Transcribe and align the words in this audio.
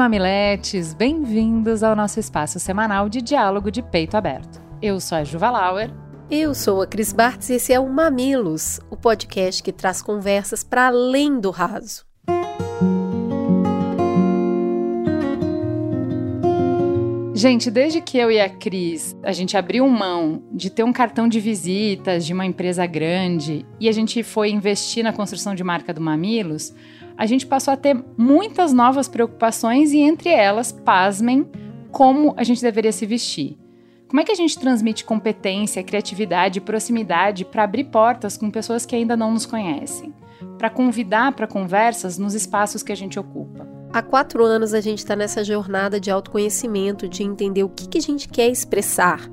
mamiletes, 0.00 0.94
bem-vindos 0.94 1.82
ao 1.82 1.94
nosso 1.94 2.18
espaço 2.18 2.58
semanal 2.58 3.06
de 3.06 3.20
diálogo 3.20 3.70
de 3.70 3.82
peito 3.82 4.16
aberto. 4.16 4.58
Eu 4.80 4.98
sou 4.98 5.18
a 5.18 5.24
Juva 5.24 5.50
Lauer. 5.50 5.90
Eu 6.30 6.54
sou 6.54 6.80
a 6.80 6.86
Cris 6.86 7.12
Bartz 7.12 7.50
e 7.50 7.56
esse 7.56 7.70
é 7.70 7.78
o 7.78 7.86
Mamilos, 7.86 8.80
o 8.88 8.96
podcast 8.96 9.62
que 9.62 9.70
traz 9.70 10.00
conversas 10.00 10.64
para 10.64 10.86
além 10.86 11.38
do 11.38 11.50
raso. 11.50 12.06
Gente, 17.34 17.70
desde 17.70 18.00
que 18.00 18.16
eu 18.16 18.30
e 18.30 18.40
a 18.40 18.48
Cris, 18.48 19.14
a 19.22 19.32
gente 19.32 19.54
abriu 19.54 19.86
mão 19.86 20.42
de 20.50 20.70
ter 20.70 20.82
um 20.82 20.94
cartão 20.94 21.28
de 21.28 21.40
visitas 21.40 22.24
de 22.24 22.32
uma 22.32 22.46
empresa 22.46 22.86
grande 22.86 23.66
e 23.78 23.86
a 23.86 23.92
gente 23.92 24.22
foi 24.22 24.50
investir 24.50 25.04
na 25.04 25.12
construção 25.12 25.54
de 25.54 25.62
marca 25.62 25.92
do 25.92 26.00
Mamilos, 26.00 26.74
a 27.20 27.26
gente 27.26 27.46
passou 27.46 27.74
a 27.74 27.76
ter 27.76 28.02
muitas 28.16 28.72
novas 28.72 29.06
preocupações 29.06 29.92
e 29.92 29.98
entre 29.98 30.30
elas, 30.30 30.72
pasmem, 30.72 31.46
como 31.92 32.32
a 32.34 32.42
gente 32.42 32.62
deveria 32.62 32.92
se 32.92 33.04
vestir. 33.04 33.58
Como 34.08 34.22
é 34.22 34.24
que 34.24 34.32
a 34.32 34.34
gente 34.34 34.58
transmite 34.58 35.04
competência, 35.04 35.82
criatividade 35.82 36.56
e 36.56 36.62
proximidade 36.62 37.44
para 37.44 37.64
abrir 37.64 37.84
portas 37.84 38.38
com 38.38 38.50
pessoas 38.50 38.86
que 38.86 38.96
ainda 38.96 39.18
não 39.18 39.34
nos 39.34 39.44
conhecem? 39.44 40.14
Para 40.56 40.70
convidar 40.70 41.32
para 41.32 41.46
conversas 41.46 42.16
nos 42.16 42.32
espaços 42.32 42.82
que 42.82 42.90
a 42.90 42.96
gente 42.96 43.20
ocupa? 43.20 43.68
Há 43.92 44.00
quatro 44.00 44.42
anos 44.42 44.72
a 44.72 44.80
gente 44.80 45.00
está 45.00 45.14
nessa 45.14 45.44
jornada 45.44 46.00
de 46.00 46.10
autoconhecimento, 46.10 47.06
de 47.06 47.22
entender 47.22 47.64
o 47.64 47.68
que, 47.68 47.86
que 47.86 47.98
a 47.98 48.02
gente 48.02 48.30
quer 48.30 48.48
expressar, 48.48 49.28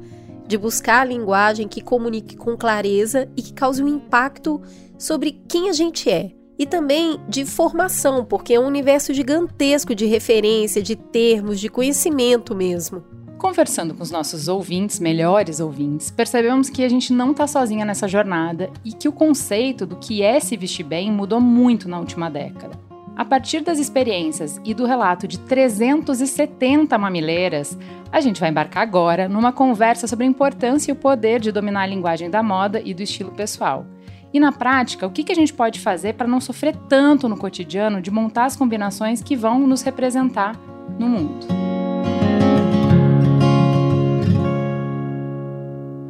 de 0.45 0.57
buscar 0.57 1.03
a 1.03 1.05
linguagem 1.05 1.69
que 1.69 1.79
comunique 1.79 2.35
com 2.35 2.57
clareza 2.57 3.29
e 3.37 3.41
que 3.41 3.53
cause 3.53 3.81
um 3.81 3.87
impacto 3.87 4.61
sobre 4.97 5.41
quem 5.47 5.69
a 5.69 5.73
gente 5.73 6.09
é 6.09 6.36
e 6.57 6.65
também 6.65 7.19
de 7.27 7.45
formação, 7.45 8.25
porque 8.25 8.53
é 8.53 8.59
um 8.59 8.65
universo 8.65 9.13
gigantesco 9.13 9.93
de 9.93 10.05
referência, 10.05 10.81
de 10.81 10.95
termos, 10.95 11.59
de 11.59 11.69
conhecimento 11.69 12.55
mesmo. 12.55 13.03
Conversando 13.37 13.93
com 13.93 14.01
os 14.01 14.09
nossos 14.09 14.47
ouvintes, 14.47 14.99
melhores 14.99 15.59
ouvintes, 15.59 16.09
percebemos 16.09 16.71
que 16.71 16.83
a 16.83 16.89
gente 16.89 17.13
não 17.13 17.31
está 17.31 17.45
sozinha 17.45 17.85
nessa 17.85 18.07
jornada 18.07 18.71
e 18.83 18.91
que 18.91 19.07
o 19.07 19.11
conceito 19.11 19.85
do 19.85 19.95
que 19.95 20.23
é 20.23 20.39
se 20.39 20.57
vestir 20.57 20.83
bem 20.83 21.11
mudou 21.11 21.39
muito 21.39 21.87
na 21.87 21.99
última 21.99 22.31
década. 22.31 22.75
A 23.15 23.23
partir 23.23 23.61
das 23.61 23.77
experiências 23.77 24.59
e 24.65 24.73
do 24.73 24.85
relato 24.85 25.27
de 25.27 25.39
370 25.39 26.97
mamileiras, 26.97 27.77
a 28.11 28.19
gente 28.19 28.39
vai 28.39 28.49
embarcar 28.49 28.83
agora 28.83 29.29
numa 29.29 29.51
conversa 29.51 30.07
sobre 30.07 30.25
a 30.25 30.29
importância 30.29 30.91
e 30.91 30.93
o 30.93 30.95
poder 30.95 31.39
de 31.39 31.51
dominar 31.51 31.83
a 31.83 31.87
linguagem 31.87 32.29
da 32.29 32.41
moda 32.41 32.81
e 32.83 32.93
do 32.93 33.03
estilo 33.03 33.31
pessoal 33.31 33.85
e 34.33 34.39
na 34.39 34.51
prática, 34.51 35.07
o 35.07 35.11
que, 35.11 35.23
que 35.23 35.31
a 35.31 35.35
gente 35.35 35.53
pode 35.53 35.79
fazer 35.79 36.13
para 36.13 36.27
não 36.27 36.41
sofrer 36.41 36.75
tanto 36.89 37.29
no 37.29 37.37
cotidiano 37.37 38.01
de 38.01 38.11
montar 38.11 38.45
as 38.45 38.55
combinações 38.55 39.21
que 39.21 39.35
vão 39.35 39.65
nos 39.65 39.81
representar 39.81 40.55
no 40.99 41.07
mundo? 41.07 41.47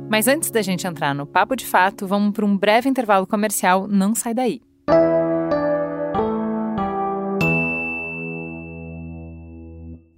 Mas 0.10 0.28
antes 0.28 0.50
da 0.50 0.62
gente 0.62 0.88
entrar 0.88 1.14
no 1.14 1.28
papo 1.28 1.56
de 1.56 1.66
fato, 1.66 2.08
vamos 2.08 2.34
para 2.34 2.46
um 2.46 2.58
breve 2.58 2.90
intervalo 2.90 3.28
comercial. 3.28 3.88
Não 3.88 4.16
sai 4.16 4.34
daí. 4.34 4.62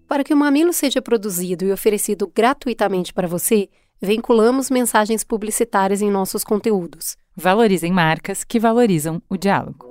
Para 0.07 0.23
que 0.23 0.33
o 0.33 0.37
Mamilo 0.37 0.73
seja 0.73 1.01
produzido 1.01 1.65
e 1.65 1.71
oferecido 1.71 2.31
gratuitamente 2.33 3.13
para 3.13 3.27
você, 3.27 3.69
vinculamos 4.01 4.69
mensagens 4.69 5.23
publicitárias 5.23 6.01
em 6.01 6.09
nossos 6.09 6.43
conteúdos. 6.43 7.17
Valorizem 7.35 7.91
marcas 7.91 8.43
que 8.43 8.59
valorizam 8.59 9.21
o 9.29 9.37
diálogo. 9.37 9.87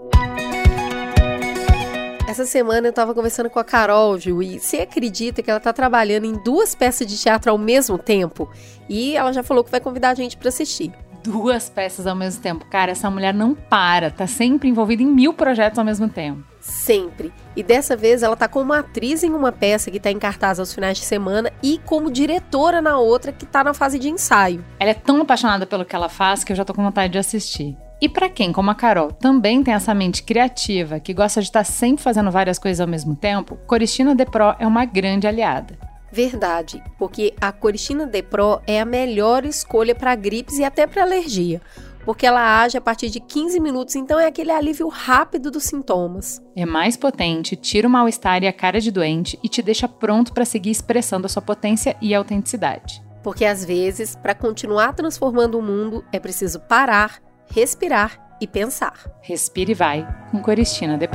Essa 2.28 2.44
semana 2.44 2.88
eu 2.88 2.90
estava 2.90 3.14
conversando 3.14 3.48
com 3.48 3.58
a 3.58 3.64
Carol, 3.64 4.18
Gil, 4.18 4.42
e 4.42 4.58
você 4.58 4.80
acredita 4.80 5.42
que 5.42 5.50
ela 5.50 5.56
está 5.56 5.72
trabalhando 5.72 6.26
em 6.26 6.34
duas 6.42 6.74
peças 6.74 7.06
de 7.06 7.18
teatro 7.18 7.50
ao 7.50 7.56
mesmo 7.56 7.96
tempo? 7.96 8.50
E 8.88 9.16
ela 9.16 9.32
já 9.32 9.42
falou 9.42 9.64
que 9.64 9.70
vai 9.70 9.80
convidar 9.80 10.10
a 10.10 10.14
gente 10.14 10.36
para 10.36 10.50
assistir. 10.50 10.92
Duas 11.22 11.70
peças 11.70 12.06
ao 12.06 12.14
mesmo 12.14 12.42
tempo. 12.42 12.66
Cara, 12.66 12.92
essa 12.92 13.10
mulher 13.10 13.32
não 13.32 13.54
para, 13.54 14.10
tá 14.10 14.26
sempre 14.26 14.68
envolvida 14.68 15.02
em 15.02 15.06
mil 15.06 15.32
projetos 15.32 15.78
ao 15.78 15.84
mesmo 15.84 16.08
tempo. 16.08 16.44
Sempre. 16.68 17.32
E 17.56 17.62
dessa 17.62 17.96
vez 17.96 18.22
ela 18.22 18.36
tá 18.36 18.46
como 18.46 18.74
atriz 18.74 19.22
em 19.22 19.30
uma 19.30 19.50
peça 19.50 19.90
que 19.90 19.98
tá 19.98 20.10
em 20.10 20.18
cartaz 20.18 20.60
aos 20.60 20.72
finais 20.72 20.98
de 20.98 21.04
semana 21.04 21.50
e 21.62 21.80
como 21.84 22.10
diretora 22.10 22.82
na 22.82 22.98
outra 22.98 23.32
que 23.32 23.46
tá 23.46 23.64
na 23.64 23.72
fase 23.72 23.98
de 23.98 24.10
ensaio. 24.10 24.62
Ela 24.78 24.90
é 24.90 24.94
tão 24.94 25.22
apaixonada 25.22 25.66
pelo 25.66 25.84
que 25.84 25.96
ela 25.96 26.10
faz 26.10 26.44
que 26.44 26.52
eu 26.52 26.56
já 26.56 26.66
tô 26.66 26.74
com 26.74 26.82
vontade 26.82 27.14
de 27.14 27.18
assistir. 27.18 27.74
E 28.00 28.08
para 28.08 28.28
quem, 28.28 28.52
como 28.52 28.70
a 28.70 28.74
Carol, 28.74 29.10
também 29.10 29.64
tem 29.64 29.72
essa 29.72 29.94
mente 29.94 30.22
criativa, 30.22 31.00
que 31.00 31.14
gosta 31.14 31.40
de 31.40 31.48
estar 31.48 31.60
tá 31.60 31.64
sempre 31.64 32.02
fazendo 32.02 32.30
várias 32.30 32.58
coisas 32.58 32.80
ao 32.80 32.86
mesmo 32.86 33.16
tempo, 33.16 33.56
Coristina 33.66 34.14
De 34.14 34.26
Pro 34.26 34.54
é 34.58 34.66
uma 34.66 34.84
grande 34.84 35.26
aliada. 35.26 35.76
Verdade, 36.12 36.82
porque 36.98 37.34
a 37.40 37.50
Coristina 37.50 38.06
De 38.06 38.22
Pro 38.22 38.60
é 38.66 38.80
a 38.80 38.84
melhor 38.84 39.44
escolha 39.44 39.94
para 39.94 40.14
gripes 40.14 40.58
e 40.58 40.64
até 40.64 40.86
para 40.86 41.02
alergia 41.02 41.60
porque 42.08 42.24
ela 42.24 42.62
age 42.62 42.78
a 42.78 42.80
partir 42.80 43.10
de 43.10 43.20
15 43.20 43.60
minutos, 43.60 43.94
então 43.94 44.18
é 44.18 44.24
aquele 44.24 44.50
alívio 44.50 44.88
rápido 44.88 45.50
dos 45.50 45.64
sintomas. 45.64 46.42
É 46.56 46.64
mais 46.64 46.96
potente, 46.96 47.54
tira 47.54 47.86
o 47.86 47.90
mal-estar 47.90 48.42
e 48.42 48.48
a 48.48 48.52
cara 48.52 48.80
de 48.80 48.90
doente 48.90 49.38
e 49.44 49.46
te 49.46 49.60
deixa 49.60 49.86
pronto 49.86 50.32
para 50.32 50.46
seguir 50.46 50.70
expressando 50.70 51.26
a 51.26 51.28
sua 51.28 51.42
potência 51.42 51.94
e 52.00 52.14
autenticidade. 52.14 53.02
Porque 53.22 53.44
às 53.44 53.62
vezes, 53.62 54.16
para 54.16 54.34
continuar 54.34 54.94
transformando 54.94 55.58
o 55.58 55.62
mundo, 55.62 56.02
é 56.10 56.18
preciso 56.18 56.60
parar, 56.60 57.20
respirar 57.46 58.38
e 58.40 58.46
pensar. 58.46 58.94
Respire 59.20 59.72
e 59.72 59.74
vai 59.74 60.08
com 60.30 60.40
Coristina 60.40 60.96
De 60.96 61.08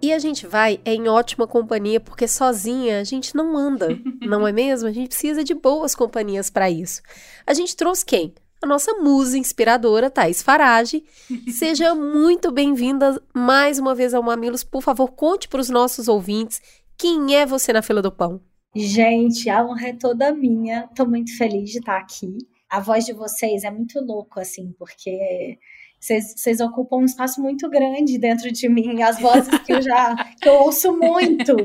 E 0.00 0.12
a 0.12 0.18
gente 0.18 0.46
vai 0.46 0.80
é 0.84 0.94
em 0.94 1.08
ótima 1.08 1.46
companhia, 1.46 1.98
porque 1.98 2.28
sozinha 2.28 3.00
a 3.00 3.04
gente 3.04 3.34
não 3.34 3.56
anda, 3.56 3.88
não 4.22 4.46
é 4.46 4.52
mesmo? 4.52 4.88
A 4.88 4.92
gente 4.92 5.08
precisa 5.08 5.42
de 5.42 5.54
boas 5.54 5.94
companhias 5.94 6.48
para 6.48 6.70
isso. 6.70 7.02
A 7.46 7.52
gente 7.52 7.76
trouxe 7.76 8.04
quem? 8.04 8.32
A 8.62 8.66
nossa 8.66 8.94
musa 8.94 9.38
inspiradora, 9.38 10.10
Thais 10.10 10.42
Farage. 10.42 11.04
Seja 11.50 11.94
muito 11.94 12.50
bem-vinda 12.52 13.20
mais 13.34 13.78
uma 13.78 13.94
vez 13.94 14.14
ao 14.14 14.22
Mamilos. 14.22 14.64
Por 14.64 14.82
favor, 14.82 15.08
conte 15.12 15.48
para 15.48 15.60
os 15.60 15.68
nossos 15.68 16.08
ouvintes 16.08 16.60
quem 16.96 17.34
é 17.34 17.44
você 17.44 17.72
na 17.72 17.82
fila 17.82 18.02
do 18.02 18.12
pão. 18.12 18.40
Gente, 18.74 19.48
a 19.48 19.64
honra 19.64 19.88
é 19.88 19.92
toda 19.92 20.32
minha. 20.32 20.86
Estou 20.90 21.08
muito 21.08 21.36
feliz 21.36 21.70
de 21.70 21.78
estar 21.78 21.98
aqui. 21.98 22.38
A 22.68 22.80
voz 22.80 23.04
de 23.04 23.12
vocês 23.12 23.64
é 23.64 23.70
muito 23.70 23.98
louco, 24.00 24.38
assim, 24.38 24.74
porque 24.78 25.58
vocês 26.00 26.60
ocupam 26.60 26.98
um 26.98 27.04
espaço 27.04 27.40
muito 27.40 27.68
grande 27.68 28.18
dentro 28.18 28.50
de 28.52 28.68
mim, 28.68 29.02
as 29.02 29.20
vozes 29.20 29.58
que 29.58 29.72
eu 29.72 29.82
já 29.82 30.14
que 30.40 30.48
eu 30.48 30.54
ouço 30.54 30.96
muito. 30.96 31.56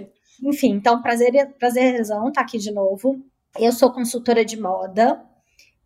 Enfim, 0.43 0.71
então 0.71 1.01
prazer, 1.01 1.53
prazerzão 1.59 2.27
estar 2.27 2.41
tá 2.41 2.41
aqui 2.41 2.57
de 2.57 2.71
novo. 2.71 3.23
Eu 3.59 3.71
sou 3.71 3.91
consultora 3.91 4.43
de 4.43 4.59
moda. 4.59 5.23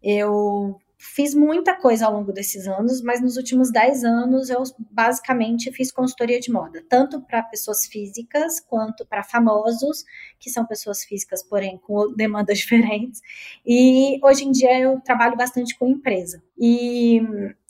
Eu 0.02 0.80
fiz 0.98 1.36
muita 1.36 1.76
coisa 1.76 2.08
ao 2.08 2.14
longo 2.14 2.34
desses 2.34 2.68
anos, 2.68 3.02
mas 3.02 3.22
nos 3.22 3.38
últimos 3.38 3.72
10 3.72 4.04
anos 4.04 4.50
eu 4.50 4.64
basicamente 4.92 5.72
fiz 5.72 5.92
consultoria 5.92 6.40
de 6.40 6.52
moda, 6.52 6.84
tanto 6.90 7.22
para 7.22 7.44
pessoas 7.44 7.86
físicas 7.86 8.60
quanto 8.60 9.06
para 9.06 9.24
famosos, 9.24 10.04
que 10.40 10.50
são 10.50 10.66
pessoas 10.66 11.04
físicas, 11.04 11.44
porém 11.44 11.78
com 11.78 12.14
demandas 12.16 12.58
diferentes. 12.60 13.22
E 13.66 14.20
hoje 14.24 14.46
em 14.46 14.52
dia 14.52 14.80
eu 14.80 15.00
trabalho 15.02 15.38
bastante 15.38 15.78
com 15.78 15.88
empresa. 15.88 16.42
E 16.58 17.22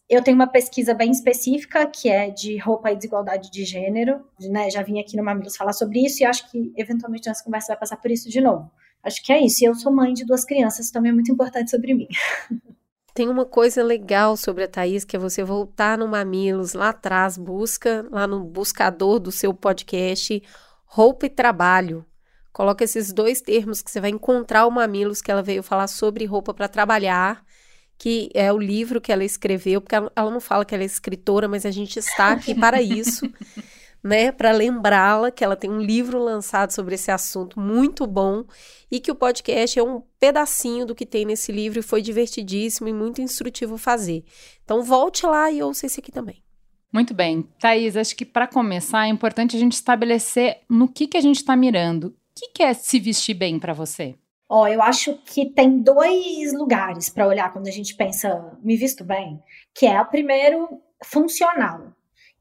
eu 0.09 0.23
tenho 0.23 0.35
uma 0.35 0.47
pesquisa 0.47 0.93
bem 0.93 1.11
específica, 1.11 1.85
que 1.85 2.09
é 2.09 2.29
de 2.29 2.57
roupa 2.57 2.91
e 2.91 2.95
desigualdade 2.95 3.51
de 3.51 3.65
gênero. 3.65 4.23
Né? 4.39 4.69
Já 4.69 4.81
vim 4.81 4.99
aqui 4.99 5.17
no 5.17 5.23
Mamilos 5.23 5.57
falar 5.57 5.73
sobre 5.73 6.05
isso 6.05 6.23
e 6.23 6.25
acho 6.25 6.49
que, 6.49 6.71
eventualmente, 6.77 7.27
nossa 7.27 7.43
conversa 7.43 7.67
vai 7.67 7.77
passar 7.77 7.97
por 7.97 8.09
isso 8.09 8.29
de 8.29 8.39
novo. 8.39 8.71
Acho 9.03 9.21
que 9.23 9.33
é 9.33 9.43
isso. 9.43 9.63
E 9.63 9.67
eu 9.67 9.75
sou 9.75 9.91
mãe 9.91 10.13
de 10.13 10.25
duas 10.25 10.45
crianças, 10.45 10.91
também 10.91 11.11
é 11.11 11.13
muito 11.13 11.31
importante 11.31 11.71
sobre 11.71 11.93
mim. 11.93 12.07
Tem 13.13 13.27
uma 13.27 13.45
coisa 13.45 13.83
legal 13.83 14.37
sobre 14.37 14.63
a 14.63 14.67
Thaís, 14.67 15.03
que 15.03 15.15
é 15.15 15.19
você 15.19 15.43
voltar 15.43 15.97
no 15.97 16.07
Mamilos, 16.07 16.73
lá 16.73 16.89
atrás, 16.89 17.35
busca 17.35 18.07
lá 18.11 18.27
no 18.27 18.43
buscador 18.43 19.19
do 19.19 19.31
seu 19.31 19.53
podcast, 19.55 20.41
roupa 20.85 21.25
e 21.25 21.29
trabalho. 21.29 22.05
Coloca 22.53 22.83
esses 22.83 23.11
dois 23.11 23.41
termos 23.41 23.81
que 23.81 23.89
você 23.89 23.99
vai 23.99 24.11
encontrar 24.11 24.67
o 24.67 24.71
Mamilos, 24.71 25.19
que 25.19 25.31
ela 25.31 25.41
veio 25.41 25.63
falar 25.63 25.87
sobre 25.87 26.25
roupa 26.25 26.53
para 26.53 26.67
trabalhar 26.67 27.43
que 27.97 28.29
é 28.33 28.51
o 28.53 28.57
livro 28.57 29.01
que 29.01 29.11
ela 29.11 29.23
escreveu, 29.23 29.81
porque 29.81 29.95
ela, 29.95 30.11
ela, 30.15 30.31
não 30.31 30.39
fala 30.39 30.63
que 30.63 30.73
ela 30.73 30.83
é 30.83 30.85
escritora, 30.85 31.47
mas 31.47 31.65
a 31.65 31.71
gente 31.71 31.97
está 31.97 32.31
aqui 32.33 32.53
para 32.53 32.81
isso. 32.81 33.29
né, 34.03 34.31
para 34.31 34.51
lembrá-la 34.51 35.31
que 35.31 35.43
ela 35.43 35.55
tem 35.55 35.69
um 35.69 35.81
livro 35.81 36.19
lançado 36.19 36.71
sobre 36.71 36.95
esse 36.95 37.11
assunto 37.11 37.59
muito 37.59 38.05
bom 38.05 38.45
e 38.89 38.99
que 38.99 39.11
o 39.11 39.15
podcast 39.15 39.77
é 39.77 39.83
um 39.83 40.01
pedacinho 40.19 40.85
do 40.85 40.95
que 40.95 41.05
tem 41.05 41.25
nesse 41.25 41.51
livro 41.51 41.79
e 41.79 41.83
foi 41.83 42.01
divertidíssimo 42.01 42.87
e 42.87 42.93
muito 42.93 43.21
instrutivo 43.21 43.77
fazer. 43.77 44.23
Então 44.63 44.83
volte 44.83 45.25
lá 45.25 45.51
e 45.51 45.61
ouça 45.61 45.85
esse 45.85 45.99
aqui 45.99 46.11
também. 46.11 46.41
Muito 46.93 47.13
bem. 47.13 47.47
Thaís, 47.59 47.97
acho 47.97 48.15
que 48.15 48.25
para 48.25 48.47
começar 48.47 49.05
é 49.05 49.09
importante 49.09 49.57
a 49.57 49.59
gente 49.59 49.73
estabelecer 49.73 50.61
no 50.69 50.87
que, 50.87 51.07
que 51.07 51.17
a 51.17 51.21
gente 51.21 51.37
está 51.37 51.55
mirando. 51.55 52.07
O 52.07 52.13
que, 52.33 52.49
que 52.53 52.63
é 52.63 52.73
se 52.73 52.99
vestir 52.99 53.33
bem 53.33 53.59
para 53.59 53.73
você? 53.73 54.15
Ó, 54.49 54.67
eu 54.67 54.81
acho 54.81 55.15
que 55.25 55.45
tem 55.49 55.79
dois 55.81 56.53
lugares 56.53 57.09
para 57.09 57.27
olhar 57.27 57.51
quando 57.51 57.67
a 57.67 57.71
gente 57.71 57.95
pensa 57.95 58.57
me 58.63 58.77
visto 58.77 59.03
bem, 59.03 59.41
que 59.73 59.85
é 59.85 60.01
o 60.01 60.05
primeiro 60.05 60.81
funcional. 61.03 61.93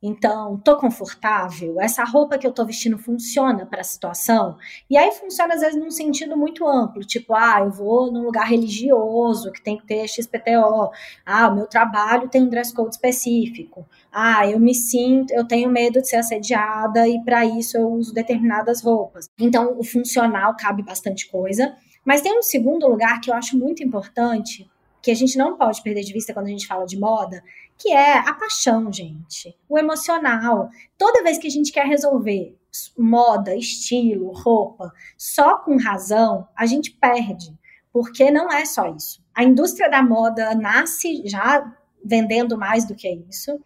Então, 0.02 0.58
tô 0.58 0.76
confortável? 0.76 1.80
Essa 1.80 2.04
roupa 2.04 2.38
que 2.38 2.46
eu 2.46 2.52
tô 2.52 2.64
vestindo 2.66 2.98
funciona 2.98 3.64
para 3.66 3.80
a 3.80 3.84
situação? 3.84 4.56
E 4.90 4.96
aí 4.96 5.10
funciona 5.10 5.54
às 5.54 5.62
vezes 5.62 5.76
num 5.80 5.90
sentido 5.90 6.36
muito 6.36 6.66
amplo, 6.66 7.00
tipo, 7.02 7.34
ah, 7.34 7.60
eu 7.60 7.70
vou 7.70 8.12
num 8.12 8.22
lugar 8.22 8.46
religioso 8.46 9.50
que 9.50 9.60
tem 9.62 9.76
que 9.78 9.86
ter 9.86 10.06
XPTO. 10.06 10.90
Ah, 11.24 11.48
o 11.48 11.56
meu 11.56 11.66
trabalho 11.66 12.28
tem 12.28 12.42
um 12.42 12.48
dress 12.48 12.72
code 12.74 12.94
específico. 12.94 13.86
Ah, 14.12 14.46
eu 14.46 14.60
me 14.60 14.74
sinto, 14.74 15.32
eu 15.32 15.44
tenho 15.44 15.70
medo 15.70 16.00
de 16.00 16.08
ser 16.08 16.16
assediada 16.16 17.08
e 17.08 17.20
para 17.24 17.44
isso 17.44 17.76
eu 17.76 17.88
uso 17.90 18.12
determinadas 18.14 18.82
roupas. 18.82 19.28
Então, 19.40 19.76
o 19.78 19.82
funcional 19.82 20.54
cabe 20.56 20.82
bastante 20.82 21.28
coisa. 21.28 21.74
Mas 22.06 22.20
tem 22.22 22.38
um 22.38 22.42
segundo 22.42 22.86
lugar 22.86 23.20
que 23.20 23.28
eu 23.28 23.34
acho 23.34 23.58
muito 23.58 23.82
importante, 23.82 24.70
que 25.02 25.10
a 25.10 25.14
gente 25.14 25.36
não 25.36 25.56
pode 25.56 25.82
perder 25.82 26.02
de 26.02 26.12
vista 26.12 26.32
quando 26.32 26.46
a 26.46 26.50
gente 26.50 26.66
fala 26.66 26.86
de 26.86 26.98
moda, 26.98 27.42
que 27.76 27.92
é 27.92 28.16
a 28.16 28.32
paixão, 28.32 28.92
gente. 28.92 29.56
O 29.68 29.76
emocional. 29.76 30.70
Toda 30.96 31.22
vez 31.24 31.36
que 31.36 31.48
a 31.48 31.50
gente 31.50 31.72
quer 31.72 31.84
resolver 31.84 32.56
moda, 32.96 33.56
estilo, 33.56 34.32
roupa, 34.32 34.92
só 35.18 35.58
com 35.58 35.76
razão, 35.76 36.46
a 36.56 36.64
gente 36.64 36.92
perde. 36.92 37.52
Porque 37.92 38.30
não 38.30 38.52
é 38.52 38.64
só 38.64 38.94
isso. 38.94 39.24
A 39.34 39.42
indústria 39.42 39.90
da 39.90 40.02
moda 40.02 40.54
nasce 40.54 41.22
já 41.26 41.76
vendendo 42.04 42.56
mais 42.56 42.86
do 42.86 42.94
que 42.94 43.08
isso. 43.28 43.58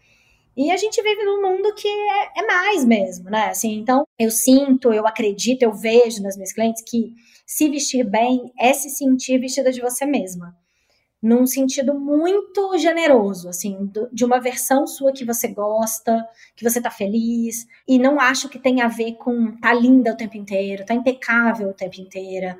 E 0.56 0.70
a 0.70 0.76
gente 0.76 1.00
vive 1.02 1.24
num 1.24 1.42
mundo 1.42 1.74
que 1.74 1.88
é, 1.88 2.40
é, 2.40 2.46
mais 2.46 2.84
mesmo, 2.84 3.30
né? 3.30 3.50
Assim, 3.50 3.74
então, 3.74 4.04
eu 4.18 4.30
sinto, 4.30 4.92
eu 4.92 5.06
acredito, 5.06 5.62
eu 5.62 5.72
vejo 5.72 6.22
nas 6.22 6.36
minhas 6.36 6.52
clientes 6.52 6.82
que 6.86 7.14
se 7.50 7.68
vestir 7.68 8.04
bem 8.08 8.52
é 8.56 8.72
se 8.72 8.88
sentir 8.88 9.36
vestida 9.40 9.72
de 9.72 9.80
você 9.80 10.06
mesma 10.06 10.56
num 11.20 11.44
sentido 11.46 11.92
muito 11.98 12.78
generoso, 12.78 13.48
assim, 13.48 13.90
de 14.12 14.24
uma 14.24 14.40
versão 14.40 14.86
sua 14.86 15.12
que 15.12 15.24
você 15.24 15.48
gosta, 15.48 16.26
que 16.56 16.64
você 16.64 16.80
tá 16.80 16.90
feliz, 16.90 17.66
e 17.86 17.98
não 17.98 18.18
acho 18.18 18.48
que 18.48 18.58
tem 18.58 18.80
a 18.80 18.88
ver 18.88 19.16
com 19.16 19.54
tá 19.58 19.74
linda 19.74 20.12
o 20.12 20.16
tempo 20.16 20.36
inteiro, 20.36 20.86
tá 20.86 20.94
impecável 20.94 21.68
o 21.68 21.74
tempo 21.74 22.00
inteiro, 22.00 22.56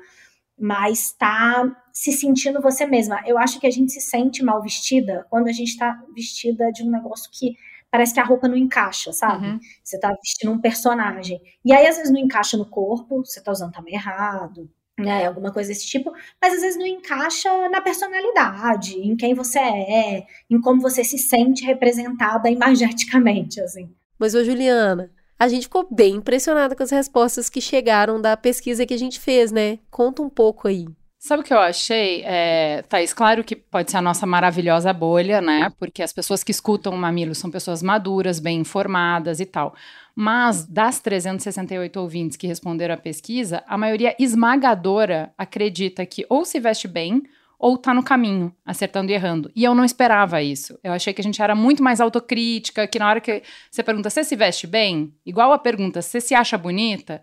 mas 0.59 1.11
tá 1.13 1.75
se 1.91 2.11
sentindo 2.11 2.61
você 2.61 2.85
mesma. 2.85 3.23
Eu 3.25 3.37
acho 3.37 3.59
que 3.59 3.65
a 3.65 3.71
gente 3.71 3.93
se 3.93 4.01
sente 4.01 4.43
mal 4.43 4.61
vestida 4.61 5.25
quando 5.29 5.47
a 5.47 5.53
gente 5.53 5.75
tá 5.77 5.99
vestida 6.13 6.69
de 6.71 6.83
um 6.83 6.91
negócio 6.91 7.31
que 7.31 7.55
parece 7.89 8.13
que 8.13 8.19
a 8.19 8.25
roupa 8.25 8.47
não 8.47 8.57
encaixa, 8.57 9.11
sabe? 9.13 9.47
Uhum. 9.47 9.59
Você 9.83 9.99
tá 9.99 10.09
vestindo 10.21 10.51
um 10.51 10.61
personagem. 10.61 11.41
E 11.65 11.73
aí, 11.73 11.87
às 11.87 11.97
vezes, 11.97 12.11
não 12.11 12.19
encaixa 12.19 12.57
no 12.57 12.65
corpo, 12.69 13.25
você 13.25 13.41
tá 13.41 13.51
usando 13.51 13.71
também 13.71 13.95
errado, 13.95 14.69
né, 14.99 15.25
alguma 15.25 15.51
coisa 15.51 15.69
desse 15.69 15.87
tipo, 15.87 16.11
mas 16.41 16.53
às 16.53 16.61
vezes 16.61 16.77
não 16.77 16.85
encaixa 16.85 17.49
na 17.69 17.81
personalidade, 17.81 18.97
em 18.97 19.15
quem 19.15 19.33
você 19.33 19.59
é, 19.59 20.25
em 20.49 20.59
como 20.59 20.81
você 20.81 21.03
se 21.03 21.17
sente 21.17 21.65
representada 21.65 22.49
imageticamente, 22.49 23.59
assim. 23.61 23.89
Mas, 24.19 24.35
ô 24.35 24.43
Juliana, 24.43 25.11
a 25.39 25.47
gente 25.47 25.63
ficou 25.63 25.87
bem 25.89 26.17
impressionada 26.17 26.75
com 26.75 26.83
as 26.83 26.91
respostas 26.91 27.49
que 27.49 27.59
chegaram 27.59 28.21
da 28.21 28.37
pesquisa 28.37 28.85
que 28.85 28.93
a 28.93 28.99
gente 28.99 29.19
fez, 29.19 29.51
né? 29.51 29.79
Conta 29.89 30.21
um 30.21 30.29
pouco 30.29 30.67
aí. 30.67 30.85
Sabe 31.23 31.43
o 31.43 31.45
que 31.45 31.53
eu 31.53 31.59
achei, 31.59 32.23
é, 32.25 32.81
Thaís? 32.89 33.13
Claro 33.13 33.43
que 33.43 33.55
pode 33.55 33.91
ser 33.91 33.97
a 33.97 34.01
nossa 34.01 34.25
maravilhosa 34.25 34.91
bolha, 34.91 35.39
né? 35.39 35.71
Porque 35.77 36.01
as 36.01 36.11
pessoas 36.11 36.43
que 36.43 36.49
escutam 36.49 36.91
o 36.91 36.97
Mamilo 36.97 37.35
são 37.35 37.51
pessoas 37.51 37.83
maduras, 37.83 38.39
bem 38.39 38.61
informadas 38.61 39.39
e 39.39 39.45
tal. 39.45 39.75
Mas 40.15 40.65
das 40.65 40.99
368 40.99 41.95
ouvintes 41.99 42.35
que 42.35 42.47
responderam 42.47 42.95
à 42.95 42.97
pesquisa, 42.97 43.63
a 43.67 43.77
maioria 43.77 44.15
esmagadora 44.17 45.31
acredita 45.37 46.03
que 46.07 46.25
ou 46.27 46.43
se 46.43 46.59
veste 46.59 46.87
bem 46.87 47.21
ou 47.59 47.77
tá 47.77 47.93
no 47.93 48.01
caminho, 48.01 48.51
acertando 48.65 49.11
e 49.11 49.13
errando. 49.13 49.51
E 49.55 49.63
eu 49.63 49.75
não 49.75 49.85
esperava 49.85 50.41
isso. 50.41 50.79
Eu 50.83 50.91
achei 50.91 51.13
que 51.13 51.21
a 51.21 51.23
gente 51.23 51.39
era 51.39 51.53
muito 51.53 51.83
mais 51.83 52.01
autocrítica, 52.01 52.87
que 52.87 52.97
na 52.97 53.07
hora 53.07 53.21
que 53.21 53.43
você 53.69 53.83
pergunta, 53.83 54.09
você 54.09 54.23
se 54.23 54.35
veste 54.35 54.65
bem? 54.65 55.13
Igual 55.23 55.53
a 55.53 55.59
pergunta, 55.59 56.01
você 56.01 56.19
se 56.19 56.33
acha 56.33 56.57
bonita? 56.57 57.21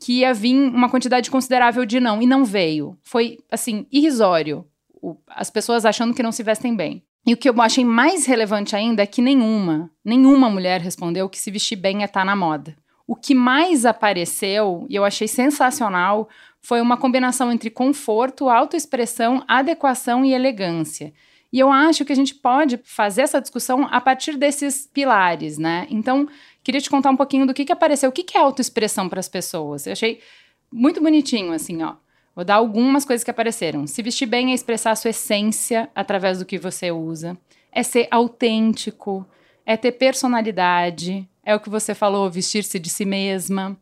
Que 0.00 0.20
ia 0.20 0.34
vir 0.34 0.54
uma 0.54 0.88
quantidade 0.88 1.30
considerável 1.30 1.84
de 1.84 2.00
não, 2.00 2.20
e 2.20 2.26
não 2.26 2.44
veio. 2.44 2.98
Foi, 3.02 3.38
assim, 3.50 3.86
irrisório. 3.90 4.64
O, 5.00 5.16
as 5.28 5.50
pessoas 5.50 5.84
achando 5.84 6.14
que 6.14 6.22
não 6.22 6.32
se 6.32 6.42
vestem 6.42 6.74
bem. 6.74 7.02
E 7.26 7.32
o 7.32 7.36
que 7.36 7.48
eu 7.48 7.60
achei 7.62 7.84
mais 7.84 8.26
relevante 8.26 8.76
ainda 8.76 9.02
é 9.02 9.06
que 9.06 9.22
nenhuma, 9.22 9.90
nenhuma 10.04 10.50
mulher 10.50 10.80
respondeu 10.80 11.28
que 11.28 11.38
se 11.38 11.50
vestir 11.50 11.76
bem 11.76 12.02
é 12.02 12.04
estar 12.04 12.20
tá 12.20 12.24
na 12.24 12.36
moda. 12.36 12.76
O 13.06 13.16
que 13.16 13.34
mais 13.34 13.86
apareceu, 13.86 14.86
e 14.88 14.94
eu 14.94 15.04
achei 15.04 15.28
sensacional, 15.28 16.28
foi 16.60 16.80
uma 16.80 16.96
combinação 16.96 17.52
entre 17.52 17.70
conforto, 17.70 18.48
autoexpressão, 18.48 19.42
adequação 19.46 20.24
e 20.24 20.32
elegância. 20.32 21.12
E 21.52 21.58
eu 21.60 21.70
acho 21.70 22.04
que 22.04 22.12
a 22.12 22.16
gente 22.16 22.34
pode 22.34 22.80
fazer 22.82 23.22
essa 23.22 23.40
discussão 23.40 23.86
a 23.90 24.00
partir 24.00 24.36
desses 24.36 24.88
pilares, 24.92 25.56
né? 25.56 25.86
Então, 25.88 26.26
queria 26.64 26.80
te 26.80 26.90
contar 26.90 27.10
um 27.10 27.16
pouquinho 27.16 27.46
do 27.46 27.54
que, 27.54 27.64
que 27.64 27.72
apareceu, 27.72 28.08
o 28.08 28.12
que, 28.12 28.24
que 28.24 28.36
é 28.36 28.40
autoexpressão 28.40 29.08
para 29.08 29.20
as 29.20 29.28
pessoas. 29.28 29.86
Eu 29.86 29.92
achei 29.92 30.20
muito 30.72 31.00
bonitinho, 31.00 31.52
assim, 31.52 31.82
ó. 31.82 31.94
Vou 32.34 32.44
dar 32.44 32.56
algumas 32.56 33.04
coisas 33.04 33.22
que 33.22 33.30
apareceram. 33.30 33.86
Se 33.86 34.02
vestir 34.02 34.26
bem 34.26 34.50
é 34.50 34.54
expressar 34.54 34.90
a 34.90 34.96
sua 34.96 35.10
essência 35.10 35.88
através 35.94 36.40
do 36.40 36.44
que 36.44 36.58
você 36.58 36.90
usa. 36.90 37.38
É 37.70 37.82
ser 37.84 38.08
autêntico. 38.10 39.24
É 39.64 39.76
ter 39.76 39.92
personalidade. 39.92 41.28
É 41.44 41.54
o 41.54 41.60
que 41.60 41.70
você 41.70 41.94
falou, 41.94 42.28
vestir-se 42.28 42.78
de 42.78 42.90
si 42.90 43.04
mesma. 43.04 43.78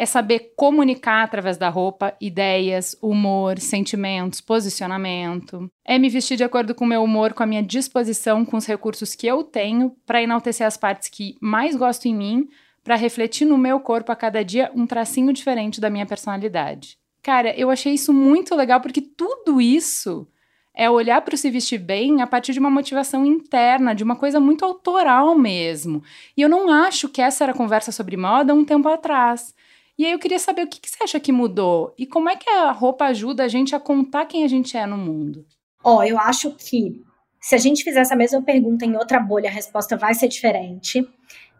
É 0.00 0.06
saber 0.06 0.54
comunicar 0.56 1.24
através 1.24 1.58
da 1.58 1.68
roupa 1.68 2.16
ideias, 2.18 2.96
humor, 3.02 3.58
sentimentos, 3.58 4.40
posicionamento. 4.40 5.70
É 5.84 5.98
me 5.98 6.08
vestir 6.08 6.38
de 6.38 6.42
acordo 6.42 6.74
com 6.74 6.86
o 6.86 6.88
meu 6.88 7.04
humor, 7.04 7.34
com 7.34 7.42
a 7.42 7.46
minha 7.46 7.62
disposição, 7.62 8.42
com 8.42 8.56
os 8.56 8.64
recursos 8.64 9.14
que 9.14 9.26
eu 9.26 9.44
tenho 9.44 9.94
para 10.06 10.22
enaltecer 10.22 10.66
as 10.66 10.78
partes 10.78 11.10
que 11.10 11.36
mais 11.38 11.76
gosto 11.76 12.06
em 12.06 12.14
mim, 12.14 12.48
para 12.82 12.96
refletir 12.96 13.44
no 13.44 13.58
meu 13.58 13.78
corpo 13.78 14.10
a 14.10 14.16
cada 14.16 14.42
dia 14.42 14.72
um 14.74 14.86
tracinho 14.86 15.34
diferente 15.34 15.82
da 15.82 15.90
minha 15.90 16.06
personalidade. 16.06 16.96
Cara, 17.22 17.54
eu 17.54 17.68
achei 17.70 17.92
isso 17.92 18.10
muito 18.10 18.56
legal 18.56 18.80
porque 18.80 19.02
tudo 19.02 19.60
isso 19.60 20.26
é 20.74 20.88
olhar 20.88 21.20
para 21.20 21.34
o 21.34 21.36
se 21.36 21.50
vestir 21.50 21.76
bem 21.76 22.22
a 22.22 22.26
partir 22.26 22.54
de 22.54 22.58
uma 22.58 22.70
motivação 22.70 23.26
interna, 23.26 23.94
de 23.94 24.02
uma 24.02 24.16
coisa 24.16 24.40
muito 24.40 24.64
autoral 24.64 25.34
mesmo. 25.34 26.02
E 26.34 26.40
eu 26.40 26.48
não 26.48 26.70
acho 26.70 27.06
que 27.06 27.20
essa 27.20 27.44
era 27.44 27.52
conversa 27.52 27.92
sobre 27.92 28.16
moda 28.16 28.54
um 28.54 28.64
tempo 28.64 28.88
atrás. 28.88 29.54
E 30.00 30.06
aí 30.06 30.12
eu 30.12 30.18
queria 30.18 30.38
saber 30.38 30.62
o 30.62 30.66
que, 30.66 30.80
que 30.80 30.88
você 30.88 31.04
acha 31.04 31.20
que 31.20 31.30
mudou 31.30 31.92
e 31.98 32.06
como 32.06 32.30
é 32.30 32.34
que 32.34 32.48
a 32.48 32.72
roupa 32.72 33.04
ajuda 33.04 33.44
a 33.44 33.48
gente 33.48 33.76
a 33.76 33.78
contar 33.78 34.24
quem 34.24 34.44
a 34.44 34.48
gente 34.48 34.74
é 34.74 34.86
no 34.86 34.96
mundo. 34.96 35.44
Ó, 35.84 35.98
oh, 35.98 36.02
eu 36.02 36.18
acho 36.18 36.52
que 36.52 37.02
se 37.38 37.54
a 37.54 37.58
gente 37.58 37.84
fizer 37.84 38.00
essa 38.00 38.16
mesma 38.16 38.40
pergunta 38.40 38.86
em 38.86 38.96
outra 38.96 39.20
bolha, 39.20 39.50
a 39.50 39.52
resposta 39.52 39.98
vai 39.98 40.14
ser 40.14 40.28
diferente. 40.28 41.06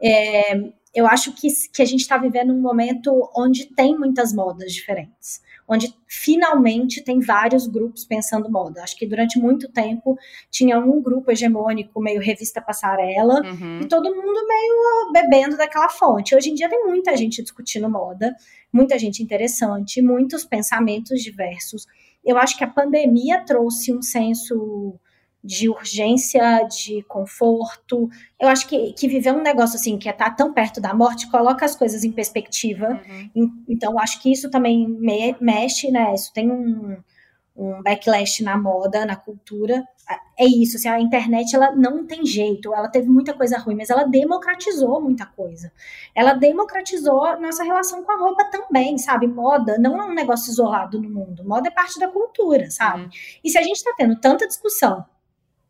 É, 0.02 0.54
eu 0.94 1.06
acho 1.06 1.34
que, 1.34 1.48
que 1.70 1.82
a 1.82 1.84
gente 1.84 2.00
está 2.00 2.16
vivendo 2.16 2.54
um 2.54 2.62
momento 2.62 3.30
onde 3.36 3.66
tem 3.66 3.94
muitas 3.98 4.32
modas 4.32 4.72
diferentes 4.72 5.42
onde 5.70 5.94
finalmente 6.08 7.00
tem 7.00 7.20
vários 7.20 7.68
grupos 7.68 8.04
pensando 8.04 8.50
moda. 8.50 8.82
Acho 8.82 8.96
que 8.96 9.06
durante 9.06 9.38
muito 9.38 9.70
tempo 9.70 10.18
tinha 10.50 10.80
um 10.80 11.00
grupo 11.00 11.30
hegemônico, 11.30 12.00
meio 12.00 12.20
revista 12.20 12.60
passarela, 12.60 13.40
uhum. 13.40 13.80
e 13.80 13.86
todo 13.86 14.12
mundo 14.12 14.48
meio 14.48 15.12
bebendo 15.12 15.56
daquela 15.56 15.88
fonte. 15.88 16.34
Hoje 16.34 16.50
em 16.50 16.54
dia 16.54 16.68
tem 16.68 16.84
muita 16.84 17.16
gente 17.16 17.40
discutindo 17.40 17.88
moda, 17.88 18.34
muita 18.72 18.98
gente 18.98 19.22
interessante, 19.22 20.02
muitos 20.02 20.44
pensamentos 20.44 21.22
diversos. 21.22 21.86
Eu 22.24 22.36
acho 22.36 22.58
que 22.58 22.64
a 22.64 22.68
pandemia 22.68 23.44
trouxe 23.44 23.92
um 23.92 24.02
senso 24.02 24.98
de 25.42 25.68
urgência, 25.68 26.64
de 26.64 27.02
conforto. 27.04 28.08
Eu 28.38 28.48
acho 28.48 28.68
que, 28.68 28.92
que 28.92 29.08
viver 29.08 29.32
um 29.32 29.42
negócio 29.42 29.76
assim, 29.76 29.98
que 29.98 30.08
é 30.08 30.12
estar 30.12 30.30
tá 30.30 30.36
tão 30.36 30.52
perto 30.52 30.80
da 30.80 30.94
morte, 30.94 31.30
coloca 31.30 31.64
as 31.64 31.74
coisas 31.74 32.04
em 32.04 32.12
perspectiva. 32.12 33.00
Uhum. 33.34 33.64
Então, 33.68 33.98
acho 33.98 34.20
que 34.20 34.30
isso 34.30 34.50
também 34.50 34.86
me, 34.86 35.34
mexe, 35.40 35.90
né? 35.90 36.14
Isso 36.14 36.30
tem 36.34 36.50
um, 36.50 36.96
um 37.56 37.82
backlash 37.82 38.42
na 38.42 38.58
moda, 38.58 39.06
na 39.06 39.16
cultura. 39.16 39.82
É 40.38 40.44
isso, 40.44 40.76
assim, 40.76 40.88
a 40.88 41.00
internet 41.00 41.54
ela 41.54 41.70
não 41.74 42.04
tem 42.04 42.26
jeito, 42.26 42.74
ela 42.74 42.88
teve 42.88 43.08
muita 43.08 43.32
coisa 43.32 43.56
ruim, 43.58 43.76
mas 43.76 43.90
ela 43.90 44.04
democratizou 44.04 45.00
muita 45.00 45.24
coisa. 45.24 45.72
Ela 46.14 46.34
democratizou 46.34 47.40
nossa 47.40 47.62
relação 47.62 48.02
com 48.02 48.12
a 48.12 48.18
roupa 48.18 48.44
também, 48.46 48.98
sabe? 48.98 49.28
Moda 49.28 49.78
não 49.78 50.02
é 50.02 50.04
um 50.04 50.12
negócio 50.12 50.50
isolado 50.50 51.00
no 51.00 51.08
mundo, 51.08 51.44
moda 51.44 51.68
é 51.68 51.70
parte 51.70 51.98
da 52.00 52.08
cultura, 52.08 52.70
sabe? 52.70 53.04
Uhum. 53.04 53.10
E 53.44 53.50
se 53.50 53.58
a 53.58 53.62
gente 53.62 53.76
está 53.76 53.94
tendo 53.96 54.16
tanta 54.16 54.46
discussão 54.46 55.06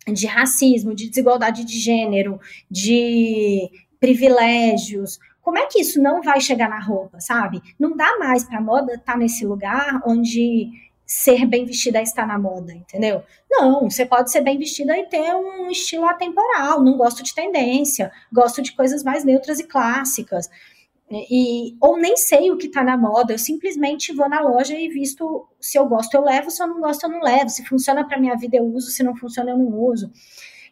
de 0.06 0.26
racismo, 0.26 0.94
de 0.94 1.08
desigualdade 1.08 1.64
de 1.64 1.78
gênero, 1.78 2.40
de 2.70 3.70
privilégios, 3.98 5.18
como 5.42 5.58
é 5.58 5.66
que 5.66 5.80
isso 5.80 6.00
não 6.00 6.22
vai 6.22 6.40
chegar 6.40 6.68
na 6.68 6.80
roupa, 6.80 7.20
sabe? 7.20 7.60
Não 7.78 7.96
dá 7.96 8.18
mais 8.18 8.44
para 8.44 8.60
moda 8.60 8.94
estar 8.94 9.12
tá 9.12 9.18
nesse 9.18 9.44
lugar 9.44 10.00
onde 10.06 10.70
ser 11.04 11.44
bem 11.44 11.64
vestida 11.64 12.00
está 12.00 12.24
na 12.24 12.38
moda, 12.38 12.72
entendeu? 12.72 13.24
Não, 13.50 13.90
você 13.90 14.06
pode 14.06 14.30
ser 14.30 14.42
bem 14.42 14.56
vestida 14.56 14.96
e 14.96 15.06
ter 15.06 15.34
um 15.34 15.68
estilo 15.68 16.06
atemporal, 16.06 16.82
não 16.84 16.96
gosto 16.96 17.22
de 17.24 17.34
tendência, 17.34 18.12
gosto 18.32 18.62
de 18.62 18.72
coisas 18.72 19.02
mais 19.02 19.24
neutras 19.24 19.58
e 19.58 19.64
clássicas. 19.64 20.48
E, 21.10 21.76
ou 21.80 21.96
nem 21.98 22.16
sei 22.16 22.50
o 22.52 22.56
que 22.56 22.66
está 22.66 22.84
na 22.84 22.96
moda, 22.96 23.32
eu 23.32 23.38
simplesmente 23.38 24.12
vou 24.12 24.28
na 24.28 24.40
loja 24.40 24.78
e 24.78 24.88
visto 24.88 25.48
se 25.60 25.76
eu 25.76 25.86
gosto 25.86 26.14
eu 26.14 26.22
levo, 26.22 26.50
se 26.50 26.62
eu 26.62 26.68
não 26.68 26.80
gosto 26.80 27.04
eu 27.04 27.10
não 27.10 27.20
levo, 27.20 27.50
se 27.50 27.64
funciona 27.64 28.06
para 28.06 28.20
minha 28.20 28.36
vida 28.36 28.56
eu 28.56 28.64
uso, 28.64 28.90
se 28.90 29.02
não 29.02 29.16
funciona 29.16 29.50
eu 29.50 29.58
não 29.58 29.76
uso. 29.80 30.10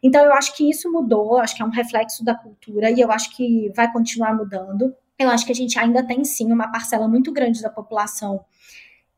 Então 0.01 0.25
eu 0.25 0.33
acho 0.33 0.57
que 0.57 0.71
isso 0.71 0.91
mudou, 0.93 1.39
acho 1.39 1.57
que 1.57 1.63
é 1.63 1.65
um 1.65 1.71
reflexo 1.71 2.25
da 2.25 2.35
cultura 2.35 2.91
e 2.91 3.01
eu 3.01 3.11
acho 3.11 3.37
que 3.37 3.73
vai 3.75 3.93
continuar 3.93 4.33
mudando. 4.35 4.95
Eu 5.19 5.29
acho 5.29 5.45
que 5.45 5.51
a 5.51 5.55
gente 5.55 5.77
ainda 5.77 6.07
tem 6.07 6.25
sim 6.25 6.53
uma 6.53 6.71
parcela 6.71 7.09
muito 7.09 7.33
grande 7.33 7.61
da 7.61 7.69
população 7.69 8.45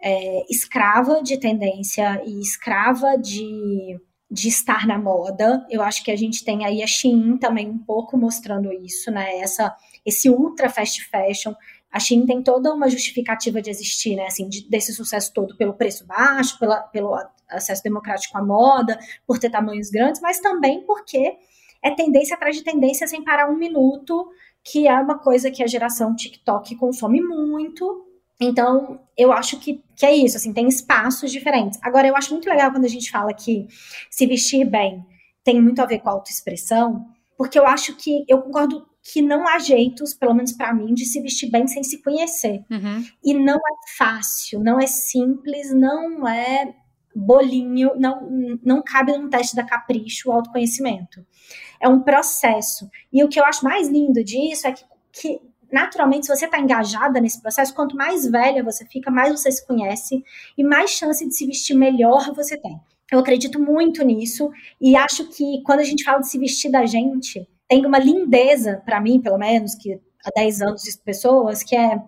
é, 0.01 0.45
escrava 0.49 1.23
de 1.23 1.37
tendência 1.37 2.23
e 2.25 2.41
escrava 2.41 3.19
de, 3.19 4.01
de 4.31 4.49
estar 4.49 4.87
na 4.87 4.99
moda. 4.99 5.65
Eu 5.69 5.83
acho 5.83 6.03
que 6.03 6.11
a 6.11 6.17
gente 6.17 6.45
tem 6.45 6.65
aí 6.65 6.83
a 6.83 6.87
Shein 6.87 7.37
também 7.37 7.69
um 7.69 7.79
pouco 7.79 8.17
mostrando 8.17 8.73
isso, 8.73 9.11
né? 9.11 9.39
Essa, 9.39 9.77
esse 10.05 10.29
ultra 10.31 10.69
fast 10.69 11.05
fashion. 11.09 11.55
A 11.91 11.99
Shein 11.99 12.25
tem 12.25 12.43
toda 12.43 12.73
uma 12.73 12.89
justificativa 12.89 13.61
de 13.61 13.71
existir, 13.71 14.17
né? 14.17 14.27
Assim, 14.27 14.49
de, 14.49 14.69
desse 14.69 14.93
sucesso 14.93 15.33
todo 15.33 15.57
pelo 15.57 15.75
preço 15.75 16.07
baixo, 16.07 16.59
pela, 16.59 16.81
pelo 16.83 17.15
acesso 17.49 17.83
democrático 17.83 18.39
à 18.39 18.45
moda, 18.45 18.99
por 19.27 19.39
ter 19.39 19.51
tamanhos 19.51 19.91
grandes, 19.91 20.21
mas 20.21 20.41
também 20.41 20.83
porque 20.83 21.37
é 21.83 21.91
tendência 21.91 22.37
atrás 22.37 22.55
de 22.57 22.63
tendência 22.63 23.07
sem 23.07 23.25
parar 23.25 23.51
um 23.51 23.57
minuto, 23.57 24.31
que 24.63 24.87
é 24.87 24.95
uma 24.95 25.19
coisa 25.19 25.51
que 25.51 25.63
a 25.63 25.67
geração 25.67 26.15
TikTok 26.15 26.77
consome 26.77 27.21
muito, 27.21 28.07
então, 28.41 28.99
eu 29.19 29.33
acho 29.33 29.61
que, 29.61 29.85
que 29.95 30.07
é 30.07 30.17
isso, 30.17 30.39
assim, 30.39 30.53
tem 30.55 30.67
espaços 30.67 31.31
diferentes. 31.31 31.79
Agora, 31.83 32.09
eu 32.09 32.17
acho 32.17 32.33
muito 32.33 32.49
legal 32.49 32.73
quando 32.73 32.87
a 32.87 32.89
gente 32.89 33.11
fala 33.11 33.35
que 33.35 33.69
se 34.11 34.27
vestir 34.27 34.65
bem 34.65 35.05
tem 35.45 35.61
muito 35.61 35.81
a 35.81 35.87
ver 35.87 35.99
com 35.99 36.09
autoexpressão, 36.09 37.07
porque 37.37 37.59
eu 37.59 37.67
acho 37.67 37.95
que, 37.97 38.25
eu 38.27 38.41
concordo 38.41 38.87
que 39.03 39.23
não 39.23 39.49
há 39.49 39.59
jeitos, 39.59 40.15
pelo 40.15 40.35
menos 40.35 40.53
para 40.53 40.75
mim, 40.75 40.95
de 40.95 41.05
se 41.05 41.21
vestir 41.21 41.51
bem 41.51 41.67
sem 41.67 41.83
se 41.83 42.03
conhecer. 42.03 42.65
Uhum. 42.71 43.05
E 43.25 43.35
não 43.35 43.57
é 43.57 43.97
fácil, 43.97 44.61
não 44.61 44.79
é 44.79 44.87
simples, 44.87 45.75
não 45.75 46.27
é 46.29 46.75
bolinho, 47.15 47.93
não, 47.97 48.59
não 48.63 48.83
cabe 48.83 49.17
num 49.17 49.29
teste 49.29 49.57
da 49.57 49.65
capricho 49.65 50.29
o 50.29 50.33
autoconhecimento. 50.33 51.25
É 51.81 51.89
um 51.89 52.01
processo. 52.01 52.89
E 53.13 53.25
o 53.25 53.29
que 53.29 53.41
eu 53.41 53.45
acho 53.45 53.65
mais 53.65 53.89
lindo 53.89 54.23
disso 54.23 54.67
é 54.67 54.73
que, 54.73 54.85
que 55.13 55.41
naturalmente, 55.73 56.27
se 56.27 56.35
você 56.35 56.45
está 56.45 56.59
engajada 56.59 57.21
nesse 57.21 57.41
processo, 57.41 57.75
quanto 57.75 57.97
mais 57.97 58.27
velha 58.27 58.63
você 58.63 58.85
fica, 58.87 59.11
mais 59.11 59.31
você 59.31 59.51
se 59.51 59.67
conhece 59.67 60.23
e 60.57 60.63
mais 60.63 60.91
chance 60.91 61.27
de 61.27 61.35
se 61.35 61.47
vestir 61.47 61.75
melhor 61.75 62.33
você 62.35 62.57
tem. 62.57 62.79
Eu 63.11 63.19
acredito 63.19 63.59
muito 63.59 64.05
nisso 64.05 64.51
e 64.81 64.95
acho 64.95 65.29
que 65.31 65.63
quando 65.65 65.81
a 65.81 65.85
gente 65.85 66.05
fala 66.05 66.21
de 66.21 66.29
se 66.29 66.39
vestir 66.39 66.71
da 66.71 66.87
gente, 66.87 67.49
tem 67.71 67.87
uma 67.87 68.01
lindeza, 68.01 68.83
para 68.85 69.01
mim, 69.01 69.21
pelo 69.21 69.39
menos, 69.39 69.77
que 69.77 69.95
há 70.25 70.31
10 70.35 70.61
anos 70.61 70.83
de 70.83 70.99
pessoas, 70.99 71.63
que 71.63 71.77
é. 71.77 72.03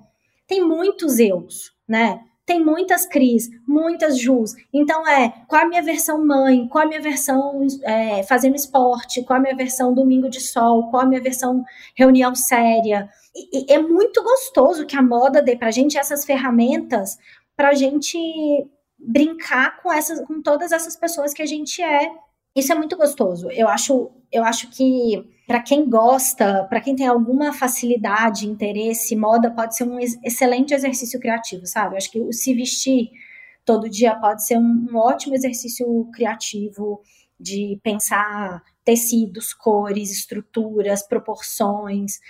Tem 0.45 0.61
muitos 0.61 1.21
eus, 1.21 1.73
né? 1.88 2.21
tem 2.45 2.62
muitas 2.62 3.07
Cris, 3.07 3.49
muitas 3.66 4.19
Jus. 4.19 4.54
Então 4.73 5.07
é 5.07 5.33
qual 5.47 5.62
a 5.62 5.69
minha 5.69 5.81
versão 5.83 6.26
mãe, 6.26 6.66
qual 6.66 6.85
a 6.85 6.88
minha 6.88 7.00
versão 7.00 7.64
é, 7.85 8.25
fazendo 8.25 8.57
esporte, 8.57 9.23
qual 9.23 9.38
a 9.38 9.42
minha 9.42 9.54
versão 9.54 9.95
domingo 9.95 10.28
de 10.28 10.40
sol, 10.40 10.90
qual 10.90 11.02
a 11.02 11.07
minha 11.07 11.21
versão 11.21 11.64
reunião 11.95 12.35
séria. 12.35 13.09
E, 13.35 13.73
e 13.73 13.73
é 13.73 13.78
muito 13.78 14.23
gostoso 14.23 14.85
que 14.85 14.97
a 14.97 15.02
moda 15.02 15.40
dê 15.40 15.57
pra 15.57 15.71
gente 15.71 15.97
essas 15.97 16.25
ferramentas 16.25 17.16
pra 17.57 17.75
gente 17.75 18.19
brincar 18.99 19.81
com 19.81 19.92
essas 19.92 20.21
com 20.26 20.42
todas 20.42 20.73
essas 20.73 20.97
pessoas 20.97 21.33
que 21.33 21.42
a 21.42 21.47
gente 21.47 21.81
é. 21.81 22.11
Isso 22.54 22.73
é 22.73 22.75
muito 22.75 22.97
gostoso. 22.97 23.50
Eu 23.50 23.68
acho, 23.68 24.11
eu 24.30 24.44
acho 24.44 24.68
que 24.71 25.25
para 25.47 25.62
quem 25.62 25.88
gosta, 25.88 26.64
para 26.64 26.80
quem 26.80 26.94
tem 26.94 27.06
alguma 27.06 27.52
facilidade, 27.52 28.49
interesse, 28.49 29.16
moda 29.16 29.50
pode 29.50 29.76
ser 29.76 29.85
um 29.85 29.99
excelente 29.99 30.75
exercício 30.75 31.18
criativo, 31.18 31.66
sabe? 31.66 31.94
Eu 31.94 31.97
acho 31.99 32.11
que 32.11 32.21
o 32.21 32.32
se 32.32 32.54
vestir 32.54 33.11
todo 33.64 33.88
dia 33.88 34.14
pode 34.16 34.44
ser 34.44 34.59
um, 34.59 34.87
um 34.90 34.97
ótimo 34.97 35.35
exercício 35.35 35.87
criativo 36.12 37.00
de 37.38 37.78
pensar 37.82 38.62
tecidos, 38.85 39.52
cores, 39.52 40.11
estruturas, 40.11 41.02
proporções. 41.02 42.21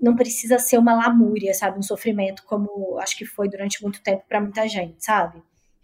Não 0.00 0.14
precisa 0.14 0.58
ser 0.58 0.78
uma 0.78 0.94
lamúria, 0.94 1.54
sabe? 1.54 1.78
Um 1.78 1.82
sofrimento 1.82 2.44
como 2.44 2.98
acho 2.98 3.16
que 3.16 3.24
foi 3.24 3.48
durante 3.48 3.82
muito 3.82 4.02
tempo 4.02 4.24
para 4.28 4.40
muita 4.40 4.68
gente, 4.68 5.04
sabe? 5.04 5.42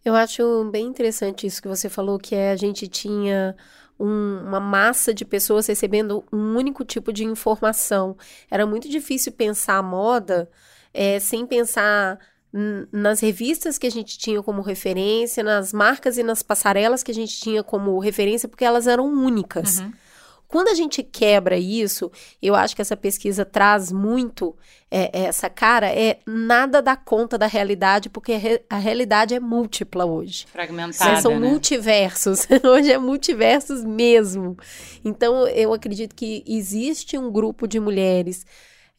Eu 0.08 0.14
acho 0.14 0.64
bem 0.70 0.86
interessante 0.86 1.46
isso 1.46 1.60
que 1.60 1.68
você 1.68 1.88
falou, 1.88 2.18
que 2.18 2.34
é 2.34 2.50
a 2.50 2.56
gente 2.56 2.88
tinha 2.88 3.54
um, 4.00 4.40
uma 4.46 4.58
massa 4.58 5.12
de 5.12 5.22
pessoas 5.22 5.66
recebendo 5.66 6.24
um 6.32 6.56
único 6.56 6.82
tipo 6.82 7.12
de 7.12 7.24
informação. 7.24 8.16
Era 8.50 8.64
muito 8.66 8.88
difícil 8.88 9.32
pensar 9.32 9.76
a 9.76 9.82
moda 9.82 10.50
é, 10.94 11.20
sem 11.20 11.46
pensar 11.46 12.18
nas 12.90 13.20
revistas 13.20 13.76
que 13.76 13.86
a 13.86 13.90
gente 13.90 14.16
tinha 14.16 14.42
como 14.42 14.62
referência, 14.62 15.44
nas 15.44 15.74
marcas 15.74 16.16
e 16.16 16.22
nas 16.22 16.42
passarelas 16.42 17.02
que 17.02 17.10
a 17.10 17.14
gente 17.14 17.38
tinha 17.38 17.62
como 17.62 17.98
referência, 17.98 18.48
porque 18.48 18.64
elas 18.64 18.86
eram 18.86 19.04
únicas. 19.06 19.80
Uhum. 19.80 19.92
Quando 20.48 20.68
a 20.68 20.74
gente 20.74 21.02
quebra 21.02 21.58
isso, 21.58 22.10
eu 22.40 22.54
acho 22.54 22.74
que 22.74 22.80
essa 22.80 22.96
pesquisa 22.96 23.44
traz 23.44 23.92
muito 23.92 24.56
é, 24.90 25.10
é 25.12 25.24
essa 25.24 25.50
cara, 25.50 25.92
é 25.92 26.20
nada 26.26 26.80
dá 26.80 26.96
conta 26.96 27.36
da 27.36 27.46
realidade, 27.46 28.08
porque 28.08 28.32
a, 28.32 28.38
re, 28.38 28.62
a 28.70 28.78
realidade 28.78 29.34
é 29.34 29.40
múltipla 29.40 30.06
hoje. 30.06 30.46
Fragmentada, 30.50 31.20
São 31.20 31.38
né? 31.38 31.46
multiversos. 31.46 32.46
hoje 32.64 32.90
é 32.90 32.96
multiversos 32.96 33.84
mesmo. 33.84 34.56
Então, 35.04 35.46
eu 35.48 35.74
acredito 35.74 36.14
que 36.14 36.42
existe 36.46 37.18
um 37.18 37.30
grupo 37.30 37.68
de 37.68 37.78
mulheres 37.78 38.46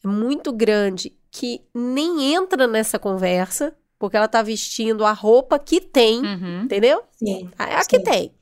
muito 0.04 0.52
grande 0.52 1.12
que 1.32 1.62
nem 1.74 2.32
entra 2.32 2.68
nessa 2.68 2.96
conversa, 2.96 3.74
porque 3.98 4.16
ela 4.16 4.28
tá 4.28 4.40
vestindo 4.40 5.04
a 5.04 5.12
roupa 5.12 5.58
que 5.58 5.80
tem, 5.80 6.20
uhum. 6.20 6.62
entendeu? 6.62 7.02
Sim. 7.16 7.50
É 7.58 7.74
a 7.74 7.82
sim. 7.82 7.88
que 7.88 7.98
tem. 7.98 8.32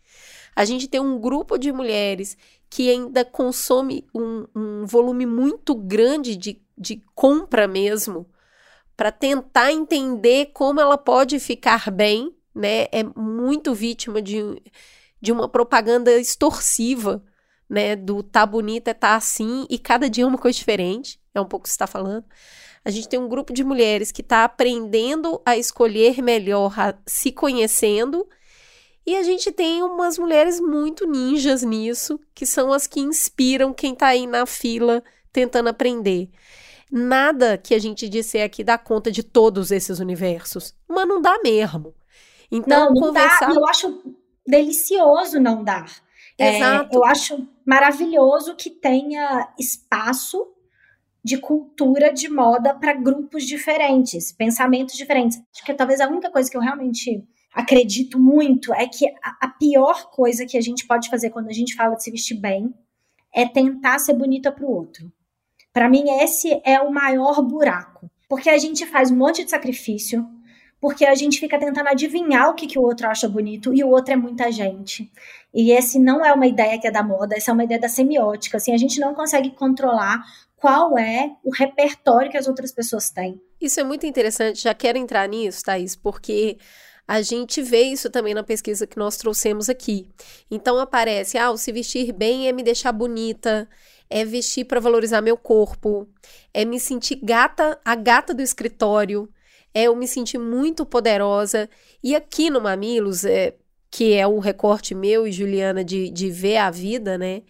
A 0.55 0.65
gente 0.65 0.88
tem 0.88 1.00
um 1.00 1.19
grupo 1.19 1.57
de 1.57 1.71
mulheres 1.73 2.37
que 2.71 2.91
ainda 2.91 3.25
consome 3.25 4.07
um, 4.15 4.47
um 4.55 4.87
volume 4.87 5.25
muito 5.25 5.75
grande 5.75 6.37
de, 6.37 6.61
de 6.77 7.03
compra 7.15 7.67
mesmo, 7.67 8.29
para 8.97 9.13
tentar 9.13 9.73
entender 9.73 10.47
como 10.53 10.81
ela 10.81 10.99
pode 10.99 11.39
ficar 11.39 11.91
bem, 11.91 12.35
né? 12.55 12.87
É 12.91 13.05
muito 13.05 13.73
vítima 13.73 14.21
de, 14.21 14.41
de 15.21 15.31
uma 15.31 15.49
propaganda 15.49 16.19
extorsiva, 16.19 17.23
né? 17.69 17.95
Do 17.95 18.23
tá 18.23 18.45
bonita, 18.45 18.93
tá 18.93 19.15
assim, 19.15 19.67
e 19.71 19.79
cada 19.79 20.11
dia 20.11 20.25
é 20.25 20.27
uma 20.27 20.39
coisa 20.39 20.59
diferente. 20.59 21.21
É 21.33 21.41
um 21.41 21.47
pouco 21.47 21.65
que 21.65 21.71
está 21.71 21.87
falando. 21.87 22.25
A 22.85 22.91
gente 22.91 23.09
tem 23.09 23.21
um 23.21 23.29
grupo 23.29 23.53
de 23.53 23.63
mulheres 23.63 24.11
que 24.11 24.23
está 24.23 24.45
aprendendo 24.45 25.41
a 25.45 25.57
escolher 25.57 26.21
melhor, 26.23 26.79
a, 26.79 26.95
se 27.07 27.31
conhecendo 27.31 28.27
e 29.09 29.17
a 29.17 29.23
gente 29.23 29.50
tem 29.50 29.83
umas 29.83 30.19
mulheres 30.19 30.61
muito 30.61 31.07
ninjas 31.07 31.62
nisso, 31.62 32.21
que 32.35 32.45
são 32.45 32.71
as 32.71 32.87
que 32.87 33.00
inspiram 33.00 33.73
quem 33.73 33.95
tá 33.95 34.09
aí 34.09 34.27
na 34.27 34.45
fila 34.45 35.03
tentando 35.33 35.71
aprender. 35.71 36.29
Nada 36.93 37.57
que 37.57 37.75
a 37.75 37.79
gente 37.79 38.07
disser 38.07 38.45
aqui 38.45 38.62
dá 38.62 38.77
conta 38.77 39.11
de 39.11 39.23
todos 39.23 39.71
esses 39.71 39.99
universos, 39.99 40.75
mas 40.87 41.09
não 41.09 41.23
dá 41.23 41.38
mesmo. 41.43 41.95
Então, 42.53 42.93
não, 42.93 43.00
não 43.00 43.07
conversar... 43.09 43.47
dá, 43.47 43.55
eu 43.55 43.67
acho 43.67 44.15
delicioso 44.47 45.41
não 45.41 45.65
dar. 45.65 45.91
Exato. 46.38 46.95
É, 46.95 46.99
eu 46.99 47.03
acho 47.03 47.49
maravilhoso 47.65 48.55
que 48.57 48.69
tenha 48.69 49.55
espaço 49.59 50.47
de 51.25 51.38
cultura 51.38 52.12
de 52.12 52.29
moda 52.29 52.75
para 52.75 52.93
grupos 52.93 53.45
diferentes, 53.45 54.33
pensamentos 54.33 54.95
diferentes. 54.99 55.41
Acho 55.55 55.65
que 55.65 55.73
talvez 55.73 55.99
a 55.99 56.09
única 56.09 56.31
coisa 56.31 56.50
que 56.50 56.59
eu 56.59 56.61
realmente 56.61 57.27
acredito 57.59 58.21
muito 58.21 58.73
é 58.73 58.87
que 58.87 59.12
a, 59.21 59.49
pior 59.49 60.11
coisa 60.11 60.47
que 60.47 60.57
a 60.57 60.61
gente 60.61 60.87
pode 60.87 61.11
fazer 61.11 61.31
quando 61.31 61.49
a 61.49 61.53
gente 61.53 61.75
fala 61.75 61.97
de 61.97 62.05
se 62.05 62.11
vestir 62.11 62.37
bem 62.37 62.73
é 63.35 63.45
tentar 63.47 63.99
ser 63.99 64.15
bonita 64.15 64.53
para 64.53 64.65
o 64.65 64.71
outro. 64.71 65.12
Para 65.73 65.88
mim, 65.88 66.05
esse 66.23 66.61
é 66.65 66.81
o 66.81 66.93
maior 66.93 67.43
buraco. 67.43 68.09
Porque 68.29 68.49
a 68.49 68.59
gente 68.59 68.87
faz 68.87 69.11
um 69.11 69.17
monte 69.17 69.45
de 69.45 69.50
sacrifício, 69.50 70.25
porque 70.81 71.05
a 71.05 71.17
gente 71.17 71.41
fica 71.41 71.59
tentando 71.59 71.88
adivinhar 71.88 72.49
o 72.49 72.55
que, 72.55 72.69
que 72.69 72.79
o 72.79 72.83
outro 72.83 73.09
acha 73.09 73.29
bonito 73.29 73.75
e 73.75 73.83
o 73.83 73.88
outro 73.88 74.15
é 74.15 74.17
muita 74.17 74.53
gente. 74.53 75.11
E 75.53 75.73
esse 75.73 75.99
não 75.99 76.25
é 76.25 76.33
uma 76.33 76.47
ideia 76.47 76.79
que 76.79 76.87
é 76.87 76.93
da 76.93 77.03
moda, 77.03 77.35
essa 77.37 77.50
é 77.50 77.55
uma 77.55 77.65
ideia 77.65 77.81
da 77.81 77.88
semiótica. 77.88 78.59
Assim, 78.59 78.73
a 78.73 78.79
gente 78.79 79.00
não 79.00 79.15
consegue 79.15 79.50
controlar 79.50 80.23
qual 80.55 80.97
é 80.97 81.33
o 81.43 81.50
repertório 81.50 82.31
que 82.31 82.37
as 82.37 82.47
outras 82.47 82.71
pessoas 82.71 83.11
têm. 83.11 83.41
Isso 83.61 83.81
é 83.81 83.85
muito 83.85 84.07
interessante, 84.07 84.62
já 84.62 84.75
quero 84.75 84.97
entrar 84.97 85.29
nisso, 85.29 85.65
Thaís, 85.65 85.97
porque 85.97 86.59
a 87.09 87.23
gente 87.23 87.62
vê 87.62 87.85
isso 87.85 88.11
também 88.11 88.35
na 88.35 88.43
pesquisa 88.43 88.87
que 88.87 88.99
nós 88.99 89.17
trouxemos 89.17 89.71
aqui. 89.71 90.11
Então 90.50 90.79
aparece, 90.79 91.38
ah, 91.38 91.50
o 91.50 91.57
se 91.57 91.73
vestir 91.73 92.12
bem 92.12 92.47
é 92.47 92.53
me 92.53 92.62
deixar 92.62 92.93
bonita, 92.93 93.67
é 94.11 94.27
vestir 94.27 94.67
para 94.67 94.79
valorizar 94.79 95.23
meu 95.23 95.38
corpo, 95.38 96.07
é 96.53 96.67
me 96.67 96.79
sentir 96.79 97.17
gata, 97.23 97.81
a 97.83 97.95
gata 97.95 98.35
do 98.35 98.43
escritório, 98.43 99.27
é 99.73 99.85
eu 99.85 99.97
me 99.97 100.07
sentir 100.07 100.37
muito 100.37 100.85
poderosa. 100.85 101.71
E 102.03 102.15
aqui 102.15 102.50
no 102.50 102.61
Mamilos, 102.61 103.25
é, 103.25 103.55
que 103.91 104.12
é 104.12 104.29
um 104.29 104.38
recorte 104.38 104.95
meu 104.95 105.27
e 105.27 105.33
Juliana 105.33 105.83
de, 105.83 106.11
de 106.11 106.31
ver 106.31 106.59
a 106.59 106.71
vida, 106.71 107.17
né? 107.17 107.43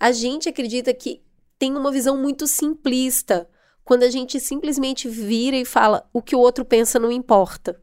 A 0.00 0.10
gente 0.10 0.48
acredita 0.48 0.94
que 0.94 1.22
tem 1.58 1.76
uma 1.76 1.92
visão 1.92 2.16
muito 2.16 2.46
simplista 2.46 3.46
quando 3.84 4.04
a 4.04 4.10
gente 4.10 4.40
simplesmente 4.40 5.06
vira 5.06 5.56
e 5.56 5.66
fala 5.66 6.08
o 6.14 6.22
que 6.22 6.34
o 6.34 6.40
outro 6.40 6.64
pensa 6.64 6.98
não 6.98 7.12
importa. 7.12 7.78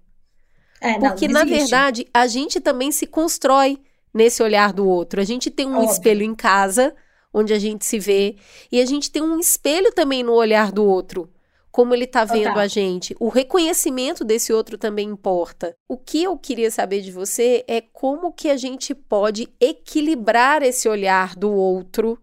É, 0.81 0.98
Porque, 0.98 1.27
não 1.27 1.33
na 1.33 1.43
verdade, 1.43 2.07
a 2.13 2.27
gente 2.27 2.59
também 2.59 2.91
se 2.91 3.05
constrói 3.05 3.79
nesse 4.13 4.41
olhar 4.41 4.74
do 4.74 4.88
outro. 4.88 5.21
A 5.21 5.24
gente 5.24 5.50
tem 5.50 5.67
um 5.67 5.75
Óbvio. 5.75 5.91
espelho 5.91 6.24
em 6.24 6.36
casa, 6.36 6.95
onde 7.33 7.53
a 7.53 7.59
gente 7.59 7.86
se 7.86 8.00
vê, 8.00 8.36
e 8.71 8.79
a 8.81 8.86
gente 8.86 9.12
tem 9.12 9.21
um 9.21 9.39
espelho 9.39 9.91
também 9.93 10.24
no 10.24 10.33
olhar 10.33 10.71
do 10.71 10.83
outro. 10.86 11.29
Como 11.71 11.93
ele 11.93 12.05
está 12.05 12.25
vendo 12.25 12.57
a 12.57 12.65
gente. 12.65 13.15
O 13.19 13.29
reconhecimento 13.29 14.24
desse 14.25 14.51
outro 14.51 14.75
também 14.75 15.07
importa. 15.07 15.75
O 15.88 15.98
que 15.98 16.24
eu 16.24 16.36
queria 16.36 16.71
saber 16.71 17.01
de 17.01 17.12
você 17.12 17.63
é 17.67 17.79
como 17.79 18.33
que 18.33 18.50
a 18.50 18.57
gente 18.57 18.95
pode 18.95 19.48
equilibrar 19.62 20.63
esse 20.63 20.89
olhar 20.89 21.36
do 21.36 21.51
outro 21.51 22.17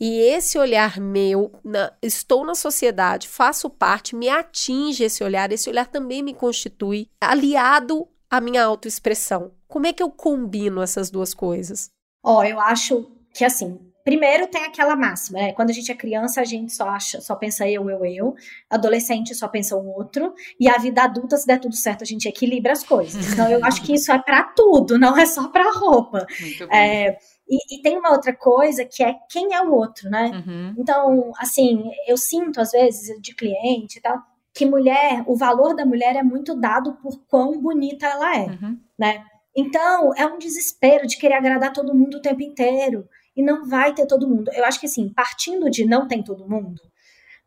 e 0.00 0.18
esse 0.18 0.58
olhar 0.58 0.98
meu, 0.98 1.52
na, 1.62 1.92
estou 2.02 2.42
na 2.44 2.54
sociedade, 2.54 3.28
faço 3.28 3.68
parte, 3.68 4.16
me 4.16 4.30
atinge 4.30 5.04
esse 5.04 5.22
olhar, 5.22 5.52
esse 5.52 5.68
olhar 5.68 5.86
também 5.86 6.22
me 6.22 6.32
constitui 6.32 7.10
aliado 7.20 8.08
à 8.30 8.40
minha 8.40 8.64
autoexpressão. 8.64 9.52
Como 9.68 9.86
é 9.86 9.92
que 9.92 10.02
eu 10.02 10.10
combino 10.10 10.80
essas 10.80 11.10
duas 11.10 11.34
coisas? 11.34 11.90
Ó, 12.24 12.38
oh, 12.38 12.44
eu 12.44 12.58
acho 12.58 13.12
que 13.34 13.44
assim, 13.44 13.78
primeiro 14.04 14.46
tem 14.46 14.64
aquela 14.64 14.96
máxima, 14.96 15.38
né? 15.38 15.52
Quando 15.52 15.70
a 15.70 15.72
gente 15.72 15.92
é 15.92 15.94
criança, 15.94 16.40
a 16.40 16.44
gente 16.44 16.72
só 16.72 16.88
acha, 16.88 17.20
só 17.20 17.36
pensa 17.36 17.68
eu, 17.68 17.88
eu, 17.90 18.04
eu. 18.04 18.34
Adolescente 18.68 19.34
só 19.34 19.48
pensa 19.48 19.76
o 19.76 19.86
outro. 19.86 20.34
E 20.58 20.68
a 20.68 20.78
vida 20.78 21.02
adulta, 21.02 21.36
se 21.36 21.46
der 21.46 21.60
tudo 21.60 21.76
certo, 21.76 22.02
a 22.02 22.06
gente 22.06 22.26
equilibra 22.26 22.72
as 22.72 22.82
coisas. 22.82 23.32
Então 23.32 23.48
eu 23.48 23.64
acho 23.64 23.82
que 23.82 23.94
isso 23.94 24.10
é 24.10 24.18
para 24.18 24.44
tudo, 24.44 24.98
não 24.98 25.16
é 25.16 25.26
só 25.26 25.48
para 25.48 25.70
roupa. 25.72 26.26
Muito 26.40 26.66
bom. 26.66 26.74
É, 26.74 27.18
e, 27.50 27.76
e, 27.76 27.82
tem 27.82 27.98
uma 27.98 28.12
outra 28.12 28.32
coisa 28.32 28.84
que 28.84 29.02
é 29.02 29.16
quem 29.28 29.52
é 29.52 29.60
o 29.60 29.74
outro, 29.74 30.08
né? 30.08 30.30
Uhum. 30.46 30.74
Então, 30.78 31.32
assim, 31.36 31.90
eu 32.06 32.16
sinto 32.16 32.60
às 32.60 32.70
vezes 32.70 33.20
de 33.20 33.34
cliente 33.34 33.98
e 33.98 34.00
tal, 34.00 34.18
que 34.54 34.64
mulher, 34.64 35.24
o 35.26 35.36
valor 35.36 35.74
da 35.74 35.84
mulher 35.84 36.14
é 36.14 36.22
muito 36.22 36.54
dado 36.54 36.94
por 37.02 37.20
quão 37.26 37.60
bonita 37.60 38.06
ela 38.06 38.36
é, 38.36 38.46
uhum. 38.46 38.78
né? 38.96 39.24
Então, 39.56 40.14
é 40.14 40.24
um 40.26 40.38
desespero 40.38 41.08
de 41.08 41.16
querer 41.16 41.34
agradar 41.34 41.72
todo 41.72 41.94
mundo 41.94 42.18
o 42.18 42.22
tempo 42.22 42.40
inteiro. 42.40 43.08
E 43.36 43.42
não 43.42 43.66
vai 43.66 43.94
ter 43.94 44.06
todo 44.06 44.28
mundo. 44.28 44.50
Eu 44.52 44.64
acho 44.64 44.78
que, 44.78 44.86
assim, 44.86 45.08
partindo 45.08 45.70
de 45.70 45.84
não 45.84 46.06
tem 46.06 46.22
todo 46.22 46.48
mundo, 46.48 46.80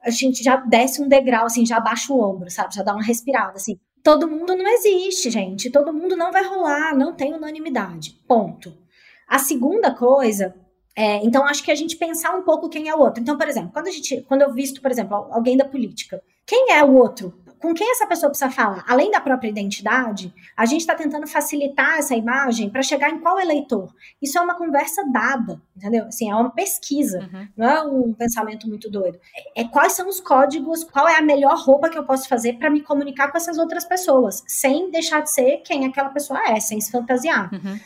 a 0.01 0.09
gente 0.09 0.43
já 0.43 0.57
desce 0.57 1.01
um 1.01 1.07
degrau, 1.07 1.45
assim, 1.45 1.65
já 1.65 1.77
abaixa 1.77 2.11
o 2.11 2.19
ombro, 2.19 2.49
sabe? 2.49 2.75
Já 2.75 2.83
dá 2.83 2.93
uma 2.93 3.03
respirada, 3.03 3.53
assim. 3.53 3.79
Todo 4.03 4.27
mundo 4.27 4.55
não 4.55 4.67
existe, 4.67 5.29
gente. 5.29 5.69
Todo 5.69 5.93
mundo 5.93 6.17
não 6.17 6.31
vai 6.31 6.43
rolar, 6.43 6.95
não 6.95 7.15
tem 7.15 7.33
unanimidade. 7.33 8.19
Ponto. 8.27 8.82
A 9.27 9.39
segunda 9.39 9.93
coisa 9.93 10.53
é, 10.95 11.17
então, 11.25 11.45
acho 11.45 11.63
que 11.63 11.71
a 11.71 11.75
gente 11.75 11.95
pensar 11.95 12.35
um 12.35 12.43
pouco 12.43 12.69
quem 12.69 12.87
é 12.87 12.95
o 12.95 12.99
outro. 12.99 13.21
Então, 13.21 13.37
por 13.37 13.47
exemplo, 13.47 13.71
quando, 13.73 13.87
a 13.87 13.91
gente, 13.91 14.21
quando 14.27 14.43
eu 14.43 14.53
visto, 14.53 14.81
por 14.81 14.91
exemplo, 14.91 15.27
alguém 15.31 15.57
da 15.57 15.65
política, 15.65 16.21
quem 16.45 16.71
é 16.71 16.83
o 16.83 16.93
outro? 16.93 17.33
Com 17.59 17.73
quem 17.73 17.89
essa 17.91 18.05
pessoa 18.05 18.29
precisa 18.29 18.51
falar? 18.51 18.83
Além 18.85 19.09
da 19.09 19.21
própria 19.21 19.47
identidade, 19.47 20.33
a 20.55 20.65
gente 20.65 20.81
está 20.81 20.93
tentando 20.93 21.25
facilitar 21.25 21.97
essa 21.97 22.13
imagem 22.13 22.69
para 22.69 22.83
chegar 22.83 23.09
em 23.09 23.19
qual 23.19 23.39
eleitor. 23.39 23.89
Isso 24.21 24.37
é 24.37 24.41
uma 24.41 24.53
conversa 24.53 25.01
dada, 25.09 25.61
entendeu? 25.75 26.05
Assim, 26.07 26.29
é 26.29 26.35
uma 26.35 26.49
pesquisa, 26.49 27.19
uhum. 27.19 27.47
não 27.55 27.69
é 27.69 27.81
um 27.83 28.13
pensamento 28.13 28.67
muito 28.67 28.91
doido. 28.91 29.17
É, 29.55 29.61
é, 29.61 29.63
quais 29.63 29.93
são 29.93 30.09
os 30.09 30.19
códigos, 30.19 30.83
qual 30.83 31.07
é 31.07 31.15
a 31.15 31.21
melhor 31.21 31.57
roupa 31.57 31.89
que 31.89 31.97
eu 31.97 32.03
posso 32.03 32.27
fazer 32.27 32.59
para 32.59 32.69
me 32.69 32.81
comunicar 32.81 33.31
com 33.31 33.37
essas 33.37 33.57
outras 33.57 33.85
pessoas, 33.85 34.43
sem 34.45 34.91
deixar 34.91 35.21
de 35.21 35.31
ser 35.31 35.59
quem 35.59 35.85
aquela 35.85 36.09
pessoa 36.09 36.43
é, 36.45 36.59
sem 36.59 36.81
se 36.81 36.91
fantasiar. 36.91 37.49
Uhum. 37.53 37.79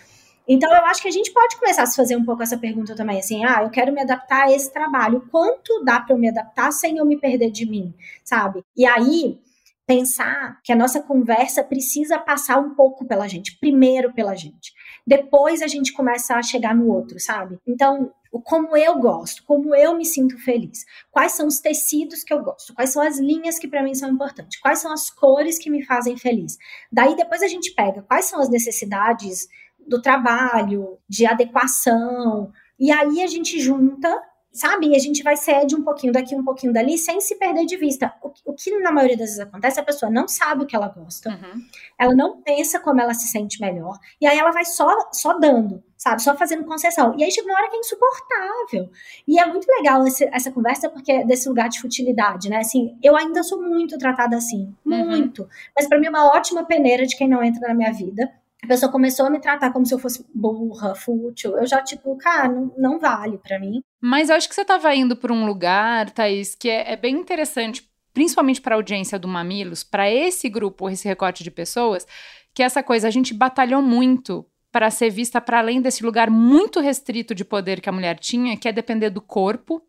Então, 0.48 0.74
eu 0.74 0.86
acho 0.86 1.02
que 1.02 1.08
a 1.08 1.12
gente 1.12 1.32
pode 1.32 1.58
começar 1.58 1.84
a 1.84 1.86
se 1.86 1.96
fazer 1.96 2.16
um 2.16 2.24
pouco 2.24 2.42
essa 2.42 2.58
pergunta 2.58 2.96
também, 2.96 3.20
assim, 3.20 3.44
ah, 3.44 3.64
eu 3.64 3.70
quero 3.70 3.92
me 3.92 4.02
adaptar 4.02 4.46
a 4.46 4.52
esse 4.52 4.72
trabalho, 4.72 5.28
quanto 5.30 5.84
dá 5.84 6.00
para 6.00 6.16
eu 6.16 6.20
me 6.20 6.30
adaptar 6.30 6.72
sem 6.72 6.98
eu 6.98 7.06
me 7.06 7.20
perder 7.20 7.52
de 7.52 7.66
mim, 7.66 7.94
sabe? 8.24 8.64
E 8.76 8.86
aí, 8.86 9.40
pensar 9.88 10.60
que 10.64 10.74
a 10.74 10.76
nossa 10.76 11.02
conversa 11.02 11.64
precisa 11.64 12.20
passar 12.20 12.60
um 12.60 12.76
pouco 12.76 13.06
pela 13.06 13.26
gente, 13.28 13.58
primeiro 13.58 14.14
pela 14.14 14.36
gente. 14.36 14.74
Depois 15.08 15.62
a 15.62 15.68
gente 15.68 15.94
começa 15.94 16.36
a 16.36 16.44
chegar 16.44 16.76
no 16.76 16.92
outro, 16.92 17.18
sabe? 17.22 17.58
Então, 17.66 18.14
como 18.44 18.76
eu 18.76 19.00
gosto, 19.00 19.44
como 19.46 19.74
eu 19.74 19.96
me 19.96 20.06
sinto 20.06 20.38
feliz, 20.38 20.84
quais 21.10 21.32
são 21.32 21.48
os 21.48 21.60
tecidos 21.60 22.22
que 22.22 22.34
eu 22.34 22.44
gosto, 22.44 22.74
quais 22.74 22.90
são 22.90 23.02
as 23.02 23.18
linhas 23.18 23.58
que 23.58 23.68
para 23.68 23.82
mim 23.82 23.96
são 23.96 24.10
importantes, 24.10 24.60
quais 24.60 24.80
são 24.80 24.92
as 24.92 25.10
cores 25.10 25.58
que 25.58 25.70
me 25.70 25.86
fazem 25.86 26.18
feliz. 26.18 26.58
Daí 26.92 27.16
depois 27.16 27.42
a 27.42 27.48
gente 27.48 27.74
pega 27.74 28.02
quais 28.02 28.26
são 28.26 28.42
as 28.42 28.50
necessidades 28.50 29.48
do 29.88 30.02
trabalho, 30.02 30.98
de 31.08 31.26
adequação. 31.26 32.52
E 32.80 32.92
aí 32.92 33.24
a 33.24 33.28
gente 33.28 33.60
junta, 33.60 34.22
sabe? 34.52 34.88
E 34.88 34.96
a 34.96 35.00
gente 35.00 35.24
vai 35.24 35.36
cede 35.36 35.76
um 35.76 35.84
pouquinho 35.84 36.12
daqui, 36.12 36.36
um 36.36 36.44
pouquinho 36.44 36.74
dali, 36.74 36.98
sem 36.98 37.22
se 37.22 37.36
perder 37.36 37.66
de 37.66 37.78
vista. 37.78 38.14
O, 38.22 38.32
o 38.46 38.54
que 38.54 38.72
na 38.80 38.92
maioria 38.92 39.16
das 39.16 39.28
vezes 39.28 39.40
acontece, 39.40 39.80
a 39.80 39.84
pessoa 39.84 40.12
não 40.12 40.28
sabe 40.28 40.64
o 40.64 40.66
que 40.66 40.76
ela 40.76 40.90
gosta, 40.90 41.30
uhum. 41.30 41.62
ela 41.98 42.16
não 42.16 42.42
pensa 42.42 42.80
como 42.80 43.00
ela 43.00 43.14
se 43.14 43.28
sente 43.28 43.62
melhor, 43.62 43.98
e 44.20 44.28
aí 44.28 44.38
ela 44.38 44.52
vai 44.52 44.66
só, 44.66 45.10
só 45.12 45.38
dando, 45.38 45.84
sabe? 45.96 46.22
Só 46.22 46.36
fazendo 46.36 46.66
concessão. 46.66 47.16
E 47.18 47.24
aí 47.24 47.32
chega 47.32 47.48
uma 47.48 47.58
hora 47.58 47.70
que 47.70 47.78
é 47.78 47.80
insuportável. 47.80 48.90
E 49.28 49.40
é 49.40 49.46
muito 49.46 49.68
legal 49.68 50.06
esse, 50.06 50.26
essa 50.34 50.52
conversa, 50.52 50.90
porque 50.90 51.12
é 51.12 51.26
desse 51.26 51.48
lugar 51.48 51.70
de 51.70 51.80
futilidade, 51.80 52.50
né? 52.50 52.58
Assim, 52.58 52.98
eu 53.04 53.16
ainda 53.16 53.44
sou 53.44 53.62
muito 53.62 53.98
tratada 53.98 54.36
assim, 54.36 54.74
uhum. 54.86 55.10
muito. 55.10 55.48
Mas 55.76 55.88
para 55.88 56.00
mim 56.00 56.08
é 56.08 56.10
uma 56.10 56.36
ótima 56.36 56.66
peneira 56.66 57.06
de 57.06 57.16
quem 57.16 57.28
não 57.28 57.44
entra 57.44 57.68
na 57.68 57.74
minha 57.74 57.94
vida 57.94 58.30
a 58.64 58.68
pessoa 58.68 58.92
começou 58.92 59.26
a 59.26 59.30
me 59.30 59.40
tratar 59.40 59.72
como 59.72 59.86
se 59.86 59.94
eu 59.94 60.00
fosse 60.00 60.26
burra, 60.34 60.96
fútil. 60.96 61.58
Eu 61.58 61.68
já, 61.68 61.82
tipo, 61.82 62.16
cara, 62.18 62.50
não, 62.50 62.74
não 62.78 63.00
vale 63.00 63.38
para 63.38 63.60
mim. 63.60 63.82
Mas 64.02 64.30
eu 64.30 64.36
acho 64.36 64.50
que 64.50 64.56
você 64.56 64.66
tava 64.66 64.94
indo 64.96 65.16
por 65.16 65.32
um 65.32 65.46
lugar, 65.46 66.10
Thaís, 66.10 66.56
que 66.56 66.70
é, 66.70 66.94
é 66.94 66.96
bem 66.96 67.16
interessante, 67.16 67.88
principalmente 68.14 68.60
para 68.60 68.76
a 68.76 68.78
audiência 68.78 69.20
do 69.20 69.28
Mamilos, 69.28 69.84
para 69.84 70.10
esse 70.10 70.50
grupo, 70.50 70.90
esse 70.90 71.08
recorte 71.08 71.44
de 71.44 71.52
pessoas, 71.52 72.08
que 72.54 72.64
essa 72.64 72.82
coisa, 72.82 73.08
a 73.08 73.12
gente 73.12 73.34
batalhou 73.34 73.82
muito 73.82 74.46
para 74.72 74.90
ser 74.90 75.12
vista 75.12 75.40
para 75.40 75.60
além 75.60 75.80
desse 75.80 76.04
lugar 76.04 76.30
muito 76.30 76.80
restrito 76.80 77.34
de 77.36 77.46
poder 77.46 77.80
que 77.80 77.90
a 77.90 77.92
mulher 77.92 78.18
tinha, 78.18 78.58
que 78.58 78.68
é 78.68 78.72
depender 78.72 79.12
do 79.12 79.22
corpo, 79.22 79.82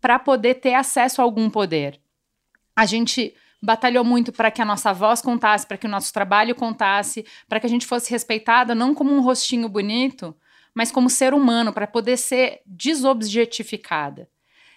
para 0.00 0.18
poder 0.18 0.54
ter 0.54 0.74
acesso 0.74 1.20
a 1.20 1.24
algum 1.24 1.50
poder. 1.50 2.00
A 2.74 2.86
gente 2.86 3.34
batalhou 3.62 4.04
muito 4.04 4.32
para 4.32 4.50
que 4.50 4.60
a 4.60 4.64
nossa 4.64 4.92
voz 4.92 5.22
contasse, 5.22 5.66
para 5.66 5.76
que 5.76 5.86
o 5.86 5.90
nosso 5.90 6.12
trabalho 6.12 6.54
contasse, 6.54 7.24
para 7.48 7.60
que 7.60 7.66
a 7.66 7.68
gente 7.68 7.86
fosse 7.86 8.10
respeitada 8.10 8.74
não 8.74 8.92
como 8.92 9.12
um 9.12 9.20
rostinho 9.20 9.68
bonito, 9.68 10.34
mas 10.74 10.90
como 10.90 11.08
ser 11.08 11.32
humano, 11.32 11.72
para 11.72 11.86
poder 11.86 12.16
ser 12.16 12.60
desobjetificada. 12.66 14.28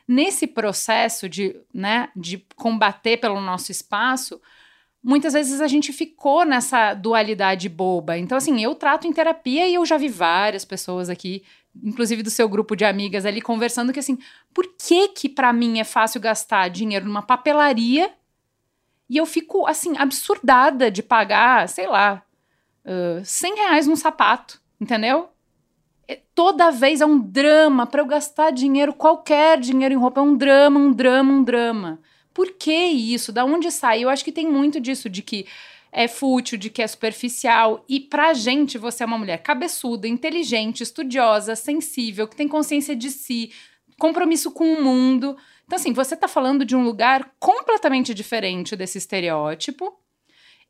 Nesse 0.08 0.46
processo 0.46 1.28
de, 1.28 1.60
né, 1.74 2.10
de 2.16 2.46
combater 2.56 3.18
pelo 3.18 3.42
nosso 3.42 3.72
espaço, 3.72 4.40
muitas 5.02 5.34
vezes 5.34 5.62
a 5.62 5.68
gente 5.68 5.92
ficou 5.92 6.46
nessa 6.46 6.94
dualidade 6.94 7.68
boba. 7.68 8.20
Então, 8.20 8.38
assim, 8.38 8.64
eu 8.64 8.76
trato 8.76 9.08
em 9.08 9.14
terapia 9.14 9.68
e 9.68 9.74
eu 9.74 9.86
já 9.86 9.98
vi 9.98 10.10
várias 10.10 10.64
pessoas 10.64 11.10
aqui, 11.10 11.44
inclusive 11.84 12.22
do 12.22 12.30
seu 12.30 12.48
grupo 12.48 12.76
de 12.76 12.86
amigas 12.86 13.26
ali, 13.26 13.42
conversando 13.42 13.92
que, 13.92 14.00
assim, 14.00 14.20
por 14.54 14.68
que 14.78 15.08
que 15.08 15.28
para 15.28 15.52
mim 15.52 15.80
é 15.80 15.84
fácil 15.84 16.22
gastar 16.22 16.68
dinheiro 16.68 17.08
numa 17.08 17.24
papelaria 17.24 18.14
e 19.10 19.18
eu 19.18 19.26
fico, 19.26 19.68
assim, 19.68 19.94
absurdada 19.98 20.90
de 20.90 21.04
pagar, 21.04 21.70
sei 21.70 21.88
lá, 21.88 22.24
uh, 22.86 23.24
100 23.24 23.56
reais 23.56 23.88
num 23.88 23.96
sapato, 23.96 24.62
entendeu? 24.80 25.30
É, 26.08 26.20
toda 26.34 26.72
vez 26.72 27.02
é 27.02 27.06
um 27.06 27.20
drama 27.20 27.86
para 27.86 28.02
eu 28.02 28.06
gastar 28.06 28.52
dinheiro, 28.52 28.94
qualquer 28.94 29.60
dinheiro 29.60 29.94
em 29.94 29.98
roupa, 29.98 30.20
é 30.20 30.24
um 30.24 30.36
drama, 30.36 30.80
um 30.80 30.92
drama, 30.92 31.32
um 31.32 31.44
drama. 31.44 32.00
Por 32.34 32.52
que 32.52 32.74
isso? 32.74 33.32
Da 33.32 33.46
onde 33.46 33.72
sai? 33.72 34.04
Eu 34.04 34.10
acho 34.10 34.24
que 34.24 34.32
tem 34.32 34.48
muito 34.48 34.80
disso, 34.80 35.10
de 35.10 35.22
que 35.22 35.46
é 35.92 36.10
fútil, 36.10 36.58
de 36.58 36.70
que 36.70 36.82
é 36.82 36.88
superficial. 36.88 37.86
E 37.88 38.02
pra 38.02 38.34
gente, 38.34 38.78
você 38.78 39.04
é 39.04 39.06
uma 39.06 39.18
mulher 39.18 39.38
cabeçuda, 39.38 40.08
inteligente, 40.08 40.84
estudiosa, 40.84 41.56
sensível, 41.56 42.28
que 42.28 42.36
tem 42.36 42.48
consciência 42.48 42.94
de 42.94 43.10
si, 43.10 43.52
compromisso 43.98 44.52
com 44.52 44.74
o 44.74 44.84
mundo. 44.84 45.38
Então, 45.66 45.78
assim, 45.78 45.94
você 45.94 46.14
está 46.14 46.28
falando 46.28 46.64
de 46.64 46.76
um 46.76 46.84
lugar 46.84 47.32
completamente 47.40 48.14
diferente 48.14 48.76
desse 48.76 48.98
estereótipo 48.98 49.98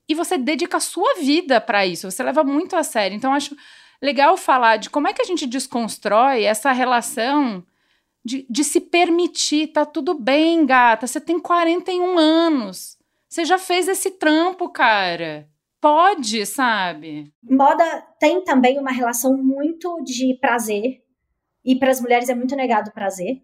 e 0.07 0.15
você 0.15 0.37
dedica 0.37 0.77
a 0.77 0.81
sua 0.81 1.15
vida 1.15 1.59
para 1.59 1.85
isso, 1.85 2.09
você 2.09 2.23
leva 2.23 2.43
muito 2.43 2.75
a 2.75 2.83
sério. 2.83 3.15
Então, 3.15 3.33
acho 3.33 3.55
legal 4.01 4.37
falar 4.37 4.77
de 4.77 4.89
como 4.89 5.07
é 5.07 5.13
que 5.13 5.21
a 5.21 5.25
gente 5.25 5.45
desconstrói 5.45 6.43
essa 6.43 6.71
relação 6.71 7.65
de, 8.23 8.45
de 8.49 8.63
se 8.63 8.79
permitir, 8.79 9.67
tá 9.67 9.85
tudo 9.85 10.13
bem, 10.13 10.65
gata, 10.65 11.05
você 11.05 11.19
tem 11.19 11.39
41 11.39 12.17
anos, 12.17 12.97
você 13.27 13.45
já 13.45 13.57
fez 13.57 13.87
esse 13.87 14.11
trampo, 14.11 14.69
cara. 14.69 15.47
Pode, 15.79 16.43
sabe? 16.47 17.31
Moda 17.43 17.83
tem 18.19 18.43
também 18.43 18.79
uma 18.79 18.91
relação 18.91 19.37
muito 19.37 20.01
de 20.03 20.35
prazer, 20.41 21.03
e 21.63 21.75
para 21.75 21.91
as 21.91 22.01
mulheres 22.01 22.29
é 22.29 22.33
muito 22.33 22.55
negado 22.55 22.91
prazer 22.91 23.43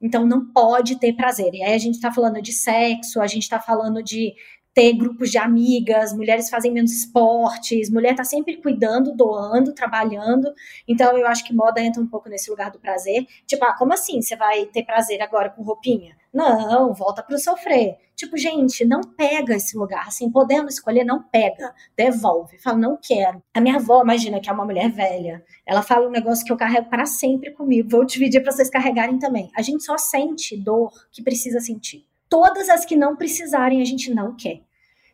Então 0.00 0.26
não 0.26 0.46
pode 0.52 0.98
ter 0.98 1.12
prazer. 1.12 1.52
E 1.54 1.62
aí 1.62 1.74
a 1.74 1.78
gente 1.78 1.94
está 1.94 2.12
falando 2.12 2.40
de 2.40 2.52
sexo, 2.52 3.20
a 3.20 3.26
gente 3.26 3.42
está 3.42 3.60
falando 3.60 4.02
de 4.02 4.34
ter 4.72 4.92
grupos 4.94 5.30
de 5.30 5.38
amigas, 5.38 6.12
mulheres 6.12 6.48
fazem 6.48 6.72
menos 6.72 6.92
esportes, 6.92 7.90
mulher 7.90 8.14
tá 8.14 8.24
sempre 8.24 8.56
cuidando, 8.56 9.14
doando, 9.14 9.74
trabalhando. 9.74 10.52
Então 10.86 11.18
eu 11.18 11.26
acho 11.26 11.44
que 11.44 11.54
moda 11.54 11.80
entra 11.80 12.00
um 12.00 12.06
pouco 12.06 12.28
nesse 12.28 12.50
lugar 12.50 12.70
do 12.70 12.78
prazer. 12.78 13.26
Tipo, 13.46 13.64
ah, 13.64 13.76
como 13.76 13.92
assim? 13.92 14.22
Você 14.22 14.36
vai 14.36 14.66
ter 14.66 14.84
prazer 14.84 15.20
agora 15.22 15.50
com 15.50 15.62
roupinha? 15.62 16.19
Não, 16.32 16.94
volta 16.94 17.22
pro 17.22 17.38
sofrer. 17.38 17.96
Tipo, 18.14 18.36
gente, 18.36 18.84
não 18.84 19.00
pega 19.00 19.56
esse 19.56 19.76
lugar. 19.76 20.06
Assim, 20.06 20.30
podendo 20.30 20.68
escolher, 20.68 21.04
não 21.04 21.22
pega. 21.22 21.74
Devolve. 21.96 22.58
Fala, 22.58 22.78
não 22.78 22.98
quero. 23.02 23.42
A 23.52 23.60
minha 23.60 23.76
avó, 23.76 24.02
imagina 24.02 24.40
que 24.40 24.48
é 24.48 24.52
uma 24.52 24.64
mulher 24.64 24.90
velha. 24.90 25.44
Ela 25.66 25.82
fala 25.82 26.06
um 26.06 26.10
negócio 26.10 26.44
que 26.44 26.52
eu 26.52 26.56
carrego 26.56 26.88
para 26.88 27.06
sempre 27.06 27.50
comigo. 27.50 27.88
Vou 27.88 28.04
dividir 28.04 28.42
para 28.42 28.52
vocês 28.52 28.70
carregarem 28.70 29.18
também. 29.18 29.50
A 29.56 29.62
gente 29.62 29.82
só 29.82 29.98
sente 29.98 30.56
dor 30.56 30.92
que 31.10 31.22
precisa 31.22 31.60
sentir. 31.60 32.06
Todas 32.28 32.68
as 32.68 32.84
que 32.84 32.94
não 32.94 33.16
precisarem, 33.16 33.82
a 33.82 33.84
gente 33.84 34.14
não 34.14 34.36
quer. 34.36 34.60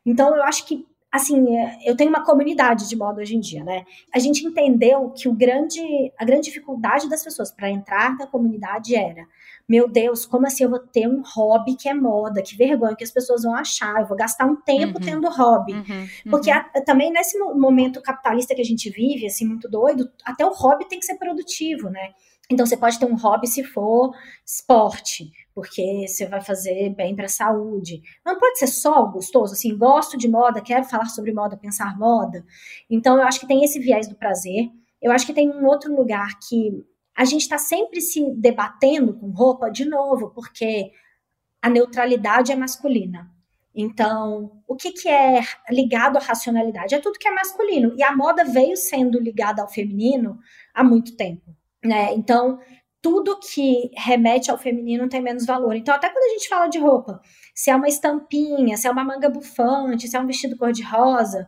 Então, 0.05 0.37
eu 0.37 0.43
acho 0.43 0.67
que, 0.67 0.87
assim, 1.11 1.57
é, 1.57 1.79
eu 1.85 1.97
tenho 1.97 2.11
uma 2.11 2.25
comunidade 2.25 2.89
de 2.89 2.97
moda 2.97 3.21
hoje 3.21 3.37
em 3.37 3.41
dia, 3.41 3.65
né? 3.65 3.85
A 4.15 4.19
gente 4.19 4.45
entendeu 4.45 5.11
que 5.11 5.29
o 5.29 5.33
grande, 5.33 5.81
a 6.19 6.25
grande 6.25 6.45
dificuldade 6.45 7.09
das 7.09 7.23
pessoas 7.23 7.51
para 7.51 7.71
entrar 7.71 8.17
na 8.17 8.27
comunidade 8.27 8.95
era: 8.95 9.27
meu 9.69 9.89
Deus, 9.89 10.27
como 10.27 10.47
assim 10.47 10.65
eu 10.65 10.71
vou 10.71 10.79
ter 10.79 11.09
um 11.09 11.23
hobby 11.35 11.75
que 11.75 11.89
é 11.89 11.95
moda? 11.95 12.43
Que 12.43 12.57
vergonha 12.57 12.95
que 12.95 13.05
as 13.05 13.11
pessoas 13.11 13.43
vão 13.43 13.55
achar. 13.55 14.01
Eu 14.01 14.07
vou 14.07 14.17
gastar 14.17 14.47
um 14.47 14.57
tempo 14.57 14.99
uhum. 14.99 15.05
tendo 15.05 15.29
hobby. 15.29 15.73
Uhum. 15.73 15.85
Uhum. 15.89 16.31
Porque 16.31 16.51
a, 16.51 16.63
também 16.85 17.11
nesse 17.11 17.39
momento 17.39 18.03
capitalista 18.03 18.55
que 18.55 18.61
a 18.61 18.65
gente 18.65 18.91
vive, 18.91 19.27
assim, 19.27 19.47
muito 19.47 19.69
doido, 19.69 20.11
até 20.25 20.45
o 20.45 20.53
hobby 20.53 20.89
tem 20.89 20.99
que 20.99 21.07
ser 21.07 21.17
produtivo, 21.17 21.89
né? 21.89 22.11
Então, 22.51 22.65
você 22.65 22.77
pode 22.77 22.99
ter 22.99 23.07
um 23.07 23.17
hobby 23.17 23.47
se 23.49 23.65
for 23.65 24.15
esporte, 24.45 25.33
porque 25.57 26.07
você 26.07 26.27
vai 26.27 26.43
fazer 26.43 26.91
bem 26.91 27.17
para 27.17 27.25
a 27.25 27.31
saúde. 27.31 28.03
Não 28.23 28.39
pode 28.39 28.59
ser 28.59 28.67
só 28.67 29.07
gostoso, 29.07 29.55
assim, 29.55 29.75
gosto 29.75 30.19
de 30.19 30.29
moda, 30.29 30.61
quero 30.61 30.85
falar 30.85 31.07
sobre 31.07 31.33
moda, 31.33 31.57
pensar 31.57 31.99
moda. 31.99 32.45
Então, 32.91 33.17
eu 33.17 33.23
acho 33.23 33.41
que 33.41 33.49
tem 33.49 33.65
esse 33.65 33.79
viés 33.79 34.07
do 34.07 34.15
prazer. 34.15 34.71
Eu 35.01 35.11
acho 35.11 35.25
que 35.25 35.33
tem 35.33 35.51
um 35.51 35.65
outro 35.65 35.97
lugar 35.97 36.39
que 36.47 36.85
a 37.17 37.25
gente 37.25 37.41
está 37.41 37.57
sempre 37.57 38.03
se 38.03 38.31
debatendo 38.35 39.15
com 39.15 39.31
roupa 39.31 39.71
de 39.71 39.87
novo, 39.87 40.29
porque 40.35 40.93
a 41.63 41.71
neutralidade 41.71 42.53
é 42.53 42.55
masculina. 42.55 43.31
Então, 43.75 44.61
o 44.69 44.77
que, 44.77 44.93
que 44.93 45.09
é 45.09 45.41
ligado 45.71 46.19
à 46.19 46.21
racionalidade? 46.21 46.95
É 46.95 47.01
tudo 47.01 47.19
que 47.19 47.29
é 47.29 47.33
masculino. 47.33 47.95
E 47.97 48.03
a 48.03 48.15
moda 48.15 48.45
veio 48.45 48.77
sendo 48.77 49.19
ligada 49.19 49.63
ao 49.63 49.69
feminino 49.71 50.39
há 50.75 50.85
muito 50.85 51.17
tempo 51.17 51.57
né? 51.87 52.13
Então, 52.15 52.59
tudo 53.07 53.39
que 53.39 53.89
remete 53.97 54.51
ao 54.51 54.59
feminino 54.59 55.09
tem 55.09 55.23
menos 55.23 55.47
valor. 55.47 55.77
Então, 55.77 55.95
até 55.95 56.11
quando 56.11 56.25
a 56.25 56.33
gente 56.33 56.49
fala 56.49 56.67
de 56.67 56.81
roupa, 56.81 57.21
se 57.55 57.71
é 57.71 57.77
uma 57.77 57.87
estampinha, 57.87 58.77
se 58.77 58.89
é 58.89 58.91
uma 58.91 59.05
manga 59.05 59.31
bufante, 59.31 60.09
se 60.09 60.17
é 60.17 60.21
um 60.21 60.27
vestido 60.27 60.57
cor-de-rosa, 60.57 61.47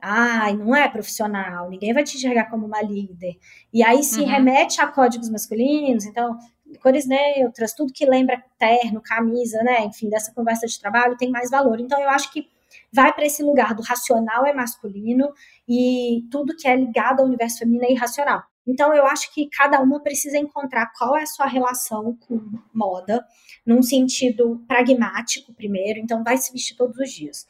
ai, 0.00 0.56
não 0.56 0.74
é 0.74 0.88
profissional, 0.88 1.70
ninguém 1.70 1.92
vai 1.92 2.02
te 2.02 2.16
enxergar 2.16 2.50
como 2.50 2.66
uma 2.66 2.82
líder. 2.82 3.36
E 3.72 3.84
aí 3.84 4.02
se 4.02 4.20
uhum. 4.20 4.26
remete 4.26 4.80
a 4.80 4.88
códigos 4.88 5.30
masculinos, 5.30 6.04
então, 6.06 6.36
cores 6.82 7.06
neutras, 7.06 7.72
tudo 7.72 7.92
que 7.92 8.04
lembra 8.04 8.42
terno, 8.58 9.00
camisa, 9.00 9.62
né? 9.62 9.84
Enfim, 9.84 10.10
dessa 10.10 10.34
conversa 10.34 10.66
de 10.66 10.76
trabalho 10.76 11.16
tem 11.16 11.30
mais 11.30 11.52
valor. 11.52 11.78
Então, 11.78 12.00
eu 12.00 12.10
acho 12.10 12.32
que 12.32 12.48
vai 12.92 13.12
para 13.12 13.26
esse 13.26 13.44
lugar 13.44 13.76
do 13.76 13.82
racional 13.82 14.44
é 14.44 14.52
masculino 14.52 15.32
e 15.68 16.26
tudo 16.32 16.56
que 16.56 16.66
é 16.66 16.74
ligado 16.74 17.20
ao 17.20 17.26
universo 17.26 17.60
feminino 17.60 17.84
é 17.84 17.92
irracional. 17.92 18.42
Então, 18.66 18.92
eu 18.94 19.06
acho 19.06 19.32
que 19.32 19.48
cada 19.48 19.80
uma 19.80 20.00
precisa 20.02 20.38
encontrar 20.38 20.92
qual 20.98 21.16
é 21.16 21.22
a 21.22 21.26
sua 21.26 21.46
relação 21.46 22.16
com 22.26 22.40
moda, 22.74 23.24
num 23.64 23.82
sentido 23.82 24.62
pragmático, 24.66 25.54
primeiro. 25.54 26.00
Então, 26.00 26.24
vai 26.24 26.36
se 26.36 26.52
vestir 26.52 26.76
todos 26.76 26.98
os 26.98 27.10
dias. 27.10 27.46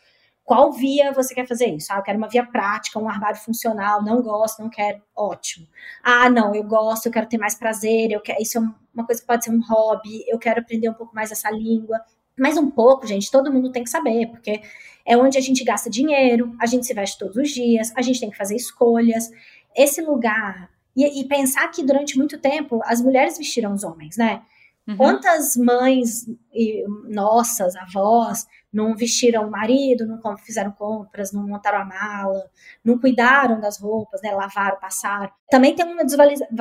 Qual 0.46 0.72
via 0.72 1.12
você 1.12 1.34
quer 1.34 1.44
fazer 1.44 1.66
isso? 1.74 1.92
Ah, 1.92 1.96
eu 1.96 2.02
quero 2.04 2.18
uma 2.18 2.28
via 2.28 2.46
prática, 2.46 3.00
um 3.00 3.08
armário 3.08 3.40
funcional, 3.40 4.04
não 4.04 4.22
gosto, 4.22 4.62
não 4.62 4.70
quero. 4.70 5.02
Ótimo. 5.14 5.66
Ah, 6.04 6.30
não, 6.30 6.54
eu 6.54 6.62
gosto, 6.62 7.06
eu 7.06 7.12
quero 7.12 7.28
ter 7.28 7.36
mais 7.36 7.56
prazer, 7.56 8.12
eu 8.12 8.20
quero, 8.20 8.40
isso 8.40 8.58
é 8.58 8.60
uma 8.94 9.04
coisa 9.04 9.20
que 9.20 9.26
pode 9.26 9.44
ser 9.44 9.50
um 9.50 9.60
hobby, 9.60 10.24
eu 10.28 10.38
quero 10.38 10.60
aprender 10.60 10.88
um 10.88 10.94
pouco 10.94 11.12
mais 11.12 11.32
essa 11.32 11.50
língua. 11.50 12.00
Mas 12.38 12.56
um 12.56 12.70
pouco, 12.70 13.06
gente, 13.08 13.28
todo 13.28 13.52
mundo 13.52 13.72
tem 13.72 13.82
que 13.82 13.90
saber, 13.90 14.28
porque 14.28 14.60
é 15.04 15.16
onde 15.16 15.36
a 15.36 15.40
gente 15.40 15.64
gasta 15.64 15.90
dinheiro, 15.90 16.54
a 16.60 16.66
gente 16.66 16.86
se 16.86 16.94
veste 16.94 17.18
todos 17.18 17.36
os 17.36 17.50
dias, 17.50 17.92
a 17.96 18.02
gente 18.02 18.20
tem 18.20 18.30
que 18.30 18.36
fazer 18.36 18.54
escolhas. 18.54 19.28
Esse 19.74 20.00
lugar 20.00 20.70
e, 20.96 21.20
e, 21.20 21.28
pensar 21.28 21.68
que 21.68 21.84
durante 21.84 22.16
muito 22.16 22.38
tempo 22.38 22.80
as 22.84 23.00
mulheres 23.02 23.36
vestiram 23.36 23.74
os 23.74 23.84
homens, 23.84 24.16
né? 24.16 24.42
Uhum. 24.88 24.96
Quantas 24.96 25.56
mães 25.56 26.26
e 26.54 26.84
nossas, 27.08 27.74
avós, 27.74 28.46
não 28.72 28.94
vestiram 28.96 29.46
o 29.46 29.50
marido, 29.50 30.06
não 30.06 30.36
fizeram 30.38 30.70
compras, 30.70 31.32
não 31.32 31.46
montaram 31.46 31.80
a 31.80 31.84
mala, 31.84 32.48
não 32.84 32.98
cuidaram 32.98 33.60
das 33.60 33.78
roupas, 33.78 34.22
né? 34.22 34.32
Lavaram, 34.32 34.78
passaram. 34.78 35.30
Também 35.50 35.74
tem 35.74 35.84
uma 35.84 36.04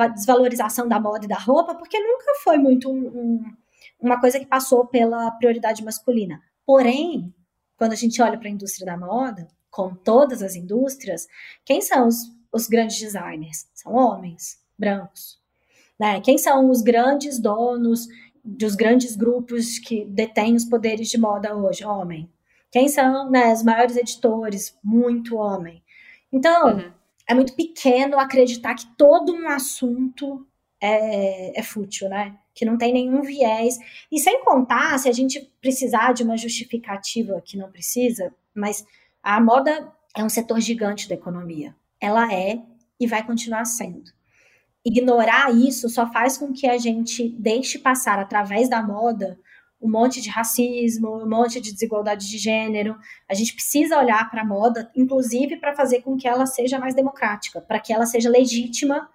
desvalorização 0.08 0.88
da 0.88 0.98
moda 0.98 1.24
e 1.24 1.28
da 1.28 1.38
roupa, 1.38 1.74
porque 1.74 1.98
nunca 1.98 2.32
foi 2.42 2.58
muito 2.58 2.90
um, 2.90 3.06
um, 3.06 3.44
uma 4.00 4.20
coisa 4.20 4.40
que 4.40 4.46
passou 4.46 4.86
pela 4.86 5.30
prioridade 5.32 5.84
masculina. 5.84 6.42
Porém, 6.64 7.32
quando 7.76 7.92
a 7.92 7.96
gente 7.96 8.20
olha 8.20 8.38
para 8.38 8.48
a 8.48 8.52
indústria 8.52 8.86
da 8.86 8.96
moda, 8.96 9.46
como 9.70 9.94
todas 9.94 10.42
as 10.42 10.56
indústrias, 10.56 11.28
quem 11.64 11.80
são 11.80 12.08
os 12.08 12.35
os 12.52 12.66
grandes 12.66 12.98
designers? 12.98 13.66
São 13.74 13.94
homens 13.94 14.58
brancos. 14.78 15.38
Né? 15.98 16.20
Quem 16.20 16.38
são 16.38 16.70
os 16.70 16.82
grandes 16.82 17.38
donos 17.38 18.06
dos 18.44 18.74
grandes 18.74 19.16
grupos 19.16 19.78
que 19.78 20.04
detêm 20.04 20.54
os 20.54 20.64
poderes 20.64 21.08
de 21.08 21.18
moda 21.18 21.56
hoje? 21.56 21.84
Homem. 21.84 22.30
Quem 22.70 22.88
são 22.88 23.30
né, 23.30 23.52
os 23.52 23.62
maiores 23.62 23.96
editores? 23.96 24.76
Muito 24.82 25.36
homem. 25.36 25.82
Então, 26.32 26.76
uhum. 26.76 26.92
é 27.28 27.34
muito 27.34 27.54
pequeno 27.54 28.18
acreditar 28.18 28.74
que 28.74 28.86
todo 28.96 29.32
um 29.32 29.48
assunto 29.48 30.46
é, 30.80 31.58
é 31.58 31.62
fútil, 31.62 32.08
né? 32.08 32.36
Que 32.54 32.64
não 32.64 32.76
tem 32.76 32.92
nenhum 32.92 33.22
viés. 33.22 33.78
E 34.12 34.18
sem 34.18 34.44
contar, 34.44 34.98
se 34.98 35.08
a 35.08 35.12
gente 35.12 35.40
precisar 35.60 36.12
de 36.12 36.22
uma 36.22 36.36
justificativa 36.36 37.40
que 37.42 37.56
não 37.56 37.70
precisa, 37.70 38.34
mas 38.54 38.86
a 39.22 39.40
moda 39.40 39.92
é 40.14 40.22
um 40.22 40.28
setor 40.28 40.60
gigante 40.60 41.08
da 41.08 41.14
economia 41.14 41.74
ela 42.06 42.32
é 42.32 42.62
e 42.98 43.06
vai 43.06 43.26
continuar 43.26 43.64
sendo. 43.64 44.10
Ignorar 44.84 45.52
isso 45.52 45.88
só 45.88 46.10
faz 46.12 46.38
com 46.38 46.52
que 46.52 46.66
a 46.68 46.78
gente 46.78 47.28
deixe 47.38 47.78
passar 47.78 48.18
através 48.18 48.68
da 48.68 48.80
moda 48.80 49.38
um 49.82 49.90
monte 49.90 50.20
de 50.20 50.30
racismo, 50.30 51.22
um 51.22 51.28
monte 51.28 51.60
de 51.60 51.72
desigualdade 51.72 52.28
de 52.28 52.38
gênero. 52.38 52.96
A 53.28 53.34
gente 53.34 53.54
precisa 53.54 53.98
olhar 53.98 54.30
para 54.30 54.42
a 54.42 54.44
moda, 54.44 54.90
inclusive 54.96 55.58
para 55.58 55.74
fazer 55.74 56.02
com 56.02 56.16
que 56.16 56.26
ela 56.26 56.46
seja 56.46 56.78
mais 56.78 56.94
democrática, 56.94 57.60
para 57.60 57.78
que 57.78 57.92
ela 57.92 58.06
seja 58.06 58.30
legítima 58.30 59.08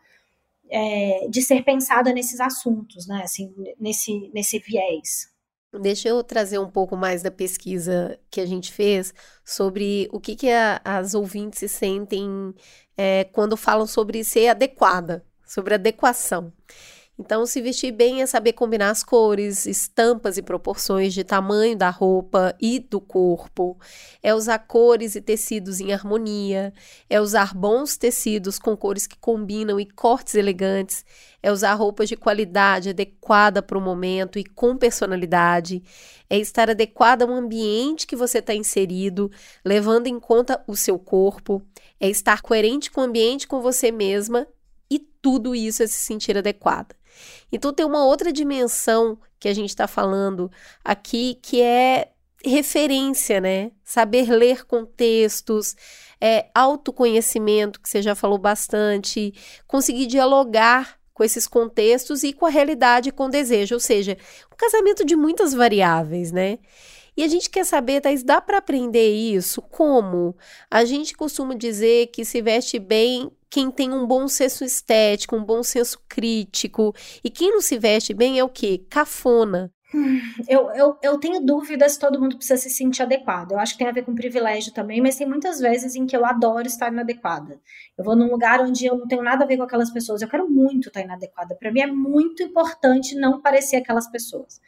é, 0.70 1.28
de 1.30 1.42
ser 1.42 1.64
pensada 1.64 2.14
nesses 2.14 2.40
assuntos, 2.40 3.08
né? 3.08 3.22
Assim, 3.24 3.54
nesse, 3.80 4.30
nesse 4.34 4.60
viés. 4.60 5.31
Deixa 5.80 6.10
eu 6.10 6.22
trazer 6.22 6.60
um 6.60 6.70
pouco 6.70 6.98
mais 6.98 7.24
da 7.24 7.32
pesquisa 7.32 8.20
que 8.30 8.42
a 8.42 8.46
gente 8.46 8.72
fez 8.74 9.14
sobre 9.44 10.10
o 10.12 10.20
que, 10.20 10.36
que 10.36 10.50
a, 10.50 10.82
as 10.84 11.14
ouvintes 11.14 11.60
se 11.60 11.70
sentem 11.70 12.54
é, 12.98 13.24
quando 13.26 13.56
falam 13.56 13.88
sobre 13.88 14.22
ser 14.24 14.50
adequada, 14.50 15.26
sobre 15.46 15.76
adequação. 15.76 16.52
Então, 17.24 17.46
se 17.46 17.62
vestir 17.62 17.92
bem 17.92 18.24
é 18.24 18.26
saber 18.26 18.54
combinar 18.54 18.90
as 18.90 19.04
cores, 19.04 19.68
estampas 19.68 20.38
e 20.38 20.42
proporções 20.42 21.14
de 21.14 21.24
tamanho 21.24 21.78
da 21.78 21.92
roupa 21.92 22.56
e 22.60 22.80
do 22.80 23.00
corpo, 23.00 23.80
é 24.24 24.34
usar 24.34 24.58
cores 24.58 25.16
e 25.16 25.22
tecidos 25.22 25.80
em 25.80 25.94
harmonia, 25.94 26.74
é 27.08 27.22
usar 27.22 27.54
bons 27.54 27.96
tecidos 27.96 28.58
com 28.58 28.76
cores 28.76 29.06
que 29.06 29.20
combinam 29.20 29.80
e 29.80 29.86
cortes 29.86 30.34
elegantes, 30.34 31.06
é 31.44 31.52
usar 31.52 31.76
roupas 31.76 32.10
de 32.10 32.16
qualidade 32.16 32.90
adequada 32.90 33.62
para 33.62 33.78
o 33.78 33.82
momento 33.82 34.40
e 34.40 34.44
com 34.44 34.76
personalidade, 34.76 35.84
é 36.28 36.40
estar 36.40 36.72
adequada 36.72 37.24
ao 37.24 37.32
ambiente 37.32 38.08
que 38.08 38.16
você 38.16 38.40
está 38.40 38.56
inserido, 38.56 39.30
levando 39.64 40.08
em 40.08 40.20
conta 40.20 40.64
o 40.66 40.76
seu 40.76 40.98
corpo, 40.98 41.62
é 42.00 42.10
estar 42.10 42.42
coerente 42.42 42.90
com 42.90 43.02
o 43.02 43.04
ambiente, 43.04 43.48
com 43.48 43.62
você 43.62 43.92
mesma 43.92 44.48
e 44.90 44.98
tudo 44.98 45.54
isso 45.54 45.84
é 45.84 45.88
se 45.88 46.00
sentir 46.00 46.36
adequada. 46.36 47.00
Então 47.52 47.74
tem 47.74 47.86
uma 47.86 48.06
outra 48.06 48.32
dimensão 48.32 49.18
que 49.40 49.48
a 49.48 49.54
gente 49.54 49.70
está 49.70 49.88
falando 49.88 50.50
aqui 50.84 51.38
que 51.42 51.62
é 51.62 52.12
referência, 52.44 53.40
né? 53.40 53.72
Saber 53.84 54.30
ler 54.30 54.66
contextos, 54.66 55.76
é, 56.20 56.50
autoconhecimento, 56.54 57.80
que 57.80 57.90
você 57.90 58.02
já 58.02 58.16
falou 58.16 58.38
bastante, 58.38 59.34
conseguir 59.68 60.08
dialogar 60.08 61.00
com 61.14 61.24
esses 61.24 61.48
contextos 61.48 62.24
e 62.24 62.34
com 62.34 62.46
a 62.46 62.50
realidade 62.50 63.12
com 63.12 63.26
o 63.26 63.30
desejo, 63.30 63.76
ou 63.76 63.80
seja, 63.80 64.18
um 64.52 64.56
casamento 64.56 65.06
de 65.06 65.16
muitas 65.16 65.54
variáveis, 65.54 66.32
né? 66.32 66.58
E 67.16 67.24
a 67.24 67.28
gente 67.28 67.50
quer 67.50 67.66
saber, 67.66 68.02
Thais, 68.02 68.24
dá 68.24 68.40
para 68.40 68.58
aprender 68.58 69.14
isso? 69.14 69.62
Como? 69.62 70.36
A 70.70 70.86
gente 70.86 71.16
costuma 71.16 71.56
dizer 71.56 72.08
que 72.08 72.24
se 72.24 72.42
veste 72.42 72.80
bem 72.80 73.30
quem 73.50 73.70
tem 73.70 73.94
um 73.94 74.08
bom 74.08 74.28
senso 74.30 74.64
estético, 74.64 75.36
um 75.36 75.44
bom 75.44 75.62
senso 75.62 76.00
crítico. 76.08 76.96
E 77.24 77.30
quem 77.30 77.52
não 77.52 77.62
se 77.62 77.78
veste 77.78 78.14
bem 78.14 78.40
é 78.40 78.44
o 78.44 78.50
quê? 78.50 78.86
Cafona. 78.90 79.72
Eu, 80.48 80.72
eu, 80.72 80.98
eu 81.04 81.20
tenho 81.20 81.42
dúvidas 81.42 81.94
se 81.94 82.00
todo 82.00 82.20
mundo 82.20 82.38
precisa 82.38 82.56
se 82.56 82.70
sentir 82.70 83.04
adequado. 83.04 83.52
Eu 83.52 83.60
acho 83.60 83.74
que 83.74 83.80
tem 83.80 83.88
a 83.88 83.92
ver 83.92 84.04
com 84.04 84.16
privilégio 84.16 84.74
também, 84.74 85.02
mas 85.02 85.18
tem 85.18 85.28
muitas 85.28 85.60
vezes 85.60 85.96
em 85.96 86.06
que 86.06 86.16
eu 86.16 86.26
adoro 86.26 86.66
estar 86.66 86.92
inadequada. 86.92 87.60
Eu 87.98 88.06
vou 88.06 88.16
num 88.16 88.32
lugar 88.32 88.62
onde 88.62 88.86
eu 88.86 88.98
não 88.98 89.06
tenho 89.06 89.22
nada 89.22 89.44
a 89.44 89.48
ver 89.48 89.58
com 89.58 89.64
aquelas 89.64 89.92
pessoas. 89.92 90.22
Eu 90.22 90.30
quero 90.30 90.50
muito 90.50 90.88
estar 90.88 91.02
inadequada. 91.02 91.56
Para 91.56 91.72
mim 91.72 91.82
é 91.82 91.88
muito 91.88 92.42
importante 92.42 93.16
não 93.16 93.42
parecer 93.42 93.76
aquelas 93.76 94.10
pessoas. 94.10 94.62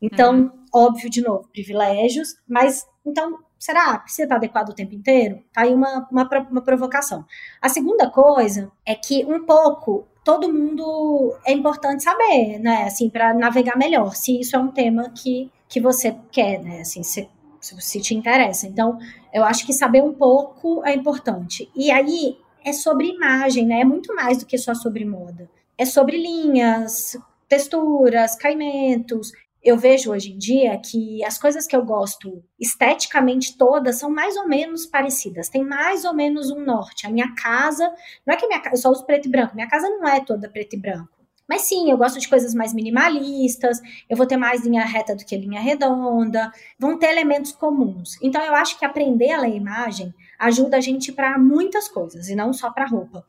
Então, 0.00 0.34
uhum. 0.34 0.50
óbvio, 0.72 1.10
de 1.10 1.20
novo, 1.20 1.48
privilégios, 1.48 2.36
mas 2.48 2.86
então, 3.04 3.38
será 3.58 3.98
que 3.98 4.12
você 4.12 4.22
está 4.24 4.36
adequado 4.36 4.70
o 4.70 4.74
tempo 4.74 4.94
inteiro? 4.94 5.42
Tá 5.52 5.62
aí 5.62 5.74
uma, 5.74 6.06
uma, 6.10 6.28
uma 6.50 6.62
provocação. 6.62 7.24
A 7.60 7.68
segunda 7.68 8.10
coisa 8.10 8.70
é 8.86 8.94
que 8.94 9.24
um 9.24 9.44
pouco 9.44 10.06
todo 10.24 10.52
mundo 10.52 11.34
é 11.44 11.52
importante 11.52 12.04
saber, 12.04 12.58
né? 12.58 12.84
Assim, 12.84 13.08
para 13.08 13.32
navegar 13.32 13.76
melhor, 13.76 14.14
se 14.14 14.38
isso 14.38 14.54
é 14.54 14.58
um 14.58 14.70
tema 14.70 15.10
que, 15.10 15.50
que 15.68 15.80
você 15.80 16.14
quer, 16.30 16.62
né? 16.62 16.80
Assim, 16.80 17.02
se, 17.02 17.28
se 17.60 18.00
te 18.00 18.14
interessa. 18.14 18.66
Então, 18.66 18.98
eu 19.32 19.42
acho 19.42 19.66
que 19.66 19.72
saber 19.72 20.02
um 20.02 20.12
pouco 20.12 20.84
é 20.84 20.94
importante. 20.94 21.70
E 21.74 21.90
aí 21.90 22.36
é 22.64 22.72
sobre 22.72 23.08
imagem, 23.08 23.66
né? 23.66 23.80
É 23.80 23.84
muito 23.84 24.14
mais 24.14 24.38
do 24.38 24.46
que 24.46 24.58
só 24.58 24.74
sobre 24.74 25.04
moda. 25.04 25.48
É 25.78 25.86
sobre 25.86 26.18
linhas, 26.18 27.16
texturas, 27.48 28.36
caimentos 28.36 29.32
eu 29.62 29.76
vejo 29.76 30.12
hoje 30.12 30.32
em 30.32 30.38
dia 30.38 30.78
que 30.78 31.24
as 31.24 31.38
coisas 31.38 31.66
que 31.66 31.74
eu 31.74 31.84
gosto 31.84 32.42
esteticamente 32.58 33.56
todas 33.56 33.96
são 33.96 34.10
mais 34.10 34.36
ou 34.36 34.46
menos 34.46 34.86
parecidas, 34.86 35.48
tem 35.48 35.64
mais 35.64 36.04
ou 36.04 36.14
menos 36.14 36.50
um 36.50 36.64
norte. 36.64 37.06
A 37.06 37.10
minha 37.10 37.34
casa, 37.34 37.92
não 38.26 38.34
é 38.34 38.36
que 38.36 38.46
minha 38.46 38.62
eu 38.70 38.76
só 38.76 38.90
uso 38.90 39.04
preto 39.04 39.26
e 39.26 39.30
branco, 39.30 39.54
minha 39.54 39.68
casa 39.68 39.88
não 39.88 40.06
é 40.06 40.20
toda 40.20 40.48
preto 40.48 40.74
e 40.74 40.78
branco. 40.78 41.18
Mas 41.48 41.62
sim, 41.62 41.90
eu 41.90 41.96
gosto 41.96 42.20
de 42.20 42.28
coisas 42.28 42.54
mais 42.54 42.74
minimalistas, 42.74 43.80
eu 44.08 44.16
vou 44.16 44.26
ter 44.26 44.36
mais 44.36 44.66
linha 44.66 44.84
reta 44.84 45.16
do 45.16 45.24
que 45.24 45.34
linha 45.34 45.60
redonda, 45.60 46.52
vão 46.78 46.98
ter 46.98 47.06
elementos 47.06 47.52
comuns. 47.52 48.18
Então 48.22 48.42
eu 48.44 48.54
acho 48.54 48.78
que 48.78 48.84
aprender 48.84 49.30
a 49.32 49.40
ler 49.40 49.56
imagem 49.56 50.14
ajuda 50.38 50.76
a 50.76 50.80
gente 50.80 51.10
para 51.10 51.38
muitas 51.38 51.88
coisas, 51.88 52.28
e 52.28 52.36
não 52.36 52.52
só 52.52 52.70
para 52.70 52.86
roupa. 52.86 53.24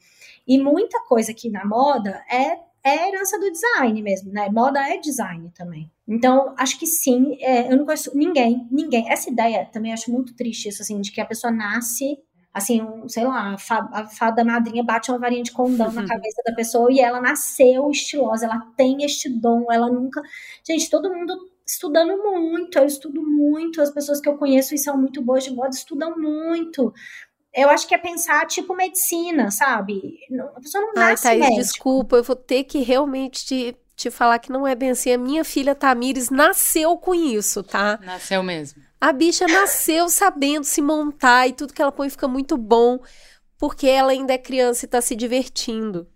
E 0.46 0.62
muita 0.62 1.02
coisa 1.04 1.32
aqui 1.32 1.50
na 1.50 1.66
moda 1.66 2.24
é 2.30 2.69
é 2.84 3.10
herança 3.10 3.40
do 3.40 3.52
design 3.52 4.02
mesmo, 4.02 4.32
né? 4.32 4.50
Moda 4.50 4.80
é 4.80 4.98
design 4.98 5.52
também. 5.56 5.92
Então, 6.08 6.54
acho 6.58 6.80
que 6.80 6.88
sim, 6.88 7.38
é, 7.42 7.72
eu 7.72 7.78
não 7.78 7.86
conheço 7.86 8.16
ninguém, 8.16 8.68
ninguém. 8.72 9.10
Essa 9.12 9.30
ideia 9.30 9.66
também 9.72 9.94
acho 9.94 10.12
muito 10.12 10.36
triste, 10.36 10.70
isso, 10.70 10.82
assim, 10.82 11.00
de 11.02 11.12
que 11.12 11.22
a 11.22 11.26
pessoa 11.26 11.52
nasce, 11.52 12.18
assim, 12.54 12.82
um, 12.82 13.08
sei 13.08 13.26
lá, 13.26 13.54
a, 13.54 13.58
fa, 13.58 13.90
a 13.92 14.08
fada 14.08 14.44
madrinha 14.44 14.84
bate 14.84 15.12
uma 15.12 15.20
varinha 15.20 15.44
de 15.44 15.52
condão 15.52 15.92
na 15.92 16.06
cabeça 16.08 16.42
da 16.46 16.54
pessoa 16.54 16.92
e 16.92 17.00
ela 17.00 17.22
nasceu 17.22 17.90
estilosa, 17.92 18.46
ela 18.46 18.60
tem 18.76 19.04
este 19.04 19.30
dom, 19.30 19.72
ela 19.72 19.90
nunca. 19.90 20.22
Gente, 20.66 20.90
todo 20.90 21.14
mundo 21.14 21.34
estudando 21.66 22.18
muito, 22.18 22.80
eu 22.80 22.86
estudo 22.86 23.22
muito, 23.22 23.82
as 23.82 23.92
pessoas 23.92 24.20
que 24.20 24.28
eu 24.28 24.38
conheço 24.38 24.74
e 24.74 24.78
são 24.78 24.98
muito 24.98 25.22
boas 25.22 25.44
de 25.44 25.54
moda 25.54 25.70
estudam 25.70 26.18
muito 26.18 26.92
eu 27.54 27.70
acho 27.70 27.88
que 27.88 27.96
é 27.96 27.98
pensar 27.98 28.46
tipo 28.48 28.76
medicina, 28.76 29.50
sabe? 29.52 30.20
A 30.56 30.60
pessoa 30.60 30.82
não 30.84 30.94
nasce 30.94 31.28
Ai, 31.28 31.40
Thaís, 31.40 31.56
desculpa, 31.56 32.18
eu 32.18 32.24
vou 32.24 32.36
ter 32.36 32.64
que 32.64 32.80
realmente 32.80 33.46
te, 33.46 33.78
te 33.96 34.12
falar 34.12 34.40
que 34.40 34.52
não 34.52 34.68
é 34.68 34.76
bem 34.76 34.92
assim. 34.92 35.12
A 35.12 35.18
minha 35.18 35.44
filha 35.44 35.76
Tamires 35.76 36.30
nasceu 36.30 36.98
com 36.98 37.14
isso, 37.16 37.64
tá? 37.64 38.00
Nasceu 38.04 38.44
mesmo. 38.44 38.82
A 39.02 39.12
bicha 39.12 39.48
nasceu 39.48 40.10
sabendo 40.10 40.64
se 40.66 40.82
montar 40.82 41.48
e 41.48 41.54
tudo 41.54 41.74
que 41.74 41.82
ela 41.82 41.92
põe 41.92 42.10
fica 42.10 42.28
muito 42.28 42.58
bom, 42.58 43.00
porque 43.58 43.88
ela 43.88 44.12
ainda 44.12 44.34
é 44.34 44.38
criança 44.38 44.86
e 44.86 44.90
tá 44.90 45.02
se 45.02 45.16
divertindo. 45.16 46.08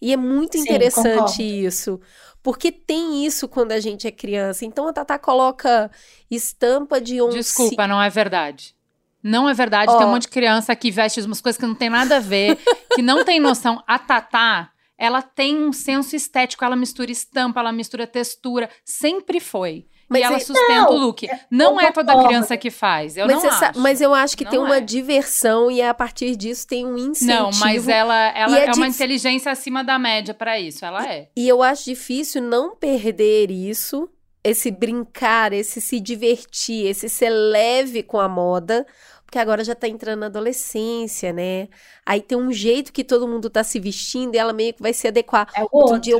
E 0.00 0.12
é 0.12 0.16
muito 0.16 0.54
Sim, 0.54 0.64
interessante 0.64 1.12
concordo. 1.12 1.42
isso. 1.42 2.00
Porque 2.42 2.72
tem 2.72 3.24
isso 3.24 3.48
quando 3.48 3.70
a 3.70 3.78
gente 3.78 4.06
é 4.06 4.10
criança. 4.10 4.64
Então 4.64 4.88
a 4.88 4.92
Tatá 4.92 5.16
coloca 5.16 5.88
estampa 6.28 7.00
de 7.00 7.22
onça. 7.22 7.36
Desculpa, 7.36 7.86
não 7.86 8.02
é 8.02 8.10
verdade. 8.10 8.74
Não 9.22 9.48
é 9.48 9.54
verdade. 9.54 9.92
Oh. 9.92 9.98
Tem 9.98 10.06
um 10.06 10.10
monte 10.10 10.22
de 10.22 10.28
criança 10.28 10.74
que 10.74 10.90
veste 10.90 11.20
umas 11.20 11.40
coisas 11.40 11.58
que 11.58 11.66
não 11.66 11.74
tem 11.74 11.88
nada 11.88 12.16
a 12.16 12.20
ver, 12.20 12.58
que 12.94 13.02
não 13.02 13.24
tem 13.24 13.38
noção. 13.38 13.82
A 13.86 13.98
Tatá, 13.98 14.70
ela 14.98 15.22
tem 15.22 15.56
um 15.56 15.72
senso 15.72 16.16
estético, 16.16 16.64
ela 16.64 16.76
mistura 16.76 17.10
estampa, 17.10 17.60
ela 17.60 17.72
mistura 17.72 18.06
textura, 18.06 18.68
sempre 18.84 19.40
foi. 19.40 19.86
Mas 20.12 20.20
e 20.20 20.24
ela 20.24 20.36
é, 20.36 20.40
sustenta 20.40 20.74
não, 20.74 20.90
o 20.90 20.98
look. 20.98 21.26
É, 21.26 21.40
não 21.50 21.80
é 21.80 21.90
toda 21.90 22.22
criança 22.24 22.54
que 22.56 22.70
faz. 22.70 23.16
Eu 23.16 23.26
mas 23.26 23.42
não 23.42 23.50
acho. 23.50 23.78
Mas 23.80 24.00
eu 24.00 24.14
acho 24.14 24.36
que 24.36 24.44
não 24.44 24.50
tem 24.50 24.60
uma 24.60 24.76
é. 24.76 24.80
diversão 24.80 25.70
e 25.70 25.80
a 25.80 25.94
partir 25.94 26.36
disso 26.36 26.66
tem 26.66 26.86
um 26.86 26.98
incentivo. 26.98 27.44
Não, 27.44 27.50
mas 27.58 27.88
ela, 27.88 28.28
ela 28.36 28.58
é, 28.58 28.66
é 28.66 28.72
uma 28.72 28.86
inteligência 28.86 29.50
acima 29.50 29.82
da 29.82 29.98
média 29.98 30.34
para 30.34 30.60
isso. 30.60 30.84
Ela 30.84 31.06
é. 31.10 31.28
E 31.34 31.48
eu 31.48 31.62
acho 31.62 31.86
difícil 31.86 32.42
não 32.42 32.76
perder 32.76 33.50
isso, 33.50 34.06
esse 34.44 34.70
brincar, 34.70 35.52
esse 35.52 35.80
se 35.80 35.98
divertir, 35.98 36.86
esse 36.86 37.08
ser 37.08 37.30
leve 37.30 38.02
com 38.02 38.20
a 38.20 38.28
moda, 38.28 38.86
porque 39.32 39.38
agora 39.38 39.64
já 39.64 39.74
tá 39.74 39.88
entrando 39.88 40.20
na 40.20 40.26
adolescência, 40.26 41.32
né? 41.32 41.70
Aí 42.04 42.20
tem 42.20 42.36
um 42.36 42.52
jeito 42.52 42.92
que 42.92 43.02
todo 43.02 43.26
mundo 43.26 43.48
tá 43.48 43.64
se 43.64 43.80
vestindo 43.80 44.34
e 44.34 44.38
ela 44.38 44.52
meio 44.52 44.74
que 44.74 44.82
vai 44.82 44.92
se 44.92 45.08
adequar. 45.08 45.48
É 45.56 45.62
o 45.62 45.68
outro, 45.72 45.94
outro. 45.94 46.00
dia 46.00 46.12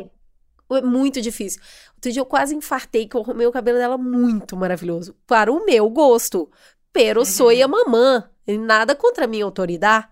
eu, 0.71 0.77
é 0.79 0.81
muito 0.81 1.21
difícil. 1.21 1.61
Outro 1.95 2.11
dia 2.11 2.23
eu 2.23 2.25
quase 2.25 2.55
infartei 2.55 3.07
que 3.07 3.15
eu 3.15 3.21
arrumei 3.21 3.47
o 3.47 3.53
cabelo 3.53 3.77
dela 3.77 3.99
muito 3.99 4.57
maravilhoso. 4.57 5.15
Para 5.27 5.53
o 5.53 5.63
meu 5.67 5.91
gosto. 5.91 6.51
Pero 6.91 7.21
uhum. 7.21 7.27
sou 7.27 7.51
a 7.51 7.69
mamã. 7.69 8.31
Nada 8.49 8.95
contra 8.95 9.27
a 9.27 9.29
minha 9.29 9.45
autoridade. 9.45 10.09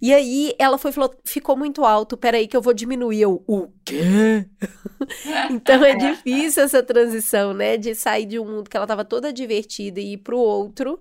E 0.00 0.14
aí 0.14 0.54
ela 0.58 0.78
foi 0.78 0.90
falou, 0.90 1.14
ficou 1.26 1.54
muito 1.54 1.84
alto, 1.84 2.16
peraí 2.16 2.48
que 2.48 2.56
eu 2.56 2.62
vou 2.62 2.72
diminuir. 2.72 3.20
Eu, 3.20 3.44
o 3.46 3.68
quê? 3.84 4.48
então 5.50 5.84
é 5.84 5.92
difícil 6.00 6.62
essa 6.62 6.82
transição, 6.82 7.52
né? 7.52 7.76
De 7.76 7.94
sair 7.94 8.24
de 8.24 8.38
um 8.38 8.46
mundo 8.46 8.70
que 8.70 8.76
ela 8.76 8.86
tava 8.86 9.04
toda 9.04 9.34
divertida 9.34 10.00
e 10.00 10.14
ir 10.14 10.18
pro 10.18 10.38
outro 10.38 10.98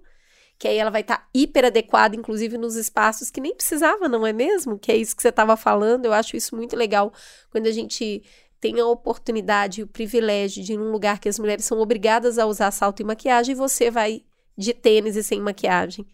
que 0.58 0.68
aí 0.68 0.78
ela 0.78 0.90
vai 0.90 1.02
estar 1.02 1.18
tá 1.18 1.28
hiper 1.34 1.66
adequada, 1.66 2.16
inclusive 2.16 2.58
nos 2.58 2.76
espaços 2.76 3.30
que 3.30 3.40
nem 3.40 3.56
precisava, 3.56 4.10
não 4.10 4.26
é 4.26 4.34
mesmo? 4.34 4.80
Que 4.80 4.92
é 4.92 4.98
isso 4.98 5.16
que 5.16 5.22
você 5.22 5.30
estava 5.30 5.56
falando. 5.56 6.06
Eu 6.06 6.14
acho 6.14 6.36
isso 6.36 6.56
muito 6.56 6.76
legal 6.76 7.14
quando 7.52 7.68
a 7.68 7.72
gente 7.72 8.24
tem 8.60 8.80
a 8.80 8.86
oportunidade 8.88 9.82
e 9.82 9.84
o 9.84 9.88
privilégio 9.88 10.64
de 10.64 10.74
ir 10.74 10.78
num 10.78 10.92
lugar 10.92 11.20
que 11.20 11.30
as 11.30 11.38
mulheres 11.38 11.66
são 11.66 11.80
obrigadas 11.80 12.40
a 12.40 12.46
usar 12.46 12.72
salto 12.72 13.02
e 13.02 13.06
maquiagem 13.06 13.54
e 13.54 13.58
você 13.58 13.92
vai 13.92 14.24
de 14.58 14.74
tênis 14.74 15.16
e 15.16 15.24
sem 15.24 15.40
maquiagem, 15.40 16.06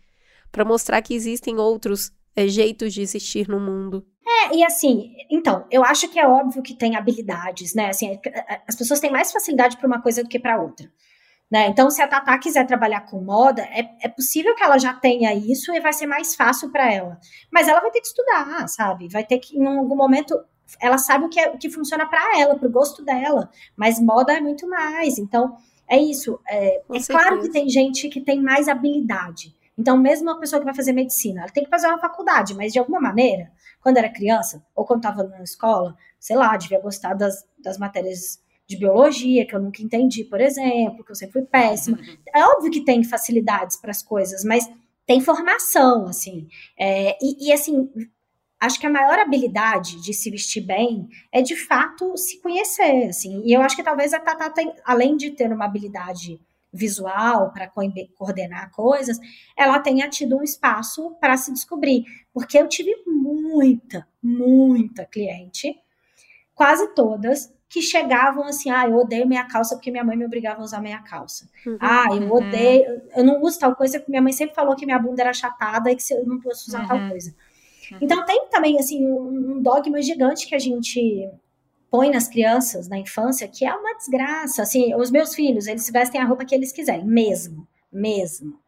para 0.52 0.66
mostrar 0.66 1.02
que 1.02 1.14
existem 1.14 1.58
outros 1.58 2.12
é, 2.36 2.48
jeitos 2.48 2.94
de 2.94 3.02
existir 3.02 3.48
no 3.48 3.60
mundo. 3.60 4.06
É, 4.28 4.56
e 4.58 4.66
assim, 4.66 5.16
então, 5.30 5.66
eu 5.72 5.84
acho 5.84 6.10
que 6.10 6.20
é 6.20 6.28
óbvio 6.28 6.62
que 6.62 6.74
tem 6.74 6.98
habilidades, 6.98 7.74
né? 7.74 7.88
Assim, 7.90 8.20
as 8.68 8.76
pessoas 8.76 9.00
têm 9.00 9.12
mais 9.12 9.32
facilidade 9.32 9.78
para 9.78 9.88
uma 9.88 10.02
coisa 10.02 10.24
do 10.24 10.30
que 10.30 10.40
para 10.40 10.62
outra. 10.62 10.92
Né? 11.54 11.68
Então, 11.68 11.88
se 11.92 12.02
a 12.02 12.08
Tatá 12.08 12.36
quiser 12.40 12.66
trabalhar 12.66 13.02
com 13.02 13.22
moda, 13.22 13.62
é, 13.62 13.88
é 14.02 14.10
possível 14.10 14.56
que 14.56 14.64
ela 14.64 14.80
já 14.80 14.92
tenha 14.92 15.36
isso 15.36 15.72
e 15.72 15.80
vai 15.80 15.94
ser 15.94 16.08
mais 16.08 16.34
fácil 16.34 16.72
para 16.72 16.92
ela. 16.92 17.20
Mas 17.52 17.68
ela 17.68 17.80
vai 17.80 17.92
ter 17.92 18.02
que 18.02 18.08
estudar, 18.08 18.68
sabe? 18.68 19.08
Vai 19.08 19.24
ter 19.24 19.38
que, 19.38 19.56
em 19.56 19.64
algum 19.64 19.96
momento, 19.96 20.36
ela 20.82 20.98
sabe 20.98 21.26
o 21.26 21.30
que, 21.30 21.40
é, 21.40 21.52
o 21.52 21.58
que 21.60 21.70
funciona 21.70 22.08
para 22.08 22.40
ela, 22.40 22.56
para 22.56 22.68
o 22.68 22.72
gosto 22.72 23.06
dela. 23.06 23.52
Mas 23.78 24.00
moda 24.00 24.34
é 24.34 24.42
muito 24.42 24.68
mais. 24.68 25.20
Então, 25.20 25.56
é 25.88 25.96
isso. 25.96 26.40
É, 26.50 26.78
é 26.92 27.04
claro 27.08 27.40
que 27.40 27.52
tem 27.52 27.70
gente 27.70 28.10
que 28.10 28.20
tem 28.20 28.42
mais 28.42 28.68
habilidade. 28.68 29.56
Então, 29.78 29.96
mesmo 29.96 30.32
uma 30.32 30.40
pessoa 30.40 30.60
que 30.60 30.66
vai 30.66 30.74
fazer 30.74 30.92
medicina, 30.92 31.42
ela 31.42 31.52
tem 31.52 31.66
que 31.66 31.70
fazer 31.70 31.86
uma 31.86 32.00
faculdade, 32.00 32.56
mas 32.56 32.74
de 32.74 32.80
alguma 32.80 33.00
maneira, 33.00 33.52
quando 33.80 33.98
era 33.98 34.10
criança, 34.10 34.66
ou 34.76 34.86
quando 34.86 35.06
estava 35.06 35.22
na 35.22 35.44
escola, 35.44 35.96
sei 36.20 36.36
lá, 36.36 36.58
devia 36.58 36.82
gostar 36.82 37.14
das, 37.14 37.46
das 37.60 37.78
matérias 37.78 38.43
de 38.68 38.78
biologia, 38.78 39.46
que 39.46 39.56
eu 39.56 39.62
nunca 39.62 39.82
entendi, 39.82 40.24
por 40.24 40.40
exemplo, 40.40 41.04
que 41.04 41.12
eu 41.12 41.16
sempre 41.16 41.34
fui 41.34 41.42
péssima. 41.44 42.00
É 42.34 42.46
óbvio 42.46 42.72
que 42.72 42.86
tem 42.86 43.04
facilidades 43.04 43.78
para 43.78 43.92
as 43.92 44.02
coisas, 44.02 44.44
mas 44.44 44.70
tem 45.06 45.22
formação, 45.22 46.08
assim. 46.08 46.48
É, 46.78 47.18
e, 47.22 47.50
e, 47.50 47.54
assim, 47.54 47.90
acho 48.60 48.80
que 48.80 48.88
a 48.88 48.90
maior 48.90 49.20
habilidade 49.20 50.02
de 50.02 50.14
se 50.14 50.30
vestir 50.32 50.62
bem 50.62 51.10
é, 51.32 51.42
de 51.42 51.56
fato, 51.56 52.16
se 52.18 52.42
conhecer, 52.42 53.10
assim. 53.10 53.42
E 53.46 53.54
eu 53.54 53.62
acho 53.62 53.76
que 53.76 53.84
talvez 53.84 54.14
a 54.14 54.20
Tata, 54.20 54.50
tem, 54.50 54.74
além 54.86 55.18
de 55.18 55.32
ter 55.32 55.52
uma 55.52 55.66
habilidade 55.66 56.40
visual 56.72 57.52
para 57.52 57.72
coordenar 58.16 58.72
coisas, 58.72 59.20
ela 59.56 59.80
tenha 59.80 60.10
tido 60.10 60.38
um 60.38 60.44
espaço 60.44 61.16
para 61.20 61.38
se 61.38 61.54
descobrir. 61.54 62.04
Porque 62.34 62.58
eu 62.58 62.68
tive 62.68 62.96
muita, 63.06 64.08
muita 64.22 65.06
cliente, 65.06 65.76
quase 66.56 66.88
todas, 66.96 67.54
que 67.74 67.82
chegavam 67.82 68.44
assim, 68.46 68.70
ah, 68.70 68.88
eu 68.88 68.96
odeio 68.96 69.28
meia 69.28 69.46
calça 69.46 69.76
porque 69.76 69.90
minha 69.90 70.04
mãe 70.04 70.16
me 70.16 70.28
obrigava 70.28 70.62
a 70.62 70.64
usar 70.64 70.80
meia 70.80 71.00
calça. 71.00 71.50
Uhum. 71.66 71.78
Ah, 71.82 72.06
eu 72.12 72.22
uhum. 72.22 72.34
odeio, 72.34 73.02
eu 73.16 73.24
não 73.24 73.42
uso 73.42 73.58
tal 73.58 73.76
coisa 73.76 73.98
porque 73.98 74.12
minha 74.12 74.22
mãe 74.22 74.32
sempre 74.32 74.54
falou 74.54 74.76
que 74.76 74.86
minha 74.86 75.00
bunda 75.00 75.24
era 75.24 75.32
achatada 75.32 75.92
e 75.92 75.96
que 75.96 76.14
eu 76.14 76.24
não 76.24 76.40
posso 76.40 76.70
usar 76.70 76.82
uhum. 76.82 76.88
tal 76.88 77.10
coisa. 77.10 77.34
Uhum. 77.92 77.98
Então 78.00 78.24
tem 78.26 78.48
também 78.52 78.78
assim 78.78 79.04
um, 79.04 79.56
um 79.56 79.60
dogma 79.60 80.00
gigante 80.04 80.46
que 80.46 80.54
a 80.54 80.60
gente 80.60 81.28
põe 81.90 82.12
nas 82.12 82.28
crianças 82.28 82.88
na 82.88 83.00
infância 83.00 83.48
que 83.48 83.66
é 83.66 83.74
uma 83.74 83.96
desgraça. 83.96 84.62
Assim, 84.62 84.94
os 84.94 85.10
meus 85.10 85.34
filhos, 85.34 85.66
eles 85.66 85.90
vestem 85.90 86.22
a 86.22 86.26
roupa 86.26 86.46
que 86.46 86.54
eles 86.54 86.72
quiserem, 86.72 87.08
mesmo. 87.08 87.68
mesmo. 87.92 88.60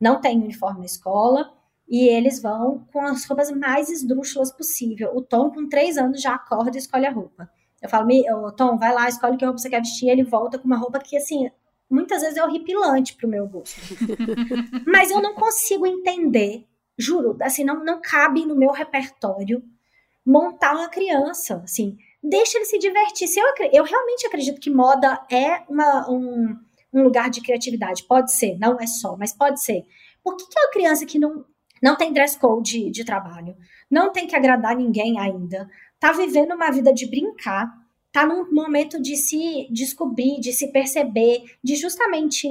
Não 0.00 0.22
tem 0.22 0.40
uniforme 0.40 0.78
na 0.78 0.86
escola 0.86 1.52
e 1.86 2.08
eles 2.08 2.40
vão 2.40 2.88
com 2.90 3.02
as 3.02 3.26
roupas 3.26 3.50
mais 3.50 3.90
esdrúxulas 3.90 4.50
possível. 4.50 5.14
O 5.14 5.20
Tom, 5.20 5.50
com 5.50 5.68
três 5.68 5.98
anos, 5.98 6.22
já 6.22 6.34
acorda 6.34 6.78
e 6.78 6.80
escolhe 6.80 7.04
a 7.04 7.12
roupa. 7.12 7.50
Eu 7.84 7.90
falo, 7.90 8.08
Tom, 8.52 8.78
vai 8.78 8.94
lá, 8.94 9.06
escolhe 9.06 9.36
que 9.36 9.44
roupa 9.44 9.58
você 9.58 9.68
quer 9.68 9.80
vestir. 9.80 10.08
Ele 10.08 10.24
volta 10.24 10.58
com 10.58 10.64
uma 10.64 10.78
roupa 10.78 10.98
que, 10.98 11.18
assim, 11.18 11.50
muitas 11.90 12.22
vezes 12.22 12.38
é 12.38 12.42
horripilante 12.42 13.14
pro 13.14 13.28
meu 13.28 13.46
gosto. 13.46 13.78
Mas 14.88 15.10
eu 15.10 15.20
não 15.20 15.34
consigo 15.34 15.86
entender, 15.86 16.66
juro, 16.96 17.36
assim, 17.42 17.62
não, 17.62 17.84
não 17.84 18.00
cabe 18.00 18.46
no 18.46 18.56
meu 18.56 18.70
repertório 18.70 19.62
montar 20.24 20.74
uma 20.74 20.88
criança, 20.88 21.60
assim, 21.62 21.98
deixa 22.22 22.56
ele 22.56 22.64
se 22.64 22.78
divertir. 22.78 23.28
Se 23.28 23.38
eu, 23.38 23.46
eu 23.70 23.84
realmente 23.84 24.26
acredito 24.26 24.58
que 24.58 24.70
moda 24.70 25.20
é 25.30 25.62
uma, 25.68 26.10
um, 26.10 26.58
um 26.90 27.02
lugar 27.02 27.28
de 27.28 27.42
criatividade, 27.42 28.04
pode 28.04 28.32
ser, 28.32 28.58
não 28.58 28.80
é 28.80 28.86
só, 28.86 29.14
mas 29.14 29.34
pode 29.34 29.62
ser. 29.62 29.84
Por 30.22 30.36
que, 30.36 30.46
que 30.46 30.58
uma 30.58 30.70
criança 30.70 31.04
que 31.04 31.18
não, 31.18 31.44
não 31.82 31.96
tem 31.96 32.14
dress 32.14 32.38
code 32.38 32.84
de, 32.84 32.90
de 32.90 33.04
trabalho, 33.04 33.54
não 33.94 34.10
tem 34.10 34.26
que 34.26 34.34
agradar 34.34 34.76
ninguém 34.76 35.20
ainda, 35.20 35.70
tá 36.00 36.10
vivendo 36.10 36.52
uma 36.52 36.68
vida 36.72 36.92
de 36.92 37.06
brincar, 37.06 37.72
tá 38.10 38.26
num 38.26 38.52
momento 38.52 39.00
de 39.00 39.16
se 39.16 39.68
descobrir, 39.70 40.40
de 40.40 40.52
se 40.52 40.72
perceber, 40.72 41.44
de 41.62 41.76
justamente 41.76 42.48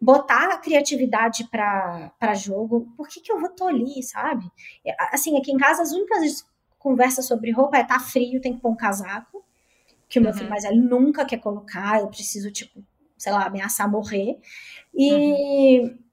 botar 0.00 0.54
a 0.54 0.56
criatividade 0.56 1.46
para 1.50 2.34
jogo, 2.34 2.90
por 2.96 3.06
que, 3.08 3.20
que 3.20 3.30
eu 3.30 3.38
vou 3.38 3.50
tolir, 3.50 4.02
sabe? 4.02 4.50
É, 4.86 4.96
assim, 5.14 5.36
aqui 5.36 5.52
em 5.52 5.58
casa, 5.58 5.82
as 5.82 5.92
únicas 5.92 6.46
conversas 6.78 7.26
sobre 7.26 7.50
roupa 7.50 7.76
é 7.76 7.84
tá 7.84 8.00
frio, 8.00 8.40
tem 8.40 8.54
que 8.54 8.62
pôr 8.62 8.70
um 8.70 8.76
casaco, 8.76 9.44
que 10.08 10.18
o 10.18 10.22
meu 10.22 10.30
uhum. 10.30 10.38
filho 10.38 10.50
mais 10.50 10.62
velho 10.62 10.82
nunca 10.82 11.26
quer 11.26 11.38
colocar, 11.38 12.00
eu 12.00 12.08
preciso, 12.08 12.50
tipo, 12.50 12.82
sei 13.18 13.32
lá, 13.32 13.44
ameaçar 13.44 13.90
morrer. 13.90 14.38
E. 14.94 15.80
Uhum. 15.80 16.07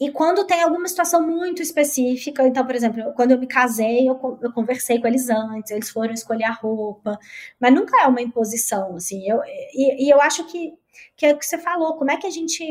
E 0.00 0.12
quando 0.12 0.46
tem 0.46 0.62
alguma 0.62 0.86
situação 0.86 1.26
muito 1.26 1.60
específica, 1.60 2.46
então, 2.46 2.64
por 2.64 2.74
exemplo, 2.74 3.12
quando 3.14 3.32
eu 3.32 3.38
me 3.38 3.48
casei, 3.48 4.08
eu, 4.08 4.38
eu 4.40 4.52
conversei 4.52 5.00
com 5.00 5.08
eles 5.08 5.28
antes, 5.28 5.72
eles 5.72 5.90
foram 5.90 6.14
escolher 6.14 6.44
a 6.44 6.52
roupa, 6.52 7.18
mas 7.60 7.74
nunca 7.74 8.00
é 8.02 8.06
uma 8.06 8.22
imposição, 8.22 8.94
assim. 8.94 9.28
Eu, 9.28 9.40
e, 9.74 10.06
e 10.06 10.10
eu 10.10 10.20
acho 10.20 10.44
que, 10.46 10.72
que 11.16 11.26
é 11.26 11.32
o 11.32 11.38
que 11.38 11.44
você 11.44 11.58
falou, 11.58 11.96
como 11.96 12.12
é 12.12 12.16
que 12.16 12.26
a 12.26 12.30
gente 12.30 12.62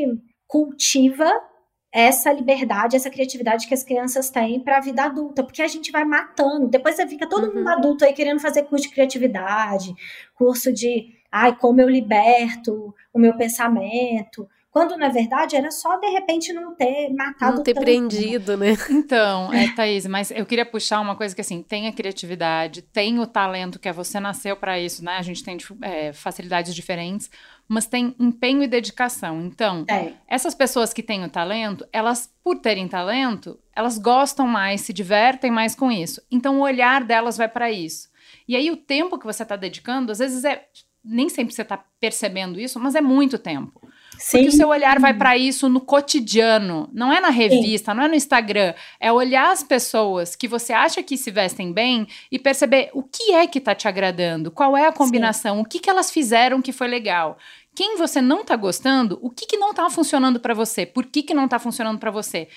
cultiva 0.46 1.30
essa 1.92 2.32
liberdade, 2.32 2.96
essa 2.96 3.10
criatividade 3.10 3.66
que 3.66 3.74
as 3.74 3.82
crianças 3.82 4.30
têm 4.30 4.60
para 4.60 4.78
a 4.78 4.80
vida 4.80 5.04
adulta, 5.04 5.42
porque 5.42 5.62
a 5.62 5.68
gente 5.68 5.90
vai 5.90 6.04
matando. 6.04 6.68
Depois 6.68 6.96
você 6.96 7.06
fica 7.06 7.28
todo 7.28 7.48
uhum. 7.48 7.56
mundo 7.56 7.68
adulto 7.68 8.04
aí 8.04 8.12
querendo 8.12 8.40
fazer 8.40 8.64
curso 8.64 8.88
de 8.88 8.94
criatividade, 8.94 9.94
curso 10.34 10.72
de, 10.72 11.14
ai, 11.32 11.56
como 11.56 11.80
eu 11.80 11.88
liberto 11.88 12.94
o 13.12 13.18
meu 13.18 13.36
pensamento. 13.36 14.48
Quando, 14.70 14.98
na 14.98 15.08
verdade, 15.08 15.56
era 15.56 15.70
só, 15.70 15.96
de 15.96 16.08
repente, 16.08 16.52
não 16.52 16.74
ter 16.74 17.08
matado 17.14 17.56
Não 17.56 17.62
ter 17.62 17.72
tanto, 17.72 17.84
prendido, 17.84 18.56
né? 18.56 18.76
Então, 18.90 19.52
é, 19.52 19.72
Thaís, 19.74 20.06
mas 20.06 20.30
eu 20.30 20.44
queria 20.44 20.66
puxar 20.66 21.00
uma 21.00 21.16
coisa 21.16 21.34
que, 21.34 21.40
assim, 21.40 21.62
tem 21.62 21.88
a 21.88 21.92
criatividade, 21.92 22.82
tem 22.82 23.18
o 23.18 23.26
talento, 23.26 23.78
que 23.78 23.88
é 23.88 23.92
você 23.92 24.20
nasceu 24.20 24.56
para 24.56 24.78
isso, 24.78 25.02
né? 25.02 25.16
A 25.16 25.22
gente 25.22 25.42
tem 25.42 25.56
é, 25.80 26.12
facilidades 26.12 26.74
diferentes, 26.74 27.30
mas 27.66 27.86
tem 27.86 28.14
empenho 28.18 28.62
e 28.62 28.66
dedicação. 28.66 29.40
Então, 29.40 29.86
é. 29.88 30.12
essas 30.28 30.54
pessoas 30.54 30.92
que 30.92 31.02
têm 31.02 31.24
o 31.24 31.30
talento, 31.30 31.86
elas, 31.90 32.30
por 32.44 32.60
terem 32.60 32.86
talento, 32.86 33.58
elas 33.74 33.98
gostam 33.98 34.46
mais, 34.46 34.82
se 34.82 34.92
divertem 34.92 35.50
mais 35.50 35.74
com 35.74 35.90
isso. 35.90 36.20
Então, 36.30 36.58
o 36.58 36.62
olhar 36.62 37.04
delas 37.04 37.38
vai 37.38 37.48
para 37.48 37.70
isso. 37.70 38.10
E 38.46 38.54
aí, 38.54 38.70
o 38.70 38.76
tempo 38.76 39.18
que 39.18 39.26
você 39.26 39.42
está 39.42 39.56
dedicando, 39.56 40.12
às 40.12 40.18
vezes 40.18 40.44
é. 40.44 40.66
Nem 41.10 41.28
sempre 41.28 41.54
você 41.54 41.62
está 41.62 41.82
percebendo 41.98 42.60
isso, 42.60 42.78
mas 42.78 42.94
é 42.94 43.00
muito 43.00 43.38
tempo. 43.38 43.80
Sim. 44.18 44.38
Porque 44.38 44.48
o 44.48 44.52
seu 44.52 44.68
olhar 44.68 44.98
vai 44.98 45.14
para 45.14 45.36
isso 45.36 45.68
no 45.68 45.80
cotidiano, 45.80 46.88
não 46.92 47.12
é 47.12 47.20
na 47.20 47.30
revista, 47.30 47.92
Sim. 47.92 47.96
não 47.96 48.04
é 48.04 48.08
no 48.08 48.14
Instagram. 48.14 48.74
É 48.98 49.12
olhar 49.12 49.52
as 49.52 49.62
pessoas 49.62 50.34
que 50.34 50.48
você 50.48 50.72
acha 50.72 51.02
que 51.02 51.16
se 51.16 51.30
vestem 51.30 51.72
bem 51.72 52.06
e 52.30 52.38
perceber 52.38 52.90
o 52.92 53.02
que 53.02 53.32
é 53.32 53.46
que 53.46 53.60
tá 53.60 53.74
te 53.74 53.86
agradando, 53.86 54.50
qual 54.50 54.76
é 54.76 54.86
a 54.86 54.92
combinação, 54.92 55.56
Sim. 55.56 55.62
o 55.62 55.64
que, 55.64 55.78
que 55.78 55.88
elas 55.88 56.10
fizeram 56.10 56.60
que 56.60 56.72
foi 56.72 56.88
legal. 56.88 57.38
Quem 57.74 57.96
você 57.96 58.20
não 58.20 58.44
tá 58.44 58.56
gostando, 58.56 59.20
o 59.22 59.30
que, 59.30 59.46
que 59.46 59.56
não 59.56 59.72
tá 59.72 59.88
funcionando 59.88 60.40
para 60.40 60.52
você, 60.52 60.84
por 60.84 61.06
que, 61.06 61.22
que 61.22 61.32
não 61.32 61.46
tá 61.46 61.60
funcionando 61.60 61.98
para 61.98 62.10
você. 62.10 62.48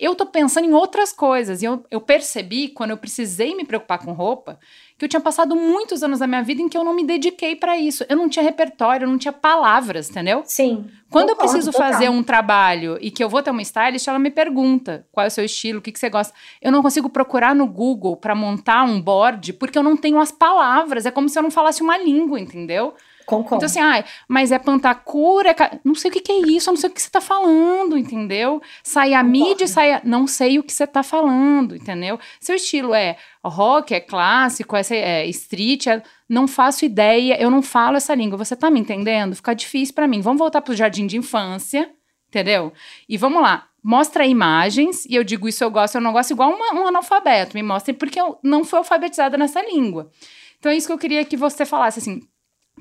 Eu 0.00 0.14
tô 0.14 0.24
pensando 0.24 0.66
em 0.66 0.72
outras 0.72 1.12
coisas 1.12 1.60
e 1.60 1.66
eu, 1.66 1.84
eu 1.90 2.00
percebi, 2.00 2.68
quando 2.68 2.90
eu 2.90 2.96
precisei 2.96 3.54
me 3.54 3.66
preocupar 3.66 3.98
com 3.98 4.12
roupa, 4.12 4.58
que 4.96 5.04
eu 5.04 5.08
tinha 5.08 5.20
passado 5.20 5.54
muitos 5.54 6.02
anos 6.02 6.18
da 6.18 6.26
minha 6.26 6.42
vida 6.42 6.62
em 6.62 6.68
que 6.68 6.76
eu 6.76 6.82
não 6.82 6.94
me 6.94 7.04
dediquei 7.04 7.54
para 7.54 7.76
isso. 7.76 8.04
Eu 8.08 8.16
não 8.16 8.28
tinha 8.28 8.42
repertório, 8.42 9.04
eu 9.04 9.10
não 9.10 9.18
tinha 9.18 9.32
palavras, 9.32 10.08
entendeu? 10.08 10.42
Sim. 10.46 10.86
Quando 11.10 11.28
concordo, 11.28 11.30
eu 11.30 11.36
preciso 11.36 11.72
total. 11.72 11.92
fazer 11.92 12.08
um 12.08 12.22
trabalho 12.22 12.96
e 13.00 13.10
que 13.10 13.22
eu 13.22 13.28
vou 13.28 13.42
ter 13.42 13.50
uma 13.50 13.62
stylist, 13.62 14.08
ela 14.08 14.18
me 14.18 14.30
pergunta 14.30 15.06
qual 15.12 15.24
é 15.24 15.28
o 15.28 15.30
seu 15.30 15.44
estilo, 15.44 15.80
o 15.80 15.82
que, 15.82 15.92
que 15.92 15.98
você 15.98 16.08
gosta. 16.08 16.32
Eu 16.62 16.72
não 16.72 16.82
consigo 16.82 17.10
procurar 17.10 17.54
no 17.54 17.66
Google 17.66 18.16
para 18.16 18.34
montar 18.34 18.84
um 18.84 19.00
board 19.00 19.52
porque 19.54 19.78
eu 19.78 19.82
não 19.82 19.96
tenho 19.96 20.18
as 20.18 20.32
palavras. 20.32 21.04
É 21.04 21.10
como 21.10 21.28
se 21.28 21.38
eu 21.38 21.42
não 21.42 21.50
falasse 21.50 21.82
uma 21.82 21.98
língua, 21.98 22.40
entendeu? 22.40 22.94
Concordo. 23.30 23.64
Então, 23.64 23.66
assim, 23.66 23.78
ai, 23.78 24.04
mas 24.26 24.50
é 24.50 24.58
pantacura, 24.58 25.50
é 25.50 25.78
não 25.84 25.94
sei 25.94 26.10
o 26.10 26.12
que, 26.12 26.18
que, 26.20 26.32
é 26.32 26.38
isso, 26.48 26.68
eu 26.68 26.72
não 26.72 26.80
sei 26.80 26.90
o 26.90 26.92
que 26.92 27.00
você 27.00 27.08
tá 27.08 27.20
falando, 27.20 27.96
entendeu? 27.96 28.60
Sai 28.82 29.14
a 29.14 29.22
mídia, 29.22 29.68
sai 29.68 29.92
a... 29.92 30.00
Não 30.04 30.26
sei 30.26 30.58
o 30.58 30.64
que 30.64 30.72
você 30.72 30.84
tá 30.84 31.04
falando, 31.04 31.76
entendeu? 31.76 32.18
Seu 32.40 32.56
estilo 32.56 32.92
é 32.92 33.16
rock, 33.44 33.94
é 33.94 34.00
clássico, 34.00 34.74
é, 34.74 34.82
é 34.90 35.26
street, 35.26 35.86
é... 35.86 36.02
não 36.28 36.48
faço 36.48 36.84
ideia, 36.84 37.40
eu 37.40 37.52
não 37.52 37.62
falo 37.62 37.96
essa 37.96 38.12
língua. 38.16 38.36
Você 38.36 38.56
tá 38.56 38.68
me 38.68 38.80
entendendo? 38.80 39.36
Fica 39.36 39.54
difícil 39.54 39.94
para 39.94 40.08
mim. 40.08 40.20
Vamos 40.20 40.40
voltar 40.40 40.60
pro 40.60 40.74
jardim 40.74 41.06
de 41.06 41.16
infância, 41.16 41.88
entendeu? 42.28 42.72
E 43.08 43.16
vamos 43.16 43.40
lá. 43.40 43.68
Mostra 43.80 44.26
imagens, 44.26 45.06
e 45.06 45.14
eu 45.14 45.22
digo 45.22 45.48
isso 45.48 45.62
eu 45.62 45.70
gosto, 45.70 45.94
eu 45.94 46.00
não 46.00 46.12
gosto, 46.12 46.32
igual 46.32 46.50
uma, 46.50 46.74
um 46.74 46.88
analfabeto. 46.88 47.56
Me 47.56 47.62
mostrem, 47.62 47.94
porque 47.94 48.20
eu 48.20 48.40
não 48.42 48.64
fui 48.64 48.78
alfabetizada 48.78 49.38
nessa 49.38 49.62
língua. 49.62 50.10
Então 50.58 50.72
é 50.72 50.76
isso 50.76 50.88
que 50.88 50.92
eu 50.92 50.98
queria 50.98 51.24
que 51.24 51.36
você 51.36 51.64
falasse, 51.64 52.00
assim, 52.00 52.20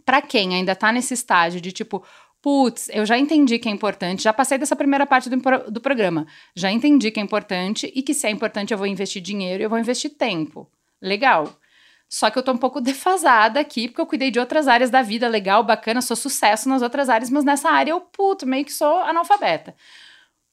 para 0.09 0.23
quem 0.23 0.55
ainda 0.55 0.75
tá 0.75 0.91
nesse 0.91 1.13
estágio 1.13 1.61
de 1.61 1.71
tipo, 1.71 2.03
putz, 2.41 2.89
eu 2.89 3.05
já 3.05 3.15
entendi 3.15 3.59
que 3.59 3.69
é 3.69 3.71
importante, 3.71 4.23
já 4.23 4.33
passei 4.33 4.57
dessa 4.57 4.75
primeira 4.75 5.05
parte 5.05 5.29
do, 5.29 5.37
do 5.69 5.79
programa, 5.79 6.25
já 6.55 6.71
entendi 6.71 7.11
que 7.11 7.19
é 7.19 7.23
importante 7.23 7.91
e 7.93 8.01
que 8.01 8.15
se 8.15 8.25
é 8.25 8.31
importante 8.31 8.73
eu 8.73 8.77
vou 8.79 8.87
investir 8.87 9.21
dinheiro 9.21 9.61
e 9.61 9.65
eu 9.65 9.69
vou 9.69 9.77
investir 9.77 10.09
tempo. 10.17 10.67
Legal. 10.99 11.55
Só 12.09 12.31
que 12.31 12.39
eu 12.39 12.41
tô 12.41 12.51
um 12.53 12.57
pouco 12.57 12.81
defasada 12.81 13.59
aqui, 13.59 13.87
porque 13.87 14.01
eu 14.01 14.07
cuidei 14.07 14.31
de 14.31 14.39
outras 14.39 14.67
áreas 14.67 14.89
da 14.89 15.03
vida, 15.03 15.27
legal, 15.27 15.63
bacana, 15.63 16.01
sou 16.01 16.17
sucesso 16.17 16.67
nas 16.67 16.81
outras 16.81 17.07
áreas, 17.07 17.29
mas 17.29 17.45
nessa 17.45 17.69
área 17.69 17.91
eu, 17.91 18.01
puto, 18.01 18.47
meio 18.47 18.65
que 18.65 18.73
sou 18.73 19.01
analfabeta. 19.01 19.75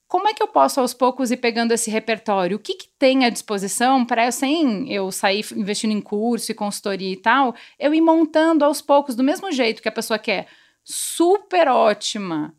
Como 0.07 0.27
é 0.27 0.33
que 0.33 0.41
eu 0.41 0.47
posso 0.47 0.79
aos 0.79 0.93
poucos 0.93 1.31
ir 1.31 1.37
pegando 1.37 1.73
esse 1.73 1.91
repertório? 1.91 2.55
O 2.55 2.59
que, 2.59 2.75
que 2.75 2.87
tem 2.97 3.25
à 3.25 3.29
disposição 3.29 4.05
para 4.05 4.25
eu, 4.25 4.31
sem 4.31 4.91
eu 4.91 5.11
sair 5.11 5.45
investindo 5.53 5.91
em 5.91 5.99
curso 5.99 6.49
e 6.49 6.55
consultoria 6.55 7.11
e 7.11 7.17
tal, 7.17 7.53
eu 7.77 7.93
ir 7.93 7.99
montando 7.99 8.63
aos 8.63 8.81
poucos, 8.81 9.15
do 9.15 9.23
mesmo 9.23 9.51
jeito 9.51 9.81
que 9.81 9.89
a 9.89 9.91
pessoa 9.91 10.17
que 10.17 10.31
é 10.31 10.47
super 10.81 11.67
ótima 11.67 12.55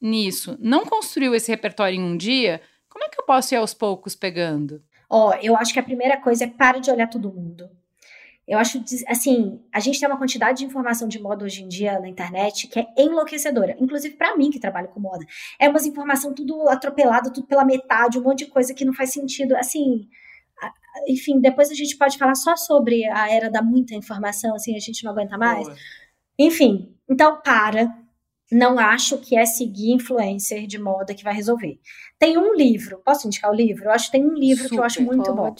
nisso, 0.00 0.56
não 0.60 0.86
construiu 0.86 1.34
esse 1.34 1.50
repertório 1.50 1.96
em 1.96 2.02
um 2.02 2.16
dia, 2.16 2.60
como 2.88 3.04
é 3.04 3.08
que 3.08 3.20
eu 3.20 3.24
posso 3.24 3.52
ir 3.52 3.56
aos 3.56 3.74
poucos 3.74 4.14
pegando? 4.14 4.80
Ó, 5.10 5.30
oh, 5.30 5.34
eu 5.42 5.56
acho 5.56 5.72
que 5.72 5.80
a 5.80 5.82
primeira 5.82 6.16
coisa 6.20 6.44
é 6.44 6.46
para 6.46 6.78
de 6.78 6.90
olhar 6.90 7.08
todo 7.08 7.32
mundo. 7.32 7.68
Eu 8.46 8.58
acho, 8.58 8.80
assim, 9.08 9.60
a 9.72 9.80
gente 9.80 9.98
tem 9.98 10.08
uma 10.08 10.18
quantidade 10.18 10.58
de 10.58 10.64
informação 10.64 11.08
de 11.08 11.20
moda 11.20 11.44
hoje 11.44 11.64
em 11.64 11.68
dia 11.68 11.98
na 11.98 12.08
internet 12.08 12.68
que 12.68 12.78
é 12.78 12.86
enlouquecedora. 12.96 13.76
Inclusive 13.80 14.14
para 14.14 14.36
mim 14.36 14.50
que 14.50 14.60
trabalho 14.60 14.88
com 14.88 15.00
moda. 15.00 15.26
É 15.58 15.68
umas 15.68 15.84
informação 15.84 16.32
tudo 16.32 16.68
atropelado, 16.68 17.32
tudo 17.32 17.48
pela 17.48 17.64
metade, 17.64 18.18
um 18.18 18.22
monte 18.22 18.44
de 18.44 18.46
coisa 18.46 18.72
que 18.72 18.84
não 18.84 18.94
faz 18.94 19.12
sentido. 19.12 19.56
Assim, 19.56 20.08
enfim, 21.08 21.40
depois 21.40 21.70
a 21.70 21.74
gente 21.74 21.96
pode 21.96 22.16
falar 22.16 22.36
só 22.36 22.56
sobre 22.56 23.04
a 23.06 23.28
era 23.28 23.50
da 23.50 23.60
muita 23.60 23.96
informação, 23.96 24.54
assim, 24.54 24.76
a 24.76 24.80
gente 24.80 25.02
não 25.02 25.10
aguenta 25.10 25.36
mais. 25.36 25.66
Boa. 25.66 25.76
Enfim, 26.38 26.94
então 27.10 27.40
para. 27.42 27.92
Não 28.52 28.78
acho 28.78 29.18
que 29.18 29.36
é 29.36 29.44
seguir 29.44 29.90
influencer 29.90 30.68
de 30.68 30.78
moda 30.78 31.12
que 31.12 31.24
vai 31.24 31.34
resolver. 31.34 31.80
Tem 32.16 32.38
um 32.38 32.54
livro, 32.54 33.02
posso 33.04 33.26
indicar 33.26 33.50
o 33.50 33.54
livro? 33.54 33.86
Eu 33.86 33.90
acho 33.90 34.06
que 34.06 34.12
tem 34.12 34.24
um 34.24 34.34
livro 34.34 34.62
Super, 34.62 34.70
que 34.70 34.78
eu 34.78 34.84
acho 34.84 35.02
muito 35.02 35.34
pode. 35.34 35.36
bom. 35.36 35.54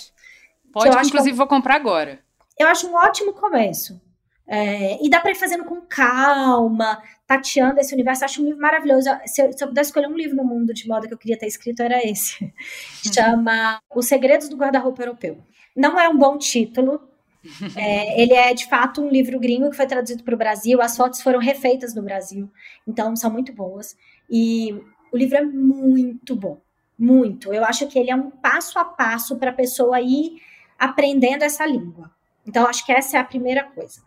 Pode, 0.72 0.90
que, 0.90 1.06
inclusive 1.08 1.30
que 1.30 1.32
eu... 1.32 1.36
vou 1.36 1.48
comprar 1.48 1.74
agora 1.74 2.24
eu 2.58 2.68
acho 2.68 2.86
um 2.88 2.94
ótimo 2.94 3.32
começo. 3.32 4.00
É, 4.48 5.04
e 5.04 5.10
dá 5.10 5.20
para 5.20 5.32
ir 5.32 5.34
fazendo 5.34 5.64
com 5.64 5.80
calma, 5.80 7.02
tateando 7.26 7.80
esse 7.80 7.92
universo. 7.92 8.24
Acho 8.24 8.40
um 8.40 8.44
livro 8.44 8.60
maravilhoso. 8.60 9.08
Se 9.26 9.42
eu, 9.42 9.52
se 9.52 9.62
eu, 9.62 9.68
pudesse 9.68 9.88
escolher 9.88 10.06
um 10.06 10.16
livro 10.16 10.36
no 10.36 10.44
mundo 10.44 10.72
de 10.72 10.86
moda 10.86 11.08
que 11.08 11.14
eu 11.14 11.18
queria 11.18 11.38
ter 11.38 11.46
escrito, 11.46 11.82
era 11.82 12.06
esse. 12.06 12.44
Uhum. 12.44 13.12
Chama 13.12 13.80
Os 13.94 14.06
Segredos 14.06 14.48
do 14.48 14.56
Guarda-Roupa 14.56 15.02
Europeu. 15.02 15.38
Não 15.74 15.98
é 15.98 16.08
um 16.08 16.16
bom 16.16 16.38
título. 16.38 17.00
É, 17.76 18.20
ele 18.20 18.32
é 18.32 18.52
de 18.52 18.68
fato 18.68 19.00
um 19.00 19.08
livro 19.08 19.38
gringo 19.38 19.70
que 19.70 19.76
foi 19.76 19.86
traduzido 19.86 20.24
para 20.24 20.34
o 20.34 20.38
Brasil. 20.38 20.82
As 20.82 20.96
fotos 20.96 21.20
foram 21.20 21.38
refeitas 21.38 21.94
no 21.94 22.02
Brasil, 22.02 22.50
então 22.84 23.14
são 23.14 23.30
muito 23.30 23.52
boas. 23.52 23.96
E 24.28 24.72
o 25.12 25.16
livro 25.16 25.36
é 25.36 25.42
muito 25.42 26.34
bom, 26.34 26.60
muito. 26.98 27.54
Eu 27.54 27.64
acho 27.64 27.86
que 27.86 28.00
ele 28.00 28.10
é 28.10 28.16
um 28.16 28.32
passo 28.32 28.80
a 28.80 28.84
passo 28.84 29.36
para 29.36 29.50
a 29.50 29.54
pessoa 29.54 30.00
ir 30.00 30.42
aprendendo 30.76 31.44
essa 31.44 31.64
língua. 31.64 32.15
Então, 32.46 32.66
acho 32.66 32.84
que 32.84 32.92
essa 32.92 33.16
é 33.16 33.20
a 33.20 33.24
primeira 33.24 33.64
coisa. 33.64 34.00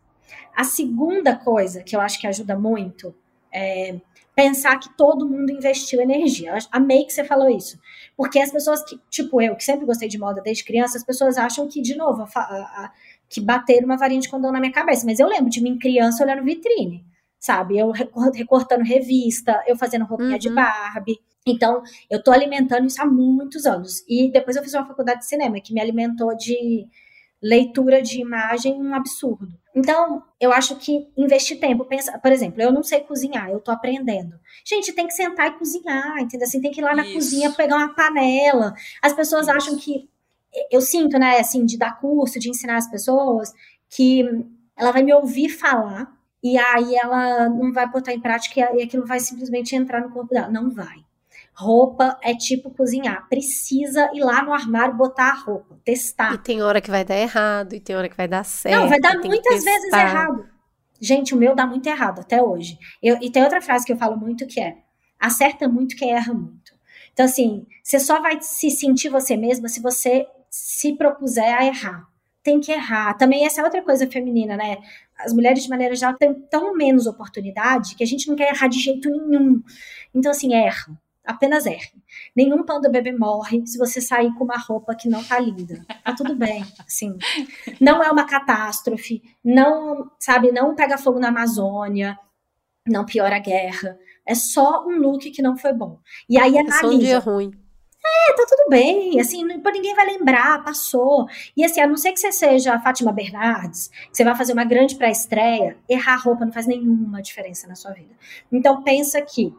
A 0.55 0.63
segunda 0.63 1.35
coisa 1.35 1.83
que 1.83 1.95
eu 1.95 2.01
acho 2.01 2.19
que 2.19 2.27
ajuda 2.27 2.57
muito 2.57 3.13
é, 3.51 3.99
pensar 4.35 4.79
que 4.79 4.95
todo 4.95 5.27
mundo 5.27 5.51
investiu 5.51 6.01
energia. 6.01 6.57
Amei 6.71 7.03
que 7.03 7.11
você 7.11 7.23
falou 7.23 7.49
isso. 7.49 7.77
Porque 8.15 8.39
as 8.39 8.51
pessoas 8.51 8.83
que, 8.83 8.99
tipo 9.09 9.41
eu, 9.41 9.55
que 9.55 9.63
sempre 9.63 9.85
gostei 9.85 10.07
de 10.07 10.17
moda 10.17 10.41
desde 10.41 10.63
criança, 10.63 10.97
as 10.97 11.03
pessoas 11.03 11.37
acham 11.37 11.67
que, 11.67 11.81
de 11.81 11.95
novo, 11.95 12.23
a, 12.23 12.39
a, 12.39 12.91
que 13.29 13.41
bateram 13.41 13.85
uma 13.85 13.97
varinha 13.97 14.21
de 14.21 14.29
condão 14.29 14.51
na 14.51 14.59
minha 14.59 14.71
cabeça. 14.71 15.05
Mas 15.05 15.19
eu 15.19 15.27
lembro 15.27 15.49
de 15.49 15.61
mim 15.61 15.77
criança 15.77 16.23
olhando 16.23 16.43
vitrine, 16.43 17.05
sabe? 17.39 17.77
Eu 17.77 17.91
recortando 17.91 18.83
revista, 18.83 19.61
eu 19.67 19.75
fazendo 19.75 20.05
roupinha 20.05 20.31
uhum. 20.31 20.37
de 20.37 20.49
Barbie. 20.49 21.19
Então, 21.45 21.81
eu 22.09 22.21
tô 22.23 22.31
alimentando 22.31 22.87
isso 22.87 23.01
há 23.01 23.05
muitos 23.05 23.65
anos. 23.65 24.03
E 24.07 24.31
depois 24.31 24.55
eu 24.55 24.63
fiz 24.63 24.73
uma 24.73 24.85
faculdade 24.85 25.19
de 25.19 25.25
cinema 25.25 25.59
que 25.59 25.73
me 25.73 25.81
alimentou 25.81 26.35
de 26.35 26.87
leitura 27.41 28.01
de 28.01 28.19
imagem 28.21 28.73
um 28.73 28.93
absurdo. 28.93 29.47
Então, 29.75 30.23
eu 30.39 30.51
acho 30.51 30.75
que 30.75 31.07
investir 31.15 31.59
tempo, 31.59 31.85
pensa, 31.85 32.17
por 32.19 32.31
exemplo, 32.31 32.61
eu 32.61 32.71
não 32.71 32.83
sei 32.83 33.01
cozinhar, 33.01 33.49
eu 33.49 33.59
tô 33.59 33.71
aprendendo. 33.71 34.37
Gente, 34.65 34.91
tem 34.93 35.07
que 35.07 35.13
sentar 35.13 35.47
e 35.47 35.57
cozinhar, 35.57 36.19
entendeu? 36.19 36.45
Assim, 36.45 36.59
tem 36.59 36.71
que 36.71 36.81
ir 36.81 36.83
lá 36.83 36.95
na 36.95 37.05
Isso. 37.05 37.13
cozinha 37.13 37.51
pegar 37.51 37.77
uma 37.77 37.93
panela. 37.93 38.73
As 39.01 39.13
pessoas 39.13 39.47
Isso. 39.47 39.55
acham 39.55 39.77
que 39.77 40.09
eu 40.71 40.81
sinto, 40.81 41.17
né, 41.17 41.39
assim, 41.39 41.65
de 41.65 41.77
dar 41.77 41.99
curso, 41.99 42.39
de 42.39 42.49
ensinar 42.49 42.77
as 42.77 42.89
pessoas, 42.89 43.53
que 43.89 44.23
ela 44.75 44.91
vai 44.91 45.03
me 45.03 45.13
ouvir 45.13 45.49
falar 45.49 46.11
e 46.43 46.57
aí 46.57 46.95
ela 46.95 47.49
não 47.49 47.71
vai 47.71 47.89
botar 47.89 48.13
em 48.13 48.19
prática 48.19 48.69
e 48.75 48.81
aquilo 48.81 49.05
vai 49.05 49.19
simplesmente 49.19 49.75
entrar 49.75 50.01
no 50.01 50.11
corpo 50.11 50.33
dela. 50.33 50.49
Não 50.49 50.69
vai. 50.69 50.97
Roupa 51.59 52.17
é 52.23 52.33
tipo 52.33 52.69
cozinhar. 52.69 53.27
Precisa 53.27 54.09
ir 54.13 54.21
lá 54.21 54.41
no 54.41 54.53
armário 54.53 54.95
botar 54.95 55.31
a 55.31 55.33
roupa, 55.33 55.77
testar. 55.83 56.33
E 56.33 56.37
tem 56.37 56.61
hora 56.61 56.79
que 56.79 56.89
vai 56.89 57.03
dar 57.03 57.17
errado, 57.17 57.75
e 57.75 57.81
tem 57.81 57.97
hora 57.97 58.07
que 58.07 58.15
vai 58.15 58.29
dar 58.29 58.45
certo. 58.45 58.79
Não, 58.79 58.87
vai 58.87 58.97
dar 58.97 59.17
muitas 59.17 59.61
vezes 59.61 59.91
errado. 59.91 60.47
Gente, 61.01 61.35
o 61.35 61.37
meu 61.37 61.53
dá 61.53 61.67
muito 61.67 61.85
errado 61.85 62.21
até 62.21 62.41
hoje. 62.41 62.79
Eu, 63.03 63.17
e 63.21 63.29
tem 63.29 63.43
outra 63.43 63.61
frase 63.61 63.85
que 63.85 63.91
eu 63.91 63.97
falo 63.97 64.15
muito 64.15 64.47
que 64.47 64.61
é: 64.61 64.77
acerta 65.19 65.67
muito 65.67 65.97
quem 65.97 66.13
erra 66.13 66.33
muito. 66.33 66.71
Então, 67.11 67.25
assim, 67.25 67.67
você 67.83 67.99
só 67.99 68.21
vai 68.21 68.37
se 68.39 68.71
sentir 68.71 69.09
você 69.09 69.35
mesma 69.35 69.67
se 69.67 69.81
você 69.81 70.25
se 70.49 70.95
propuser 70.95 71.53
a 71.53 71.65
errar. 71.65 72.07
Tem 72.41 72.61
que 72.61 72.71
errar. 72.71 73.15
Também 73.15 73.45
essa 73.45 73.59
é 73.59 73.65
outra 73.65 73.81
coisa 73.81 74.09
feminina, 74.09 74.55
né? 74.55 74.77
As 75.17 75.33
mulheres, 75.33 75.63
de 75.63 75.69
maneira 75.69 75.93
geral, 75.93 76.15
têm 76.15 76.33
tão 76.49 76.73
menos 76.73 77.05
oportunidade 77.05 77.95
que 77.97 78.03
a 78.03 78.07
gente 78.07 78.29
não 78.29 78.37
quer 78.37 78.53
errar 78.53 78.69
de 78.69 78.79
jeito 78.79 79.09
nenhum. 79.09 79.61
Então, 80.15 80.31
assim, 80.31 80.53
erra 80.53 80.97
apenas 81.29 81.67
erre. 81.67 81.91
Nenhum 82.35 82.63
panda 82.63 82.89
bebê 82.89 83.11
morre 83.11 83.65
se 83.67 83.77
você 83.77 84.01
sair 84.01 84.33
com 84.33 84.43
uma 84.43 84.57
roupa 84.57 84.95
que 84.95 85.07
não 85.07 85.23
tá 85.23 85.39
linda. 85.39 85.85
Tá 86.03 86.15
tudo 86.15 86.35
bem, 86.35 86.65
assim. 86.79 87.15
Não 87.79 88.03
é 88.03 88.11
uma 88.11 88.25
catástrofe, 88.25 89.21
não, 89.43 90.09
sabe, 90.19 90.51
não 90.51 90.73
pega 90.73 90.97
fogo 90.97 91.19
na 91.19 91.27
Amazônia, 91.27 92.17
não 92.87 93.05
piora 93.05 93.35
a 93.35 93.39
guerra. 93.39 93.97
É 94.25 94.33
só 94.33 94.83
um 94.87 94.97
look 94.97 95.29
que 95.29 95.41
não 95.41 95.55
foi 95.55 95.71
bom. 95.71 95.99
E 96.27 96.39
aí 96.39 96.57
analisa. 96.57 96.77
É 96.77 96.81
só 96.81 96.87
um 96.87 96.99
dia 96.99 97.19
ruim. 97.19 97.51
É, 98.03 98.33
tá 98.33 98.45
tudo 98.47 98.69
bem, 98.69 99.19
assim, 99.19 99.43
ninguém 99.43 99.93
vai 99.93 100.05
lembrar, 100.05 100.63
passou. 100.63 101.27
E 101.55 101.63
assim, 101.63 101.81
a 101.81 101.85
não 101.85 101.97
ser 101.97 102.11
que 102.13 102.19
você 102.19 102.31
seja 102.31 102.73
a 102.73 102.79
Fátima 102.79 103.11
Bernardes, 103.11 103.89
que 103.89 104.15
você 104.15 104.23
vai 104.23 104.35
fazer 104.35 104.53
uma 104.53 104.63
grande 104.63 104.95
pré-estreia, 104.95 105.77
errar 105.87 106.15
roupa 106.15 106.45
não 106.45 106.51
faz 106.51 106.65
nenhuma 106.65 107.21
diferença 107.21 107.67
na 107.67 107.75
sua 107.75 107.91
vida. 107.91 108.15
Então 108.51 108.81
pensa 108.83 109.21
que 109.21 109.53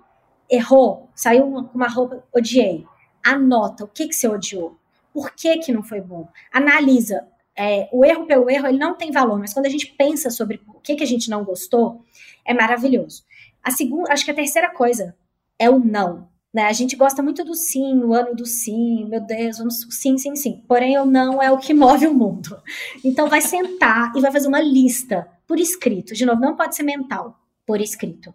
errou, 0.50 1.08
saiu 1.14 1.50
com 1.50 1.76
uma 1.76 1.88
roupa, 1.88 2.24
odiei. 2.32 2.84
Anota 3.22 3.84
o 3.84 3.88
que, 3.88 4.08
que 4.08 4.14
você 4.14 4.26
odiou. 4.26 4.76
Por 5.12 5.30
que, 5.32 5.58
que 5.58 5.72
não 5.72 5.82
foi 5.82 6.00
bom? 6.00 6.28
Analisa. 6.52 7.26
É, 7.56 7.88
o 7.92 8.04
erro 8.04 8.26
pelo 8.26 8.48
erro, 8.48 8.68
ele 8.68 8.78
não 8.78 8.94
tem 8.94 9.10
valor, 9.10 9.38
mas 9.38 9.52
quando 9.52 9.66
a 9.66 9.70
gente 9.70 9.86
pensa 9.86 10.30
sobre 10.30 10.60
o 10.66 10.80
que, 10.80 10.94
que 10.94 11.02
a 11.02 11.06
gente 11.06 11.28
não 11.28 11.44
gostou, 11.44 12.02
é 12.44 12.54
maravilhoso. 12.54 13.24
A 13.62 13.70
segunda, 13.70 14.12
acho 14.12 14.24
que 14.24 14.30
a 14.30 14.34
terceira 14.34 14.70
coisa 14.70 15.14
é 15.58 15.68
o 15.68 15.78
não. 15.78 16.28
Né? 16.52 16.64
A 16.64 16.72
gente 16.72 16.96
gosta 16.96 17.22
muito 17.22 17.44
do 17.44 17.54
sim, 17.54 18.02
o 18.02 18.12
ano 18.12 18.34
do 18.34 18.44
sim, 18.44 19.04
meu 19.04 19.20
Deus, 19.20 19.58
vamos 19.58 19.86
sim, 19.90 20.18
sim, 20.18 20.34
sim. 20.34 20.64
Porém, 20.66 20.98
o 20.98 21.04
não 21.04 21.40
é 21.40 21.50
o 21.50 21.58
que 21.58 21.72
move 21.74 22.06
o 22.06 22.14
mundo. 22.14 22.60
Então, 23.04 23.28
vai 23.28 23.40
sentar 23.40 24.12
e 24.16 24.20
vai 24.20 24.32
fazer 24.32 24.48
uma 24.48 24.60
lista 24.60 25.28
por 25.46 25.60
escrito. 25.60 26.14
De 26.14 26.24
novo, 26.24 26.40
não 26.40 26.56
pode 26.56 26.74
ser 26.74 26.82
mental, 26.82 27.38
por 27.66 27.80
escrito. 27.80 28.34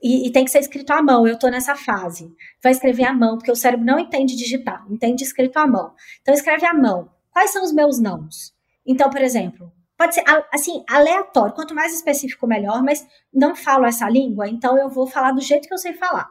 E, 0.00 0.28
e, 0.28 0.32
tem 0.32 0.44
que 0.44 0.50
ser 0.50 0.60
escrito 0.60 0.92
à 0.92 1.02
mão. 1.02 1.26
Eu 1.26 1.34
estou 1.34 1.50
nessa 1.50 1.74
fase. 1.74 2.32
Vai 2.62 2.72
escrever 2.72 3.04
à 3.04 3.12
mão, 3.12 3.36
porque 3.36 3.50
o 3.50 3.56
cérebro 3.56 3.84
não 3.84 3.98
entende 3.98 4.36
digitar, 4.36 4.86
entende 4.88 5.24
escrito 5.24 5.56
à 5.56 5.66
mão. 5.66 5.92
Então, 6.22 6.32
escreve 6.32 6.64
à 6.66 6.72
mão. 6.72 7.10
Quais 7.32 7.50
são 7.50 7.64
os 7.64 7.72
meus 7.72 7.98
nãos? 7.98 8.54
Então, 8.86 9.10
por 9.10 9.20
exemplo, 9.20 9.72
pode 9.96 10.14
ser 10.14 10.24
assim, 10.52 10.84
aleatório. 10.88 11.54
Quanto 11.54 11.74
mais 11.74 11.92
específico, 11.94 12.46
melhor, 12.46 12.82
mas 12.82 13.06
não 13.32 13.56
falo 13.56 13.84
essa 13.86 14.08
língua, 14.08 14.48
então 14.48 14.78
eu 14.78 14.88
vou 14.88 15.06
falar 15.06 15.32
do 15.32 15.40
jeito 15.40 15.66
que 15.68 15.74
eu 15.74 15.78
sei 15.78 15.92
falar. 15.92 16.28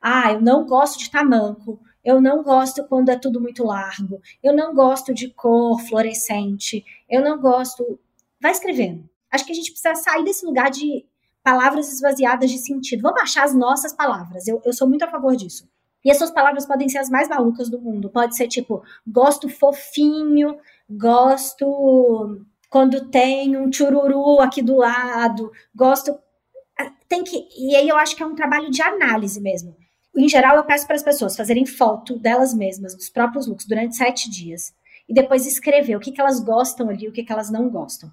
Ah, 0.00 0.32
eu 0.32 0.40
não 0.40 0.66
gosto 0.66 0.98
de 0.98 1.10
tamanco. 1.10 1.80
Eu 2.04 2.20
não 2.20 2.42
gosto 2.42 2.84
quando 2.86 3.08
é 3.08 3.18
tudo 3.18 3.40
muito 3.40 3.64
largo. 3.64 4.20
Eu 4.40 4.54
não 4.54 4.72
gosto 4.72 5.12
de 5.12 5.28
cor 5.30 5.80
fluorescente. 5.80 6.84
Eu 7.08 7.20
não 7.20 7.40
gosto. 7.40 7.98
Vai 8.40 8.52
escrevendo. 8.52 9.08
Acho 9.28 9.44
que 9.44 9.50
a 9.50 9.54
gente 9.54 9.72
precisa 9.72 9.94
sair 9.96 10.22
desse 10.22 10.46
lugar 10.46 10.70
de 10.70 11.04
palavras 11.46 11.92
esvaziadas 11.92 12.50
de 12.50 12.58
sentido. 12.58 13.02
Vamos 13.02 13.22
achar 13.22 13.44
as 13.44 13.54
nossas 13.54 13.92
palavras. 13.92 14.48
Eu, 14.48 14.60
eu 14.64 14.72
sou 14.72 14.88
muito 14.88 15.04
a 15.04 15.08
favor 15.08 15.36
disso. 15.36 15.70
E 16.04 16.10
as 16.10 16.18
suas 16.18 16.32
palavras 16.32 16.66
podem 16.66 16.88
ser 16.88 16.98
as 16.98 17.08
mais 17.08 17.28
malucas 17.28 17.70
do 17.70 17.80
mundo. 17.80 18.10
Pode 18.10 18.36
ser 18.36 18.48
tipo, 18.48 18.82
gosto 19.06 19.48
fofinho, 19.48 20.58
gosto 20.90 22.44
quando 22.68 23.08
tem 23.10 23.56
um 23.56 23.72
chururu 23.72 24.40
aqui 24.40 24.60
do 24.60 24.78
lado, 24.78 25.52
gosto. 25.72 26.18
Tem 27.08 27.22
que. 27.22 27.46
E 27.56 27.76
aí 27.76 27.88
eu 27.88 27.96
acho 27.96 28.16
que 28.16 28.24
é 28.24 28.26
um 28.26 28.34
trabalho 28.34 28.68
de 28.68 28.82
análise 28.82 29.40
mesmo. 29.40 29.76
Em 30.16 30.28
geral, 30.28 30.56
eu 30.56 30.64
peço 30.64 30.84
para 30.84 30.96
as 30.96 31.02
pessoas 31.04 31.36
fazerem 31.36 31.64
foto 31.64 32.18
delas 32.18 32.52
mesmas, 32.52 32.92
dos 32.92 33.08
próprios 33.08 33.46
looks, 33.46 33.66
durante 33.66 33.94
sete 33.94 34.28
dias. 34.28 34.74
E 35.08 35.14
depois 35.14 35.46
escrever 35.46 35.94
o 35.94 36.00
que, 36.00 36.10
que 36.10 36.20
elas 36.20 36.40
gostam 36.40 36.88
ali, 36.88 37.06
o 37.06 37.12
que, 37.12 37.22
que 37.22 37.32
elas 37.32 37.50
não 37.50 37.68
gostam. 37.68 38.10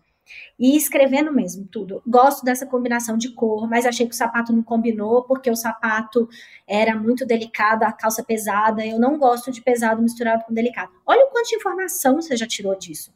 E 0.57 0.77
escrevendo 0.77 1.31
mesmo 1.31 1.65
tudo. 1.65 2.01
Gosto 2.07 2.43
dessa 2.43 2.65
combinação 2.65 3.17
de 3.17 3.33
cor, 3.33 3.69
mas 3.69 3.85
achei 3.85 4.07
que 4.07 4.13
o 4.13 4.17
sapato 4.17 4.53
não 4.53 4.63
combinou 4.63 5.23
porque 5.23 5.49
o 5.49 5.55
sapato 5.55 6.27
era 6.67 6.95
muito 6.95 7.25
delicado, 7.25 7.83
a 7.83 7.91
calça 7.91 8.23
pesada. 8.23 8.85
Eu 8.85 8.99
não 8.99 9.17
gosto 9.17 9.51
de 9.51 9.61
pesado 9.61 10.01
misturado 10.01 10.45
com 10.45 10.53
delicado. 10.53 10.91
Olha 11.05 11.25
o 11.25 11.29
quanto 11.29 11.49
de 11.49 11.55
informação 11.55 12.15
você 12.15 12.37
já 12.37 12.47
tirou 12.47 12.75
disso. 12.75 13.13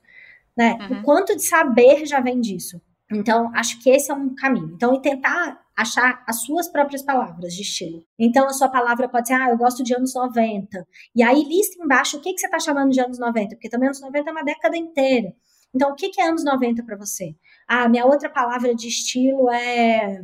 Né? 0.55 0.77
Uhum. 0.89 0.99
O 0.99 1.03
quanto 1.03 1.35
de 1.35 1.43
saber 1.43 2.05
já 2.05 2.19
vem 2.19 2.41
disso. 2.41 2.81
Então, 3.11 3.51
acho 3.55 3.81
que 3.81 3.89
esse 3.89 4.11
é 4.11 4.13
um 4.13 4.35
caminho. 4.35 4.73
Então, 4.75 4.93
e 4.93 5.01
tentar 5.01 5.61
achar 5.77 6.23
as 6.27 6.41
suas 6.41 6.67
próprias 6.67 7.03
palavras 7.03 7.53
de 7.53 7.61
estilo. 7.61 8.03
Então, 8.17 8.47
a 8.47 8.53
sua 8.53 8.67
palavra 8.67 9.07
pode 9.07 9.27
ser, 9.27 9.35
ah, 9.35 9.49
eu 9.51 9.57
gosto 9.57 9.83
de 9.83 9.95
anos 9.95 10.13
90. 10.15 10.85
E 11.15 11.21
aí, 11.23 11.43
lista 11.43 11.81
embaixo 11.81 12.17
o 12.17 12.21
que, 12.21 12.33
que 12.33 12.39
você 12.39 12.47
está 12.47 12.59
chamando 12.59 12.91
de 12.91 12.99
anos 12.99 13.19
90, 13.19 13.55
porque 13.55 13.69
também 13.69 13.87
anos 13.87 14.01
90 14.01 14.29
é 14.29 14.31
uma 14.31 14.43
década 14.43 14.75
inteira. 14.75 15.33
Então, 15.77 15.91
o 15.91 15.95
que, 15.95 16.09
é 16.19 16.27
anos 16.27 16.43
90 16.43 16.83
para 16.83 16.97
você? 16.97 17.35
Ah, 17.67 17.87
minha 17.87 18.03
outra 18.03 18.27
palavra 18.27 18.73
de 18.73 18.87
estilo 18.87 19.47
é 19.51 20.23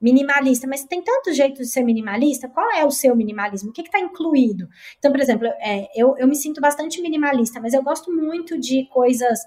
minimalista, 0.00 0.66
mas 0.66 0.82
tem 0.84 1.02
tantos 1.02 1.36
jeitos 1.36 1.66
de 1.66 1.72
ser 1.72 1.82
minimalista, 1.82 2.48
qual 2.48 2.70
é 2.72 2.84
o 2.86 2.90
seu 2.90 3.14
minimalismo? 3.14 3.68
O 3.68 3.72
que 3.72 3.82
está 3.82 4.00
incluído? 4.00 4.66
Então, 4.98 5.12
por 5.12 5.20
exemplo, 5.20 5.46
é, 5.60 5.88
eu, 5.94 6.16
eu 6.16 6.26
me 6.26 6.34
sinto 6.34 6.58
bastante 6.58 7.02
minimalista, 7.02 7.60
mas 7.60 7.74
eu 7.74 7.82
gosto 7.82 8.10
muito 8.10 8.58
de 8.58 8.88
coisas 8.88 9.38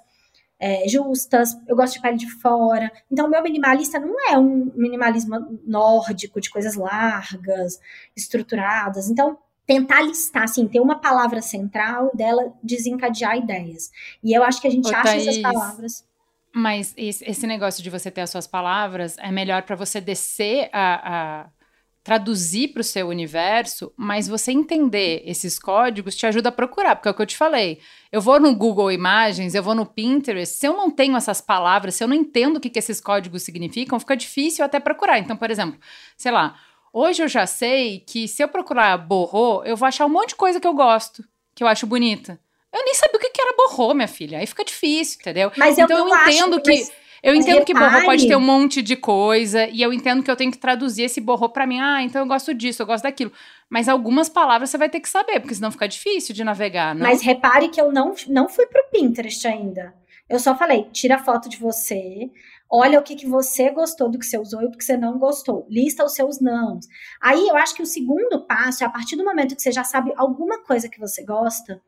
é, 0.59 0.87
justas, 0.87 1.57
eu 1.67 1.75
gosto 1.75 1.95
de 1.95 2.01
pele 2.01 2.17
de 2.17 2.29
fora. 2.39 2.91
Então, 3.11 3.27
meu 3.27 3.41
minimalista 3.41 3.99
não 3.99 4.15
é 4.29 4.37
um 4.37 4.71
minimalismo 4.75 5.59
nórdico, 5.65 6.39
de 6.39 6.51
coisas 6.51 6.75
largas, 6.75 7.79
estruturadas. 8.15 9.09
Então, 9.09 9.39
tentar 9.67 10.01
listar, 10.01 10.43
assim, 10.43 10.65
ter 10.65 10.79
uma 10.79 10.99
palavra 10.99 11.41
central 11.41 12.09
dela 12.13 12.53
desencadear 12.63 13.37
ideias. 13.37 13.91
E 14.23 14.35
eu 14.35 14.41
acho 14.43 14.61
que 14.61 14.67
a 14.67 14.71
gente 14.71 14.87
Ô, 14.87 14.95
acha 14.95 15.03
Thaís, 15.03 15.27
essas 15.27 15.41
palavras. 15.41 16.07
Mas 16.55 16.93
esse 16.97 17.45
negócio 17.45 17.83
de 17.83 17.89
você 17.89 18.09
ter 18.09 18.21
as 18.21 18.29
suas 18.29 18.47
palavras 18.47 19.17
é 19.19 19.31
melhor 19.31 19.63
para 19.63 19.75
você 19.75 19.99
descer 19.99 20.69
a, 20.71 21.41
a 21.41 21.49
traduzir 22.01 22.69
para 22.69 22.79
o 22.79 22.85
seu 22.85 23.09
universo, 23.09 23.93
mas 23.97 24.29
você 24.29 24.53
entender 24.53 25.21
esses 25.25 25.59
códigos 25.59 26.15
te 26.15 26.25
ajuda 26.25 26.47
a 26.47 26.53
procurar, 26.53 26.95
porque 26.95 27.09
é 27.09 27.11
o 27.11 27.13
que 27.13 27.21
eu 27.21 27.25
te 27.25 27.35
falei. 27.35 27.79
Eu 28.09 28.21
vou 28.21 28.39
no 28.39 28.55
Google 28.55 28.89
Imagens, 28.89 29.53
eu 29.53 29.61
vou 29.61 29.75
no 29.75 29.85
Pinterest, 29.85 30.55
se 30.55 30.65
eu 30.65 30.71
não 30.71 30.89
tenho 30.89 31.17
essas 31.17 31.41
palavras, 31.41 31.95
se 31.95 32.03
eu 32.03 32.07
não 32.07 32.15
entendo 32.15 32.55
o 32.55 32.59
que, 32.61 32.69
que 32.69 32.79
esses 32.79 33.01
códigos 33.01 33.43
significam, 33.43 33.99
fica 33.99 34.15
difícil 34.15 34.63
até 34.63 34.79
procurar. 34.79 35.19
Então, 35.19 35.35
por 35.35 35.51
exemplo, 35.51 35.77
sei 36.15 36.31
lá, 36.31 36.57
Hoje 36.93 37.23
eu 37.23 37.27
já 37.27 37.45
sei 37.45 37.99
que 37.99 38.27
se 38.27 38.43
eu 38.43 38.47
procurar 38.47 38.97
borrô, 38.97 39.63
eu 39.63 39.75
vou 39.75 39.87
achar 39.87 40.05
um 40.05 40.09
monte 40.09 40.29
de 40.29 40.35
coisa 40.35 40.59
que 40.59 40.67
eu 40.67 40.73
gosto, 40.73 41.23
que 41.53 41.63
eu 41.63 41.67
acho 41.67 41.85
bonita. 41.85 42.39
Eu 42.73 42.83
nem 42.83 42.93
sabia 42.93 43.17
o 43.17 43.19
que 43.19 43.41
era 43.41 43.55
borrô, 43.55 43.93
minha 43.93 44.07
filha. 44.07 44.39
Aí 44.39 44.47
fica 44.47 44.63
difícil, 44.63 45.17
entendeu? 45.19 45.51
Mas 45.57 45.77
então 45.77 45.97
eu, 45.97 46.07
eu 46.07 46.15
entendo 46.15 46.61
que. 46.61 46.87
Eu 47.23 47.33
entendo 47.33 47.65
que 47.65 47.73
borrô 47.73 48.05
pode 48.05 48.27
ter 48.27 48.35
um 48.35 48.41
monte 48.41 48.81
de 48.81 48.95
coisa, 48.95 49.67
e 49.67 49.81
eu 49.81 49.91
entendo 49.91 50.21
que 50.21 50.29
eu 50.29 50.35
tenho 50.35 50.51
que 50.51 50.57
traduzir 50.57 51.03
esse 51.03 51.19
borrô 51.19 51.49
para 51.49 51.65
mim. 51.65 51.79
Ah, 51.79 52.01
então 52.03 52.21
eu 52.21 52.27
gosto 52.27 52.53
disso, 52.53 52.81
eu 52.81 52.85
gosto 52.85 53.03
daquilo. 53.03 53.31
Mas 53.69 53.89
algumas 53.89 54.29
palavras 54.29 54.69
você 54.69 54.77
vai 54.77 54.87
ter 54.87 54.99
que 54.99 55.09
saber, 55.09 55.39
porque 55.39 55.55
senão 55.55 55.71
fica 55.71 55.87
difícil 55.87 56.33
de 56.33 56.43
navegar, 56.43 56.93
não? 56.93 57.01
Mas 57.01 57.21
repare 57.21 57.69
que 57.69 57.81
eu 57.81 57.91
não, 57.91 58.13
não 58.27 58.47
fui 58.47 58.67
pro 58.67 58.85
Pinterest 58.91 59.45
ainda. 59.47 59.93
Eu 60.29 60.39
só 60.39 60.55
falei, 60.55 60.87
tira 60.91 61.17
foto 61.17 61.49
de 61.49 61.57
você, 61.57 62.29
olha 62.69 62.99
o 62.99 63.03
que, 63.03 63.15
que 63.15 63.27
você 63.27 63.69
gostou 63.69 64.09
do 64.09 64.19
que 64.19 64.25
você 64.25 64.37
usou 64.37 64.61
e 64.61 64.69
do 64.69 64.77
que 64.77 64.83
você 64.83 64.97
não 64.97 65.17
gostou. 65.17 65.65
Lista 65.69 66.03
os 66.03 66.13
seus 66.13 66.39
nãos. 66.39 66.85
Aí 67.21 67.47
eu 67.47 67.55
acho 67.55 67.75
que 67.75 67.81
o 67.81 67.85
segundo 67.85 68.41
passo 68.45 68.83
é 68.83 68.87
a 68.87 68.89
partir 68.89 69.15
do 69.15 69.23
momento 69.23 69.55
que 69.55 69.61
você 69.61 69.71
já 69.71 69.83
sabe 69.83 70.13
alguma 70.17 70.63
coisa 70.63 70.89
que 70.89 70.99
você 70.99 71.23
gosta, 71.23 71.81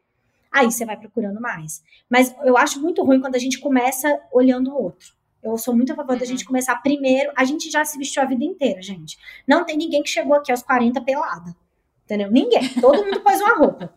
aí 0.52 0.72
você 0.72 0.86
vai 0.86 0.98
procurando 0.98 1.40
mais. 1.42 1.84
Mas 2.10 2.36
eu 2.44 2.58
acho 2.58 2.82
muito 2.82 3.04
ruim 3.04 3.20
quando 3.20 3.36
a 3.36 3.40
gente 3.40 3.60
começa 3.60 4.20
olhando 4.32 4.72
o 4.72 4.84
outro. 4.84 5.20
Eu 5.42 5.58
sou 5.58 5.76
muito 5.76 5.94
a 5.94 5.96
favor 5.96 6.14
uhum. 6.14 6.20
da 6.20 6.26
gente 6.26 6.46
começar 6.46 6.76
primeiro. 6.82 7.32
A 7.36 7.46
gente 7.46 7.72
já 7.72 7.86
se 7.86 7.98
vestiu 7.98 8.22
a 8.22 8.26
vida 8.26 8.44
inteira, 8.44 8.82
gente. 8.82 9.18
Não 9.48 9.66
tem 9.66 9.78
ninguém 9.78 10.04
que 10.04 10.10
chegou 10.10 10.36
aqui 10.36 10.52
aos 10.52 10.62
40 10.62 11.00
pelada. 11.02 11.56
Entendeu? 12.04 12.30
Ninguém. 12.30 12.68
Todo 12.82 13.06
mundo 13.06 13.22
pôs 13.22 13.40
uma 13.40 13.56
roupa. 13.56 13.94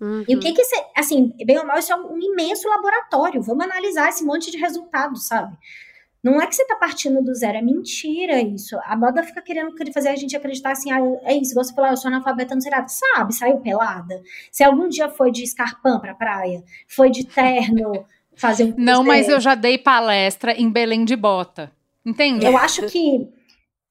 Uhum. 0.00 0.24
E 0.28 0.36
o 0.36 0.40
que 0.40 0.52
que 0.52 0.64
você, 0.64 0.76
assim, 0.96 1.34
bem 1.44 1.58
ou 1.58 1.66
mal, 1.66 1.78
isso 1.78 1.92
é 1.92 1.96
um 1.96 2.18
imenso 2.18 2.68
laboratório. 2.68 3.42
Vamos 3.42 3.64
analisar 3.64 4.08
esse 4.08 4.24
monte 4.24 4.50
de 4.50 4.56
resultados, 4.56 5.26
sabe? 5.26 5.56
Não 6.30 6.42
é 6.42 6.46
que 6.46 6.54
você 6.54 6.64
tá 6.66 6.76
partindo 6.76 7.22
do 7.22 7.34
zero, 7.34 7.58
é 7.58 7.62
mentira 7.62 8.40
isso. 8.40 8.78
A 8.84 8.96
moda 8.96 9.22
fica 9.22 9.40
querendo 9.40 9.74
fazer 9.92 10.08
a 10.08 10.16
gente 10.16 10.36
acreditar 10.36 10.72
assim, 10.72 10.90
ah, 10.90 11.00
é 11.22 11.34
isso, 11.34 11.54
você 11.54 11.72
falou, 11.72 11.90
ah, 11.90 11.92
eu 11.92 11.96
sou 11.96 12.08
analfabeta, 12.08 12.54
não 12.54 12.60
sei 12.60 12.70
nada. 12.70 12.86
Sabe, 12.88 13.34
saiu 13.34 13.58
pelada. 13.58 14.20
Se 14.50 14.62
algum 14.62 14.88
dia 14.88 15.08
foi 15.08 15.30
de 15.30 15.42
escarpão 15.42 15.98
pra 16.00 16.14
praia, 16.14 16.62
foi 16.86 17.10
de 17.10 17.24
terno, 17.26 18.04
fazer 18.36 18.64
um 18.64 18.74
Não, 18.76 19.02
mas 19.02 19.28
eu 19.28 19.40
já 19.40 19.54
dei 19.54 19.78
palestra 19.78 20.52
em 20.52 20.70
Belém 20.70 21.04
de 21.04 21.16
Bota. 21.16 21.72
Entende? 22.04 22.44
Eu 22.44 22.56
acho 22.56 22.86
que 22.86 23.28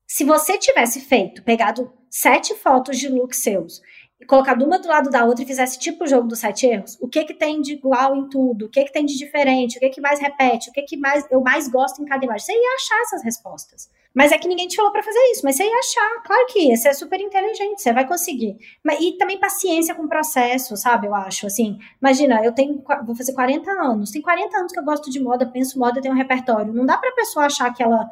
se 0.06 0.24
você 0.24 0.58
tivesse 0.58 1.02
feito, 1.02 1.44
pegado 1.44 1.92
sete 2.10 2.56
fotos 2.56 2.98
de 2.98 3.10
look 3.10 3.36
seus 3.36 3.82
e 4.20 4.26
colocado 4.26 4.66
uma 4.66 4.80
do 4.80 4.88
lado 4.88 5.10
da 5.10 5.26
outra 5.26 5.44
e 5.44 5.48
fizesse 5.48 5.78
tipo 5.78 6.04
o 6.04 6.08
jogo 6.08 6.28
dos 6.28 6.40
sete 6.40 6.66
erros, 6.66 6.98
o 7.00 7.08
que 7.08 7.24
que 7.24 7.34
tem 7.34 7.62
de 7.62 7.74
igual 7.74 8.16
em 8.16 8.28
tudo? 8.28 8.66
O 8.66 8.70
que 8.70 8.84
que 8.86 8.92
tem 8.92 9.06
de 9.06 9.18
diferente? 9.18 9.78
O 9.78 9.80
que 9.80 9.90
que 9.90 10.02
mais 10.02 10.20
repete? 10.20 10.70
O 10.70 10.74
que 10.74 10.82
que 10.82 10.98
mais 10.98 11.26
eu 11.30 11.40
mais 11.42 11.68
gosto 11.68 12.02
em 12.02 12.06
cada 12.06 12.26
imagem? 12.26 12.46
Você 12.46 12.54
ia 12.54 12.76
achar 12.76 13.02
essas 13.02 13.24
respostas. 13.24 13.90
Mas 14.18 14.32
é 14.32 14.38
que 14.40 14.48
ninguém 14.48 14.68
te 14.68 14.76
falou 14.76 14.92
para 14.92 15.04
fazer 15.04 15.20
isso, 15.32 15.42
mas 15.44 15.56
você 15.56 15.64
ia 15.64 15.78
achar. 15.78 16.24
Claro 16.26 16.48
que 16.48 16.60
ia, 16.60 16.76
você 16.76 16.90
é 16.90 16.94
super 16.94 17.22
inteligente, 17.22 17.80
você 17.80 17.94
vai 17.94 18.08
conseguir. 18.08 18.58
Mas, 18.84 19.00
e 19.00 19.12
também 19.16 19.40
paciência 19.40 19.94
com 19.94 20.06
o 20.06 20.10
processo, 20.10 20.76
sabe? 20.76 21.06
Eu 21.06 21.14
acho, 21.14 21.46
assim. 21.46 21.78
Imagina, 22.02 22.44
eu 22.44 22.52
tenho, 22.52 22.84
vou 23.06 23.16
fazer 23.16 23.34
40 23.34 23.70
anos. 23.70 24.10
Tem 24.10 24.20
40 24.20 24.58
anos 24.58 24.72
que 24.72 24.80
eu 24.80 24.84
gosto 24.84 25.12
de 25.12 25.20
moda, 25.20 25.46
penso 25.46 25.78
moda, 25.78 26.02
tenho 26.02 26.16
um 26.16 26.18
repertório. 26.18 26.74
Não 26.74 26.84
dá 26.84 26.98
pra 26.98 27.12
pessoa 27.12 27.46
achar 27.46 27.72
que 27.72 27.84
ela 27.84 28.10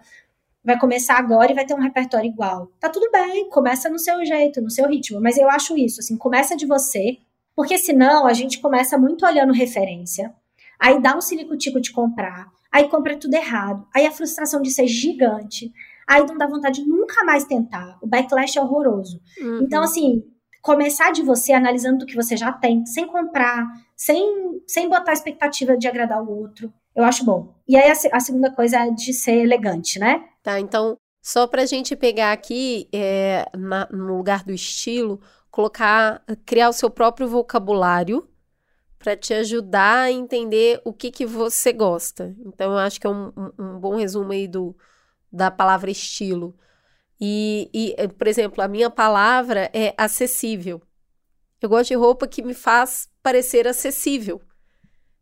vai 0.66 0.80
começar 0.80 1.18
agora 1.18 1.51
e 1.51 1.55
vai 1.55 1.66
ter 1.66 1.76
um 1.76 1.80
repertório 1.80 2.28
igual. 2.28 2.72
Tá 2.80 2.89
tudo 2.89 3.09
bem, 3.11 3.49
começa 3.49 3.88
no 3.88 3.99
seu 3.99 4.26
jeito, 4.26 4.61
no 4.61 4.72
seu 4.72 4.88
ritmo. 4.89 5.22
Mas 5.22 5.38
eu 5.38 5.47
acho 5.49 5.78
isso, 5.78 5.99
assim, 5.99 6.18
começa 6.18 6.57
de 6.57 6.66
você, 6.66 7.20
porque 7.55 7.78
senão 7.78 8.26
a 8.26 8.34
gente 8.34 8.59
começa 8.59 8.97
muito 8.97 9.26
olhando 9.26 9.53
referência, 9.53 10.34
aí 10.80 10.99
dá 10.99 11.16
um 11.16 11.22
silicutico 11.22 11.80
de 11.80 11.91
comprar, 11.91 12.47
aí 12.72 12.89
compra 12.89 13.16
tudo 13.16 13.36
errado, 13.36 13.88
aí 13.93 14.07
a 14.07 14.11
frustração 14.11 14.61
de 14.61 14.72
ser 14.72 14.88
gigante, 14.88 15.72
aí 16.07 16.26
não 16.26 16.38
dá 16.38 16.47
vontade 16.47 16.84
de 16.84 16.89
nunca 16.89 17.24
mais 17.24 17.45
tentar. 17.45 17.97
O 18.01 18.07
backlash 18.07 18.57
é 18.57 18.61
horroroso. 18.61 19.22
Uhum. 19.39 19.61
Então, 19.61 19.84
assim, 19.84 20.24
começar 20.61 21.11
de 21.11 21.22
você 21.22 21.53
analisando 21.53 22.03
o 22.03 22.07
que 22.07 22.16
você 22.16 22.36
já 22.36 22.51
tem, 22.51 22.86
sem 22.88 23.05
comprar, 23.05 23.68
sem, 23.95 24.61
sem 24.68 24.89
botar 24.89 25.11
a 25.11 25.13
expectativa 25.13 25.78
de 25.78 25.88
agradar 25.88 26.24
o 26.24 26.30
outro. 26.30 26.74
Eu 26.96 27.04
acho 27.04 27.26
bom. 27.26 27.54
E 27.68 27.76
aí 27.76 27.91
a, 27.91 28.18
a 28.18 28.20
segunda 28.20 28.52
coisa 28.52 28.78
é 28.78 28.89
de 28.89 29.14
ser 29.14 29.43
elegante, 29.43 30.00
né? 30.00 30.30
Tá, 30.41 30.60
então, 30.60 30.98
só 31.22 31.46
para 31.48 31.64
a 31.64 31.66
gente 31.66 31.96
pegar 31.96 32.32
aqui, 32.32 32.88
é, 32.93 33.46
na, 33.58 33.88
no 33.91 34.16
lugar 34.16 34.43
do 34.43 34.54
estilo, 34.54 35.20
colocar, 35.52 36.24
criar 36.46 36.70
o 36.70 36.74
seu 36.74 36.89
próprio 36.89 37.28
vocabulário 37.28 38.30
para 38.98 39.16
te 39.16 39.34
ajudar 39.34 40.04
a 40.04 40.12
entender 40.12 40.82
o 40.86 40.93
que, 40.93 41.12
que 41.12 41.26
você 41.26 41.74
gosta. 41.74 42.36
Então, 42.46 42.72
eu 42.72 42.78
acho 42.78 43.00
que 43.00 43.08
é 43.08 43.10
um, 43.10 43.32
um, 43.60 43.80
bom 43.80 43.96
resumo 43.96 44.32
aí 44.32 44.48
do, 44.48 44.76
da 45.32 45.52
palavra 45.52 45.91
estilo. 45.91 46.56
E, 47.20 47.70
e, 47.74 48.08
por 48.10 48.28
exemplo, 48.28 48.64
a 48.64 48.68
minha 48.68 48.89
palavra 48.89 49.70
é 49.74 49.93
acessível. 49.98 50.82
Eu 51.62 51.70
gosto 51.70 51.89
de 51.89 51.96
roupa 51.96 52.28
que 52.28 52.41
me 52.41 52.54
faz 52.54 53.10
parecer 53.22 53.68
acessível. 53.68 54.41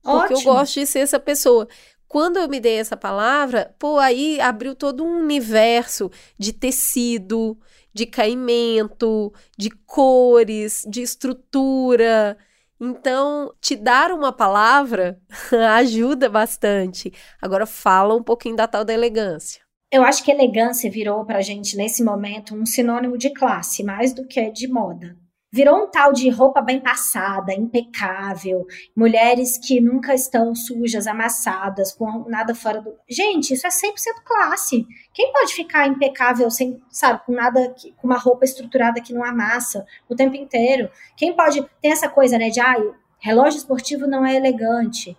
Porque 0.04 0.34
Ótimo. 0.34 0.52
eu 0.52 0.56
gosto 0.56 0.80
de 0.80 0.86
ser 0.86 1.00
essa 1.00 1.20
pessoa. 1.20 1.68
Quando 2.08 2.38
eu 2.38 2.48
me 2.48 2.60
dei 2.60 2.78
essa 2.78 2.98
palavra, 2.98 3.74
pô, 3.80 3.98
aí 3.98 4.40
abriu 4.40 4.76
todo 4.76 5.04
um 5.04 5.22
universo 5.22 6.12
de 6.38 6.54
tecido, 6.54 7.58
de 7.94 8.06
caimento, 8.06 9.34
de 9.58 9.70
cores, 9.70 10.86
de 10.88 11.02
estrutura. 11.02 12.38
Então, 12.80 13.54
te 13.62 13.76
dar 13.76 14.12
uma 14.12 14.32
palavra 14.32 15.20
ajuda 15.76 16.30
bastante. 16.30 17.12
Agora, 17.42 17.66
fala 17.66 18.16
um 18.16 18.22
pouquinho 18.22 18.56
da 18.56 18.68
tal 18.68 18.84
da 18.84 18.94
elegância. 18.94 19.62
Eu 19.92 20.04
acho 20.04 20.24
que 20.24 20.32
elegância 20.32 20.92
virou 20.92 21.24
pra 21.24 21.42
gente, 21.42 21.78
nesse 21.78 22.04
momento, 22.04 22.56
um 22.56 22.66
sinônimo 22.66 23.18
de 23.18 23.32
classe, 23.32 23.84
mais 23.84 24.14
do 24.14 24.28
que 24.28 24.52
de 24.52 24.68
moda. 24.68 25.16
Virou 25.56 25.84
um 25.84 25.88
tal 25.88 26.12
de 26.12 26.28
roupa 26.32 26.64
bem 26.64 26.80
passada, 26.80 27.54
impecável, 27.54 28.66
mulheres 28.96 29.56
que 29.56 29.80
nunca 29.80 30.16
estão 30.16 30.56
sujas, 30.56 31.06
amassadas, 31.06 31.92
com 31.92 32.28
nada 32.28 32.56
fora 32.56 32.82
do. 32.82 32.96
Gente, 33.08 33.54
isso 33.54 33.68
é 33.68 33.70
100% 33.70 33.94
classe. 34.26 34.88
Quem 35.14 35.32
pode 35.32 35.54
ficar 35.54 35.86
impecável 35.86 36.50
sem, 36.50 36.82
sabe, 36.90 37.22
com 37.24 37.34
nada, 37.34 37.72
com 37.98 38.08
uma 38.08 38.18
roupa 38.18 38.46
estruturada 38.46 39.00
que 39.00 39.14
não 39.14 39.24
amassa 39.24 39.86
o 40.10 40.16
tempo 40.16 40.36
inteiro? 40.36 40.90
Quem 41.16 41.36
pode. 41.36 41.64
Tem 41.80 41.92
essa 41.92 42.10
coisa, 42.10 42.36
né, 42.36 42.50
de, 42.50 42.60
ah, 42.60 42.76
relógio 43.20 43.60
esportivo 43.60 44.08
não 44.08 44.26
é 44.26 44.36
elegante. 44.36 45.16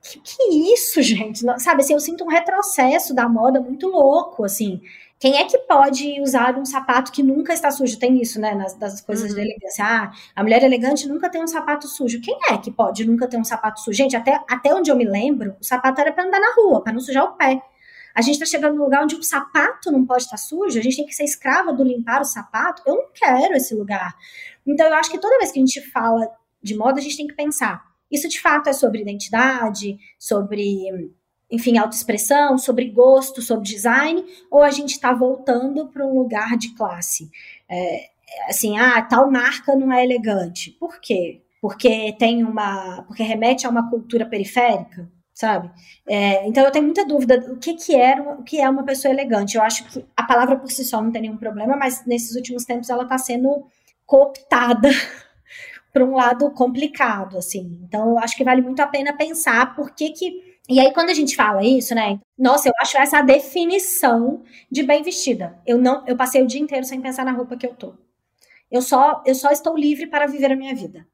Que, 0.00 0.20
que 0.20 0.72
isso, 0.72 1.02
gente? 1.02 1.40
Sabe, 1.58 1.82
assim, 1.82 1.92
eu 1.92 1.98
sinto 1.98 2.22
um 2.22 2.28
retrocesso 2.28 3.12
da 3.12 3.28
moda 3.28 3.60
muito 3.60 3.88
louco, 3.88 4.44
assim. 4.44 4.80
Quem 5.18 5.38
é 5.38 5.44
que 5.46 5.56
pode 5.58 6.20
usar 6.20 6.58
um 6.58 6.64
sapato 6.64 7.10
que 7.10 7.22
nunca 7.22 7.54
está 7.54 7.70
sujo? 7.70 7.98
Tem 7.98 8.20
isso, 8.20 8.38
né, 8.38 8.54
nas 8.54 8.74
das 8.74 9.00
coisas 9.00 9.30
uhum. 9.30 9.36
de 9.36 9.40
elegância. 9.42 9.84
Ah, 9.84 10.12
a 10.34 10.42
mulher 10.42 10.62
elegante 10.62 11.08
nunca 11.08 11.30
tem 11.30 11.42
um 11.42 11.46
sapato 11.46 11.88
sujo. 11.88 12.20
Quem 12.20 12.38
é 12.50 12.58
que 12.58 12.70
pode 12.70 13.06
nunca 13.06 13.26
ter 13.26 13.38
um 13.38 13.44
sapato 13.44 13.80
sujo? 13.80 13.96
Gente, 13.96 14.14
até, 14.14 14.38
até 14.48 14.74
onde 14.74 14.90
eu 14.90 14.96
me 14.96 15.06
lembro, 15.06 15.56
o 15.58 15.64
sapato 15.64 16.00
era 16.00 16.12
para 16.12 16.24
andar 16.24 16.40
na 16.40 16.54
rua, 16.54 16.82
para 16.82 16.92
não 16.92 17.00
sujar 17.00 17.24
o 17.24 17.32
pé. 17.32 17.62
A 18.14 18.20
gente 18.20 18.34
está 18.34 18.46
chegando 18.46 18.76
num 18.76 18.84
lugar 18.84 19.04
onde 19.04 19.14
o 19.14 19.22
sapato 19.22 19.90
não 19.90 20.04
pode 20.04 20.24
estar 20.24 20.36
sujo, 20.36 20.78
a 20.78 20.82
gente 20.82 20.96
tem 20.96 21.06
que 21.06 21.14
ser 21.14 21.24
escrava 21.24 21.72
do 21.72 21.82
limpar 21.82 22.20
o 22.20 22.24
sapato. 22.24 22.82
Eu 22.86 22.96
não 22.96 23.06
quero 23.12 23.54
esse 23.54 23.74
lugar. 23.74 24.14
Então, 24.66 24.86
eu 24.86 24.94
acho 24.94 25.10
que 25.10 25.18
toda 25.18 25.38
vez 25.38 25.50
que 25.50 25.58
a 25.58 25.64
gente 25.64 25.80
fala 25.90 26.28
de 26.62 26.76
moda, 26.76 26.98
a 26.98 27.02
gente 27.02 27.16
tem 27.16 27.26
que 27.26 27.34
pensar: 27.34 27.82
isso 28.10 28.28
de 28.28 28.40
fato 28.40 28.68
é 28.68 28.72
sobre 28.72 29.00
identidade, 29.00 29.98
sobre 30.18 31.16
enfim, 31.50 31.78
autoexpressão, 31.78 32.58
sobre 32.58 32.90
gosto, 32.90 33.40
sobre 33.40 33.68
design, 33.68 34.24
ou 34.50 34.62
a 34.62 34.70
gente 34.70 34.90
está 34.90 35.12
voltando 35.12 35.86
para 35.88 36.06
um 36.06 36.18
lugar 36.18 36.56
de 36.56 36.74
classe? 36.74 37.30
É, 37.68 38.10
assim, 38.48 38.78
ah, 38.78 39.00
tal 39.02 39.30
marca 39.30 39.74
não 39.76 39.92
é 39.92 40.04
elegante. 40.04 40.72
Por 40.72 41.00
quê? 41.00 41.42
Porque 41.60 42.14
tem 42.18 42.44
uma. 42.44 43.02
porque 43.06 43.22
remete 43.22 43.66
a 43.66 43.70
uma 43.70 43.88
cultura 43.88 44.26
periférica, 44.26 45.08
sabe? 45.32 45.70
É, 46.06 46.46
então 46.46 46.64
eu 46.64 46.70
tenho 46.70 46.84
muita 46.84 47.04
dúvida 47.04 47.38
do 47.38 47.56
que, 47.56 47.74
que, 47.74 47.94
era, 47.94 48.22
o 48.22 48.42
que 48.42 48.60
é 48.60 48.68
uma 48.68 48.84
pessoa 48.84 49.12
elegante. 49.12 49.56
Eu 49.56 49.62
acho 49.62 49.84
que 49.84 50.04
a 50.16 50.24
palavra 50.24 50.56
por 50.56 50.70
si 50.70 50.84
só 50.84 51.00
não 51.00 51.10
tem 51.10 51.22
nenhum 51.22 51.36
problema, 51.36 51.76
mas 51.76 52.04
nesses 52.06 52.36
últimos 52.36 52.64
tempos 52.64 52.90
ela 52.90 53.04
está 53.04 53.18
sendo 53.18 53.66
cooptada 54.04 54.88
para 55.92 56.04
um 56.04 56.14
lado 56.14 56.50
complicado, 56.50 57.38
assim. 57.38 57.80
Então 57.84 58.10
eu 58.10 58.18
acho 58.18 58.36
que 58.36 58.44
vale 58.44 58.62
muito 58.62 58.80
a 58.80 58.86
pena 58.86 59.16
pensar 59.16 59.74
por 59.74 59.92
que 59.92 60.10
que 60.10 60.45
e 60.68 60.80
aí, 60.80 60.92
quando 60.92 61.10
a 61.10 61.14
gente 61.14 61.36
fala 61.36 61.64
isso, 61.64 61.94
né? 61.94 62.18
Nossa, 62.36 62.68
eu 62.68 62.72
acho 62.80 62.98
essa 62.98 63.18
a 63.18 63.22
definição 63.22 64.42
de 64.70 64.82
bem 64.82 65.02
vestida. 65.02 65.56
Eu 65.64 65.78
não, 65.78 66.04
eu 66.06 66.16
passei 66.16 66.42
o 66.42 66.46
dia 66.46 66.60
inteiro 66.60 66.84
sem 66.84 67.00
pensar 67.00 67.24
na 67.24 67.32
roupa 67.32 67.56
que 67.56 67.66
eu 67.66 67.74
tô. 67.74 67.94
Eu 68.70 68.82
só, 68.82 69.22
eu 69.24 69.34
só 69.34 69.50
estou 69.50 69.76
livre 69.76 70.08
para 70.08 70.26
viver 70.26 70.50
a 70.50 70.56
minha 70.56 70.74
vida. 70.74 71.06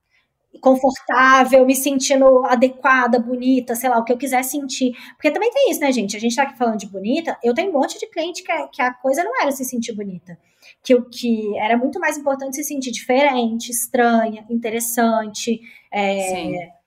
Confortável, 0.60 1.66
me 1.66 1.74
sentindo 1.74 2.46
adequada, 2.46 3.18
bonita, 3.18 3.74
sei 3.74 3.90
lá, 3.90 3.98
o 3.98 4.04
que 4.04 4.12
eu 4.12 4.18
quiser 4.18 4.42
sentir. 4.42 4.92
Porque 5.14 5.30
também 5.30 5.50
tem 5.50 5.70
isso, 5.70 5.80
né, 5.80 5.92
gente? 5.92 6.16
A 6.16 6.20
gente 6.20 6.36
tá 6.36 6.44
aqui 6.44 6.56
falando 6.56 6.78
de 6.78 6.86
bonita. 6.86 7.38
Eu 7.42 7.52
tenho 7.52 7.70
um 7.70 7.78
monte 7.78 7.98
de 7.98 8.06
cliente 8.06 8.42
que, 8.42 8.68
que 8.68 8.80
a 8.80 8.94
coisa 8.94 9.22
não 9.22 9.38
era 9.40 9.52
se 9.52 9.66
sentir 9.66 9.92
bonita. 9.92 10.38
Que 10.82 10.94
o 10.94 11.04
que 11.04 11.58
era 11.58 11.76
muito 11.76 12.00
mais 12.00 12.16
importante 12.16 12.56
se 12.56 12.64
sentir 12.64 12.90
diferente, 12.90 13.70
estranha, 13.70 14.46
interessante. 14.48 15.60
É, 15.90 16.20
Sim 16.20 16.81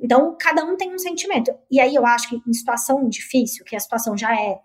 então, 0.00 0.36
cada 0.38 0.64
um 0.64 0.76
tem 0.76 0.94
um 0.94 0.98
sentimento. 0.98 1.52
E 1.70 1.80
aí 1.80 1.94
eu 1.94 2.06
acho 2.06 2.28
que 2.28 2.40
em 2.46 2.52
situação 2.52 3.08
difícil, 3.08 3.64
que 3.64 3.74
a 3.74 3.80
situação 3.80 4.16
já 4.16 4.34
é 4.34 4.58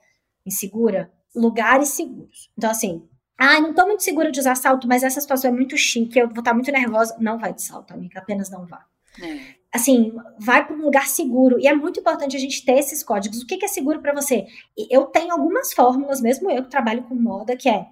insegura, 0.45 1.11
lugares 1.35 1.89
seguros. 1.89 2.51
Então, 2.57 2.69
assim, 2.69 3.07
ah, 3.37 3.59
não 3.59 3.73
tô 3.73 3.85
muito 3.85 4.03
segura 4.03 4.31
de 4.31 4.39
usar 4.39 4.55
salto, 4.55 4.87
mas 4.87 5.03
essa 5.03 5.19
situação 5.19 5.49
é 5.49 5.53
muito 5.53 5.75
chique, 5.75 6.19
eu 6.19 6.29
vou 6.29 6.39
estar 6.39 6.53
muito 6.53 6.71
nervosa. 6.71 7.17
Não 7.19 7.39
vai 7.39 7.53
de 7.53 7.63
salto, 7.63 7.93
amiga, 7.93 8.19
apenas 8.19 8.49
não 8.49 8.65
vá. 8.65 8.85
É. 9.21 9.63
Assim, 9.71 10.13
vai 10.39 10.65
para 10.65 10.75
um 10.75 10.83
lugar 10.83 11.07
seguro. 11.07 11.59
E 11.59 11.67
é 11.67 11.73
muito 11.73 11.99
importante 11.99 12.37
a 12.37 12.39
gente 12.39 12.63
ter 12.63 12.77
esses 12.77 13.03
códigos. 13.03 13.41
O 13.41 13.47
que, 13.47 13.57
que 13.57 13.65
é 13.65 13.67
seguro 13.67 14.01
para 14.01 14.13
você? 14.13 14.45
Eu 14.89 15.05
tenho 15.05 15.33
algumas 15.33 15.73
fórmulas, 15.73 16.21
mesmo 16.21 16.49
eu 16.51 16.63
que 16.63 16.69
trabalho 16.69 17.03
com 17.03 17.15
moda, 17.15 17.57
que 17.57 17.67
é 17.67 17.87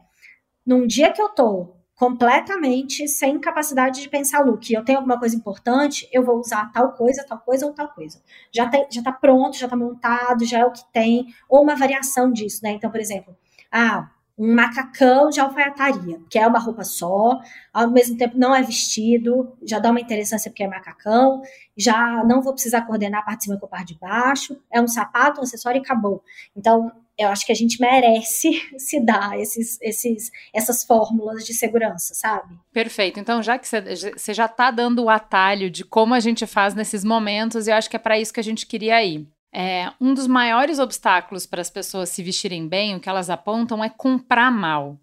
num 0.66 0.86
dia 0.86 1.12
que 1.12 1.22
eu 1.22 1.30
tô 1.30 1.81
completamente 2.02 3.08
sem 3.08 3.40
capacidade 3.40 4.02
de 4.02 4.10
pensar 4.10 4.44
look. 4.44 4.74
Eu 4.74 4.84
tenho 4.84 4.98
alguma 4.98 5.20
coisa 5.20 5.36
importante, 5.36 6.10
eu 6.12 6.24
vou 6.24 6.40
usar 6.40 6.72
tal 6.72 6.94
coisa, 6.94 7.24
tal 7.24 7.38
coisa 7.38 7.68
ou 7.68 7.74
tal 7.74 7.90
coisa. 7.90 8.20
Já, 8.52 8.68
tem, 8.68 8.88
já 8.90 9.04
tá 9.04 9.12
pronto, 9.12 9.56
já 9.56 9.68
tá 9.68 9.76
montado, 9.76 10.44
já 10.44 10.58
é 10.58 10.66
o 10.66 10.72
que 10.72 10.82
tem, 10.92 11.28
ou 11.48 11.62
uma 11.62 11.76
variação 11.76 12.32
disso, 12.32 12.62
né? 12.64 12.72
Então, 12.72 12.90
por 12.90 13.00
exemplo, 13.00 13.38
ah, 13.72 14.10
um 14.36 14.52
macacão 14.52 15.30
de 15.30 15.40
alfaiataria, 15.40 16.20
que 16.28 16.40
é 16.40 16.48
uma 16.48 16.58
roupa 16.58 16.84
só, 16.84 17.40
ao 17.72 17.92
mesmo 17.92 18.18
tempo 18.18 18.36
não 18.36 18.56
é 18.56 18.64
vestido, 18.64 19.56
já 19.62 19.78
dá 19.78 19.92
uma 19.92 20.02
interessância 20.02 20.50
porque 20.50 20.64
é 20.64 20.68
macacão, 20.68 21.44
já 21.78 22.24
não 22.24 22.42
vou 22.42 22.54
precisar 22.54 22.82
coordenar 22.82 23.22
a 23.22 23.24
parte 23.24 23.42
de 23.42 23.44
cima 23.44 23.60
com 23.60 23.68
a 23.68 23.70
parte 23.70 23.94
de 23.94 24.00
baixo, 24.00 24.60
é 24.72 24.82
um 24.82 24.88
sapato, 24.88 25.40
um 25.40 25.44
acessório 25.44 25.78
e 25.78 25.84
acabou. 25.84 26.24
Então, 26.56 26.92
eu 27.18 27.30
acho 27.30 27.46
que 27.46 27.52
a 27.52 27.56
gente 27.56 27.80
merece 27.80 28.62
se 28.78 29.00
dar 29.00 29.40
esses, 29.40 29.80
esses, 29.82 30.32
essas 30.54 30.84
fórmulas 30.84 31.46
de 31.46 31.54
segurança, 31.54 32.14
sabe? 32.14 32.58
Perfeito. 32.72 33.20
Então, 33.20 33.42
já 33.42 33.58
que 33.58 33.68
você 33.68 34.34
já 34.34 34.46
está 34.46 34.72
dando 34.72 35.04
o 35.04 35.10
atalho 35.10 35.70
de 35.70 35.84
como 35.84 36.14
a 36.14 36.20
gente 36.20 36.46
faz 36.48 36.74
nesses 36.74 37.04
momentos, 37.04 37.68
eu 37.68 37.76
acho 37.76 37.90
que 37.90 37.96
é 37.96 38.00
para 38.00 38.20
isso 38.20 38.34
que 38.34 38.40
a 38.40 38.44
gente 38.44 38.66
queria 38.66 39.04
ir. 39.04 39.28
É, 39.54 39.92
um 40.00 40.14
dos 40.14 40.28
maiores 40.28 40.80
obstáculos 40.80 41.46
para 41.46 41.62
as 41.62 41.70
pessoas 41.70 42.10
se 42.10 42.24
vestirem 42.24 42.68
bem, 42.68 42.96
o 42.96 43.00
que 43.00 43.10
elas 43.10 43.30
apontam 43.30 43.84
é 43.84 43.90
comprar 43.90 44.50
mal. 44.50 44.98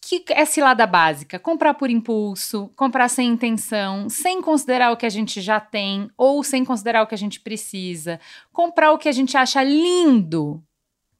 Que, 0.00 0.20
que 0.20 0.32
é 0.32 0.44
cilada 0.44 0.84
básica? 0.86 1.38
Comprar 1.38 1.74
por 1.74 1.88
impulso, 1.88 2.68
comprar 2.74 3.08
sem 3.08 3.28
intenção, 3.28 4.08
sem 4.08 4.42
considerar 4.42 4.90
o 4.90 4.96
que 4.96 5.06
a 5.06 5.10
gente 5.10 5.40
já 5.40 5.60
tem 5.60 6.10
ou 6.16 6.42
sem 6.42 6.64
considerar 6.64 7.02
o 7.02 7.06
que 7.06 7.14
a 7.14 7.18
gente 7.18 7.38
precisa, 7.40 8.18
comprar 8.52 8.92
o 8.92 8.98
que 8.98 9.08
a 9.08 9.12
gente 9.12 9.36
acha 9.36 9.62
lindo 9.62 10.62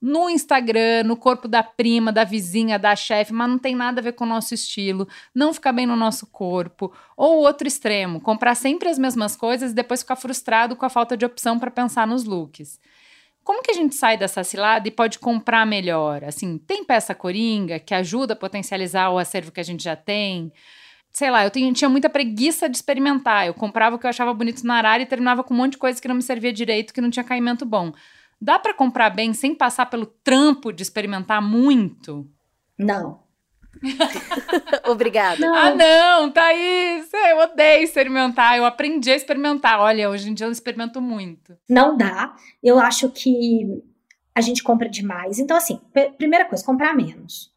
no 0.03 0.29
Instagram, 0.29 1.05
no 1.05 1.17
corpo 1.17 1.47
da 1.47 1.63
prima, 1.63 2.13
da 2.13 2.25
vizinha, 2.25 2.77
da 2.77 2.97
chefe, 2.97 3.33
mas 3.33 3.49
não 3.49 3.57
tem 3.57 3.73
nada 3.73 4.01
a 4.01 4.03
ver 4.03 4.15
com 4.15 4.25
o 4.25 4.27
nosso 4.29 4.53
estilo, 4.53 5.07
não 5.33 5.55
fica 5.55 5.73
bem 5.73 5.87
no 5.87 5.95
nosso 5.95 6.27
corpo. 6.27 6.93
Ou 7.17 7.39
outro 7.39 7.69
extremo, 7.69 8.21
comprar 8.21 8.57
sempre 8.57 8.89
as 8.89 8.99
mesmas 8.99 9.37
coisas 9.37 9.71
e 9.71 9.75
depois 9.75 10.01
ficar 10.01 10.17
frustrado 10.17 10.75
com 10.75 10.85
a 10.85 10.91
falta 10.91 11.17
de 11.17 11.25
opção 11.25 11.57
para 11.57 11.71
pensar 11.71 12.05
nos 12.05 12.25
looks. 12.25 12.81
Como 13.45 13.63
que 13.63 13.71
a 13.71 13.75
gente 13.75 13.95
sai 13.95 14.17
dessa 14.17 14.43
cilada 14.43 14.89
e 14.89 14.91
pode 14.91 15.21
comprar 15.21 15.65
melhor? 15.65 16.25
Assim, 16.25 16.59
tem 16.59 16.85
peça 16.85 17.15
coringa 17.15 17.79
que 17.79 17.95
ajuda 17.95 18.33
a 18.35 18.37
potencializar 18.37 19.11
o 19.11 19.19
acervo 19.19 19.53
que 19.53 19.61
a 19.61 19.65
gente 19.65 19.85
já 19.85 19.95
tem? 19.95 20.53
Sei 21.13 21.31
lá, 21.31 21.45
eu 21.45 21.51
tinha, 21.51 21.89
muita 21.89 22.09
preguiça 22.09 22.69
de 22.69 22.77
experimentar. 22.77 23.47
Eu 23.47 23.55
comprava 23.55 23.97
o 23.97 23.99
que 23.99 24.07
eu 24.07 24.11
achava 24.11 24.33
bonito 24.35 24.65
na 24.65 24.77
área 24.77 25.03
e 25.03 25.07
terminava 25.07 25.45
com 25.45 25.55
um 25.55 25.57
monte 25.57 25.73
de 25.73 25.79
coisa 25.79 26.01
que 26.01 26.09
não 26.09 26.15
me 26.15 26.23
servia 26.23 26.53
direito, 26.53 26.93
que 26.93 27.01
não 27.01 27.11
tinha 27.11 27.25
caimento 27.25 27.65
bom. 27.65 27.93
Dá 28.43 28.59
para 28.59 28.75
comprar 28.75 29.11
bem 29.11 29.33
sem 29.33 29.55
passar 29.55 29.87
pelo 29.87 30.05
trampo 30.05 30.73
de 30.73 30.83
experimentar 30.83 31.41
muito? 31.41 32.29
Não. 32.77 33.23
Obrigada. 34.85 35.39
Não. 35.39 35.55
Ah, 35.55 35.73
não, 35.73 36.29
Thaís, 36.33 37.09
eu 37.13 37.39
odeio 37.39 37.85
experimentar. 37.85 38.59
Eu 38.59 38.65
aprendi 38.65 39.13
a 39.13 39.15
experimentar. 39.15 39.79
Olha, 39.79 40.11
hoje 40.11 40.29
em 40.29 40.35
dia 40.35 40.49
eu 40.49 40.51
experimento 40.51 41.01
muito. 41.01 41.57
Não 41.69 41.97
dá. 41.97 42.35
Eu 42.61 42.81
acho 42.81 43.09
que 43.11 43.81
a 44.35 44.41
gente 44.41 44.65
compra 44.65 44.89
demais. 44.89 45.39
Então, 45.39 45.57
assim, 45.57 45.81
primeira 46.19 46.45
coisa, 46.45 46.65
comprar 46.65 46.97
menos. 46.97 47.53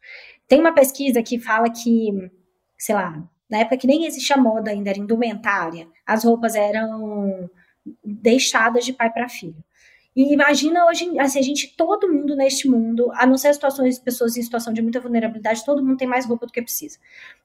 Tem 0.46 0.60
uma 0.60 0.72
pesquisa 0.72 1.20
que 1.20 1.40
fala 1.40 1.68
que, 1.68 2.30
sei 2.78 2.94
lá, 2.94 3.24
na 3.50 3.58
época 3.58 3.78
que 3.78 3.88
nem 3.88 4.06
existia 4.06 4.36
moda 4.36 4.70
ainda, 4.70 4.90
era 4.90 5.00
indumentária, 5.00 5.88
as 6.06 6.22
roupas 6.22 6.54
eram 6.54 7.50
deixadas 8.04 8.84
de 8.84 8.92
pai 8.92 9.10
para 9.10 9.28
filho. 9.28 9.64
E 10.16 10.32
imagina 10.32 10.86
hoje, 10.86 11.18
assim, 11.20 11.38
a 11.38 11.42
gente, 11.42 11.76
todo 11.76 12.10
mundo 12.10 12.34
neste 12.34 12.66
mundo, 12.66 13.12
a 13.12 13.26
não 13.26 13.36
ser 13.36 13.52
situações 13.52 13.98
pessoas 13.98 14.34
em 14.34 14.42
situação 14.42 14.72
de 14.72 14.80
muita 14.80 14.98
vulnerabilidade, 14.98 15.62
todo 15.62 15.84
mundo 15.84 15.98
tem 15.98 16.08
mais 16.08 16.24
roupa 16.24 16.46
do 16.46 16.52
que 16.52 16.62
precisa. 16.62 16.98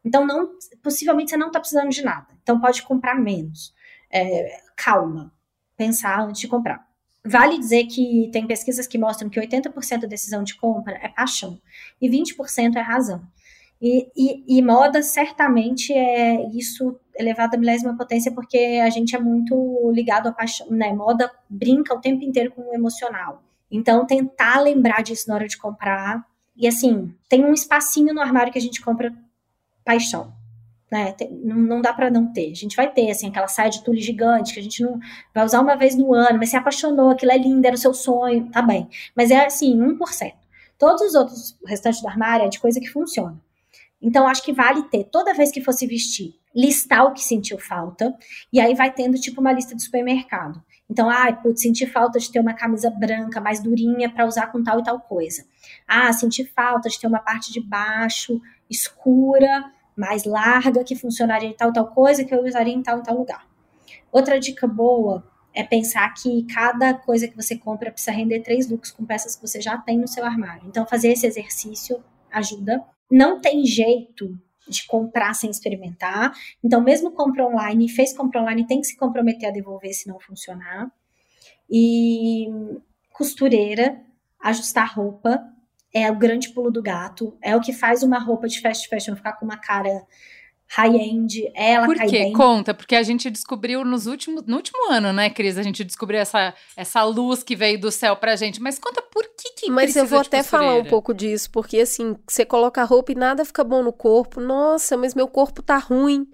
Então, 0.05 0.25
não, 0.25 0.51
possivelmente 0.81 1.31
você 1.31 1.37
não 1.37 1.47
está 1.47 1.59
precisando 1.59 1.89
de 1.89 2.01
nada. 2.01 2.27
Então, 2.41 2.61
pode 2.61 2.81
comprar 2.83 3.15
menos. 3.15 3.73
É, 4.09 4.61
calma. 4.77 5.33
Pensar 5.75 6.21
antes 6.21 6.39
de 6.39 6.47
comprar. 6.47 6.87
Vale 7.25 7.59
dizer 7.59 7.85
que 7.87 8.29
tem 8.31 8.47
pesquisas 8.47 8.87
que 8.87 8.97
mostram 8.97 9.29
que 9.29 9.39
80% 9.39 9.99
da 9.99 10.07
decisão 10.07 10.41
de 10.41 10.55
compra 10.55 10.97
é 11.03 11.09
paixão 11.09 11.61
e 12.01 12.09
20% 12.09 12.77
é 12.77 12.79
razão. 12.79 13.21
E, 13.81 14.07
e, 14.15 14.57
e, 14.59 14.61
moda 14.61 15.01
certamente 15.01 15.91
é 15.91 16.47
isso 16.55 16.99
elevado 17.21 17.55
à 17.55 17.57
milésima 17.57 17.95
potência, 17.95 18.31
porque 18.31 18.81
a 18.83 18.89
gente 18.89 19.15
é 19.15 19.19
muito 19.19 19.91
ligado 19.93 20.27
à 20.27 20.31
paixão, 20.31 20.67
né? 20.69 20.91
Moda 20.91 21.31
brinca 21.49 21.93
o 21.93 22.01
tempo 22.01 22.23
inteiro 22.23 22.51
com 22.51 22.61
o 22.61 22.73
emocional. 22.73 23.41
Então, 23.71 24.05
tentar 24.05 24.59
lembrar 24.59 25.01
disso 25.01 25.29
na 25.29 25.35
hora 25.35 25.47
de 25.47 25.57
comprar. 25.57 26.25
E 26.55 26.67
assim, 26.67 27.13
tem 27.29 27.45
um 27.45 27.53
espacinho 27.53 28.13
no 28.13 28.21
armário 28.21 28.51
que 28.51 28.59
a 28.59 28.61
gente 28.61 28.81
compra 28.81 29.13
paixão. 29.85 30.33
Né? 30.91 31.13
Tem, 31.13 31.31
não, 31.31 31.81
dá 31.81 31.93
para 31.93 32.11
não 32.11 32.33
ter. 32.33 32.51
A 32.51 32.55
gente 32.55 32.75
vai 32.75 32.91
ter, 32.91 33.09
assim, 33.09 33.29
aquela 33.29 33.47
saia 33.47 33.69
de 33.69 33.81
tule 33.81 34.01
gigante 34.01 34.53
que 34.53 34.59
a 34.59 34.63
gente 34.63 34.83
não 34.83 34.99
vai 35.33 35.45
usar 35.45 35.61
uma 35.61 35.77
vez 35.77 35.95
no 35.95 36.13
ano, 36.13 36.37
mas 36.37 36.49
se 36.49 36.57
apaixonou, 36.57 37.11
aquilo 37.11 37.31
é 37.31 37.37
lindo, 37.37 37.65
era 37.65 37.75
o 37.75 37.79
seu 37.79 37.93
sonho, 37.93 38.49
tá 38.51 38.61
bem. 38.61 38.89
Mas 39.15 39.31
é 39.31 39.45
assim, 39.45 39.73
1%. 39.77 40.33
Todos 40.77 41.01
os 41.01 41.15
outros, 41.15 41.57
o 41.63 41.67
restante 41.67 42.01
do 42.01 42.07
armário 42.09 42.45
é 42.45 42.49
de 42.49 42.59
coisa 42.59 42.79
que 42.79 42.89
funciona. 42.89 43.39
Então, 44.01 44.27
acho 44.27 44.43
que 44.43 44.51
vale 44.51 44.83
ter, 44.89 45.05
toda 45.05 45.33
vez 45.33 45.51
que 45.51 45.61
for 45.61 45.71
se 45.71 45.87
vestir, 45.87 46.33
listar 46.55 47.05
o 47.05 47.13
que 47.13 47.21
sentiu 47.21 47.57
falta, 47.57 48.13
e 48.51 48.59
aí 48.59 48.75
vai 48.75 48.91
tendo 48.91 49.19
tipo 49.19 49.39
uma 49.39 49.51
lista 49.51 49.75
de 49.75 49.83
supermercado. 49.83 50.61
Então, 50.89 51.09
ah, 51.09 51.31
putz, 51.31 51.61
senti 51.61 51.87
falta 51.87 52.19
de 52.19 52.29
ter 52.29 52.39
uma 52.39 52.53
camisa 52.53 52.89
branca 52.89 53.39
mais 53.39 53.61
durinha 53.61 54.09
para 54.09 54.25
usar 54.25 54.47
com 54.47 54.61
tal 54.61 54.79
e 54.81 54.83
tal 54.83 54.99
coisa. 54.99 55.45
Ah, 55.87 56.11
senti 56.11 56.43
falta 56.43 56.89
de 56.89 56.99
ter 56.99 57.07
uma 57.07 57.19
parte 57.19 57.51
de 57.51 57.61
baixo 57.61 58.41
escura, 58.69 59.71
mais 59.95 60.23
larga, 60.23 60.83
que 60.83 60.95
funcionaria 60.95 61.49
em 61.49 61.53
tal 61.53 61.69
e 61.69 61.73
tal 61.73 61.87
coisa, 61.87 62.23
que 62.23 62.33
eu 62.33 62.43
usaria 62.43 62.73
em 62.73 62.81
tal 62.81 62.99
e 62.99 63.03
tal 63.03 63.17
lugar. 63.17 63.47
Outra 64.11 64.39
dica 64.39 64.67
boa 64.67 65.25
é 65.53 65.63
pensar 65.63 66.13
que 66.13 66.43
cada 66.43 66.93
coisa 66.93 67.27
que 67.27 67.35
você 67.35 67.57
compra 67.57 67.91
precisa 67.91 68.11
render 68.11 68.41
três 68.41 68.69
looks 68.69 68.91
com 68.91 69.05
peças 69.05 69.35
que 69.35 69.45
você 69.45 69.61
já 69.61 69.77
tem 69.77 69.97
no 69.97 70.07
seu 70.07 70.25
armário. 70.25 70.63
Então, 70.67 70.85
fazer 70.85 71.09
esse 71.09 71.25
exercício 71.25 72.01
ajuda 72.31 72.83
não 73.09 73.39
tem 73.41 73.65
jeito 73.65 74.37
de 74.71 74.87
comprar 74.87 75.33
sem 75.33 75.49
experimentar. 75.49 76.33
Então, 76.63 76.81
mesmo 76.81 77.11
compra 77.11 77.45
online, 77.45 77.89
fez 77.89 78.13
compra 78.13 78.41
online, 78.41 78.65
tem 78.65 78.81
que 78.81 78.87
se 78.87 78.97
comprometer 78.97 79.49
a 79.49 79.51
devolver 79.51 79.93
se 79.93 80.07
não 80.07 80.19
funcionar. 80.19 80.91
E 81.69 82.47
costureira, 83.13 84.01
ajustar 84.41 84.93
roupa 84.95 85.41
é 85.93 86.09
o 86.09 86.15
grande 86.17 86.49
pulo 86.49 86.71
do 86.71 86.81
gato. 86.81 87.37
É 87.41 87.55
o 87.55 87.61
que 87.61 87.73
faz 87.73 88.01
uma 88.01 88.17
roupa 88.17 88.47
de 88.47 88.59
fast 88.59 88.87
fashion 88.87 89.15
ficar 89.15 89.33
com 89.33 89.45
uma 89.45 89.57
cara 89.57 90.05
high-end, 90.75 91.51
ela 91.55 91.85
Por 91.85 91.95
cai 91.95 92.07
quê? 92.07 92.17
bem. 92.19 92.33
Conta, 92.33 92.73
porque 92.73 92.95
a 92.95 93.03
gente 93.03 93.29
descobriu 93.29 93.83
nos 93.83 94.07
últimos, 94.07 94.43
no 94.45 94.55
último 94.57 94.91
ano, 94.91 95.11
né, 95.11 95.29
Cris? 95.29 95.57
A 95.57 95.63
gente 95.63 95.83
descobriu 95.83 96.19
essa, 96.19 96.53
essa 96.75 97.03
luz 97.03 97.43
que 97.43 97.55
veio 97.55 97.79
do 97.79 97.91
céu 97.91 98.15
pra 98.15 98.35
gente. 98.35 98.61
Mas 98.61 98.79
conta 98.79 99.01
por 99.01 99.23
que 99.35 99.53
que 99.53 99.69
Mas 99.69 99.95
eu 99.95 100.05
vou 100.05 100.19
até 100.19 100.37
costureira? 100.39 100.43
falar 100.43 100.75
um 100.75 100.85
pouco 100.85 101.13
disso, 101.13 101.49
porque 101.51 101.79
assim, 101.79 102.15
você 102.27 102.45
coloca 102.45 102.81
a 102.81 102.85
roupa 102.85 103.11
e 103.11 103.15
nada 103.15 103.43
fica 103.45 103.63
bom 103.63 103.83
no 103.83 103.93
corpo. 103.93 104.39
Nossa, 104.39 104.97
mas 104.97 105.13
meu 105.15 105.27
corpo 105.27 105.61
tá 105.61 105.77
ruim. 105.77 106.27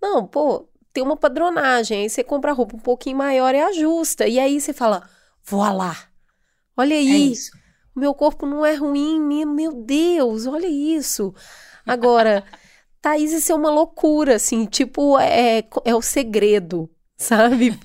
Não, 0.00 0.26
pô, 0.26 0.68
tem 0.92 1.02
uma 1.02 1.16
padronagem. 1.16 2.02
Aí 2.02 2.10
você 2.10 2.24
compra 2.24 2.52
roupa 2.52 2.76
um 2.76 2.80
pouquinho 2.80 3.16
maior 3.18 3.54
e 3.54 3.60
ajusta. 3.60 4.26
E 4.26 4.38
aí 4.38 4.60
você 4.60 4.72
fala, 4.72 5.08
vou 5.44 5.60
lá. 5.72 5.96
Olha 6.76 6.94
É 6.94 6.98
aí, 6.98 7.32
isso. 7.32 7.52
o 7.94 8.00
meu 8.00 8.14
corpo 8.14 8.46
não 8.46 8.64
é 8.64 8.74
ruim, 8.74 9.20
meu 9.20 9.72
Deus, 9.72 10.46
olha 10.46 10.66
isso. 10.68 11.34
Agora, 11.86 12.44
Thaís, 13.02 13.32
isso 13.32 13.50
é 13.50 13.54
uma 13.54 13.70
loucura, 13.70 14.36
assim, 14.36 14.64
tipo, 14.64 15.18
é, 15.18 15.64
é 15.84 15.94
o 15.94 16.00
segredo, 16.00 16.88
sabe? 17.18 17.76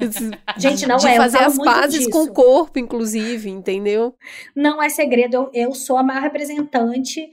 Gente, 0.57 0.87
não 0.87 0.97
de 0.97 1.07
é, 1.07 1.17
fazer 1.17 1.39
as 1.39 1.57
pazes 1.57 1.99
disso. 1.99 2.11
com 2.11 2.23
o 2.25 2.31
corpo, 2.31 2.77
inclusive, 2.77 3.49
entendeu? 3.49 4.15
Não 4.55 4.81
é 4.81 4.89
segredo, 4.89 5.35
eu, 5.35 5.49
eu 5.53 5.73
sou 5.73 5.97
a 5.97 6.03
maior 6.03 6.21
representante 6.21 7.27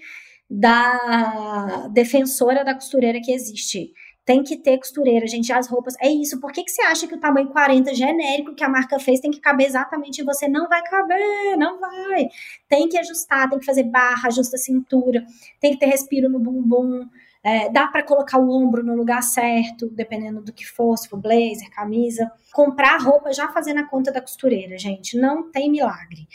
da 0.48 1.88
defensora 1.92 2.64
da 2.64 2.74
costureira 2.74 3.20
que 3.20 3.32
existe. 3.32 3.92
Tem 4.24 4.42
que 4.42 4.56
ter 4.56 4.78
costureira, 4.78 5.26
gente. 5.26 5.52
As 5.52 5.68
roupas. 5.68 5.94
É 6.00 6.08
isso. 6.08 6.40
Por 6.40 6.50
que, 6.50 6.64
que 6.64 6.70
você 6.70 6.80
acha 6.82 7.06
que 7.06 7.14
o 7.14 7.20
tamanho 7.20 7.48
40 7.48 7.94
genérico 7.94 8.54
que 8.54 8.64
a 8.64 8.68
marca 8.68 8.98
fez 8.98 9.20
tem 9.20 9.30
que 9.30 9.40
caber 9.40 9.66
exatamente 9.66 10.22
em 10.22 10.24
você? 10.24 10.48
Não 10.48 10.66
vai 10.66 10.82
caber, 10.82 11.58
não 11.58 11.78
vai. 11.78 12.28
Tem 12.66 12.88
que 12.88 12.96
ajustar, 12.96 13.50
tem 13.50 13.58
que 13.58 13.66
fazer 13.66 13.82
barra, 13.82 14.28
ajusta 14.28 14.56
a 14.56 14.58
cintura, 14.58 15.26
tem 15.60 15.72
que 15.72 15.78
ter 15.78 15.86
respiro 15.86 16.30
no 16.30 16.38
bumbum. 16.38 17.06
É, 17.44 17.68
dá 17.70 17.86
para 17.88 18.02
colocar 18.02 18.38
o 18.38 18.48
ombro 18.50 18.82
no 18.82 18.94
lugar 18.96 19.22
certo, 19.22 19.88
dependendo 19.90 20.40
do 20.40 20.52
que 20.52 20.64
for, 20.66 20.96
se 20.96 21.08
for 21.08 21.18
blazer, 21.18 21.70
camisa. 21.70 22.30
Comprar 22.52 22.96
roupa 23.02 23.32
já 23.34 23.48
fazendo 23.48 23.80
a 23.80 23.86
conta 23.86 24.10
da 24.10 24.20
costureira, 24.20 24.78
gente. 24.78 25.18
Não 25.18 25.50
tem 25.50 25.70
milagre. 25.70 26.26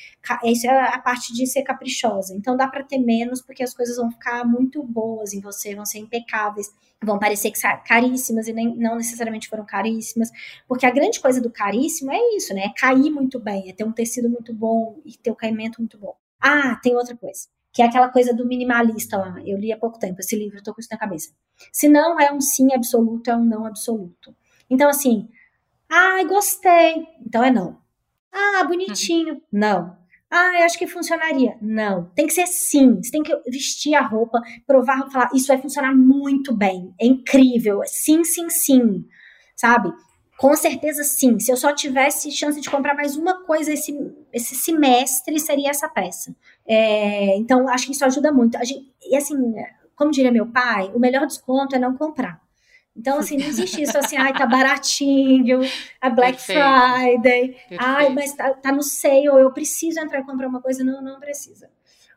Isso 0.43 0.68
é 0.68 0.93
a 0.93 0.99
parte 0.99 1.34
de 1.34 1.47
ser 1.47 1.64
caprichosa. 1.64 2.36
Então 2.36 2.55
dá 2.55 2.68
para 2.68 2.84
ter 2.84 2.99
menos, 2.99 3.41
porque 3.41 3.64
as 3.64 3.74
coisas 3.74 3.97
vão 3.97 4.12
ficar 4.12 4.45
muito 4.45 4.84
boas 4.84 5.34
em 5.34 5.41
você, 5.41 5.74
vão 5.76 5.86
ser 5.86 5.97
impecáveis. 5.99 6.72
Vão 7.03 7.18
parecer 7.18 7.49
que 7.51 7.57
sa- 7.57 7.78
caríssimas 7.78 8.47
e 8.47 8.53
nem, 8.53 8.76
não 8.76 8.97
necessariamente 8.97 9.47
foram 9.49 9.66
caríssimas. 9.66 10.30
Porque 10.68 10.86
a 10.86 10.91
grande 10.91 11.20
coisa 11.20 11.41
do 11.41 11.49
caríssimo 11.49 12.12
é 12.12 12.20
isso, 12.36 12.53
né? 12.53 12.66
É 12.66 12.74
cair 12.78 13.10
muito 13.10 13.39
bem, 13.39 13.70
é 13.70 13.74
ter 13.74 13.84
um 13.84 13.91
tecido 13.91 14.30
muito 14.30 14.53
bom 14.53 14.99
e 15.05 15.18
ter 15.18 15.32
o 15.32 15.36
caimento 15.36 15.80
muito 15.80 15.97
bom. 15.97 16.16
Ah, 16.39 16.76
tem 16.84 16.95
outra 16.95 17.16
coisa. 17.16 17.47
Que 17.72 17.82
é 17.82 17.86
aquela 17.86 18.09
coisa 18.09 18.34
do 18.34 18.45
minimalista 18.45 19.17
lá. 19.17 19.36
Eu 19.45 19.57
li 19.57 19.72
há 19.72 19.78
pouco 19.78 19.99
tempo 19.99 20.20
esse 20.20 20.36
livro, 20.36 20.57
estou 20.57 20.74
com 20.74 20.82
isso 20.82 20.89
na 20.91 20.97
cabeça. 20.97 21.32
Se 21.72 21.88
não 21.88 22.20
é 22.20 22.32
um 22.32 22.41
sim 22.41 22.74
absoluto, 22.74 23.30
é 23.30 23.36
um 23.36 23.45
não 23.45 23.65
absoluto. 23.65 24.36
Então, 24.70 24.89
assim, 24.89 25.30
ai, 25.89 26.26
gostei, 26.26 27.07
então 27.26 27.43
é 27.43 27.51
não. 27.51 27.78
Ah, 28.32 28.63
bonitinho, 28.63 29.36
uhum. 29.36 29.41
não. 29.51 29.99
Ah, 30.32 30.59
eu 30.59 30.65
acho 30.65 30.78
que 30.78 30.86
funcionaria. 30.86 31.57
Não. 31.59 32.05
Tem 32.15 32.28
que 32.28 32.34
ser 32.34 32.45
sim. 32.45 33.01
Você 33.01 33.09
tem 33.09 33.24
que 33.24 33.36
vestir 33.49 33.95
a 33.95 34.01
roupa, 34.01 34.39
provar, 34.67 35.09
falar, 35.09 35.30
isso 35.34 35.47
vai 35.47 35.59
funcionar 35.59 35.95
muito 35.95 36.55
bem. 36.55 36.93
É 37.01 37.05
incrível. 37.05 37.82
Sim, 37.86 38.24
sim, 38.24 38.47
sim. 38.49 39.05
Sabe? 39.55 39.91
Com 40.38 40.55
certeza 40.55 41.03
sim. 41.03 41.39
Se 41.39 41.51
eu 41.51 41.57
só 41.57 41.74
tivesse 41.74 42.32
chance 42.32 42.61
de 42.61 42.70
comprar 42.70 42.93
mais 42.93 43.17
uma 43.17 43.43
coisa 43.43 43.74
esse, 43.74 43.91
esse 44.32 44.55
semestre, 44.55 45.39
seria 45.39 45.72
essa 45.72 45.89
peça. 45.89 46.36
É, 46.72 47.36
então, 47.36 47.67
acho 47.67 47.88
que 47.88 47.93
isso 47.93 48.05
ajuda 48.05 48.32
muito. 48.32 48.55
Gente, 48.63 48.93
e 49.09 49.15
assim, 49.15 49.36
como 49.95 50.11
diria 50.11 50.32
meu 50.32 50.45
pai, 50.45 50.91
o 50.93 50.99
melhor 50.99 51.26
desconto 51.26 51.76
é 51.76 51.80
não 51.80 51.97
comprar. 51.97 52.39
Então, 52.95 53.17
assim, 53.17 53.38
não 53.38 53.47
existe 53.47 53.82
isso 53.82 53.97
assim, 53.97 54.17
ai, 54.17 54.34
tá 54.34 54.45
baratinho, 54.45 55.61
a 55.99 56.09
Black 56.11 56.38
Perfeito. 56.38 56.61
Friday, 56.61 57.47
Perfeito. 57.53 57.84
ai, 57.84 58.09
mas 58.09 58.34
tá, 58.34 58.53
tá 58.53 58.72
no 58.72 58.84
sale, 58.84 59.26
eu 59.26 59.51
preciso 59.51 59.99
entrar 59.99 60.20
e 60.20 60.24
comprar 60.24 60.47
uma 60.47 60.61
coisa. 60.61 60.84
Não, 60.84 61.01
não 61.01 61.20
precisa. 61.20 61.72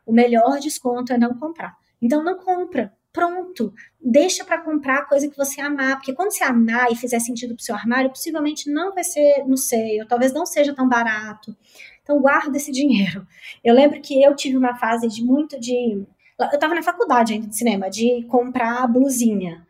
O 0.05 0.13
melhor 0.13 0.59
desconto 0.59 1.11
é 1.13 1.17
não 1.17 1.33
comprar. 1.33 1.75
Então, 1.99 2.23
não 2.23 2.37
compra. 2.37 2.93
Pronto. 3.11 3.73
Deixa 4.01 4.43
para 4.43 4.59
comprar 4.59 4.97
a 4.99 5.05
coisa 5.05 5.29
que 5.29 5.37
você 5.37 5.61
amar, 5.61 5.97
porque 5.97 6.13
quando 6.13 6.31
você 6.31 6.43
amar 6.43 6.91
e 6.91 6.95
fizer 6.95 7.19
sentido 7.19 7.55
pro 7.55 7.63
seu 7.63 7.75
armário, 7.75 8.09
possivelmente 8.09 8.69
não 8.69 8.93
vai 8.93 9.03
ser 9.03 9.45
no 9.47 9.55
sale, 9.55 10.05
talvez 10.07 10.33
não 10.33 10.45
seja 10.45 10.73
tão 10.73 10.89
barato. 10.89 11.55
Então, 12.03 12.21
guarda 12.21 12.55
esse 12.57 12.71
dinheiro. 12.71 13.25
Eu 13.63 13.73
lembro 13.73 14.01
que 14.01 14.21
eu 14.21 14.35
tive 14.35 14.57
uma 14.57 14.75
fase 14.75 15.07
de 15.07 15.23
muito 15.23 15.59
de. 15.59 16.03
Eu 16.51 16.59
tava 16.59 16.75
na 16.75 16.83
faculdade 16.83 17.33
ainda 17.33 17.47
de 17.47 17.57
cinema, 17.57 17.89
de 17.89 18.23
comprar 18.29 18.85
blusinha 18.87 19.65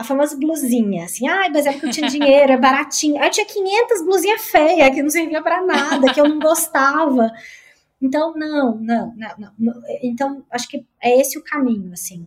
a 0.00 0.04
famosa 0.04 0.34
blusinha, 0.34 1.04
assim, 1.04 1.28
ai, 1.28 1.50
mas 1.50 1.66
é 1.66 1.72
porque 1.72 1.86
eu 1.86 1.90
tinha 1.90 2.08
dinheiro, 2.08 2.52
é 2.52 2.56
baratinho. 2.56 3.20
Aí 3.20 3.28
eu 3.28 3.30
tinha 3.30 3.44
500 3.44 4.02
blusinhas 4.02 4.40
feias 4.46 4.94
que 4.94 5.02
não 5.02 5.10
servia 5.10 5.42
para 5.42 5.62
nada, 5.62 6.10
que 6.10 6.18
eu 6.18 6.26
não 6.26 6.38
gostava. 6.38 7.30
Então, 8.00 8.32
não, 8.34 8.76
não, 8.76 9.14
não, 9.14 9.52
não. 9.58 9.82
Então, 10.02 10.42
acho 10.50 10.66
que 10.68 10.86
é 11.02 11.20
esse 11.20 11.38
o 11.38 11.44
caminho, 11.44 11.92
assim. 11.92 12.26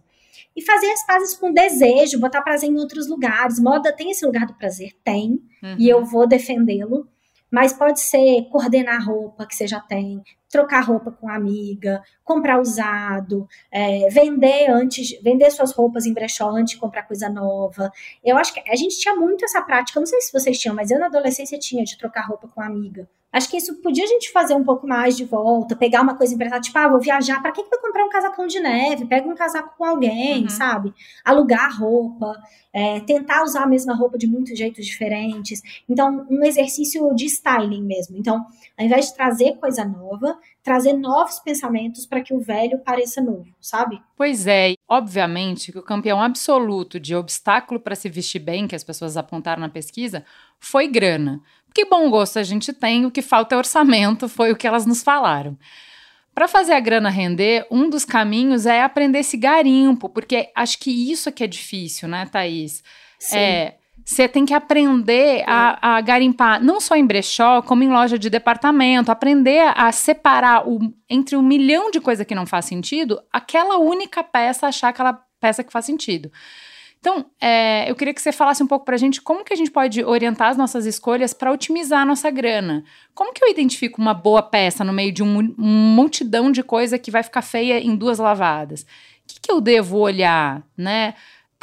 E 0.56 0.62
fazer 0.62 0.86
as 0.92 1.04
pazes 1.04 1.36
com 1.36 1.52
desejo, 1.52 2.20
botar 2.20 2.44
prazer 2.44 2.70
em 2.70 2.78
outros 2.78 3.10
lugares. 3.10 3.60
Moda 3.60 3.92
tem 3.92 4.12
esse 4.12 4.24
lugar 4.24 4.46
do 4.46 4.54
prazer? 4.54 4.92
Tem. 5.04 5.42
Uhum. 5.64 5.76
E 5.80 5.90
eu 5.90 6.06
vou 6.06 6.28
defendê-lo. 6.28 7.08
Mas 7.54 7.72
pode 7.72 8.00
ser 8.00 8.50
coordenar 8.50 9.06
roupa 9.08 9.46
que 9.46 9.56
você 9.56 9.68
já 9.68 9.80
tem, 9.80 10.24
trocar 10.54 10.82
roupa 10.82 11.10
com 11.10 11.28
amiga, 11.28 12.04
comprar 12.24 12.62
usado, 12.62 13.48
é, 13.72 14.08
vender 14.10 14.70
antes, 14.70 15.20
vender 15.24 15.50
suas 15.50 15.72
roupas 15.72 16.06
em 16.06 16.14
brechó 16.14 16.48
antes 16.52 16.76
de 16.76 16.80
comprar 16.80 17.04
coisa 17.04 17.28
nova. 17.28 17.92
Eu 18.24 18.38
acho 18.38 18.54
que 18.54 18.60
a 18.70 18.76
gente 18.76 19.00
tinha 19.00 19.16
muito 19.16 19.44
essa 19.44 19.64
prática, 19.64 20.00
não 20.00 20.06
sei 20.06 20.22
se 20.22 20.32
vocês 20.32 20.60
tinham, 20.60 20.76
mas 20.76 20.92
eu 20.92 21.00
na 21.00 21.08
adolescência 21.08 21.58
tinha 21.58 21.84
de 21.84 21.98
trocar 21.98 22.28
roupa 22.28 22.48
com 22.48 22.62
amiga. 22.62 23.10
Acho 23.34 23.50
que 23.50 23.58
isso 23.58 23.82
podia 23.82 24.04
a 24.04 24.08
gente 24.08 24.32
fazer 24.32 24.54
um 24.54 24.64
pouco 24.64 24.86
mais 24.86 25.18
de 25.18 25.26
volta, 25.26 25.76
pegar 25.76 26.04
uma 26.04 26.16
coisa 26.16 26.36
emprestada, 26.36 26.62
tipo, 26.62 26.78
ah, 26.78 26.88
vou 26.88 27.00
viajar, 27.00 27.42
para 27.42 27.52
que, 27.52 27.64
que 27.64 27.70
vai 27.72 27.80
comprar 27.80 28.06
um 28.06 28.10
casacão 28.10 28.46
de 28.46 28.60
neve? 28.60 29.08
Pega 29.08 29.28
um 29.28 29.34
casaco 29.34 29.76
com 29.76 29.84
alguém, 29.84 30.44
uhum. 30.44 30.50
sabe? 30.50 30.94
Alugar 31.26 31.76
roupa, 31.80 32.40
é, 32.72 33.00
tentar 33.00 33.42
usar 33.42 33.64
a 33.64 33.68
mesma 33.68 33.96
roupa 33.96 34.20
de 34.20 34.28
muitos 34.28 34.56
jeitos 34.56 34.86
diferentes. 34.86 35.64
Então, 35.90 36.28
um 36.30 36.46
exercício 36.46 37.12
de 37.16 37.26
styling 37.26 37.82
mesmo. 37.84 38.16
Então, 38.18 38.46
ao 38.78 38.86
invés 38.86 39.08
de 39.08 39.16
trazer 39.16 39.58
coisa 39.58 39.84
nova, 39.84 40.38
trazer 40.64 40.94
novos 40.94 41.40
pensamentos 41.40 42.06
para 42.06 42.22
que 42.22 42.34
o 42.34 42.40
velho 42.40 42.80
pareça 42.80 43.22
novo, 43.22 43.48
sabe? 43.60 44.02
Pois 44.16 44.48
é, 44.48 44.74
obviamente 44.88 45.72
que 45.72 45.78
o 45.78 45.84
campeão 45.84 46.22
absoluto 46.22 47.00
de 47.00 47.16
obstáculo 47.16 47.80
para 47.80 47.96
se 47.96 48.10
vestir 48.10 48.40
bem, 48.40 48.68
que 48.68 48.76
as 48.76 48.84
pessoas 48.84 49.18
apontaram 49.18 49.62
na 49.62 49.70
pesquisa, 49.70 50.26
foi 50.60 50.88
grana. 50.88 51.42
Que 51.74 51.86
bom 51.86 52.10
gosto 52.10 52.40
a 52.40 52.44
gente 52.44 52.72
tem, 52.72 53.06
o 53.06 53.12
que 53.12 53.22
falta 53.22 53.56
é 53.56 53.58
orçamento, 53.58 54.30
foi 54.30 54.52
o 54.52 54.56
que 54.56 54.68
elas 54.68 54.86
nos 54.86 55.04
falaram. 55.04 55.58
Para 56.34 56.48
fazer 56.48 56.74
a 56.74 56.80
grana 56.80 57.10
render, 57.10 57.68
um 57.70 57.90
dos 57.90 58.06
caminhos 58.06 58.66
é 58.66 58.82
aprender 58.82 59.20
esse 59.20 59.38
garimpo, 59.38 60.10
porque 60.10 60.50
acho 60.56 60.80
que 60.80 61.12
isso 61.12 61.30
é 61.30 61.32
que 61.32 61.44
é 61.44 61.48
difícil, 61.48 62.08
né, 62.08 62.26
Thaís? 62.26 62.84
Sim. 63.20 63.38
É, 63.38 63.78
você 64.04 64.28
tem 64.28 64.46
que 64.46 64.54
aprender 64.54 65.44
a, 65.48 65.96
a, 65.96 66.02
garimpar, 66.02 66.62
não 66.64 66.82
só 66.82 66.96
em 66.96 67.06
brechó, 67.06 67.62
como 67.62 67.84
em 67.84 67.90
loja 67.90 68.20
de 68.20 68.30
departamento, 68.30 69.12
aprender 69.12 69.72
a 69.76 69.92
separar 69.92 70.68
o, 70.68 70.80
entre 71.10 71.36
um 71.38 71.42
milhão 71.42 71.90
de 71.90 72.02
coisas 72.02 72.26
que 72.26 72.36
não 72.36 72.46
faz 72.46 72.66
sentido, 72.66 73.22
aquela 73.32 73.78
única 73.78 74.24
peça, 74.24 74.68
achar 74.68 74.90
aquela 74.90 75.14
peça 75.40 75.64
que 75.64 75.72
faz 75.72 75.86
sentido. 75.86 76.32
Então, 77.04 77.26
é, 77.42 77.90
eu 77.92 77.96
queria 77.96 78.14
que 78.14 78.22
você 78.22 78.32
falasse 78.32 78.64
um 78.64 78.68
pouco 78.68 78.86
para 78.86 78.96
a 78.96 78.98
gente 78.98 79.22
como 79.22 79.44
que 79.44 79.54
a 79.54 79.58
gente 79.58 79.70
pode 79.70 80.02
orientar 80.06 80.50
as 80.50 80.56
nossas 80.56 80.86
escolhas 80.86 81.34
para 81.34 81.52
otimizar 81.52 82.02
a 82.02 82.06
nossa 82.06 82.32
grana. 82.32 82.86
Como 83.14 83.34
que 83.34 83.44
eu 83.44 83.50
identifico 83.50 84.02
uma 84.02 84.14
boa 84.14 84.42
peça 84.42 84.86
no 84.86 84.94
meio 84.94 85.12
de 85.12 85.22
um, 85.22 85.38
um 85.38 85.94
multidão 85.96 86.50
de 86.50 86.64
coisa 86.64 86.98
que 86.98 87.12
vai 87.12 87.22
ficar 87.22 87.42
feia 87.42 87.78
em 87.78 87.94
duas 87.94 88.20
lavadas? 88.20 88.84
O 88.84 88.86
que, 89.28 89.42
que 89.42 89.52
eu 89.52 89.60
devo 89.60 89.98
olhar, 89.98 90.64
né? 90.78 91.14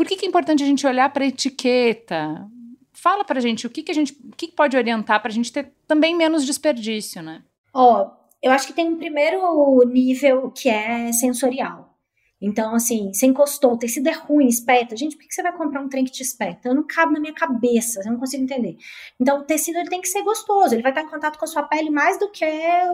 Por 0.00 0.06
que, 0.06 0.16
que 0.16 0.24
é 0.24 0.28
importante 0.30 0.62
a 0.62 0.66
gente 0.66 0.86
olhar 0.86 1.12
para 1.12 1.24
a 1.24 1.26
etiqueta? 1.26 2.48
Fala 2.90 3.22
para 3.22 3.38
a 3.38 3.42
gente 3.42 3.66
o 3.66 3.70
que, 3.70 3.82
que 3.82 3.92
a 3.92 3.94
gente 3.94 4.14
o 4.14 4.34
que, 4.34 4.46
que 4.46 4.54
pode 4.54 4.74
orientar 4.74 5.20
para 5.20 5.30
a 5.30 5.34
gente 5.34 5.52
ter 5.52 5.74
também 5.86 6.16
menos 6.16 6.46
desperdício, 6.46 7.22
né? 7.22 7.42
Ó, 7.74 8.04
oh, 8.04 8.10
eu 8.42 8.50
acho 8.50 8.66
que 8.66 8.72
tem 8.72 8.88
um 8.88 8.96
primeiro 8.96 9.84
nível 9.84 10.50
que 10.52 10.70
é 10.70 11.12
sensorial. 11.12 11.98
Então, 12.40 12.74
assim, 12.74 13.12
você 13.12 13.26
encostou, 13.26 13.74
o 13.74 13.78
tecido 13.78 14.08
é 14.08 14.12
ruim, 14.12 14.48
espeta. 14.48 14.96
Gente, 14.96 15.18
por 15.18 15.26
que 15.26 15.34
você 15.34 15.42
vai 15.42 15.52
comprar 15.52 15.82
um 15.82 15.88
trem 15.90 16.06
que 16.06 16.12
te 16.12 16.22
espeta? 16.22 16.70
Eu 16.70 16.74
não 16.74 16.86
cabe 16.86 17.12
na 17.12 17.20
minha 17.20 17.34
cabeça, 17.34 18.00
eu 18.00 18.10
não 18.10 18.18
consigo 18.18 18.42
entender. 18.42 18.78
Então, 19.20 19.40
o 19.40 19.44
tecido 19.44 19.80
ele 19.80 19.90
tem 19.90 20.00
que 20.00 20.08
ser 20.08 20.22
gostoso, 20.22 20.74
ele 20.74 20.82
vai 20.82 20.92
estar 20.92 21.02
em 21.02 21.10
contato 21.10 21.38
com 21.38 21.44
a 21.44 21.48
sua 21.48 21.64
pele 21.64 21.90
mais 21.90 22.18
do 22.18 22.30
que 22.30 22.46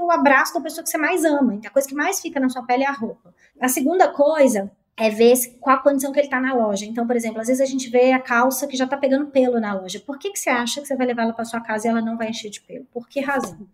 o 0.03 0.11
abraço 0.11 0.53
da 0.55 0.61
pessoa 0.61 0.83
que 0.83 0.91
você 0.91 0.99
mais 0.99 1.25
ama. 1.25 1.55
Então, 1.55 1.71
a 1.71 1.73
coisa 1.73 1.87
que 1.87 1.95
mais 1.95 2.19
fica 2.19 2.41
na 2.41 2.49
sua 2.49 2.65
pele 2.65 2.83
é 2.83 2.89
a 2.89 2.93
roupa. 2.93 3.33
A 3.61 3.69
segunda 3.69 4.09
coisa 4.09 4.73
é 4.99 5.11
ver 5.11 5.35
qual 5.61 5.77
a 5.77 5.81
condição 5.81 6.11
que 6.11 6.19
ele 6.19 6.27
está 6.27 6.41
na 6.41 6.55
loja. 6.55 6.87
Então, 6.87 7.07
por 7.07 7.15
exemplo, 7.15 7.41
às 7.41 7.49
vezes 7.49 7.61
a 7.61 7.71
gente 7.71 7.91
vê 7.91 8.13
a 8.13 8.19
calça 8.19 8.67
que 8.67 8.77
já 8.77 8.85
está 8.85 8.97
pegando 8.97 9.27
pelo 9.27 9.61
na 9.61 9.75
loja. 9.75 10.01
Por 10.01 10.19
que, 10.19 10.31
que 10.31 10.39
você 10.39 10.49
acha 10.49 10.81
que 10.81 10.87
você 10.87 10.97
vai 10.97 11.07
levar 11.07 11.23
ela 11.23 11.35
para 11.35 11.45
sua 11.45 11.61
casa 11.61 11.87
e 11.87 11.91
ela 11.91 12.01
não 12.01 12.17
vai 12.17 12.31
encher 12.31 12.51
de 12.51 12.63
pelo? 12.63 12.87
Por 12.87 13.07
que 13.07 13.21
razão? 13.21 13.69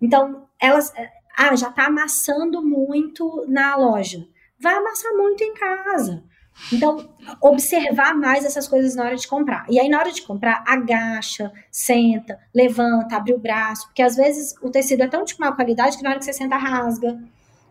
Então, 0.00 0.48
elas, 0.60 0.92
é, 0.96 1.10
ah, 1.36 1.54
já 1.54 1.68
está 1.68 1.86
amassando 1.86 2.60
muito 2.64 3.44
na 3.48 3.76
loja. 3.76 4.26
Vai 4.58 4.74
amassar 4.74 5.12
muito 5.14 5.44
em 5.44 5.54
casa. 5.54 6.24
Então, 6.72 7.08
observar 7.40 8.16
mais 8.16 8.44
essas 8.44 8.66
coisas 8.66 8.96
na 8.96 9.04
hora 9.04 9.16
de 9.16 9.28
comprar. 9.28 9.64
E 9.70 9.78
aí, 9.78 9.88
na 9.88 10.00
hora 10.00 10.10
de 10.10 10.22
comprar, 10.22 10.64
agacha, 10.66 11.52
senta, 11.70 12.36
levanta, 12.52 13.16
abre 13.16 13.32
o 13.32 13.38
braço, 13.38 13.86
porque 13.86 14.02
às 14.02 14.16
vezes 14.16 14.54
o 14.60 14.68
tecido 14.68 15.04
é 15.04 15.08
tão 15.08 15.22
de 15.22 15.38
má 15.38 15.52
qualidade 15.52 15.96
que 15.96 16.02
na 16.02 16.10
hora 16.10 16.18
que 16.18 16.24
você 16.24 16.32
senta, 16.32 16.56
rasga. 16.56 17.16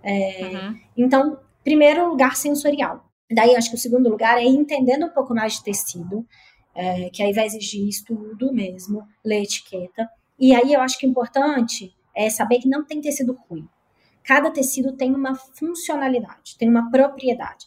É, 0.02 0.52
uhum. 0.54 0.80
Então, 0.96 1.38
Primeiro 1.68 2.07
lugar, 2.07 2.38
sensorial. 2.38 3.11
Daí, 3.30 3.53
acho 3.53 3.70
que 3.70 3.76
o 3.76 3.78
segundo 3.78 4.07
lugar 4.07 4.38
é 4.38 4.45
entendendo 4.45 5.05
um 5.05 5.09
pouco 5.09 5.36
mais 5.36 5.55
de 5.55 5.65
tecido, 5.65 6.26
é, 6.74 7.09
que 7.09 7.22
aí 7.22 7.34
vai 7.34 7.45
exigir 7.45 7.86
estudo 7.89 8.53
mesmo, 8.53 9.05
ler 9.22 9.43
etiqueta. 9.43 10.09
E 10.39 10.55
aí, 10.55 10.72
eu 10.72 10.80
acho 10.80 10.97
que 10.97 11.05
o 11.05 11.09
importante 11.09 11.93
é 12.15 12.30
saber 12.30 12.59
que 12.59 12.70
não 12.70 12.86
tem 12.86 13.01
tecido 13.01 13.38
ruim. 13.49 13.68
Cada 14.24 14.49
tecido 14.49 14.95
tem 14.95 15.13
uma 15.13 15.36
funcionalidade, 15.36 16.57
tem 16.57 16.70
uma 16.70 16.89
propriedade. 16.89 17.65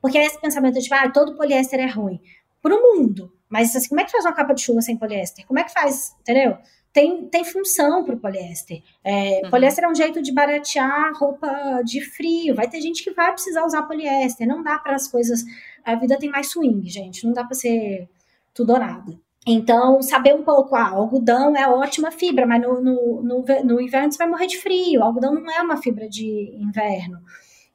Porque 0.00 0.16
esse 0.18 0.40
pensamento 0.40 0.78
de, 0.78 0.94
ah, 0.94 1.10
todo 1.10 1.34
poliéster 1.34 1.80
é 1.80 1.90
ruim. 1.90 2.20
Para 2.62 2.76
o 2.76 2.80
mundo. 2.80 3.32
Mas 3.48 3.74
assim, 3.74 3.88
como 3.88 4.00
é 4.00 4.04
que 4.04 4.12
faz 4.12 4.24
uma 4.24 4.32
capa 4.32 4.54
de 4.54 4.62
chuva 4.62 4.80
sem 4.80 4.96
poliéster? 4.96 5.44
Como 5.44 5.58
é 5.58 5.64
que 5.64 5.72
faz, 5.72 6.14
entendeu? 6.20 6.56
Tem, 6.92 7.26
tem 7.28 7.44
função 7.44 8.04
para 8.04 8.14
o 8.14 8.18
poliéster. 8.18 8.82
É, 9.04 9.42
uhum. 9.44 9.50
Poliéster 9.50 9.84
é 9.84 9.88
um 9.88 9.94
jeito 9.94 10.20
de 10.20 10.32
baratear 10.32 11.12
roupa 11.14 11.82
de 11.84 12.00
frio. 12.00 12.54
Vai 12.54 12.68
ter 12.68 12.80
gente 12.80 13.04
que 13.04 13.12
vai 13.12 13.32
precisar 13.32 13.64
usar 13.64 13.82
poliéster. 13.82 14.46
Não 14.46 14.62
dá 14.62 14.78
para 14.78 14.96
as 14.96 15.06
coisas. 15.06 15.44
A 15.84 15.94
vida 15.94 16.18
tem 16.18 16.28
mais 16.28 16.50
swing, 16.50 16.88
gente. 16.88 17.24
Não 17.24 17.32
dá 17.32 17.44
para 17.44 17.54
ser 17.54 18.08
tudo 18.52 18.72
ou 18.72 18.78
nada. 18.78 19.18
Então, 19.46 20.02
saber 20.02 20.34
um 20.34 20.42
pouco, 20.42 20.74
ah, 20.74 20.90
algodão 20.90 21.56
é 21.56 21.66
ótima 21.66 22.10
fibra, 22.10 22.46
mas 22.46 22.60
no, 22.60 22.80
no, 22.80 23.22
no, 23.22 23.44
no, 23.64 23.80
inverno 23.80 24.12
você 24.12 24.18
vai 24.18 24.28
morrer 24.28 24.46
de 24.46 24.58
frio. 24.58 25.00
O 25.00 25.04
algodão 25.04 25.32
não 25.32 25.50
é 25.50 25.62
uma 25.62 25.76
fibra 25.76 26.08
de 26.08 26.54
inverno. 26.58 27.20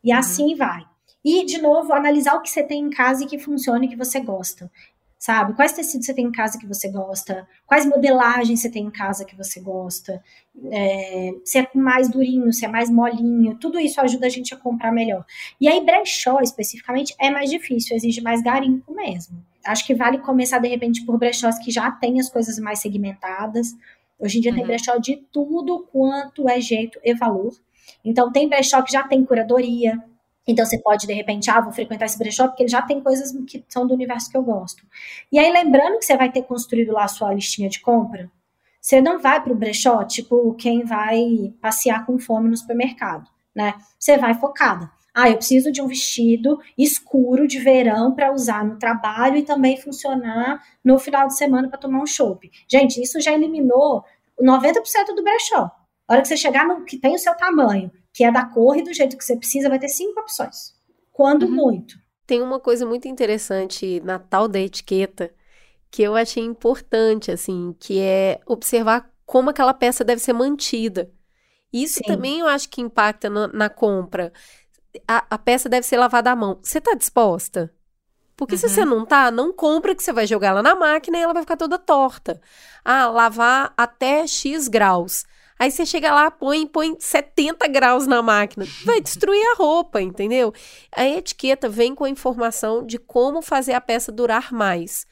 E 0.03 0.11
uhum. 0.11 0.19
assim 0.19 0.55
vai. 0.55 0.83
E, 1.23 1.43
de 1.43 1.59
novo, 1.59 1.91
analisar 1.91 2.35
o 2.35 2.41
que 2.41 2.49
você 2.49 2.61
tem 2.61 2.83
em 2.83 2.89
casa 2.89 3.23
e 3.23 3.27
que 3.27 3.39
funcione 3.39 3.87
e 3.87 3.89
que 3.89 3.95
você 3.95 4.19
gosta 4.19 4.69
sabe? 5.25 5.55
Quais 5.55 5.71
tecidos 5.71 6.05
você 6.05 6.13
tem 6.13 6.27
em 6.27 6.31
casa 6.31 6.59
que 6.59 6.67
você 6.67 6.87
gosta? 6.87 7.47
Quais 7.65 7.83
modelagens 7.83 8.61
você 8.61 8.69
tem 8.69 8.85
em 8.85 8.91
casa 8.91 9.25
que 9.25 9.35
você 9.35 9.59
gosta? 9.59 10.23
É, 10.71 11.31
se 11.43 11.57
é 11.57 11.67
mais 11.73 12.07
durinho, 12.07 12.53
se 12.53 12.63
é 12.63 12.67
mais 12.67 12.91
molinho, 12.91 13.57
tudo 13.57 13.79
isso 13.79 13.99
ajuda 13.99 14.27
a 14.27 14.29
gente 14.29 14.53
a 14.53 14.57
comprar 14.57 14.91
melhor. 14.91 15.25
E 15.59 15.67
aí, 15.67 15.83
brechó, 15.83 16.41
especificamente, 16.41 17.15
é 17.19 17.31
mais 17.31 17.49
difícil, 17.49 17.95
exige 17.95 18.21
mais 18.21 18.43
garimpo 18.43 18.93
mesmo. 18.93 19.43
Acho 19.65 19.83
que 19.87 19.95
vale 19.95 20.19
começar, 20.19 20.59
de 20.59 20.67
repente, 20.67 21.03
por 21.03 21.17
brechós 21.17 21.57
que 21.57 21.71
já 21.71 21.89
tem 21.89 22.19
as 22.19 22.29
coisas 22.29 22.59
mais 22.59 22.77
segmentadas. 22.77 23.75
Hoje 24.19 24.37
em 24.37 24.41
dia 24.41 24.51
uhum. 24.51 24.57
tem 24.57 24.67
brechó 24.67 24.95
de 24.97 25.15
tudo 25.31 25.87
quanto 25.91 26.47
é 26.47 26.61
jeito 26.61 26.99
e 27.03 27.15
valor. 27.15 27.51
Então, 28.03 28.31
tem 28.31 28.47
brechó 28.47 28.79
que 28.83 28.91
já 28.91 29.01
tem 29.01 29.25
curadoria, 29.25 29.99
Então 30.47 30.65
você 30.65 30.79
pode, 30.79 31.07
de 31.07 31.13
repente, 31.13 31.49
ah, 31.49 31.59
vou 31.59 31.73
frequentar 31.73 32.05
esse 32.05 32.17
brechó 32.17 32.47
porque 32.47 32.63
ele 32.63 32.69
já 32.69 32.81
tem 32.81 33.01
coisas 33.01 33.31
que 33.47 33.65
são 33.67 33.87
do 33.87 33.93
universo 33.93 34.29
que 34.29 34.37
eu 34.37 34.43
gosto. 34.43 34.83
E 35.31 35.39
aí, 35.39 35.51
lembrando 35.51 35.97
que 35.97 36.05
você 36.05 36.15
vai 36.15 36.31
ter 36.31 36.43
construído 36.43 36.91
lá 36.91 37.05
a 37.05 37.07
sua 37.07 37.33
listinha 37.33 37.67
de 37.67 37.81
compra, 37.81 38.29
você 38.79 39.01
não 39.01 39.19
vai 39.19 39.41
para 39.41 39.51
o 39.51 39.55
brechó, 39.55 40.03
tipo 40.03 40.53
quem 40.53 40.85
vai 40.85 41.51
passear 41.59 42.05
com 42.05 42.19
fome 42.19 42.49
no 42.49 42.55
supermercado, 42.55 43.27
né? 43.55 43.73
Você 43.97 44.17
vai 44.17 44.35
focada. 44.35 44.91
Ah, 45.11 45.29
eu 45.29 45.37
preciso 45.37 45.71
de 45.71 45.81
um 45.81 45.87
vestido 45.87 46.59
escuro 46.77 47.47
de 47.47 47.57
verão 47.57 48.13
para 48.13 48.31
usar 48.31 48.63
no 48.65 48.77
trabalho 48.77 49.37
e 49.37 49.43
também 49.43 49.77
funcionar 49.77 50.61
no 50.83 50.99
final 50.99 51.27
de 51.27 51.37
semana 51.37 51.69
para 51.69 51.79
tomar 51.79 51.99
um 51.99 52.05
chopp. 52.05 52.51
Gente, 52.69 53.01
isso 53.01 53.19
já 53.19 53.31
eliminou 53.31 54.03
90% 54.39 55.15
do 55.15 55.23
brechó. 55.23 55.71
A 56.07 56.13
hora 56.13 56.21
que 56.21 56.27
você 56.27 56.37
chegar 56.37 56.67
no 56.67 56.83
que 56.83 56.97
tem 56.97 57.15
o 57.15 57.19
seu 57.19 57.33
tamanho, 57.35 57.89
que 58.15 58.23
é 58.23 58.31
da 58.31 58.45
cor 58.45 58.77
e 58.77 58.81
do 58.81 58.93
jeito 58.93 59.17
que 59.17 59.25
você 59.25 59.35
precisa, 59.35 59.67
vai 59.67 59.77
ter 59.77 59.89
cinco 59.89 60.21
opções. 60.21 60.73
Quando 61.11 61.43
uhum. 61.43 61.51
muito. 61.51 61.99
Tem 62.25 62.41
uma 62.41 62.61
coisa 62.61 62.85
muito 62.85 63.09
interessante 63.09 64.01
na 64.05 64.17
tal 64.17 64.47
da 64.47 64.57
etiqueta 64.57 65.31
que 65.91 66.01
eu 66.01 66.15
achei 66.15 66.41
importante, 66.41 67.29
assim, 67.29 67.75
que 67.77 67.99
é 67.99 68.39
observar 68.45 69.11
como 69.25 69.49
aquela 69.49 69.73
peça 69.73 70.01
deve 70.03 70.21
ser 70.21 70.31
mantida. 70.31 71.11
Isso 71.73 71.95
Sim. 71.95 72.03
também 72.05 72.39
eu 72.39 72.47
acho 72.47 72.69
que 72.69 72.79
impacta 72.81 73.29
na, 73.29 73.49
na 73.49 73.69
compra. 73.69 74.31
A, 75.05 75.25
a, 75.31 75.37
peça 75.37 75.67
deve 75.67 75.85
ser 75.85 75.97
lavada 75.97 76.31
à 76.31 76.35
mão. 76.37 76.57
Você 76.63 76.77
está 76.77 76.93
disposta? 76.93 77.73
Porque 78.37 78.55
uhum. 78.55 78.59
se 78.59 78.69
você 78.69 78.81
uhum. 78.81 78.87
não 78.87 79.05
tá, 79.05 79.29
não 79.29 79.51
compra 79.51 79.93
que 79.93 80.01
você 80.01 80.13
vai 80.13 80.25
jogar 80.25 80.49
ela 80.49 80.63
na 80.63 80.73
máquina 80.73 81.17
e 81.17 81.21
ela 81.21 81.33
vai 81.33 81.43
ficar 81.43 81.57
toda 81.57 81.77
torta. 81.77 82.39
Ah, 82.83 83.07
lavar 83.07 83.73
até 83.75 84.25
X 84.25 84.69
graus. 84.69 85.25
Aí 85.57 85.71
você 85.71 85.85
chega 85.85 86.13
lá, 86.13 86.29
põe, 86.29 86.67
põe 86.67 86.95
70 86.99 87.67
graus 87.67 88.05
na 88.05 88.21
máquina. 88.21 88.65
Vai 88.83 88.99
destruir 88.99 89.41
a 89.53 89.55
roupa, 89.55 90.01
entendeu? 90.01 90.53
A 90.91 91.07
etiqueta 91.07 91.69
vem 91.69 91.95
com 91.95 92.03
a 92.03 92.09
informação 92.09 92.85
de 92.85 92.97
como 92.97 93.41
fazer 93.41 93.73
a 93.73 93.81
peça 93.81 94.11
durar 94.11 94.51
mais. 94.51 95.07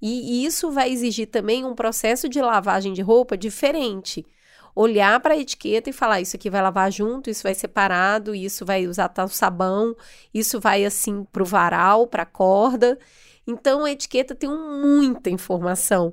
E 0.00 0.44
isso 0.44 0.70
vai 0.70 0.90
exigir 0.90 1.28
também 1.28 1.64
um 1.64 1.74
processo 1.74 2.28
de 2.28 2.40
lavagem 2.40 2.92
de 2.92 3.00
roupa 3.00 3.36
diferente. 3.36 4.26
Olhar 4.74 5.18
para 5.20 5.32
a 5.32 5.38
etiqueta 5.38 5.88
e 5.88 5.92
falar: 5.92 6.20
isso 6.20 6.36
aqui 6.36 6.50
vai 6.50 6.60
lavar 6.60 6.92
junto, 6.92 7.30
isso 7.30 7.42
vai 7.42 7.54
separado, 7.54 8.34
isso 8.34 8.66
vai 8.66 8.86
usar 8.86 9.08
tal 9.08 9.26
sabão, 9.28 9.96
isso 10.34 10.60
vai 10.60 10.84
assim 10.84 11.24
para 11.24 11.42
o 11.42 11.46
varal, 11.46 12.06
para 12.06 12.24
a 12.24 12.26
corda. 12.26 12.98
Então 13.46 13.84
a 13.84 13.90
etiqueta 13.92 14.34
tem 14.34 14.50
muita 14.50 15.30
informação. 15.30 16.12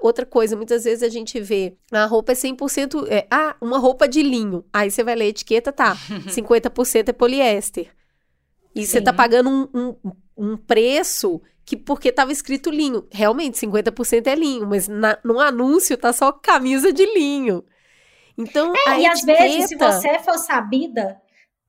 Outra 0.00 0.26
coisa, 0.26 0.54
muitas 0.54 0.84
vezes 0.84 1.02
a 1.02 1.08
gente 1.08 1.40
vê 1.40 1.76
a 1.90 2.04
roupa 2.04 2.32
é 2.32 2.34
100%, 2.34 3.06
é, 3.08 3.26
ah, 3.30 3.56
uma 3.60 3.78
roupa 3.78 4.06
de 4.06 4.22
linho. 4.22 4.64
Aí 4.72 4.90
você 4.90 5.02
vai 5.02 5.14
ler 5.14 5.24
a 5.24 5.28
etiqueta, 5.28 5.72
tá, 5.72 5.96
50% 6.28 7.08
é 7.08 7.12
poliéster. 7.12 7.90
E 8.74 8.84
Sim. 8.84 8.92
você 8.92 9.00
tá 9.00 9.12
pagando 9.12 9.48
um, 9.48 9.68
um, 9.74 10.12
um 10.36 10.56
preço 10.56 11.40
que 11.64 11.76
porque 11.76 12.08
estava 12.08 12.32
escrito 12.32 12.70
linho. 12.70 13.06
Realmente, 13.10 13.58
50% 13.58 14.26
é 14.26 14.34
linho, 14.34 14.66
mas 14.66 14.88
na, 14.88 15.18
no 15.24 15.40
anúncio 15.40 15.96
tá 15.96 16.12
só 16.12 16.32
camisa 16.32 16.92
de 16.92 17.04
linho. 17.04 17.64
Então, 18.36 18.72
é, 18.86 19.00
e 19.00 19.06
etiqueta... 19.06 19.12
às 19.12 19.22
vezes, 19.22 19.68
se 19.68 19.76
você 19.76 20.18
for 20.20 20.38
sabida 20.38 21.20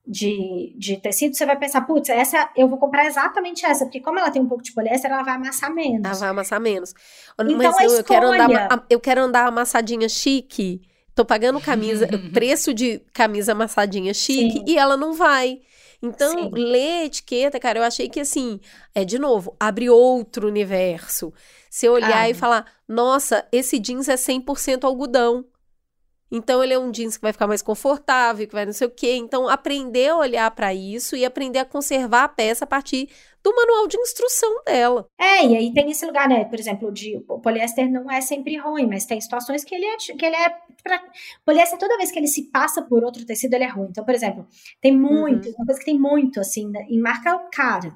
de, 0.06 0.74
de 0.76 0.96
tecido, 0.96 1.36
você 1.36 1.46
vai 1.46 1.56
pensar, 1.58 1.82
putz, 1.82 2.08
essa 2.08 2.50
eu 2.56 2.68
vou 2.68 2.78
comprar 2.78 3.06
exatamente 3.06 3.64
essa, 3.64 3.84
porque 3.84 4.00
como 4.00 4.18
ela 4.18 4.30
tem 4.30 4.40
um 4.40 4.48
pouco 4.48 4.62
de 4.62 4.72
poliéster, 4.72 5.10
ela 5.10 5.22
vai 5.22 5.34
amassar 5.34 5.72
menos. 5.72 6.04
Ela 6.04 6.14
vai 6.14 6.28
amassar 6.30 6.60
menos. 6.60 6.94
Então, 7.38 7.56
mas 7.56 7.80
eu, 7.80 7.98
eu, 7.98 8.04
quero 8.04 8.26
andar, 8.28 8.86
eu 8.88 9.00
quero 9.00 9.20
andar 9.20 9.46
amassadinha 9.46 10.08
chique, 10.08 10.80
tô 11.14 11.24
pagando 11.24 11.60
camisa, 11.60 12.08
preço 12.32 12.72
de 12.72 13.00
camisa 13.12 13.52
amassadinha 13.52 14.14
chique, 14.14 14.58
Sim. 14.58 14.64
e 14.66 14.78
ela 14.78 14.96
não 14.96 15.12
vai. 15.12 15.60
Então, 16.02 16.32
Sim. 16.32 16.50
ler 16.52 17.04
etiqueta, 17.04 17.60
cara, 17.60 17.78
eu 17.78 17.82
achei 17.82 18.08
que 18.08 18.20
assim, 18.20 18.58
é 18.94 19.04
de 19.04 19.18
novo, 19.18 19.54
abre 19.60 19.90
outro 19.90 20.48
universo. 20.48 21.32
Se 21.68 21.88
olhar 21.88 22.22
ah. 22.22 22.30
e 22.30 22.34
falar, 22.34 22.66
nossa, 22.88 23.46
esse 23.52 23.78
jeans 23.78 24.08
é 24.08 24.14
100% 24.14 24.84
algodão. 24.84 25.44
Então, 26.30 26.62
ele 26.62 26.72
é 26.72 26.78
um 26.78 26.90
jeans 26.90 27.16
que 27.16 27.22
vai 27.22 27.32
ficar 27.32 27.46
mais 27.46 27.60
confortável, 27.60 28.46
que 28.46 28.52
vai 28.52 28.64
não 28.64 28.72
sei 28.72 28.86
o 28.86 28.90
quê. 28.90 29.16
Então, 29.16 29.48
aprender 29.48 30.10
a 30.10 30.16
olhar 30.16 30.50
para 30.52 30.72
isso 30.72 31.16
e 31.16 31.24
aprender 31.24 31.58
a 31.58 31.64
conservar 31.64 32.24
a 32.24 32.28
peça 32.28 32.64
a 32.64 32.68
partir 32.68 33.08
do 33.42 33.54
manual 33.54 33.88
de 33.88 33.98
instrução 33.98 34.62
dela. 34.64 35.06
É, 35.18 35.44
e 35.44 35.56
aí 35.56 35.72
tem 35.72 35.90
esse 35.90 36.04
lugar, 36.06 36.28
né? 36.28 36.44
Por 36.44 36.58
exemplo, 36.58 36.92
de, 36.92 37.16
o 37.28 37.40
poliéster 37.40 37.90
não 37.90 38.10
é 38.10 38.20
sempre 38.20 38.56
ruim, 38.58 38.86
mas 38.86 39.06
tem 39.06 39.20
situações 39.20 39.64
que 39.64 39.74
ele 39.74 39.86
é. 39.86 39.96
Que 39.96 40.26
ele 40.26 40.36
é 40.36 40.50
pra, 40.82 41.02
poliéster, 41.44 41.78
toda 41.78 41.96
vez 41.96 42.10
que 42.10 42.18
ele 42.18 42.28
se 42.28 42.50
passa 42.50 42.82
por 42.82 43.02
outro 43.02 43.24
tecido, 43.24 43.54
ele 43.54 43.64
é 43.64 43.68
ruim. 43.68 43.88
Então, 43.90 44.04
por 44.04 44.14
exemplo, 44.14 44.46
tem 44.80 44.96
muito, 44.96 45.48
uhum. 45.48 45.54
uma 45.58 45.66
coisa 45.66 45.80
que 45.80 45.86
tem 45.86 45.98
muito, 45.98 46.38
assim, 46.38 46.68
né, 46.68 46.86
em 46.88 47.00
marca 47.00 47.38
cara. 47.52 47.92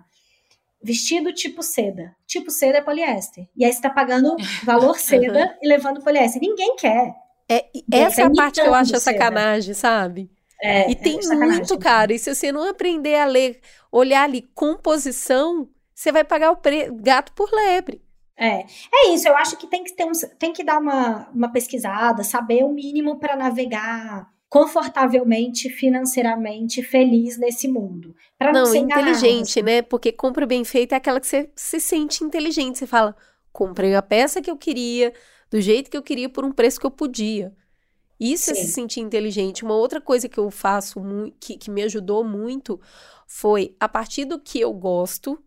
Vestido 0.82 1.32
tipo 1.32 1.62
seda. 1.62 2.14
Tipo 2.26 2.50
seda 2.50 2.78
é 2.78 2.82
poliéster. 2.82 3.46
E 3.56 3.64
aí 3.64 3.72
você 3.72 3.80
tá 3.80 3.88
pagando 3.88 4.36
valor 4.64 4.96
seda 5.00 5.56
e 5.62 5.68
levando 5.68 6.02
poliéster. 6.02 6.42
Ninguém 6.42 6.76
quer. 6.76 7.23
É, 7.48 7.66
essa 7.92 8.22
é 8.22 8.24
a 8.24 8.30
parte 8.30 8.60
que 8.60 8.66
eu 8.66 8.74
acho 8.74 8.96
a 8.96 9.00
sacanagem, 9.00 9.74
sabe? 9.74 10.30
É, 10.62 10.90
e 10.90 10.94
tem 10.94 11.18
é 11.18 11.34
muito, 11.36 11.78
cara. 11.78 12.12
E 12.12 12.18
se 12.18 12.34
você 12.34 12.50
não 12.50 12.68
aprender 12.68 13.16
a 13.16 13.26
ler, 13.26 13.60
olhar 13.92 14.24
ali 14.24 14.42
composição, 14.54 15.68
você 15.94 16.10
vai 16.10 16.24
pagar 16.24 16.50
o 16.50 16.56
pre... 16.56 16.90
gato 16.90 17.32
por 17.32 17.50
lebre. 17.52 18.02
É, 18.36 18.64
é 18.92 19.08
isso. 19.10 19.28
Eu 19.28 19.36
acho 19.36 19.56
que 19.56 19.66
tem 19.66 19.84
que, 19.84 19.94
ter 19.94 20.04
um, 20.04 20.12
tem 20.38 20.52
que 20.52 20.64
dar 20.64 20.78
uma, 20.78 21.28
uma 21.34 21.52
pesquisada, 21.52 22.24
saber 22.24 22.64
o 22.64 22.72
mínimo 22.72 23.18
para 23.18 23.36
navegar 23.36 24.32
confortavelmente, 24.48 25.68
financeiramente 25.68 26.82
feliz 26.82 27.36
nesse 27.36 27.66
mundo. 27.66 28.14
Pra 28.38 28.52
não, 28.52 28.64
não 28.64 28.74
inteligente, 28.74 29.60
né? 29.60 29.82
Porque 29.82 30.12
compra 30.12 30.46
bem 30.46 30.64
feita 30.64 30.94
é 30.94 30.98
aquela 30.98 31.20
que 31.20 31.26
você 31.26 31.50
se 31.56 31.80
sente 31.80 32.22
inteligente. 32.22 32.78
Você 32.78 32.86
fala, 32.86 33.16
comprei 33.52 33.94
a 33.94 34.02
peça 34.02 34.40
que 34.40 34.50
eu 34.50 34.56
queria, 34.56 35.12
do 35.54 35.60
jeito 35.60 35.88
que 35.88 35.96
eu 35.96 36.02
queria, 36.02 36.28
por 36.28 36.44
um 36.44 36.50
preço 36.50 36.80
que 36.80 36.84
eu 36.84 36.90
podia. 36.90 37.54
Isso 38.18 38.46
Sim. 38.46 38.50
é 38.50 38.54
se 38.56 38.72
sentir 38.72 38.98
inteligente. 38.98 39.64
Uma 39.64 39.76
outra 39.76 40.00
coisa 40.00 40.28
que 40.28 40.36
eu 40.36 40.50
faço, 40.50 41.00
que, 41.38 41.56
que 41.56 41.70
me 41.70 41.80
ajudou 41.84 42.24
muito, 42.24 42.80
foi 43.24 43.76
a 43.78 43.88
partir 43.88 44.24
do 44.24 44.40
que 44.40 44.58
eu 44.58 44.72
gosto, 44.72 45.40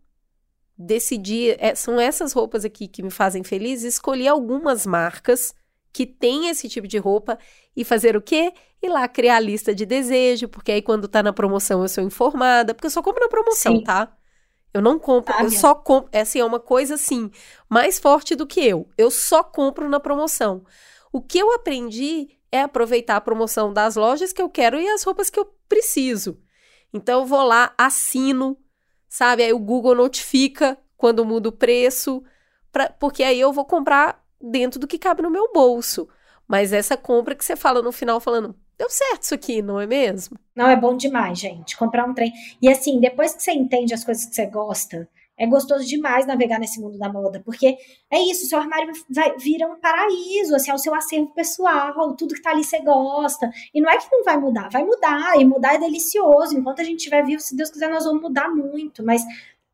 decidir. 0.78 1.58
É, 1.60 1.74
são 1.74 2.00
essas 2.00 2.32
roupas 2.32 2.64
aqui 2.64 2.88
que 2.88 3.02
me 3.02 3.10
fazem 3.10 3.44
feliz, 3.44 3.82
escolher 3.82 4.28
algumas 4.28 4.86
marcas 4.86 5.54
que 5.92 6.06
têm 6.06 6.48
esse 6.48 6.70
tipo 6.70 6.88
de 6.88 6.96
roupa 6.96 7.38
e 7.76 7.84
fazer 7.84 8.16
o 8.16 8.22
quê? 8.22 8.54
Ir 8.82 8.88
lá 8.88 9.06
criar 9.08 9.36
a 9.36 9.40
lista 9.40 9.74
de 9.74 9.84
desejo, 9.84 10.48
porque 10.48 10.72
aí 10.72 10.80
quando 10.80 11.06
tá 11.06 11.22
na 11.22 11.34
promoção 11.34 11.82
eu 11.82 11.88
sou 11.88 12.02
informada, 12.02 12.72
porque 12.72 12.86
eu 12.86 12.90
só 12.90 13.02
compro 13.02 13.22
na 13.22 13.28
promoção, 13.28 13.76
Sim. 13.76 13.84
tá? 13.84 14.16
Eu 14.72 14.82
não 14.82 14.98
compro, 14.98 15.34
ah, 15.36 15.42
eu 15.42 15.50
só 15.50 15.74
compro. 15.74 16.10
Essa 16.12 16.38
é 16.38 16.44
uma 16.44 16.60
coisa 16.60 16.94
assim, 16.94 17.30
mais 17.68 17.98
forte 17.98 18.34
do 18.34 18.46
que 18.46 18.60
eu. 18.60 18.88
Eu 18.96 19.10
só 19.10 19.42
compro 19.42 19.88
na 19.88 19.98
promoção. 19.98 20.64
O 21.12 21.20
que 21.22 21.38
eu 21.38 21.52
aprendi 21.54 22.28
é 22.52 22.62
aproveitar 22.62 23.16
a 23.16 23.20
promoção 23.20 23.72
das 23.72 23.96
lojas 23.96 24.32
que 24.32 24.42
eu 24.42 24.48
quero 24.48 24.78
e 24.78 24.88
as 24.88 25.02
roupas 25.02 25.30
que 25.30 25.38
eu 25.38 25.46
preciso. 25.68 26.38
Então 26.92 27.20
eu 27.20 27.26
vou 27.26 27.42
lá, 27.42 27.72
assino, 27.76 28.56
sabe? 29.08 29.42
Aí 29.42 29.52
o 29.52 29.58
Google 29.58 29.94
notifica 29.94 30.78
quando 30.96 31.24
muda 31.24 31.48
o 31.48 31.52
preço, 31.52 32.22
pra, 32.72 32.90
porque 32.90 33.22
aí 33.22 33.40
eu 33.40 33.52
vou 33.52 33.64
comprar 33.64 34.24
dentro 34.40 34.78
do 34.78 34.86
que 34.86 34.98
cabe 34.98 35.22
no 35.22 35.30
meu 35.30 35.50
bolso. 35.52 36.08
Mas 36.46 36.72
essa 36.72 36.96
compra 36.96 37.34
que 37.34 37.44
você 37.44 37.56
fala 37.56 37.82
no 37.82 37.92
final, 37.92 38.20
falando, 38.20 38.54
deu 38.78 38.88
certo 38.88 39.22
isso 39.22 39.34
aqui, 39.34 39.60
não 39.60 39.80
é 39.80 39.86
mesmo? 39.86 40.38
Não, 40.54 40.68
é 40.68 40.76
bom 40.76 40.96
demais, 40.96 41.38
gente. 41.38 41.76
Comprar 41.76 42.04
um 42.06 42.14
trem. 42.14 42.32
E 42.62 42.68
assim, 42.70 43.00
depois 43.00 43.34
que 43.34 43.42
você 43.42 43.52
entende 43.52 43.92
as 43.92 44.04
coisas 44.04 44.24
que 44.24 44.34
você 44.34 44.46
gosta, 44.46 45.08
é 45.36 45.46
gostoso 45.46 45.86
demais 45.86 46.26
navegar 46.26 46.58
nesse 46.58 46.80
mundo 46.80 46.98
da 46.98 47.12
moda, 47.12 47.40
porque 47.44 47.76
é 48.10 48.20
isso, 48.22 48.46
seu 48.46 48.58
armário 48.58 48.92
vai, 49.08 49.36
vira 49.36 49.68
um 49.68 49.76
paraíso, 49.76 50.54
assim, 50.56 50.70
é 50.70 50.74
o 50.74 50.78
seu 50.78 50.92
acervo 50.94 51.32
pessoal, 51.32 52.16
tudo 52.16 52.34
que 52.34 52.42
tá 52.42 52.50
ali 52.50 52.64
você 52.64 52.80
gosta. 52.80 53.48
E 53.72 53.80
não 53.80 53.88
é 53.88 53.96
que 53.96 54.08
não 54.10 54.24
vai 54.24 54.36
mudar, 54.36 54.68
vai 54.68 54.84
mudar, 54.84 55.40
e 55.40 55.44
mudar 55.44 55.74
é 55.74 55.78
delicioso. 55.78 56.58
Enquanto 56.58 56.80
a 56.80 56.84
gente 56.84 56.98
estiver 56.98 57.24
vivo, 57.24 57.40
se 57.40 57.56
Deus 57.56 57.70
quiser, 57.70 57.88
nós 57.88 58.04
vamos 58.04 58.20
mudar 58.20 58.48
muito, 58.48 59.04
mas 59.04 59.22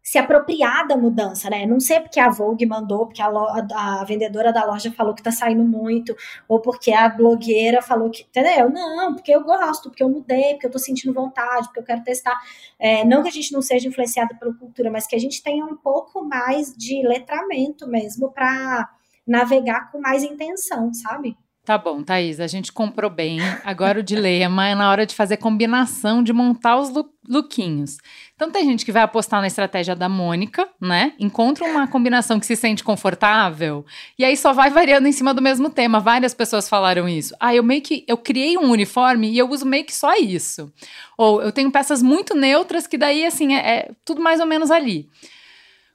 se 0.04 0.18
apropriar 0.18 0.86
da 0.86 0.98
mudança, 0.98 1.48
né? 1.48 1.64
Não 1.64 1.80
sei 1.80 1.98
porque 1.98 2.20
a 2.20 2.28
Vogue 2.28 2.66
mandou, 2.66 3.06
porque 3.06 3.22
a, 3.22 3.26
a, 3.26 4.04
vendedora 4.04 4.52
da 4.52 4.62
loja 4.62 4.92
falou 4.92 5.14
que 5.14 5.22
tá 5.22 5.32
saindo 5.32 5.64
muito, 5.64 6.14
ou 6.46 6.60
porque 6.60 6.92
a 6.92 7.08
blogueira 7.08 7.80
falou 7.80 8.10
que. 8.10 8.22
Entendeu? 8.22 8.68
Não, 8.68 9.14
porque 9.14 9.34
eu 9.34 9.42
gosto, 9.42 9.88
porque 9.88 10.02
eu 10.02 10.10
mudei, 10.10 10.52
porque 10.52 10.66
eu 10.66 10.70
tô 10.70 10.78
sentindo 10.78 11.14
vontade, 11.14 11.68
porque 11.68 11.80
eu 11.80 11.84
quero 11.84 12.04
testar. 12.04 12.38
É, 12.78 13.02
não 13.02 13.22
que 13.22 13.30
a 13.30 13.32
gente 13.32 13.50
não 13.50 13.62
seja 13.62 13.88
influenciado 13.88 14.36
pela 14.38 14.52
cultura, 14.52 14.90
mas 14.90 15.06
que 15.06 15.16
a 15.16 15.18
gente 15.18 15.42
tenha 15.42 15.64
um 15.64 15.74
pouco 15.74 16.22
mais 16.22 16.74
de 16.76 17.02
letramento 17.02 17.88
mesmo 17.88 18.30
para 18.30 18.90
navegar 19.26 19.90
com 19.90 19.98
mais 19.98 20.22
intenção, 20.22 20.92
sabe? 20.92 21.34
Tá 21.64 21.78
bom, 21.78 22.02
Thaís, 22.02 22.40
a 22.40 22.46
gente 22.46 22.70
comprou 22.70 23.08
bem. 23.08 23.38
Agora 23.64 24.00
o 24.00 24.02
dilema 24.02 24.68
é 24.68 24.74
na 24.74 24.90
hora 24.90 25.06
de 25.06 25.14
fazer 25.14 25.38
combinação, 25.38 26.22
de 26.22 26.30
montar 26.30 26.78
os 26.78 26.92
lookinhos. 27.26 27.96
Então 28.36 28.50
tem 28.50 28.64
gente 28.64 28.84
que 28.84 28.90
vai 28.90 29.02
apostar 29.02 29.40
na 29.40 29.46
estratégia 29.46 29.94
da 29.94 30.08
Mônica, 30.08 30.68
né? 30.80 31.12
Encontra 31.20 31.64
uma 31.64 31.86
combinação 31.86 32.40
que 32.40 32.46
se 32.46 32.56
sente 32.56 32.82
confortável 32.82 33.86
e 34.18 34.24
aí 34.24 34.36
só 34.36 34.52
vai 34.52 34.70
variando 34.70 35.06
em 35.06 35.12
cima 35.12 35.32
do 35.32 35.40
mesmo 35.40 35.70
tema. 35.70 36.00
Várias 36.00 36.34
pessoas 36.34 36.68
falaram 36.68 37.08
isso. 37.08 37.34
Ah, 37.38 37.54
eu 37.54 37.62
meio 37.62 37.80
que 37.80 38.04
eu 38.08 38.18
criei 38.18 38.58
um 38.58 38.70
uniforme 38.70 39.30
e 39.30 39.38
eu 39.38 39.48
uso 39.48 39.64
meio 39.64 39.84
que 39.84 39.94
só 39.94 40.16
isso. 40.16 40.72
Ou 41.16 41.40
eu 41.42 41.52
tenho 41.52 41.70
peças 41.70 42.02
muito 42.02 42.34
neutras 42.34 42.88
que 42.88 42.98
daí 42.98 43.24
assim 43.24 43.54
é, 43.54 43.58
é 43.58 43.90
tudo 44.04 44.20
mais 44.20 44.40
ou 44.40 44.46
menos 44.46 44.72
ali. 44.72 45.08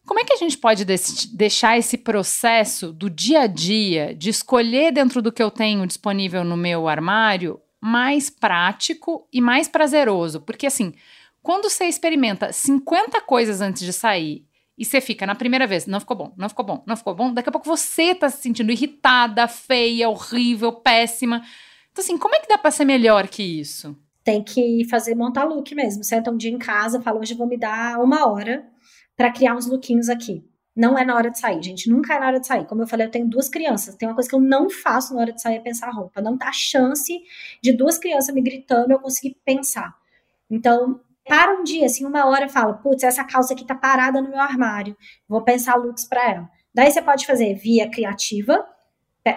Como 0.06 0.22
é 0.22 0.24
que 0.24 0.34
a 0.34 0.38
gente 0.38 0.58
pode 0.58 0.86
deixar 0.86 1.78
esse 1.78 1.98
processo 1.98 2.92
do 2.92 3.10
dia 3.10 3.42
a 3.42 3.48
dia, 3.48 4.16
de 4.16 4.30
escolher 4.30 4.92
dentro 4.92 5.22
do 5.22 5.32
que 5.32 5.44
eu 5.44 5.52
tenho 5.52 5.86
disponível 5.86 6.44
no 6.44 6.58
meu 6.58 6.88
armário, 6.88 7.60
mais 7.80 8.28
prático 8.28 9.28
e 9.32 9.40
mais 9.40 9.68
prazeroso? 9.68 10.42
Porque 10.42 10.66
assim, 10.66 10.96
quando 11.42 11.70
você 11.70 11.86
experimenta 11.86 12.52
50 12.52 13.22
coisas 13.22 13.62
antes 13.62 13.84
de 13.84 13.94
sair 13.94 14.46
e 14.78 14.86
você 14.86 15.02
fica 15.02 15.26
na 15.26 15.36
primeira 15.36 15.68
vez, 15.68 15.86
não 15.86 16.00
ficou 16.00 16.16
bom, 16.16 16.34
não 16.38 16.48
ficou 16.48 16.66
bom, 16.66 16.84
não 16.86 16.96
ficou 16.96 17.14
bom, 17.14 17.34
daqui 17.34 17.50
a 17.50 17.52
pouco 17.52 17.68
você 17.68 18.16
tá 18.16 18.30
se 18.30 18.42
sentindo 18.42 18.72
irritada, 18.72 19.48
feia, 19.48 20.10
horrível, 20.10 20.72
péssima. 20.72 21.44
Então, 21.92 22.04
assim, 22.04 22.18
como 22.18 22.36
é 22.36 22.40
que 22.40 22.48
dá 22.48 22.58
pra 22.58 22.72
ser 22.72 22.86
melhor 22.86 23.28
que 23.28 23.44
isso? 23.44 23.98
Tem 24.24 24.44
que 24.44 24.86
fazer 24.90 25.16
montar 25.16 25.44
look 25.44 25.74
mesmo. 25.74 26.04
Senta 26.04 26.32
um 26.32 26.38
dia 26.38 26.52
em 26.52 26.58
casa, 26.58 27.02
fala, 27.02 27.20
hoje 27.20 27.34
vou 27.34 27.48
me 27.48 27.58
dar 27.58 28.00
uma 28.00 28.30
hora 28.30 28.66
para 29.18 29.32
criar 29.32 29.56
uns 29.56 29.66
lookinhos 29.66 30.08
aqui. 30.08 30.46
Não 30.76 30.98
é 30.98 31.04
na 31.04 31.16
hora 31.16 31.30
de 31.30 31.38
sair, 31.38 31.62
gente. 31.62 31.90
Nunca 31.90 32.14
é 32.14 32.20
na 32.20 32.28
hora 32.28 32.40
de 32.40 32.48
sair. 32.48 32.66
Como 32.66 32.82
eu 32.82 32.88
falei, 32.88 33.08
eu 33.08 33.12
tenho 33.12 33.28
duas 33.28 33.50
crianças. 33.50 33.96
Tem 33.96 34.08
uma 34.08 34.16
coisa 34.16 34.30
que 34.30 34.36
eu 34.36 34.40
não 34.40 34.70
faço 34.70 35.14
na 35.14 35.20
hora 35.20 35.34
de 35.34 35.42
sair 35.42 35.58
é 35.58 35.60
pensar 35.60 35.90
roupa. 35.90 36.22
Não 36.22 36.38
dá 36.38 36.54
chance 36.54 37.20
de 37.62 37.74
duas 37.74 37.98
crianças 37.98 38.34
me 38.34 38.42
gritando 38.42 38.92
eu 38.92 39.00
conseguir 39.00 39.36
pensar. 39.44 39.94
Então, 40.50 41.02
para 41.30 41.54
um 41.54 41.64
dia, 41.64 41.86
assim, 41.86 42.06
uma 42.06 42.26
hora, 42.26 42.50
fala, 42.50 42.74
putz, 42.74 43.04
essa 43.04 43.24
calça 43.24 43.54
aqui 43.54 43.64
tá 43.64 43.76
parada 43.76 44.20
no 44.20 44.32
meu 44.32 44.40
armário. 44.40 44.98
Vou 45.28 45.44
pensar 45.44 45.76
looks 45.76 46.06
para 46.06 46.32
ela. 46.32 46.50
Daí 46.74 46.92
você 46.92 47.02
pode 47.04 47.26
fazer 47.28 47.54
via 47.54 47.90
criativa, 47.90 48.68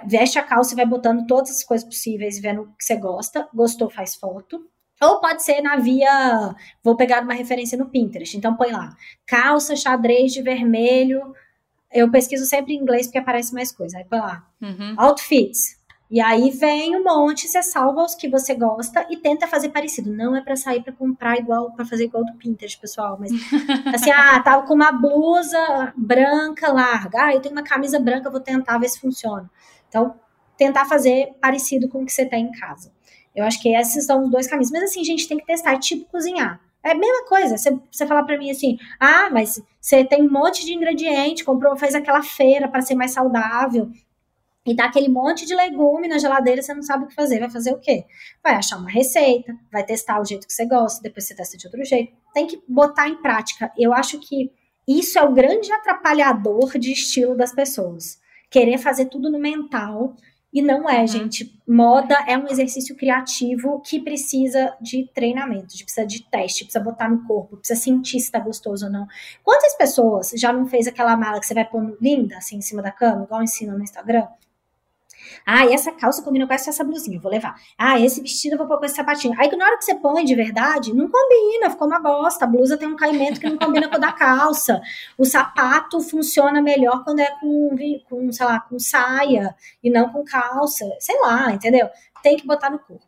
veste 0.06 0.38
a 0.38 0.42
calça 0.42 0.72
e 0.72 0.76
vai 0.76 0.86
botando 0.86 1.26
todas 1.26 1.50
as 1.50 1.62
coisas 1.62 1.86
possíveis, 1.86 2.40
vendo 2.40 2.62
o 2.62 2.66
que 2.76 2.84
você 2.84 2.96
gosta. 2.96 3.46
Gostou, 3.54 3.90
faz 3.90 4.14
foto. 4.14 4.66
Ou 5.02 5.20
pode 5.20 5.42
ser 5.42 5.60
na 5.60 5.76
via. 5.76 6.54
Vou 6.82 6.96
pegar 6.96 7.22
uma 7.22 7.34
referência 7.34 7.76
no 7.76 7.90
Pinterest. 7.90 8.36
Então 8.36 8.56
põe 8.56 8.70
lá. 8.70 8.96
Calça 9.26 9.76
xadrez 9.76 10.32
de 10.32 10.40
vermelho. 10.40 11.34
Eu 11.92 12.10
pesquiso 12.10 12.46
sempre 12.46 12.72
em 12.72 12.78
inglês 12.78 13.06
porque 13.06 13.18
aparece 13.18 13.52
mais 13.52 13.70
coisa. 13.70 13.98
Aí 13.98 14.04
põe 14.04 14.20
lá. 14.20 14.46
Uhum. 14.62 14.94
Outfits. 14.96 15.81
E 16.12 16.20
aí 16.20 16.50
vem 16.50 16.94
um 16.94 17.02
monte, 17.02 17.48
você 17.48 17.62
salva 17.62 18.04
os 18.04 18.14
que 18.14 18.28
você 18.28 18.54
gosta 18.54 19.06
e 19.08 19.16
tenta 19.16 19.48
fazer 19.48 19.70
parecido. 19.70 20.12
Não 20.12 20.36
é 20.36 20.42
para 20.42 20.54
sair 20.56 20.82
para 20.82 20.92
comprar 20.92 21.38
igual, 21.38 21.72
para 21.72 21.86
fazer 21.86 22.04
igual 22.04 22.22
do 22.22 22.34
Pinterest, 22.34 22.78
pessoal. 22.78 23.16
Mas 23.18 23.32
assim, 23.94 24.10
ah, 24.10 24.38
tava 24.42 24.66
com 24.66 24.74
uma 24.74 24.92
blusa 24.92 25.90
branca 25.96 26.70
larga. 26.70 27.24
Ah, 27.24 27.34
eu 27.34 27.40
tenho 27.40 27.54
uma 27.54 27.64
camisa 27.64 27.98
branca, 27.98 28.28
vou 28.28 28.40
tentar 28.40 28.76
ver 28.76 28.90
se 28.90 29.00
funciona. 29.00 29.50
Então, 29.88 30.14
tentar 30.54 30.84
fazer 30.84 31.32
parecido 31.40 31.88
com 31.88 32.02
o 32.02 32.04
que 32.04 32.12
você 32.12 32.26
tem 32.26 32.44
em 32.44 32.52
casa. 32.52 32.92
Eu 33.34 33.46
acho 33.46 33.62
que 33.62 33.74
esses 33.74 34.04
são 34.04 34.24
os 34.24 34.30
dois 34.30 34.46
caminhos. 34.46 34.70
Mas 34.70 34.82
assim, 34.82 35.00
a 35.00 35.04
gente 35.04 35.26
tem 35.26 35.38
que 35.38 35.46
testar, 35.46 35.78
tipo 35.78 36.04
cozinhar. 36.10 36.60
É 36.84 36.90
a 36.90 36.94
mesma 36.94 37.24
coisa. 37.24 37.56
Você, 37.56 37.74
você 37.90 38.06
falar 38.06 38.24
para 38.24 38.36
mim 38.36 38.50
assim, 38.50 38.76
ah, 39.00 39.30
mas 39.32 39.62
você 39.80 40.04
tem 40.04 40.22
um 40.22 40.30
monte 40.30 40.62
de 40.66 40.74
ingrediente, 40.74 41.42
comprou, 41.42 41.74
fez 41.74 41.94
aquela 41.94 42.22
feira 42.22 42.68
para 42.68 42.82
ser 42.82 42.96
mais 42.96 43.12
saudável. 43.12 43.90
E 44.64 44.74
dá 44.74 44.84
aquele 44.84 45.08
monte 45.08 45.44
de 45.44 45.54
legume 45.54 46.06
na 46.06 46.18
geladeira, 46.18 46.62
você 46.62 46.72
não 46.72 46.82
sabe 46.82 47.04
o 47.04 47.08
que 47.08 47.14
fazer. 47.14 47.40
Vai 47.40 47.50
fazer 47.50 47.72
o 47.72 47.80
quê? 47.80 48.04
Vai 48.42 48.54
achar 48.54 48.78
uma 48.78 48.90
receita, 48.90 49.52
vai 49.72 49.84
testar 49.84 50.20
o 50.20 50.24
jeito 50.24 50.46
que 50.46 50.52
você 50.52 50.64
gosta, 50.66 51.02
depois 51.02 51.26
você 51.26 51.34
testa 51.34 51.56
de 51.56 51.66
outro 51.66 51.84
jeito. 51.84 52.12
Tem 52.32 52.46
que 52.46 52.62
botar 52.68 53.08
em 53.08 53.20
prática. 53.20 53.72
Eu 53.76 53.92
acho 53.92 54.20
que 54.20 54.52
isso 54.86 55.18
é 55.18 55.22
o 55.22 55.32
grande 55.32 55.72
atrapalhador 55.72 56.78
de 56.78 56.92
estilo 56.92 57.36
das 57.36 57.52
pessoas. 57.52 58.20
Querer 58.50 58.78
fazer 58.78 59.06
tudo 59.06 59.30
no 59.30 59.38
mental 59.38 60.14
e 60.52 60.60
não 60.60 60.88
é, 60.88 61.00
uhum. 61.00 61.06
gente. 61.06 61.58
Moda 61.66 62.14
é 62.28 62.36
um 62.36 62.46
exercício 62.46 62.94
criativo 62.94 63.80
que 63.80 63.98
precisa 63.98 64.76
de 64.80 65.08
treinamento, 65.14 65.68
precisa 65.68 66.06
de 66.06 66.22
teste, 66.28 66.64
precisa 66.64 66.84
botar 66.84 67.08
no 67.08 67.26
corpo, 67.26 67.56
precisa 67.56 67.80
sentir 67.80 68.20
se 68.20 68.30
tá 68.30 68.38
gostoso 68.38 68.86
ou 68.86 68.92
não. 68.92 69.06
Quantas 69.42 69.74
pessoas 69.76 70.30
já 70.36 70.52
não 70.52 70.66
fez 70.66 70.86
aquela 70.86 71.16
mala 71.16 71.40
que 71.40 71.46
você 71.46 71.54
vai 71.54 71.64
pôr 71.64 71.96
linda, 72.00 72.36
assim, 72.36 72.58
em 72.58 72.60
cima 72.60 72.82
da 72.82 72.92
cama, 72.92 73.24
igual 73.24 73.42
ensina 73.42 73.74
no 73.74 73.82
Instagram? 73.82 74.26
Ah, 75.46 75.64
essa 75.66 75.92
calça 75.92 76.22
combina 76.22 76.46
com 76.46 76.52
essa 76.54 76.84
blusinha, 76.84 77.20
vou 77.20 77.30
levar. 77.30 77.54
Ah, 77.78 77.98
esse 78.00 78.20
vestido 78.20 78.54
eu 78.54 78.58
vou 78.58 78.66
pôr 78.66 78.78
com 78.78 78.84
esse 78.84 78.94
sapatinho. 78.94 79.34
Aí 79.38 79.50
na 79.56 79.64
hora 79.64 79.78
que 79.78 79.84
você 79.84 79.94
põe 79.94 80.24
de 80.24 80.34
verdade, 80.34 80.94
não 80.94 81.08
combina, 81.08 81.70
ficou 81.70 81.86
uma 81.86 82.00
bosta. 82.00 82.44
A 82.44 82.48
blusa 82.48 82.76
tem 82.76 82.88
um 82.88 82.96
caimento 82.96 83.40
que 83.40 83.48
não 83.48 83.58
combina 83.58 83.88
com 83.88 83.96
a 83.96 83.98
da 83.98 84.12
calça. 84.12 84.80
O 85.16 85.24
sapato 85.24 86.00
funciona 86.00 86.60
melhor 86.60 87.04
quando 87.04 87.20
é 87.20 87.30
com, 87.40 87.76
com, 88.08 88.32
sei 88.32 88.46
lá, 88.46 88.60
com 88.60 88.78
saia 88.78 89.54
e 89.82 89.90
não 89.90 90.08
com 90.10 90.24
calça. 90.24 90.84
Sei 90.98 91.20
lá, 91.20 91.52
entendeu? 91.52 91.88
Tem 92.22 92.36
que 92.36 92.46
botar 92.46 92.70
no 92.70 92.78
corpo. 92.78 93.04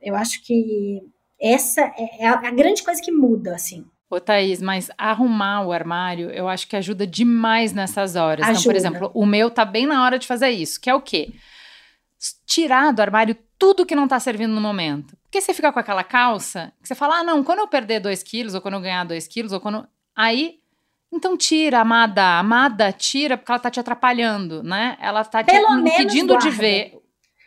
Eu 0.00 0.14
acho 0.14 0.42
que 0.42 1.02
essa 1.40 1.80
é, 1.82 2.24
é 2.24 2.28
a 2.28 2.50
grande 2.50 2.82
coisa 2.82 3.00
que 3.00 3.10
muda, 3.10 3.54
assim. 3.54 3.84
Ô, 4.14 4.20
Thaís, 4.20 4.62
mas 4.62 4.90
arrumar 4.96 5.66
o 5.66 5.72
armário, 5.72 6.30
eu 6.30 6.46
acho 6.48 6.68
que 6.68 6.76
ajuda 6.76 7.06
demais 7.06 7.72
nessas 7.72 8.14
horas. 8.14 8.46
Ajuda. 8.46 8.60
Então, 8.60 8.70
por 8.70 8.76
exemplo, 8.76 9.10
o 9.14 9.26
meu 9.26 9.50
tá 9.50 9.64
bem 9.64 9.86
na 9.86 10.04
hora 10.04 10.18
de 10.18 10.26
fazer 10.26 10.50
isso, 10.50 10.80
que 10.80 10.88
é 10.88 10.94
o 10.94 11.00
quê? 11.00 11.32
Tirar 12.46 12.92
do 12.92 13.00
armário 13.00 13.36
tudo 13.58 13.86
que 13.86 13.94
não 13.94 14.08
tá 14.08 14.18
servindo 14.20 14.52
no 14.52 14.60
momento. 14.60 15.16
Porque 15.22 15.40
você 15.40 15.52
fica 15.52 15.72
com 15.72 15.78
aquela 15.78 16.04
calça, 16.04 16.72
que 16.80 16.88
você 16.88 16.94
fala, 16.94 17.18
ah, 17.18 17.24
não, 17.24 17.42
quando 17.42 17.60
eu 17.60 17.68
perder 17.68 18.00
2 18.00 18.22
quilos, 18.22 18.54
ou 18.54 18.60
quando 18.60 18.74
eu 18.74 18.80
ganhar 18.80 19.04
2 19.04 19.26
quilos, 19.26 19.52
ou 19.52 19.60
quando. 19.60 19.86
Aí. 20.14 20.60
Então 21.12 21.36
tira, 21.36 21.80
amada. 21.80 22.40
Amada, 22.40 22.92
tira, 22.92 23.36
porque 23.36 23.52
ela 23.52 23.58
tá 23.60 23.70
te 23.70 23.78
atrapalhando, 23.78 24.64
né? 24.64 24.96
Ela 25.00 25.24
tá 25.24 25.44
te 25.44 25.54
impedindo 25.54 26.36
de 26.38 26.50
ver. 26.50 27.00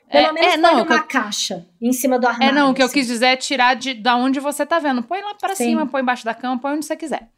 Pelo 0.09 0.27
é, 0.27 0.31
menos 0.31 0.53
é, 0.53 0.57
não, 0.57 0.83
uma 0.83 0.95
eu, 0.95 1.03
caixa 1.03 1.65
em 1.81 1.91
cima 1.91 2.17
do 2.17 2.27
armário. 2.27 2.49
É, 2.49 2.51
não, 2.53 2.71
o 2.71 2.73
que 2.73 2.81
assim. 2.81 2.91
eu 2.91 2.93
quis 2.93 3.07
dizer 3.07 3.25
é 3.25 3.35
tirar 3.35 3.75
de 3.75 3.93
da 3.93 4.15
onde 4.15 4.39
você 4.39 4.65
tá 4.65 4.79
vendo. 4.79 5.03
Põe 5.03 5.21
lá 5.21 5.35
para 5.35 5.53
cima, 5.53 5.85
põe 5.85 6.01
embaixo 6.01 6.23
da 6.23 6.33
cama, 6.33 6.57
põe 6.57 6.75
onde 6.75 6.85
você 6.85 6.95
quiser. 6.95 7.29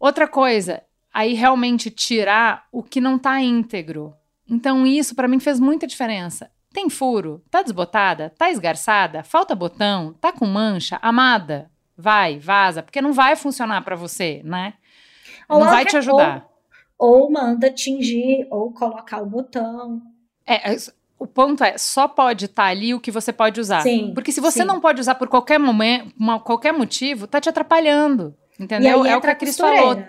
Outra 0.00 0.26
coisa, 0.26 0.82
aí 1.12 1.34
realmente 1.34 1.90
tirar 1.90 2.66
o 2.72 2.82
que 2.82 3.00
não 3.00 3.18
tá 3.18 3.40
íntegro. 3.40 4.14
Então 4.52 4.86
isso 4.86 5.14
para 5.14 5.26
mim 5.26 5.40
fez 5.40 5.58
muita 5.58 5.86
diferença. 5.86 6.50
Tem 6.74 6.90
furo? 6.90 7.42
Tá 7.50 7.62
desbotada? 7.62 8.30
Tá 8.36 8.50
esgarçada? 8.50 9.22
Falta 9.22 9.54
botão? 9.54 10.14
Tá 10.20 10.30
com 10.30 10.44
mancha? 10.44 10.98
Amada, 11.00 11.70
vai, 11.96 12.38
vaza, 12.38 12.82
porque 12.82 13.00
não 13.00 13.14
vai 13.14 13.34
funcionar 13.34 13.82
para 13.82 13.96
você, 13.96 14.42
né? 14.44 14.74
Ou 15.48 15.60
não 15.60 15.70
vai 15.70 15.86
te 15.86 15.96
ajudar. 15.96 16.46
Ou, 16.98 17.22
ou, 17.22 17.30
manda 17.30 17.70
tingir, 17.70 18.46
ou 18.50 18.72
colocar 18.72 19.22
o 19.22 19.26
botão. 19.26 20.02
É, 20.46 20.74
é 20.74 20.76
o 21.18 21.26
ponto 21.26 21.62
é, 21.64 21.78
só 21.78 22.06
pode 22.06 22.46
estar 22.46 22.64
tá 22.64 22.68
ali 22.68 22.92
o 22.92 23.00
que 23.00 23.10
você 23.10 23.32
pode 23.32 23.60
usar. 23.60 23.80
Sim, 23.82 24.12
Porque 24.12 24.32
se 24.32 24.40
você 24.40 24.60
sim. 24.60 24.66
não 24.66 24.80
pode 24.80 25.00
usar 25.00 25.14
por 25.14 25.28
qualquer 25.28 25.58
momento, 25.58 26.12
qualquer 26.44 26.72
motivo, 26.72 27.26
tá 27.26 27.40
te 27.40 27.48
atrapalhando. 27.48 28.34
Entendeu? 28.60 29.04
é 29.06 29.16
o 29.16 29.20
que 29.20 29.26
a 29.28 29.34
Cris 29.34 29.56
falou. 29.56 30.02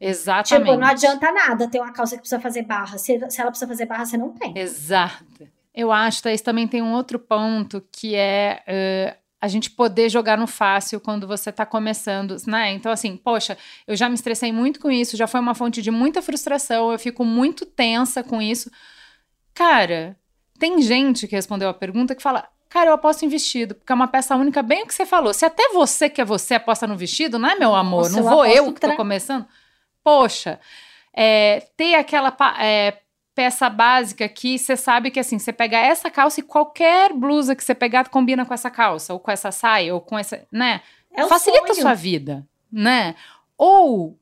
Exatamente. 0.00 0.66
Tipo, 0.66 0.80
não 0.80 0.86
adianta 0.86 1.32
nada 1.32 1.68
ter 1.68 1.80
uma 1.80 1.92
calça 1.92 2.14
que 2.14 2.20
precisa 2.20 2.40
fazer 2.40 2.62
barra. 2.62 2.98
Se, 2.98 3.18
se 3.30 3.40
ela 3.40 3.50
precisa 3.50 3.68
fazer 3.68 3.86
barra, 3.86 4.04
você 4.04 4.16
não 4.16 4.30
tem. 4.30 4.56
Exato. 4.56 5.48
Eu 5.74 5.92
acho, 5.92 6.22
Thaís, 6.22 6.40
também 6.40 6.66
tem 6.66 6.82
um 6.82 6.92
outro 6.92 7.18
ponto 7.18 7.82
que 7.92 8.14
é 8.14 8.62
uh, 8.66 9.18
a 9.40 9.48
gente 9.48 9.70
poder 9.70 10.08
jogar 10.08 10.36
no 10.36 10.46
fácil 10.46 11.00
quando 11.00 11.26
você 11.26 11.50
está 11.50 11.66
começando, 11.66 12.36
né? 12.46 12.72
Então, 12.72 12.90
assim, 12.90 13.16
poxa, 13.16 13.56
eu 13.86 13.96
já 13.96 14.08
me 14.08 14.14
estressei 14.14 14.52
muito 14.52 14.80
com 14.80 14.90
isso, 14.90 15.16
já 15.16 15.26
foi 15.26 15.40
uma 15.40 15.54
fonte 15.54 15.82
de 15.82 15.90
muita 15.90 16.22
frustração, 16.22 16.90
eu 16.92 16.98
fico 16.98 17.24
muito 17.24 17.66
tensa 17.66 18.22
com 18.22 18.40
isso. 18.40 18.70
Cara, 19.54 20.16
tem 20.58 20.80
gente 20.80 21.26
que 21.26 21.34
respondeu 21.34 21.68
a 21.68 21.74
pergunta 21.74 22.14
que 22.14 22.22
fala: 22.22 22.48
Cara, 22.68 22.90
eu 22.90 22.94
aposto 22.94 23.24
em 23.24 23.28
vestido, 23.28 23.74
porque 23.74 23.92
é 23.92 23.94
uma 23.94 24.08
peça 24.08 24.36
única, 24.36 24.62
bem 24.62 24.82
o 24.82 24.86
que 24.86 24.94
você 24.94 25.06
falou. 25.06 25.32
Se 25.34 25.44
até 25.44 25.68
você 25.72 26.08
que 26.08 26.20
é 26.20 26.24
você 26.24 26.54
aposta 26.54 26.86
no 26.86 26.96
vestido, 26.96 27.38
não 27.38 27.48
é, 27.48 27.56
meu 27.56 27.74
amor? 27.74 28.02
Nossa, 28.04 28.20
não 28.20 28.30
vou 28.30 28.46
eu 28.46 28.72
que 28.72 28.80
tô 28.80 28.94
começando 28.96 29.46
poxa, 30.08 30.58
é, 31.12 31.66
ter 31.76 31.94
aquela 31.94 32.34
é, 32.58 32.96
peça 33.34 33.68
básica 33.68 34.26
que 34.26 34.58
você 34.58 34.74
sabe 34.74 35.10
que 35.10 35.20
assim, 35.20 35.38
você 35.38 35.52
pegar 35.52 35.80
essa 35.80 36.10
calça 36.10 36.40
e 36.40 36.42
qualquer 36.42 37.12
blusa 37.12 37.54
que 37.54 37.62
você 37.62 37.74
pegar 37.74 38.08
combina 38.08 38.46
com 38.46 38.54
essa 38.54 38.70
calça, 38.70 39.12
ou 39.12 39.20
com 39.20 39.30
essa 39.30 39.52
saia, 39.52 39.94
ou 39.94 40.00
com 40.00 40.18
essa, 40.18 40.46
né? 40.50 40.80
É 41.12 41.26
Facilita 41.26 41.74
sonho. 41.74 41.78
a 41.78 41.82
sua 41.82 41.94
vida, 41.94 42.46
né? 42.72 43.14
Ou 43.58 44.18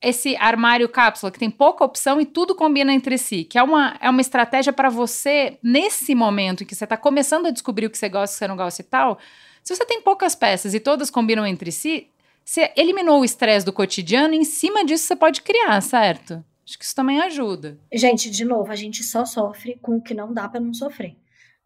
esse 0.00 0.36
armário 0.36 0.88
cápsula 0.88 1.32
que 1.32 1.38
tem 1.38 1.50
pouca 1.50 1.84
opção 1.84 2.20
e 2.20 2.26
tudo 2.26 2.54
combina 2.54 2.92
entre 2.92 3.18
si, 3.18 3.42
que 3.42 3.58
é 3.58 3.62
uma, 3.62 3.96
é 4.00 4.08
uma 4.08 4.20
estratégia 4.20 4.72
para 4.72 4.88
você, 4.88 5.58
nesse 5.64 6.14
momento 6.14 6.62
em 6.62 6.66
que 6.66 6.76
você 6.76 6.84
está 6.84 6.96
começando 6.96 7.46
a 7.46 7.50
descobrir 7.50 7.86
o 7.86 7.90
que 7.90 7.98
você 7.98 8.08
gosta, 8.08 8.32
o 8.32 8.34
que 8.34 8.38
você 8.38 8.48
não 8.48 8.56
gosta 8.56 8.82
e 8.82 8.84
tal, 8.84 9.18
se 9.64 9.74
você 9.74 9.84
tem 9.84 10.00
poucas 10.00 10.36
peças 10.36 10.74
e 10.74 10.78
todas 10.78 11.10
combinam 11.10 11.44
entre 11.44 11.72
si, 11.72 12.06
você 12.44 12.72
eliminou 12.76 13.20
o 13.20 13.24
estresse 13.24 13.64
do 13.64 13.72
cotidiano, 13.72 14.34
e 14.34 14.38
em 14.38 14.44
cima 14.44 14.84
disso 14.84 15.06
você 15.06 15.16
pode 15.16 15.40
criar, 15.40 15.80
certo? 15.80 16.44
Acho 16.66 16.78
que 16.78 16.84
isso 16.84 16.94
também 16.94 17.20
ajuda. 17.20 17.78
Gente, 17.92 18.30
de 18.30 18.44
novo, 18.44 18.70
a 18.70 18.76
gente 18.76 19.02
só 19.02 19.24
sofre 19.24 19.78
com 19.82 19.96
o 19.96 20.02
que 20.02 20.14
não 20.14 20.32
dá 20.32 20.48
para 20.48 20.60
não 20.60 20.72
sofrer. 20.72 21.16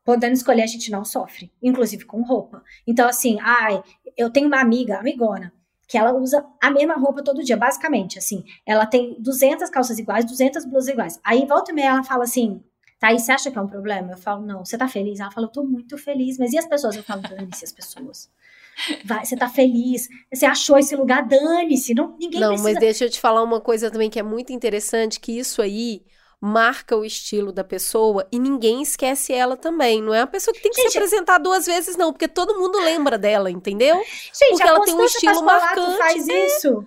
Podendo 0.05 0.33
escolher, 0.33 0.63
a 0.63 0.67
gente 0.67 0.91
não 0.91 1.05
sofre, 1.05 1.53
inclusive 1.63 2.05
com 2.05 2.23
roupa. 2.23 2.63
Então, 2.87 3.09
assim, 3.09 3.39
ai, 3.41 3.83
eu 4.17 4.31
tenho 4.31 4.47
uma 4.47 4.61
amiga, 4.61 4.99
amigona, 4.99 5.53
que 5.87 5.99
ela 5.99 6.13
usa 6.13 6.45
a 6.61 6.71
mesma 6.71 6.95
roupa 6.95 7.23
todo 7.23 7.45
dia, 7.45 7.57
basicamente, 7.57 8.19
assim. 8.19 8.43
Ela 8.67 8.87
tem 8.87 9.17
200 9.21 9.69
calças 9.71 9.99
iguais, 9.99 10.25
200 10.25 10.65
blusas 10.65 10.89
iguais. 10.89 11.21
Aí, 11.23 11.47
volta 11.47 11.71
e 11.71 11.75
meia, 11.75 11.91
ela 11.91 12.05
fala 12.05 12.25
assim, 12.25 12.63
e 13.01 13.19
você 13.19 13.31
acha 13.31 13.51
que 13.51 13.59
é 13.59 13.61
um 13.61 13.69
problema? 13.69 14.13
Eu 14.13 14.17
falo, 14.17 14.45
não, 14.45 14.65
você 14.65 14.77
tá 14.77 14.89
feliz? 14.89 15.21
Ela 15.21 15.31
fala, 15.31 15.47
eu 15.47 15.53
tô 15.53 15.63
muito 15.63 15.97
feliz, 15.97 16.37
mas 16.39 16.53
e 16.53 16.59
as 16.59 16.67
pessoas? 16.67 16.97
Eu 16.97 17.05
falo, 17.05 17.23
dane-se 17.23 17.65
as 17.65 17.73
pessoas. 17.73 18.29
Vai, 19.05 19.25
você 19.25 19.37
tá 19.37 19.49
feliz, 19.49 20.09
você 20.33 20.47
achou 20.47 20.79
esse 20.79 20.95
lugar, 20.95 21.27
dane-se, 21.27 21.95
não, 21.95 22.17
ninguém 22.19 22.41
Não, 22.41 22.51
precisa... 22.51 22.71
mas 22.71 22.79
deixa 22.79 23.05
eu 23.05 23.11
te 23.11 23.21
falar 23.21 23.43
uma 23.43 23.61
coisa 23.61 23.91
também 23.91 24.09
que 24.09 24.19
é 24.19 24.23
muito 24.23 24.53
interessante, 24.53 25.19
que 25.19 25.37
isso 25.37 25.61
aí 25.61 26.03
marca 26.41 26.97
o 26.97 27.05
estilo 27.05 27.51
da 27.51 27.65
pessoa 27.65 28.27
e 28.31 28.39
ninguém 28.39 28.81
esquece 28.83 29.33
ela 29.33 29.57
também. 29.57 30.01
Não 30.01 30.15
é 30.15 30.21
a 30.21 30.27
pessoa 30.27 30.55
que 30.55 30.63
tem 30.63 30.71
que 30.71 30.81
Gente, 30.83 30.93
se 30.93 30.99
apresentar 30.99 31.39
duas 31.39 31.67
vezes, 31.67 31.97
não, 31.97 32.13
porque 32.13 32.29
todo 32.29 32.59
mundo 32.59 32.79
lembra 32.79 33.19
dela, 33.19 33.51
entendeu? 33.51 33.97
Gente, 33.97 34.51
porque 34.51 34.69
ela 34.69 34.85
tem 34.85 34.95
um 34.95 35.05
estilo 35.05 35.43
marcante, 35.43 35.99
faz 35.99 36.27
né? 36.27 36.47
isso. 36.47 36.87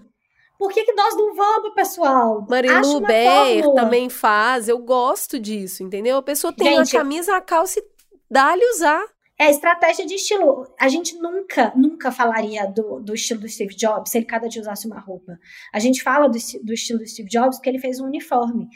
Por 0.58 0.72
que, 0.72 0.84
que 0.84 0.94
nós 0.94 1.16
não 1.16 1.34
vamos, 1.34 1.74
pessoal? 1.74 2.46
Marilu 2.48 3.00
uma 3.00 3.08
fórmula. 3.08 3.76
também 3.76 4.10
faz, 4.10 4.70
eu 4.70 4.78
gosto 4.78 5.39
disso, 5.39 5.82
entendeu? 5.82 6.18
A 6.18 6.22
pessoa 6.22 6.54
tem 6.54 6.78
Gente, 6.78 6.96
a 6.96 7.00
camisa, 7.00 7.36
a 7.36 7.42
calça 7.42 7.80
e 7.80 7.84
dá-lhe 8.30 8.64
usar. 8.76 9.04
É 9.42 9.50
estratégia 9.50 10.06
de 10.06 10.14
estilo. 10.14 10.72
A 10.80 10.88
gente 10.88 11.18
nunca, 11.18 11.74
nunca 11.76 12.12
falaria 12.12 12.68
do, 12.68 13.00
do 13.00 13.16
estilo 13.16 13.39
do 13.39 13.50
Steve 13.50 13.76
Jobs 13.76 14.12
se 14.12 14.20
ele 14.20 14.26
cada 14.28 14.48
dia 14.48 14.62
usasse 14.62 14.86
uma 14.86 15.00
roupa. 15.00 15.36
A 15.74 15.80
gente 15.80 16.04
fala 16.04 16.28
do, 16.28 16.38
do 16.64 16.72
estilo 16.72 17.00
do 17.00 17.08
Steve 17.08 17.28
Jobs 17.28 17.58
porque 17.58 17.68
ele 17.68 17.80
fez 17.80 18.00
um 18.00 18.06
uniforme. 18.06 18.68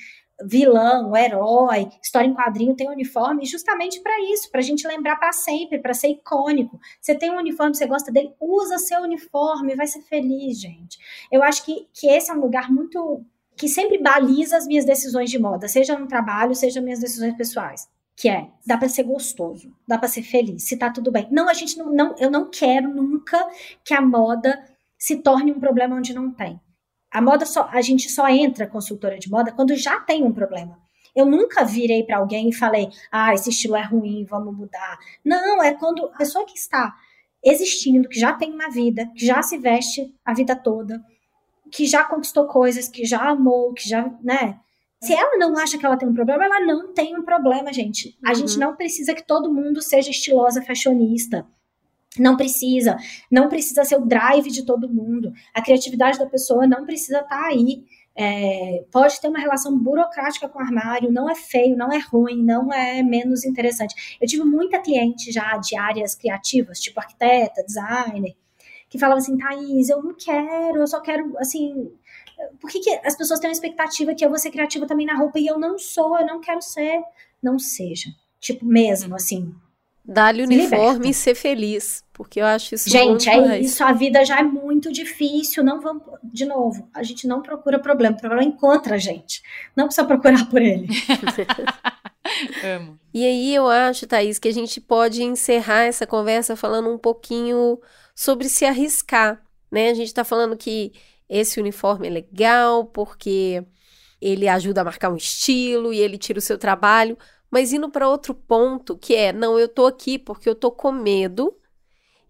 Vilão, 0.43 1.15
herói, 1.15 1.87
história 2.01 2.25
em 2.25 2.33
quadrinho 2.33 2.75
tem 2.75 2.89
uniforme 2.89 3.45
justamente 3.45 4.01
para 4.01 4.19
isso, 4.33 4.49
para 4.49 4.59
a 4.59 4.63
gente 4.63 4.87
lembrar 4.87 5.17
para 5.17 5.31
sempre, 5.31 5.77
para 5.77 5.93
ser 5.93 6.07
icônico. 6.07 6.79
Você 6.99 7.13
tem 7.13 7.29
um 7.29 7.37
uniforme, 7.37 7.75
você 7.75 7.85
gosta 7.85 8.11
dele, 8.11 8.33
usa 8.41 8.79
seu 8.79 9.01
uniforme, 9.01 9.75
vai 9.75 9.85
ser 9.85 10.01
feliz, 10.01 10.59
gente. 10.59 10.97
Eu 11.31 11.43
acho 11.43 11.63
que, 11.63 11.87
que 11.93 12.07
esse 12.07 12.31
é 12.31 12.33
um 12.33 12.41
lugar 12.41 12.71
muito 12.71 13.23
que 13.55 13.67
sempre 13.67 13.99
baliza 13.99 14.57
as 14.57 14.65
minhas 14.65 14.83
decisões 14.83 15.29
de 15.29 15.37
moda, 15.37 15.67
seja 15.67 15.95
no 15.95 16.07
trabalho, 16.07 16.55
seja 16.55 16.81
minhas 16.81 16.99
decisões 16.99 17.37
pessoais 17.37 17.87
que 18.15 18.29
é, 18.29 18.49
dá 18.65 18.77
para 18.77 18.87
ser 18.87 19.03
gostoso, 19.03 19.75
dá 19.87 19.97
para 19.97 20.07
ser 20.07 20.23
feliz, 20.23 20.63
se 20.63 20.77
tá 20.77 20.89
tudo 20.89 21.11
bem. 21.11 21.27
Não, 21.29 21.49
a 21.49 21.53
gente 21.53 21.77
não, 21.77 21.91
não, 21.93 22.15
eu 22.17 22.31
não 22.31 22.49
quero 22.49 22.89
nunca 22.89 23.37
que 23.83 23.93
a 23.93 24.01
moda 24.01 24.57
se 24.97 25.17
torne 25.17 25.51
um 25.51 25.59
problema 25.59 25.95
onde 25.95 26.13
não 26.13 26.31
tem. 26.31 26.59
A 27.11 27.21
moda 27.21 27.45
só, 27.45 27.69
a 27.71 27.81
gente 27.81 28.09
só 28.09 28.27
entra 28.27 28.67
consultora 28.67 29.19
de 29.19 29.29
moda 29.29 29.51
quando 29.51 29.75
já 29.75 29.99
tem 29.99 30.23
um 30.23 30.33
problema. 30.33 30.79
Eu 31.15 31.25
nunca 31.25 31.63
virei 31.63 32.03
para 32.03 32.17
alguém 32.17 32.49
e 32.49 32.53
falei, 32.53 32.89
ah, 33.11 33.33
esse 33.33 33.49
estilo 33.49 33.75
é 33.75 33.83
ruim, 33.83 34.25
vamos 34.25 34.55
mudar. 34.55 34.97
Não, 35.23 35.63
é 35.63 35.73
quando 35.73 36.05
a 36.05 36.17
pessoa 36.17 36.45
que 36.45 36.57
está 36.57 36.93
existindo, 37.43 38.09
que 38.09 38.19
já 38.19 38.33
tem 38.33 38.51
uma 38.51 38.69
vida, 38.69 39.09
que 39.15 39.25
já 39.25 39.41
se 39.41 39.57
veste 39.57 40.13
a 40.25 40.33
vida 40.33 40.55
toda, 40.55 41.01
que 41.71 41.85
já 41.85 42.03
conquistou 42.03 42.47
coisas, 42.47 42.87
que 42.87 43.05
já 43.05 43.29
amou, 43.29 43.73
que 43.73 43.87
já, 43.87 44.11
né? 44.21 44.59
Se 45.01 45.13
ela 45.13 45.37
não 45.37 45.57
acha 45.57 45.77
que 45.77 45.85
ela 45.85 45.97
tem 45.97 46.07
um 46.07 46.13
problema, 46.13 46.45
ela 46.45 46.59
não 46.61 46.93
tem 46.93 47.17
um 47.17 47.23
problema, 47.23 47.71
gente. 47.71 48.17
A 48.23 48.29
Uhum. 48.29 48.35
gente 48.35 48.57
não 48.57 48.75
precisa 48.75 49.13
que 49.13 49.25
todo 49.25 49.53
mundo 49.53 49.81
seja 49.81 50.09
estilosa, 50.09 50.61
fashionista. 50.63 51.45
Não 52.17 52.37
precisa. 52.37 52.97
Não 53.29 53.49
precisa 53.49 53.83
ser 53.83 53.97
o 53.97 54.05
drive 54.05 54.49
de 54.49 54.65
todo 54.65 54.89
mundo. 54.89 55.33
A 55.53 55.61
criatividade 55.61 56.17
da 56.17 56.25
pessoa 56.25 56.65
não 56.65 56.85
precisa 56.85 57.19
estar 57.19 57.43
aí. 57.45 57.83
É, 58.17 58.85
pode 58.89 59.19
ter 59.19 59.27
uma 59.27 59.39
relação 59.39 59.77
burocrática 59.77 60.47
com 60.47 60.57
o 60.57 60.61
armário, 60.61 61.11
não 61.11 61.29
é 61.29 61.35
feio, 61.35 61.75
não 61.75 61.91
é 61.91 61.99
ruim, 61.99 62.41
não 62.41 62.71
é 62.71 63.03
menos 63.03 63.43
interessante. 63.43 64.17
Eu 64.21 64.27
tive 64.27 64.45
muita 64.45 64.79
cliente 64.79 65.29
já 65.33 65.57
de 65.57 65.75
áreas 65.77 66.15
criativas, 66.15 66.79
tipo 66.79 66.97
arquiteta, 67.01 67.61
designer, 67.65 68.33
que 68.89 68.97
falava 68.97 69.19
assim, 69.19 69.37
Thaís, 69.37 69.89
eu 69.89 70.01
não 70.01 70.13
quero, 70.15 70.77
eu 70.77 70.87
só 70.87 71.01
quero, 71.01 71.37
assim, 71.37 71.91
por 72.59 72.69
que, 72.69 72.79
que 72.79 72.89
as 73.03 73.15
pessoas 73.15 73.39
têm 73.39 73.49
uma 73.49 73.53
expectativa 73.53 74.13
que 74.15 74.25
eu 74.25 74.29
vou 74.29 74.37
ser 74.37 74.51
criativa 74.51 74.85
também 74.85 75.05
na 75.05 75.15
roupa 75.15 75.39
e 75.39 75.47
eu 75.47 75.59
não 75.59 75.77
sou, 75.77 76.17
eu 76.19 76.25
não 76.25 76.39
quero 76.39 76.61
ser? 76.61 77.01
Não 77.41 77.57
seja. 77.59 78.09
Tipo, 78.39 78.65
mesmo, 78.65 79.15
assim. 79.15 79.53
Dá-lhe 80.07 80.39
Se 80.39 80.43
uniforme 80.53 80.93
liberta. 80.93 81.07
e 81.07 81.13
ser 81.15 81.33
feliz, 81.35 82.03
porque 82.13 82.39
eu 82.39 82.45
acho 82.45 82.75
isso 82.75 82.87
Gente, 82.89 83.27
muito 83.27 83.29
é 83.29 83.47
mais. 83.47 83.65
isso, 83.65 83.83
a 83.83 83.91
vida 83.91 84.23
já 84.23 84.39
é 84.39 84.43
muito 84.43 84.91
difícil, 84.91 85.63
não 85.63 85.81
vamos, 85.81 86.03
de 86.23 86.45
novo, 86.45 86.87
a 86.93 87.01
gente 87.01 87.27
não 87.27 87.41
procura 87.41 87.79
problema, 87.79 88.15
o 88.15 88.19
problema 88.19 88.43
encontra 88.43 88.95
a 88.95 88.97
gente, 88.99 89.41
não 89.75 89.85
precisa 89.85 90.05
procurar 90.05 90.47
por 90.47 90.61
ele. 90.61 90.87
Amo. 92.63 92.99
E 93.13 93.25
aí 93.25 93.55
eu 93.55 93.67
acho, 93.67 94.05
Thaís, 94.05 94.37
que 94.37 94.47
a 94.47 94.53
gente 94.53 94.79
pode 94.79 95.23
encerrar 95.23 95.83
essa 95.85 96.05
conversa 96.05 96.55
falando 96.55 96.89
um 96.89 96.97
pouquinho 96.97 97.79
sobre 98.13 98.47
se 98.49 98.65
arriscar, 98.65 99.41
né? 99.71 99.89
A 99.89 99.93
gente 99.93 100.13
tá 100.13 100.23
falando 100.23 100.55
que 100.57 100.93
esse 101.29 101.59
uniforme 101.59 102.07
é 102.07 102.11
legal 102.11 102.85
porque 102.85 103.65
ele 104.21 104.47
ajuda 104.47 104.81
a 104.81 104.83
marcar 104.83 105.11
um 105.11 105.17
estilo 105.17 105.93
e 105.93 105.99
ele 105.99 106.17
tira 106.17 106.39
o 106.39 106.41
seu 106.41 106.57
trabalho, 106.57 107.17
mas 107.49 107.73
indo 107.73 107.89
para 107.89 108.09
outro 108.09 108.33
ponto, 108.33 108.97
que 108.97 109.15
é, 109.15 109.31
não, 109.31 109.59
eu 109.59 109.67
tô 109.67 109.85
aqui 109.85 110.17
porque 110.17 110.49
eu 110.49 110.55
tô 110.55 110.71
com 110.71 110.91
medo 110.91 111.55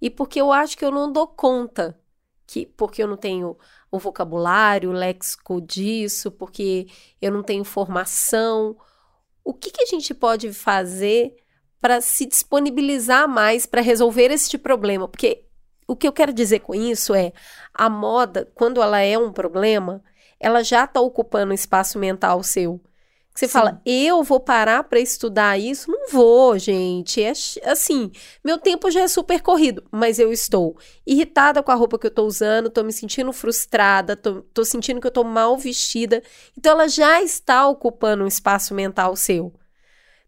e 0.02 0.10
porque 0.10 0.40
eu 0.40 0.52
acho 0.52 0.78
que 0.78 0.86
eu 0.86 0.92
não 0.92 1.12
dou 1.12 1.28
conta, 1.28 2.00
que 2.46 2.66
porque 2.66 3.02
eu 3.02 3.08
não 3.08 3.18
tenho 3.18 3.58
o 3.92 4.00
vocabulário, 4.00 4.90
o 4.90 4.94
léxico 4.94 5.62
disso, 5.62 6.32
porque 6.32 6.88
eu 7.22 7.32
não 7.32 7.42
tenho 7.44 7.64
formação. 7.64 8.78
O 9.44 9.54
que, 9.54 9.72
que 9.72 9.84
a 9.84 9.86
gente 9.86 10.14
pode 10.14 10.52
fazer 10.54 11.36
para 11.80 12.02
se 12.02 12.26
disponibilizar 12.26 13.28
mais 13.28 13.66
para 13.66 13.82
resolver 13.82 14.32
este 14.32 14.58
problema? 14.58 15.08
Porque 15.08 15.45
o 15.88 15.96
que 15.96 16.08
eu 16.08 16.14
quero 16.14 16.34
dizer 16.34 16.60
com 16.60 16.74
isso 16.74 17.14
é 17.14 17.32
a 17.74 17.90
moda, 17.90 18.50
quando 18.56 18.82
ela 18.82 19.00
é 19.00 19.18
um 19.18 19.32
problema, 19.32 20.04
ela 20.40 20.64
já 20.64 20.84
está 20.84 21.00
ocupando 21.00 21.52
um 21.52 21.56
espaço 21.56 22.00
mental 22.00 22.42
seu. 22.44 22.82
Você 23.36 23.48
Sim. 23.48 23.52
fala, 23.52 23.82
eu 23.86 24.24
vou 24.24 24.40
parar 24.40 24.82
para 24.86 24.98
estudar 24.98 25.60
isso? 25.60 25.92
Não 25.92 26.08
vou, 26.10 26.58
gente. 26.58 27.22
É 27.22 27.34
assim, 27.70 28.10
meu 28.42 28.58
tempo 28.58 28.90
já 28.90 29.02
é 29.02 29.10
super 29.10 29.42
corrido, 29.42 29.84
mas 29.92 30.20
eu 30.20 30.32
estou 30.32 30.78
irritada 31.06 31.62
com 31.62 31.70
a 31.70 31.76
roupa 31.76 32.00
que 32.00 32.08
eu 32.08 32.10
estou 32.10 32.26
usando, 32.26 32.68
estou 32.68 32.86
me 32.86 32.94
sentindo 32.94 33.34
frustrada, 33.34 34.14
estou 34.14 34.64
sentindo 34.64 35.02
que 35.02 35.08
eu 35.08 35.10
estou 35.10 35.26
mal 35.26 35.58
vestida. 35.58 36.24
Então, 36.58 36.72
ela 36.72 36.88
já 36.88 37.22
está 37.22 37.68
ocupando 37.68 38.24
um 38.24 38.28
espaço 38.28 38.74
mental 38.74 39.18
seu. 39.18 39.54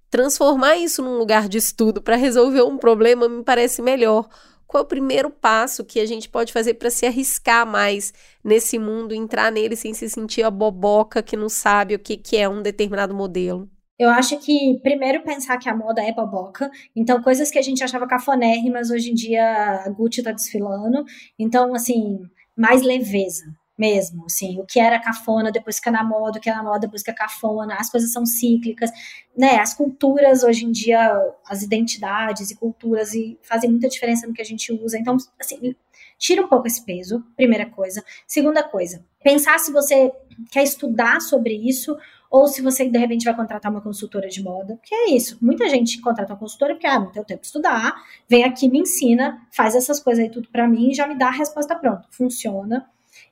Transformar 0.09 0.75
isso 0.75 1.01
num 1.01 1.17
lugar 1.17 1.47
de 1.47 1.57
estudo 1.57 2.01
para 2.01 2.17
resolver 2.17 2.63
um 2.63 2.77
problema 2.77 3.29
me 3.29 3.41
parece 3.41 3.81
melhor. 3.81 4.27
Qual 4.67 4.81
é 4.81 4.85
o 4.85 4.87
primeiro 4.87 5.29
passo 5.29 5.85
que 5.85 5.99
a 5.99 6.05
gente 6.05 6.27
pode 6.27 6.51
fazer 6.51 6.73
para 6.73 6.89
se 6.89 7.05
arriscar 7.05 7.65
mais 7.65 8.13
nesse 8.43 8.77
mundo, 8.77 9.15
entrar 9.15 9.51
nele 9.51 9.75
sem 9.75 9.93
se 9.93 10.09
sentir 10.09 10.43
a 10.43 10.51
boboca 10.51 11.23
que 11.23 11.37
não 11.37 11.47
sabe 11.47 11.95
o 11.95 11.99
que, 11.99 12.17
que 12.17 12.35
é 12.35 12.49
um 12.49 12.61
determinado 12.61 13.15
modelo? 13.15 13.69
Eu 13.97 14.09
acho 14.09 14.37
que, 14.37 14.79
primeiro, 14.83 15.23
pensar 15.23 15.57
que 15.57 15.67
a 15.67 15.75
moda 15.75 16.03
é 16.03 16.13
boboca. 16.13 16.69
Então, 16.95 17.23
coisas 17.23 17.49
que 17.49 17.57
a 17.57 17.63
gente 17.63 17.83
achava 17.83 18.05
cafonérrimas, 18.05 18.91
hoje 18.91 19.09
em 19.09 19.15
dia 19.15 19.43
a 19.85 19.89
Gucci 19.89 20.21
tá 20.21 20.31
desfilando. 20.31 21.03
Então, 21.39 21.73
assim, 21.73 22.19
mais 22.55 22.83
leveza 22.83 23.45
mesmo. 23.77 24.25
Assim, 24.25 24.59
o 24.59 24.65
que 24.65 24.79
era 24.79 24.99
cafona 24.99 25.51
depois 25.51 25.77
fica 25.77 25.91
na 25.91 26.03
moda, 26.03 26.39
o 26.39 26.41
que 26.41 26.49
é 26.49 26.53
na 26.53 26.63
moda 26.63 26.79
depois 26.79 27.01
fica 27.01 27.13
cafona. 27.13 27.75
As 27.75 27.89
coisas 27.89 28.11
são 28.11 28.25
cíclicas. 28.25 28.89
Né? 29.37 29.57
As 29.59 29.73
culturas, 29.73 30.43
hoje 30.43 30.65
em 30.65 30.71
dia, 30.71 30.99
as 31.47 31.61
identidades 31.61 32.49
e 32.49 32.55
culturas 32.55 33.13
e 33.13 33.37
fazem 33.43 33.69
muita 33.69 33.87
diferença 33.87 34.25
no 34.25 34.33
que 34.33 34.41
a 34.41 34.45
gente 34.45 34.71
usa. 34.73 34.97
Então, 34.97 35.17
assim, 35.39 35.75
tira 36.17 36.43
um 36.43 36.47
pouco 36.47 36.67
esse 36.67 36.83
peso, 36.83 37.23
primeira 37.35 37.65
coisa. 37.65 38.03
Segunda 38.25 38.63
coisa, 38.63 39.05
pensar 39.23 39.59
se 39.59 39.71
você 39.71 40.11
quer 40.51 40.63
estudar 40.63 41.21
sobre 41.21 41.53
isso 41.53 41.95
ou 42.29 42.47
se 42.47 42.61
você 42.61 42.89
de 42.89 42.97
repente 42.97 43.23
vai 43.23 43.35
contratar 43.35 43.71
uma 43.71 43.81
consultora 43.81 44.27
de 44.27 44.43
moda, 44.43 44.75
porque 44.75 44.93
é 44.93 45.11
isso. 45.11 45.37
Muita 45.41 45.69
gente 45.69 46.01
contrata 46.01 46.33
uma 46.33 46.39
consultora 46.39 46.73
porque 46.73 46.87
ah, 46.87 46.99
não 46.99 47.11
tem 47.11 47.23
tempo 47.23 47.41
de 47.41 47.47
estudar, 47.47 47.95
vem 48.27 48.43
aqui, 48.43 48.69
me 48.69 48.79
ensina, 48.79 49.41
faz 49.51 49.75
essas 49.75 49.99
coisas 49.99 50.23
aí 50.23 50.29
tudo 50.29 50.49
para 50.49 50.67
mim 50.67 50.91
e 50.91 50.93
já 50.93 51.07
me 51.07 51.17
dá 51.17 51.27
a 51.27 51.31
resposta 51.31 51.75
pronta. 51.75 52.05
Funciona. 52.11 52.85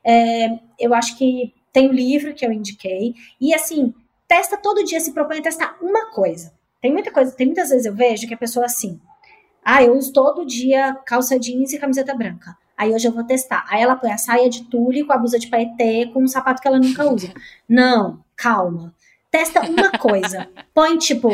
É, 0.06 0.58
eu 0.78 0.94
acho 0.94 1.16
que 1.18 1.52
tem 1.72 1.88
o 1.88 1.92
livro 1.92 2.32
que 2.32 2.46
eu 2.46 2.52
indiquei 2.52 3.14
e 3.40 3.52
assim, 3.52 3.92
testa 4.28 4.56
todo 4.56 4.84
dia, 4.84 5.00
se 5.00 5.12
propõe 5.12 5.38
a 5.38 5.42
testar 5.42 5.76
uma 5.82 6.10
coisa. 6.10 6.54
Tem 6.80 6.92
muita 6.92 7.10
coisa, 7.10 7.32
tem 7.32 7.46
muitas 7.46 7.70
vezes 7.70 7.86
eu 7.86 7.94
vejo 7.94 8.28
que 8.28 8.34
a 8.34 8.38
pessoa 8.38 8.66
assim, 8.66 9.00
ah, 9.64 9.82
eu 9.82 9.96
uso 9.96 10.12
todo 10.12 10.46
dia 10.46 10.94
calça 11.04 11.38
jeans 11.38 11.72
e 11.72 11.78
camiseta 11.78 12.14
branca. 12.14 12.56
Aí 12.76 12.94
hoje 12.94 13.08
eu 13.08 13.12
vou 13.12 13.24
testar. 13.24 13.64
Aí 13.68 13.82
ela 13.82 13.96
põe 13.96 14.12
a 14.12 14.18
saia 14.18 14.48
de 14.48 14.64
tule 14.64 15.02
com 15.02 15.12
a 15.12 15.18
blusa 15.18 15.38
de 15.38 15.48
paetê 15.48 16.10
com 16.12 16.22
um 16.22 16.28
sapato 16.28 16.60
que 16.60 16.68
ela 16.68 16.78
nunca 16.78 17.10
usa. 17.10 17.32
Não, 17.68 18.22
calma. 18.36 18.94
Testa 19.30 19.62
uma 19.62 19.90
coisa. 19.90 20.48
Põe, 20.72 20.96
tipo, 20.98 21.30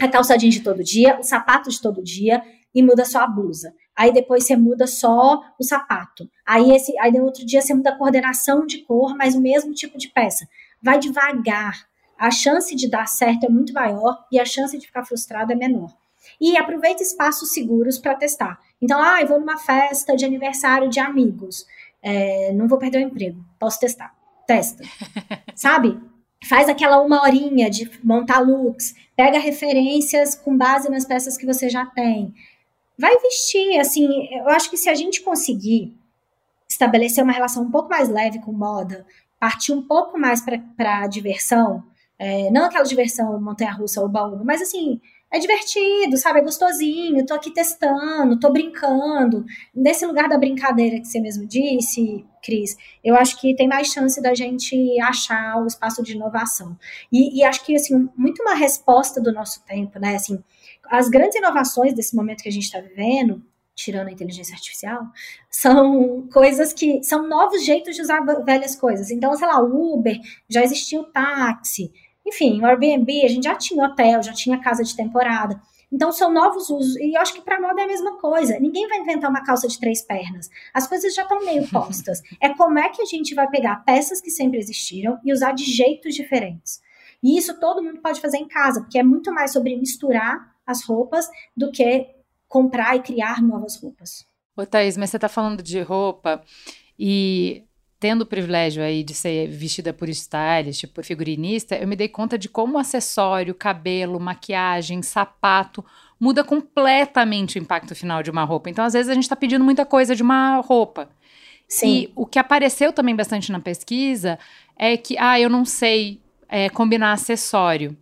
a 0.00 0.08
calça 0.08 0.36
jeans 0.36 0.54
de 0.54 0.60
todo 0.60 0.84
dia, 0.84 1.18
o 1.18 1.22
sapato 1.22 1.70
de 1.70 1.80
todo 1.80 2.02
dia 2.02 2.42
e 2.74 2.82
muda 2.82 3.04
só 3.04 3.20
a 3.20 3.26
blusa. 3.26 3.74
Aí 4.00 4.14
depois 4.14 4.46
você 4.46 4.56
muda 4.56 4.86
só 4.86 5.42
o 5.58 5.62
sapato. 5.62 6.26
Aí 6.46 6.70
esse, 6.70 6.98
aí 6.98 7.12
no 7.12 7.22
outro 7.22 7.44
dia 7.44 7.60
você 7.60 7.74
muda 7.74 7.90
a 7.90 7.98
coordenação 7.98 8.64
de 8.64 8.78
cor, 8.78 9.14
mas 9.14 9.34
o 9.34 9.42
mesmo 9.42 9.74
tipo 9.74 9.98
de 9.98 10.08
peça. 10.08 10.48
vai 10.82 10.98
devagar. 10.98 11.86
A 12.18 12.30
chance 12.30 12.74
de 12.74 12.88
dar 12.88 13.06
certo 13.06 13.44
é 13.44 13.50
muito 13.50 13.74
maior 13.74 14.24
e 14.32 14.40
a 14.40 14.44
chance 14.46 14.78
de 14.78 14.86
ficar 14.86 15.04
frustrado 15.04 15.52
é 15.52 15.54
menor. 15.54 15.94
E 16.40 16.56
aproveita 16.56 17.02
espaços 17.02 17.52
seguros 17.52 17.98
para 17.98 18.14
testar. 18.14 18.58
Então, 18.80 18.98
ah, 19.02 19.20
eu 19.20 19.28
vou 19.28 19.38
numa 19.38 19.58
festa 19.58 20.16
de 20.16 20.24
aniversário 20.24 20.88
de 20.88 20.98
amigos. 20.98 21.66
É, 22.02 22.54
não 22.54 22.66
vou 22.66 22.78
perder 22.78 23.04
o 23.04 23.06
emprego. 23.06 23.44
Posso 23.58 23.78
testar. 23.80 24.14
Testa. 24.46 24.82
Sabe? 25.54 26.00
Faz 26.48 26.70
aquela 26.70 27.02
uma 27.02 27.20
horinha 27.20 27.68
de 27.68 27.90
montar 28.02 28.38
looks. 28.38 28.94
Pega 29.14 29.38
referências 29.38 30.34
com 30.34 30.56
base 30.56 30.88
nas 30.88 31.04
peças 31.04 31.36
que 31.36 31.44
você 31.44 31.68
já 31.68 31.84
tem. 31.84 32.32
Vai 33.00 33.16
vestir, 33.18 33.80
assim, 33.80 34.28
eu 34.30 34.46
acho 34.50 34.68
que 34.68 34.76
se 34.76 34.90
a 34.90 34.94
gente 34.94 35.22
conseguir 35.22 35.96
estabelecer 36.68 37.24
uma 37.24 37.32
relação 37.32 37.62
um 37.62 37.70
pouco 37.70 37.88
mais 37.88 38.10
leve 38.10 38.40
com 38.40 38.52
moda, 38.52 39.06
partir 39.38 39.72
um 39.72 39.80
pouco 39.80 40.18
mais 40.18 40.42
para 40.42 41.02
a 41.02 41.06
diversão, 41.06 41.82
é, 42.18 42.50
não 42.50 42.66
aquela 42.66 42.84
diversão 42.84 43.40
montanha-russa 43.40 44.02
ou 44.02 44.08
baú, 44.08 44.44
mas 44.44 44.60
assim, 44.60 45.00
é 45.30 45.38
divertido, 45.38 46.18
sabe? 46.18 46.40
É 46.40 46.42
gostosinho, 46.42 47.24
tô 47.24 47.32
aqui 47.32 47.50
testando, 47.50 48.38
tô 48.38 48.50
brincando. 48.50 49.46
Nesse 49.74 50.04
lugar 50.04 50.28
da 50.28 50.36
brincadeira 50.36 51.00
que 51.00 51.06
você 51.06 51.20
mesmo 51.20 51.46
disse, 51.46 52.26
Cris, 52.42 52.76
eu 53.02 53.16
acho 53.16 53.40
que 53.40 53.56
tem 53.56 53.66
mais 53.66 53.88
chance 53.88 54.20
da 54.20 54.34
gente 54.34 55.00
achar 55.00 55.56
o 55.62 55.66
espaço 55.66 56.02
de 56.02 56.12
inovação. 56.12 56.76
E, 57.10 57.38
e 57.38 57.44
acho 57.44 57.64
que, 57.64 57.74
assim, 57.74 58.10
muito 58.14 58.42
uma 58.42 58.54
resposta 58.54 59.22
do 59.22 59.32
nosso 59.32 59.64
tempo, 59.64 59.98
né? 59.98 60.16
Assim, 60.16 60.42
as 60.90 61.08
grandes 61.08 61.36
inovações 61.36 61.94
desse 61.94 62.16
momento 62.16 62.42
que 62.42 62.48
a 62.48 62.52
gente 62.52 62.64
está 62.64 62.80
vivendo, 62.80 63.42
tirando 63.74 64.08
a 64.08 64.12
inteligência 64.12 64.54
artificial, 64.54 65.04
são 65.48 66.28
coisas 66.32 66.72
que 66.72 67.02
são 67.02 67.26
novos 67.26 67.64
jeitos 67.64 67.94
de 67.94 68.02
usar 68.02 68.20
velhas 68.44 68.74
coisas. 68.74 69.10
Então, 69.10 69.34
sei 69.36 69.46
lá, 69.46 69.62
o 69.62 69.94
Uber, 69.94 70.18
já 70.48 70.62
existia 70.62 71.00
o 71.00 71.04
táxi, 71.04 71.92
enfim, 72.26 72.60
o 72.60 72.66
Airbnb, 72.66 73.24
a 73.24 73.28
gente 73.28 73.44
já 73.44 73.54
tinha 73.54 73.84
hotel, 73.84 74.22
já 74.22 74.32
tinha 74.32 74.60
casa 74.60 74.82
de 74.84 74.94
temporada. 74.94 75.60
Então, 75.92 76.12
são 76.12 76.32
novos 76.32 76.70
usos. 76.70 76.96
E 76.96 77.16
eu 77.16 77.20
acho 77.20 77.34
que 77.34 77.40
para 77.40 77.60
moda 77.60 77.80
é 77.80 77.84
a 77.84 77.88
mesma 77.88 78.16
coisa. 78.18 78.60
Ninguém 78.60 78.86
vai 78.86 78.98
inventar 78.98 79.28
uma 79.28 79.42
calça 79.42 79.66
de 79.66 79.78
três 79.80 80.02
pernas. 80.02 80.48
As 80.72 80.86
coisas 80.86 81.14
já 81.14 81.22
estão 81.22 81.44
meio 81.44 81.66
postas. 81.68 82.22
É 82.40 82.50
como 82.50 82.78
é 82.78 82.88
que 82.90 83.02
a 83.02 83.06
gente 83.06 83.34
vai 83.34 83.48
pegar 83.48 83.84
peças 83.84 84.20
que 84.20 84.30
sempre 84.30 84.58
existiram 84.58 85.18
e 85.24 85.32
usar 85.32 85.52
de 85.52 85.64
jeitos 85.64 86.14
diferentes. 86.14 86.80
E 87.22 87.36
isso 87.36 87.58
todo 87.58 87.82
mundo 87.82 88.00
pode 88.00 88.20
fazer 88.20 88.38
em 88.38 88.46
casa, 88.46 88.80
porque 88.80 88.98
é 88.98 89.02
muito 89.02 89.32
mais 89.32 89.52
sobre 89.52 89.76
misturar 89.76 90.49
as 90.66 90.84
roupas 90.84 91.26
do 91.56 91.70
que 91.70 92.08
comprar 92.48 92.96
e 92.96 93.00
criar 93.00 93.42
novas 93.42 93.80
roupas. 93.80 94.24
Ô, 94.56 94.66
Thaís, 94.66 94.96
mas 94.96 95.10
você 95.10 95.16
está 95.16 95.28
falando 95.28 95.62
de 95.62 95.80
roupa 95.80 96.42
e 96.98 97.64
tendo 97.98 98.22
o 98.22 98.26
privilégio 98.26 98.82
aí 98.82 99.02
de 99.02 99.14
ser 99.14 99.48
vestida 99.48 99.92
por 99.92 100.08
stylist, 100.08 100.86
por 100.88 101.04
figurinista, 101.04 101.76
eu 101.76 101.86
me 101.86 101.96
dei 101.96 102.08
conta 102.08 102.38
de 102.38 102.48
como 102.48 102.78
acessório, 102.78 103.54
cabelo, 103.54 104.18
maquiagem, 104.18 105.02
sapato 105.02 105.84
muda 106.20 106.44
completamente 106.44 107.58
o 107.58 107.62
impacto 107.62 107.94
final 107.94 108.22
de 108.22 108.30
uma 108.30 108.44
roupa. 108.44 108.68
Então, 108.68 108.84
às 108.84 108.92
vezes, 108.92 109.08
a 109.08 109.14
gente 109.14 109.22
está 109.22 109.34
pedindo 109.34 109.64
muita 109.64 109.86
coisa 109.86 110.14
de 110.14 110.22
uma 110.22 110.56
roupa. 110.56 111.08
Sim. 111.66 111.88
E 111.88 112.12
o 112.14 112.26
que 112.26 112.38
apareceu 112.38 112.92
também 112.92 113.16
bastante 113.16 113.50
na 113.50 113.58
pesquisa 113.58 114.38
é 114.76 114.96
que, 114.98 115.16
ah, 115.18 115.40
eu 115.40 115.48
não 115.48 115.64
sei 115.64 116.20
é, 116.46 116.68
combinar 116.68 117.12
acessório. 117.12 117.96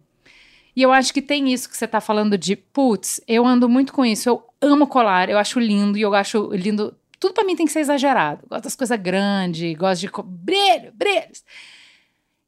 E 0.78 0.82
eu 0.82 0.92
acho 0.92 1.12
que 1.12 1.20
tem 1.20 1.52
isso 1.52 1.68
que 1.68 1.76
você 1.76 1.86
está 1.86 2.00
falando 2.00 2.38
de, 2.38 2.54
putz, 2.54 3.20
eu 3.26 3.44
ando 3.44 3.68
muito 3.68 3.92
com 3.92 4.04
isso, 4.04 4.28
eu 4.28 4.44
amo 4.62 4.86
colar, 4.86 5.28
eu 5.28 5.36
acho 5.36 5.58
lindo 5.58 5.98
e 5.98 6.02
eu 6.02 6.14
acho 6.14 6.50
lindo 6.52 6.96
tudo 7.18 7.34
para 7.34 7.42
mim 7.42 7.56
tem 7.56 7.66
que 7.66 7.72
ser 7.72 7.80
exagerado. 7.80 8.46
Gosto 8.48 8.62
das 8.62 8.76
coisas 8.76 9.00
grandes, 9.00 9.76
gosto 9.76 10.02
de 10.02 10.10
brilho, 10.24 10.92
brilhos. 10.94 11.42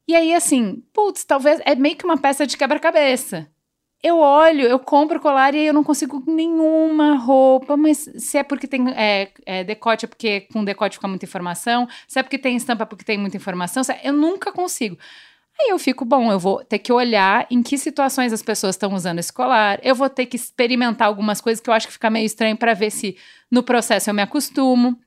E 0.07 0.15
aí, 0.15 0.33
assim, 0.33 0.81
putz, 0.93 1.25
talvez 1.25 1.59
é 1.65 1.75
meio 1.75 1.97
que 1.97 2.05
uma 2.05 2.17
peça 2.17 2.47
de 2.47 2.55
quebra-cabeça. 2.55 3.49
Eu 4.01 4.19
olho, 4.19 4.61
eu 4.61 4.79
compro 4.79 5.19
colar 5.19 5.53
e 5.53 5.57
aí 5.57 5.67
eu 5.67 5.73
não 5.73 5.83
consigo 5.83 6.23
nenhuma 6.25 7.17
roupa, 7.17 7.75
mas 7.75 8.09
se 8.15 8.37
é 8.37 8.43
porque 8.43 8.65
tem 8.65 8.91
é, 8.91 9.29
é, 9.45 9.65
decote, 9.65 10.05
é 10.05 10.07
porque 10.07 10.47
com 10.53 10.63
decote 10.63 10.95
fica 10.95 11.07
muita 11.09 11.25
informação, 11.25 11.85
se 12.07 12.17
é 12.17 12.23
porque 12.23 12.37
tem 12.37 12.55
estampa, 12.55 12.83
é 12.83 12.85
porque 12.85 13.03
tem 13.03 13.17
muita 13.17 13.35
informação, 13.35 13.83
é, 13.89 13.99
eu 14.07 14.13
nunca 14.13 14.53
consigo. 14.53 14.97
Aí 15.61 15.69
eu 15.69 15.77
fico, 15.77 16.03
bom, 16.03 16.31
eu 16.31 16.39
vou 16.39 16.65
ter 16.65 16.79
que 16.79 16.91
olhar 16.91 17.45
em 17.51 17.61
que 17.61 17.77
situações 17.77 18.33
as 18.33 18.41
pessoas 18.41 18.73
estão 18.73 18.93
usando 18.95 19.19
esse 19.19 19.31
colar, 19.31 19.79
eu 19.83 19.93
vou 19.93 20.09
ter 20.09 20.25
que 20.25 20.35
experimentar 20.35 21.07
algumas 21.07 21.39
coisas 21.39 21.61
que 21.61 21.69
eu 21.69 21.73
acho 21.73 21.85
que 21.85 21.93
fica 21.93 22.09
meio 22.09 22.25
estranho 22.25 22.57
para 22.57 22.73
ver 22.73 22.89
se 22.89 23.15
no 23.49 23.61
processo 23.61 24.09
eu 24.09 24.13
me 24.13 24.23
acostumo. 24.23 24.99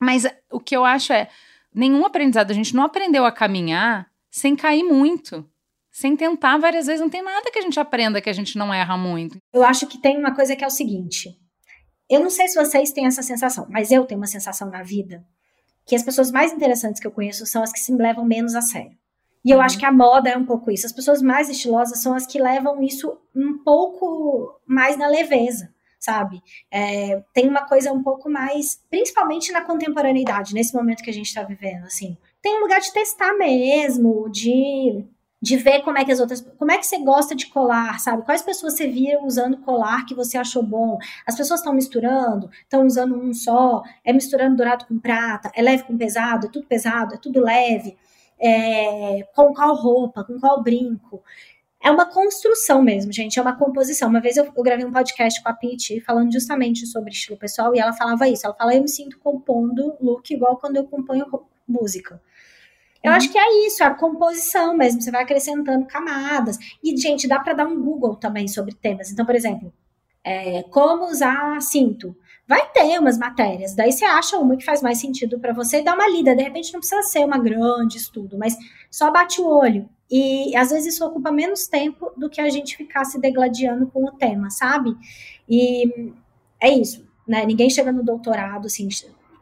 Mas 0.00 0.24
o 0.52 0.60
que 0.60 0.76
eu 0.76 0.84
acho 0.84 1.12
é, 1.12 1.28
nenhum 1.74 2.06
aprendizado, 2.06 2.52
a 2.52 2.54
gente 2.54 2.76
não 2.76 2.84
aprendeu 2.84 3.24
a 3.24 3.32
caminhar 3.32 4.08
sem 4.30 4.54
cair 4.54 4.84
muito. 4.84 5.44
Sem 5.90 6.14
tentar 6.14 6.58
várias 6.58 6.86
vezes, 6.86 7.00
não 7.00 7.10
tem 7.10 7.22
nada 7.22 7.50
que 7.50 7.58
a 7.58 7.62
gente 7.62 7.80
aprenda 7.80 8.20
que 8.20 8.30
a 8.30 8.32
gente 8.32 8.56
não 8.56 8.72
erra 8.72 8.96
muito. 8.96 9.38
Eu 9.52 9.64
acho 9.64 9.84
que 9.88 9.98
tem 9.98 10.16
uma 10.16 10.32
coisa 10.32 10.54
que 10.54 10.62
é 10.62 10.66
o 10.66 10.70
seguinte. 10.70 11.36
Eu 12.08 12.20
não 12.20 12.30
sei 12.30 12.46
se 12.46 12.54
vocês 12.54 12.92
têm 12.92 13.06
essa 13.06 13.22
sensação, 13.22 13.66
mas 13.68 13.90
eu 13.90 14.04
tenho 14.04 14.20
uma 14.20 14.28
sensação 14.28 14.70
na 14.70 14.84
vida 14.84 15.26
que 15.84 15.96
as 15.96 16.02
pessoas 16.04 16.30
mais 16.30 16.52
interessantes 16.52 17.00
que 17.00 17.06
eu 17.06 17.10
conheço 17.10 17.44
são 17.46 17.62
as 17.62 17.72
que 17.72 17.80
se 17.80 17.92
levam 17.92 18.24
menos 18.24 18.54
a 18.54 18.60
sério. 18.60 18.96
E 19.44 19.50
eu 19.50 19.58
uhum. 19.58 19.62
acho 19.62 19.78
que 19.78 19.86
a 19.86 19.92
moda 19.92 20.30
é 20.30 20.36
um 20.36 20.44
pouco 20.44 20.70
isso. 20.70 20.86
As 20.86 20.92
pessoas 20.92 21.22
mais 21.22 21.48
estilosas 21.48 22.00
são 22.00 22.14
as 22.14 22.26
que 22.26 22.40
levam 22.40 22.82
isso 22.82 23.18
um 23.34 23.58
pouco 23.58 24.60
mais 24.66 24.96
na 24.96 25.06
leveza, 25.06 25.72
sabe? 25.98 26.42
É, 26.70 27.22
tem 27.32 27.48
uma 27.48 27.66
coisa 27.66 27.92
um 27.92 28.02
pouco 28.02 28.28
mais, 28.28 28.82
principalmente 28.90 29.52
na 29.52 29.62
contemporaneidade, 29.62 30.54
nesse 30.54 30.74
momento 30.74 31.02
que 31.02 31.10
a 31.10 31.14
gente 31.14 31.26
está 31.26 31.42
vivendo, 31.42 31.84
assim. 31.84 32.16
Tem 32.42 32.56
um 32.56 32.60
lugar 32.60 32.80
de 32.80 32.92
testar 32.92 33.34
mesmo, 33.34 34.28
de 34.30 35.04
de 35.40 35.56
ver 35.56 35.82
como 35.82 35.96
é 35.96 36.04
que 36.04 36.10
as 36.10 36.18
outras, 36.18 36.40
como 36.58 36.72
é 36.72 36.78
que 36.78 36.84
você 36.86 36.98
gosta 36.98 37.34
de 37.34 37.46
colar, 37.46 38.00
sabe? 38.00 38.24
Quais 38.24 38.42
pessoas 38.42 38.74
você 38.74 38.88
via 38.88 39.22
usando 39.22 39.58
colar 39.58 40.04
que 40.04 40.14
você 40.14 40.36
achou 40.36 40.62
bom? 40.64 40.98
As 41.24 41.36
pessoas 41.36 41.60
estão 41.60 41.72
misturando, 41.72 42.50
estão 42.62 42.84
usando 42.84 43.16
um 43.16 43.32
só, 43.32 43.82
é 44.04 44.12
misturando 44.12 44.56
dourado 44.56 44.86
com 44.86 44.98
prata, 44.98 45.50
é 45.54 45.62
leve 45.62 45.84
com 45.84 45.96
pesado, 45.96 46.48
é 46.48 46.50
tudo 46.50 46.66
pesado, 46.66 47.14
é 47.14 47.18
tudo 47.18 47.40
leve 47.40 47.96
é, 48.40 49.26
com 49.34 49.52
qual 49.52 49.74
roupa, 49.74 50.24
com 50.24 50.38
qual 50.38 50.62
brinco. 50.62 51.22
É 51.80 51.90
uma 51.90 52.06
construção 52.06 52.82
mesmo, 52.82 53.12
gente, 53.12 53.38
é 53.38 53.42
uma 53.42 53.56
composição. 53.56 54.08
Uma 54.08 54.20
vez 54.20 54.36
eu, 54.36 54.44
eu 54.44 54.62
gravei 54.62 54.84
um 54.84 54.92
podcast 54.92 55.42
com 55.42 55.48
a 55.48 55.52
Pete 55.52 56.00
falando 56.00 56.32
justamente 56.32 56.86
sobre 56.86 57.10
estilo 57.10 57.38
pessoal 57.38 57.74
e 57.74 57.78
ela 57.78 57.92
falava 57.92 58.28
isso. 58.28 58.46
Ela 58.46 58.54
fala, 58.54 58.74
eu 58.74 58.82
me 58.82 58.88
sinto 58.88 59.18
compondo 59.18 59.96
look 60.00 60.28
igual 60.32 60.56
quando 60.56 60.76
eu 60.76 60.84
componho 60.84 61.26
música. 61.66 62.20
Eu 63.02 63.12
acho 63.12 63.30
que 63.30 63.38
é 63.38 63.66
isso, 63.66 63.82
é 63.82 63.86
a 63.86 63.94
composição 63.94 64.76
mesmo. 64.76 65.00
Você 65.00 65.10
vai 65.10 65.22
acrescentando 65.22 65.86
camadas. 65.86 66.58
E, 66.82 66.96
gente, 66.96 67.28
dá 67.28 67.38
para 67.38 67.52
dar 67.52 67.66
um 67.66 67.80
Google 67.80 68.16
também 68.16 68.48
sobre 68.48 68.74
temas. 68.74 69.12
Então, 69.12 69.24
por 69.24 69.36
exemplo, 69.36 69.72
é, 70.24 70.64
como 70.64 71.04
usar 71.04 71.60
cinto 71.62 72.16
vai 72.48 72.66
ter 72.72 72.98
umas 72.98 73.18
matérias. 73.18 73.74
Daí 73.74 73.92
você 73.92 74.06
acha 74.06 74.38
uma 74.38 74.56
que 74.56 74.64
faz 74.64 74.80
mais 74.80 74.98
sentido 74.98 75.38
para 75.38 75.52
você 75.52 75.80
e 75.80 75.84
dá 75.84 75.94
uma 75.94 76.08
lida. 76.08 76.34
De 76.34 76.42
repente 76.42 76.72
não 76.72 76.80
precisa 76.80 77.02
ser 77.02 77.24
uma 77.24 77.38
grande 77.38 77.98
estudo, 77.98 78.38
mas 78.38 78.56
só 78.90 79.10
bate 79.12 79.38
o 79.38 79.46
olho. 79.46 79.86
E 80.10 80.56
às 80.56 80.70
vezes 80.70 80.94
isso 80.94 81.04
ocupa 81.04 81.30
menos 81.30 81.66
tempo 81.66 82.10
do 82.16 82.30
que 82.30 82.40
a 82.40 82.48
gente 82.48 82.74
ficar 82.74 83.04
se 83.04 83.20
degladiando 83.20 83.86
com 83.88 84.02
o 84.02 84.12
tema, 84.12 84.48
sabe? 84.48 84.96
E 85.46 86.12
é 86.58 86.70
isso, 86.70 87.06
né? 87.26 87.44
Ninguém 87.44 87.68
chega 87.68 87.92
no 87.92 88.02
doutorado, 88.02 88.64
assim, 88.66 88.88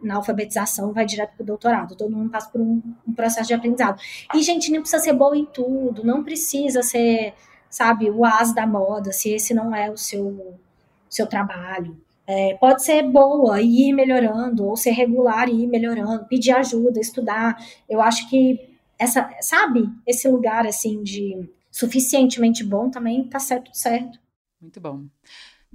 na 0.03 0.16
alfabetização, 0.16 0.93
vai 0.93 1.07
direto 1.07 1.37
para 1.37 1.45
o 1.45 1.47
doutorado. 1.47 1.95
Todo 1.95 2.16
mundo 2.16 2.31
passa 2.31 2.51
por 2.51 2.61
um, 2.61 2.83
um, 3.07 3.12
processo 3.12 3.47
de 3.47 3.55
aprendizado. 3.55 4.01
E, 4.35 4.43
gente, 4.43 4.73
não 4.73 4.81
precisa 4.81 5.01
ser 5.01 5.12
boa 5.12 5.37
em 5.37 5.45
tudo, 5.45 6.05
não 6.05 6.24
precisa 6.24 6.83
ser, 6.83 7.35
sabe, 7.70 8.11
o 8.11 8.24
as 8.24 8.53
da 8.53 8.66
moda, 8.66 9.12
se 9.12 9.31
esse 9.31 9.55
não 9.55 9.73
é 9.73 9.89
o 9.89 9.97
seu, 9.97 10.59
seu 11.09 11.28
trabalho. 11.28 11.97
É, 12.27 12.55
pode 12.55 12.82
ser 12.82 13.03
boa 13.05 13.61
e 13.61 13.89
ir 13.89 13.93
melhorando, 13.93 14.65
ou 14.65 14.77
ser 14.77 14.90
regular 14.90 15.48
e 15.48 15.62
ir 15.62 15.66
melhorando, 15.66 16.24
pedir 16.27 16.53
ajuda, 16.53 16.98
estudar. 16.98 17.57
Eu 17.89 18.01
acho 18.01 18.28
que 18.28 18.61
essa, 18.98 19.31
sabe, 19.40 19.89
esse 20.07 20.28
lugar 20.28 20.66
assim 20.66 21.03
de 21.03 21.48
suficientemente 21.70 22.65
bom 22.65 22.90
também 22.90 23.24
tá 23.24 23.39
certo, 23.39 23.70
certo. 23.73 24.19
Muito 24.61 24.81
bom. 24.81 25.05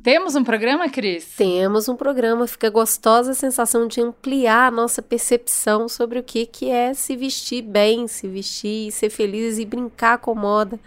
Temos 0.02 0.36
um 0.36 0.44
programa, 0.44 0.90
Cris? 0.90 1.36
Temos 1.36 1.88
um 1.88 1.96
programa. 1.96 2.48
Fica 2.48 2.72
gostosa 2.72 3.32
a 3.32 3.36
sensação 3.36 3.88
de 3.88 4.02
ampliar 4.02 4.68
a 4.68 4.72
nossa 4.72 5.00
percepção 5.00 5.88
sobre 5.88 6.18
o 6.18 6.24
que, 6.24 6.48
que 6.48 6.72
é 6.72 6.94
se 6.94 7.16
vestir 7.16 7.62
bem, 7.62 8.08
se 8.08 8.28
vestir, 8.28 8.92
ser 8.92 9.12
feliz 9.12 9.60
e 9.60 9.66
brincar 9.66 10.18
com 10.18 10.34
moda. 10.34 10.80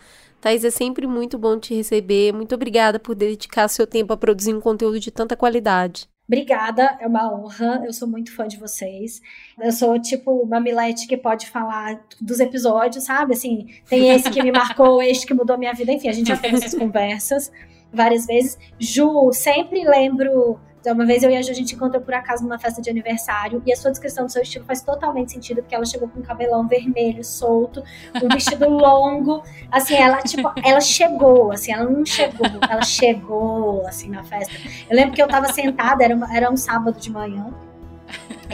Thais, 0.45 0.63
é 0.63 0.71
sempre 0.71 1.07
muito 1.07 1.39
bom 1.39 1.59
te 1.59 1.75
receber. 1.75 2.31
Muito 2.31 2.55
obrigada 2.55 3.01
por 3.01 3.15
dedicar 3.15 3.67
seu 3.67 3.87
tempo 3.87 4.13
a 4.13 4.17
produzir 4.17 4.53
um 4.53 4.61
conteúdo 4.61 5.01
de 5.01 5.11
tanta 5.11 5.35
qualidade. 5.35 6.07
Obrigada, 6.29 6.99
é 7.01 7.07
uma 7.07 7.35
honra. 7.35 7.83
Eu 7.83 7.95
sou 7.95 8.07
muito 8.07 8.31
fã 8.31 8.47
de 8.47 8.59
vocês. 8.59 9.23
Eu 9.59 9.73
sou 9.73 9.99
tipo 9.99 10.31
uma 10.43 10.61
Milete 10.61 11.07
que 11.07 11.17
pode 11.17 11.47
falar 11.47 11.99
dos 12.21 12.41
episódios, 12.41 13.05
sabe? 13.05 13.33
Assim, 13.33 13.69
tem 13.89 14.11
esse 14.11 14.31
que 14.31 14.43
me 14.43 14.53
marcou, 14.53 15.01
este 15.01 15.27
que 15.27 15.33
mudou 15.33 15.57
minha 15.57 15.73
vida. 15.73 15.91
Enfim, 15.91 16.09
a 16.09 16.13
gente 16.13 16.29
já 16.29 16.37
teve 16.37 16.57
essas 16.57 16.75
conversas 16.75 17.51
várias 17.91 18.27
vezes. 18.27 18.59
Ju, 18.79 19.33
sempre 19.33 19.83
lembro 19.83 20.61
Então, 20.85 20.93
uma 20.93 21.07
vez 21.07 21.23
eu 21.23 21.31
e 21.31 21.37
a 21.39 21.41
Ju, 21.41 21.51
a 21.51 21.55
gente 21.55 21.75
encontrou 21.75 22.03
por 22.03 22.13
acaso 22.13 22.43
numa 22.43 22.59
festa 22.59 22.83
de 22.83 22.91
aniversário 22.91 23.63
e 23.65 23.73
a 23.73 23.77
sua 23.77 23.91
descrição 23.91 24.27
do 24.27 24.31
seu 24.31 24.43
estilo 24.43 24.67
faz 24.67 24.83
totalmente 24.83 25.33
sentido, 25.33 25.63
porque 25.63 25.75
ela 25.75 25.87
chegou 25.87 26.11
com 26.11 26.21
um 26.21 26.23
cabelão 26.23 26.69
vermelho, 26.69 27.25
solto, 27.25 27.83
um 28.23 28.29
vestido 28.29 28.69
longo. 28.69 29.43
Assim, 29.73 29.95
ela, 29.95 30.19
tipo, 30.19 30.53
ela 30.63 30.83
chegou, 30.83 31.53
assim, 31.53 31.73
ela 31.73 31.89
não 31.89 32.05
chegou, 32.05 32.47
ela 32.69 32.83
chegou, 32.83 33.87
assim, 33.87 34.11
na 34.11 34.25
festa. 34.25 34.53
Eu 34.91 34.95
lembro 34.95 35.15
que 35.15 35.23
eu 35.23 35.27
tava 35.27 35.51
sentada, 35.55 36.05
era, 36.05 36.15
uma, 36.15 36.37
era 36.37 36.51
um 36.51 36.57
sábado 36.59 37.01
de 37.01 37.11
manhã, 37.11 37.47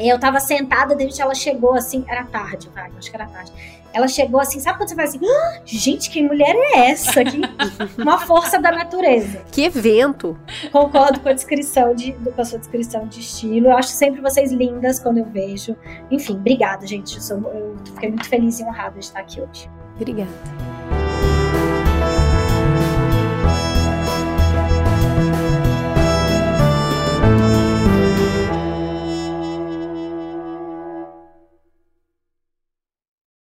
e 0.01 0.09
eu 0.09 0.17
tava 0.21 0.39
sentada, 0.39 0.95
de 0.95 1.03
repente 1.03 1.21
ela 1.21 1.35
chegou 1.35 1.75
assim, 1.75 2.05
era 2.07 2.23
tarde, 2.23 2.71
vai, 2.73 2.93
acho 2.97 3.11
que 3.11 3.17
era 3.17 3.27
tarde. 3.27 3.53
Ela 3.93 4.09
chegou 4.09 4.41
assim, 4.41 4.61
sabe 4.61 4.79
quando 4.79 4.89
você 4.89 4.95
fala 4.95 5.09
assim, 5.09 5.21
ah, 5.25 5.61
gente, 5.65 6.11
que 6.11 6.23
mulher 6.23 6.55
é 6.55 6.91
essa? 6.91 7.25
Que, 7.25 7.41
uma 8.01 8.19
força 8.19 8.61
da 8.61 8.71
natureza. 8.71 9.43
Que 9.51 9.65
evento! 9.65 10.39
Concordo 10.71 11.21
com 11.21 11.29
a 11.29 11.33
descrição 11.33 11.95
de, 11.95 12.13
com 12.13 12.41
a 12.41 12.45
sua 12.45 12.59
descrição 12.59 13.07
de 13.07 13.21
estilo. 13.21 13.69
Eu 13.69 13.77
acho 13.77 13.91
sempre 13.91 14.21
vocês 14.21 14.53
lindas 14.53 15.01
quando 15.01 15.19
eu 15.19 15.27
vejo. 15.27 15.77
Enfim, 16.11 16.35
obrigada, 16.35 16.87
gente. 16.87 17.17
Eu, 17.17 17.23
sou, 17.23 17.39
eu 17.53 17.77
fiquei 17.95 18.09
muito 18.11 18.29
feliz 18.29 18.61
e 18.61 18.65
honrada 18.65 18.99
de 18.99 19.05
estar 19.05 19.21
aqui 19.21 19.41
hoje. 19.41 19.69
Obrigada. 19.97 20.80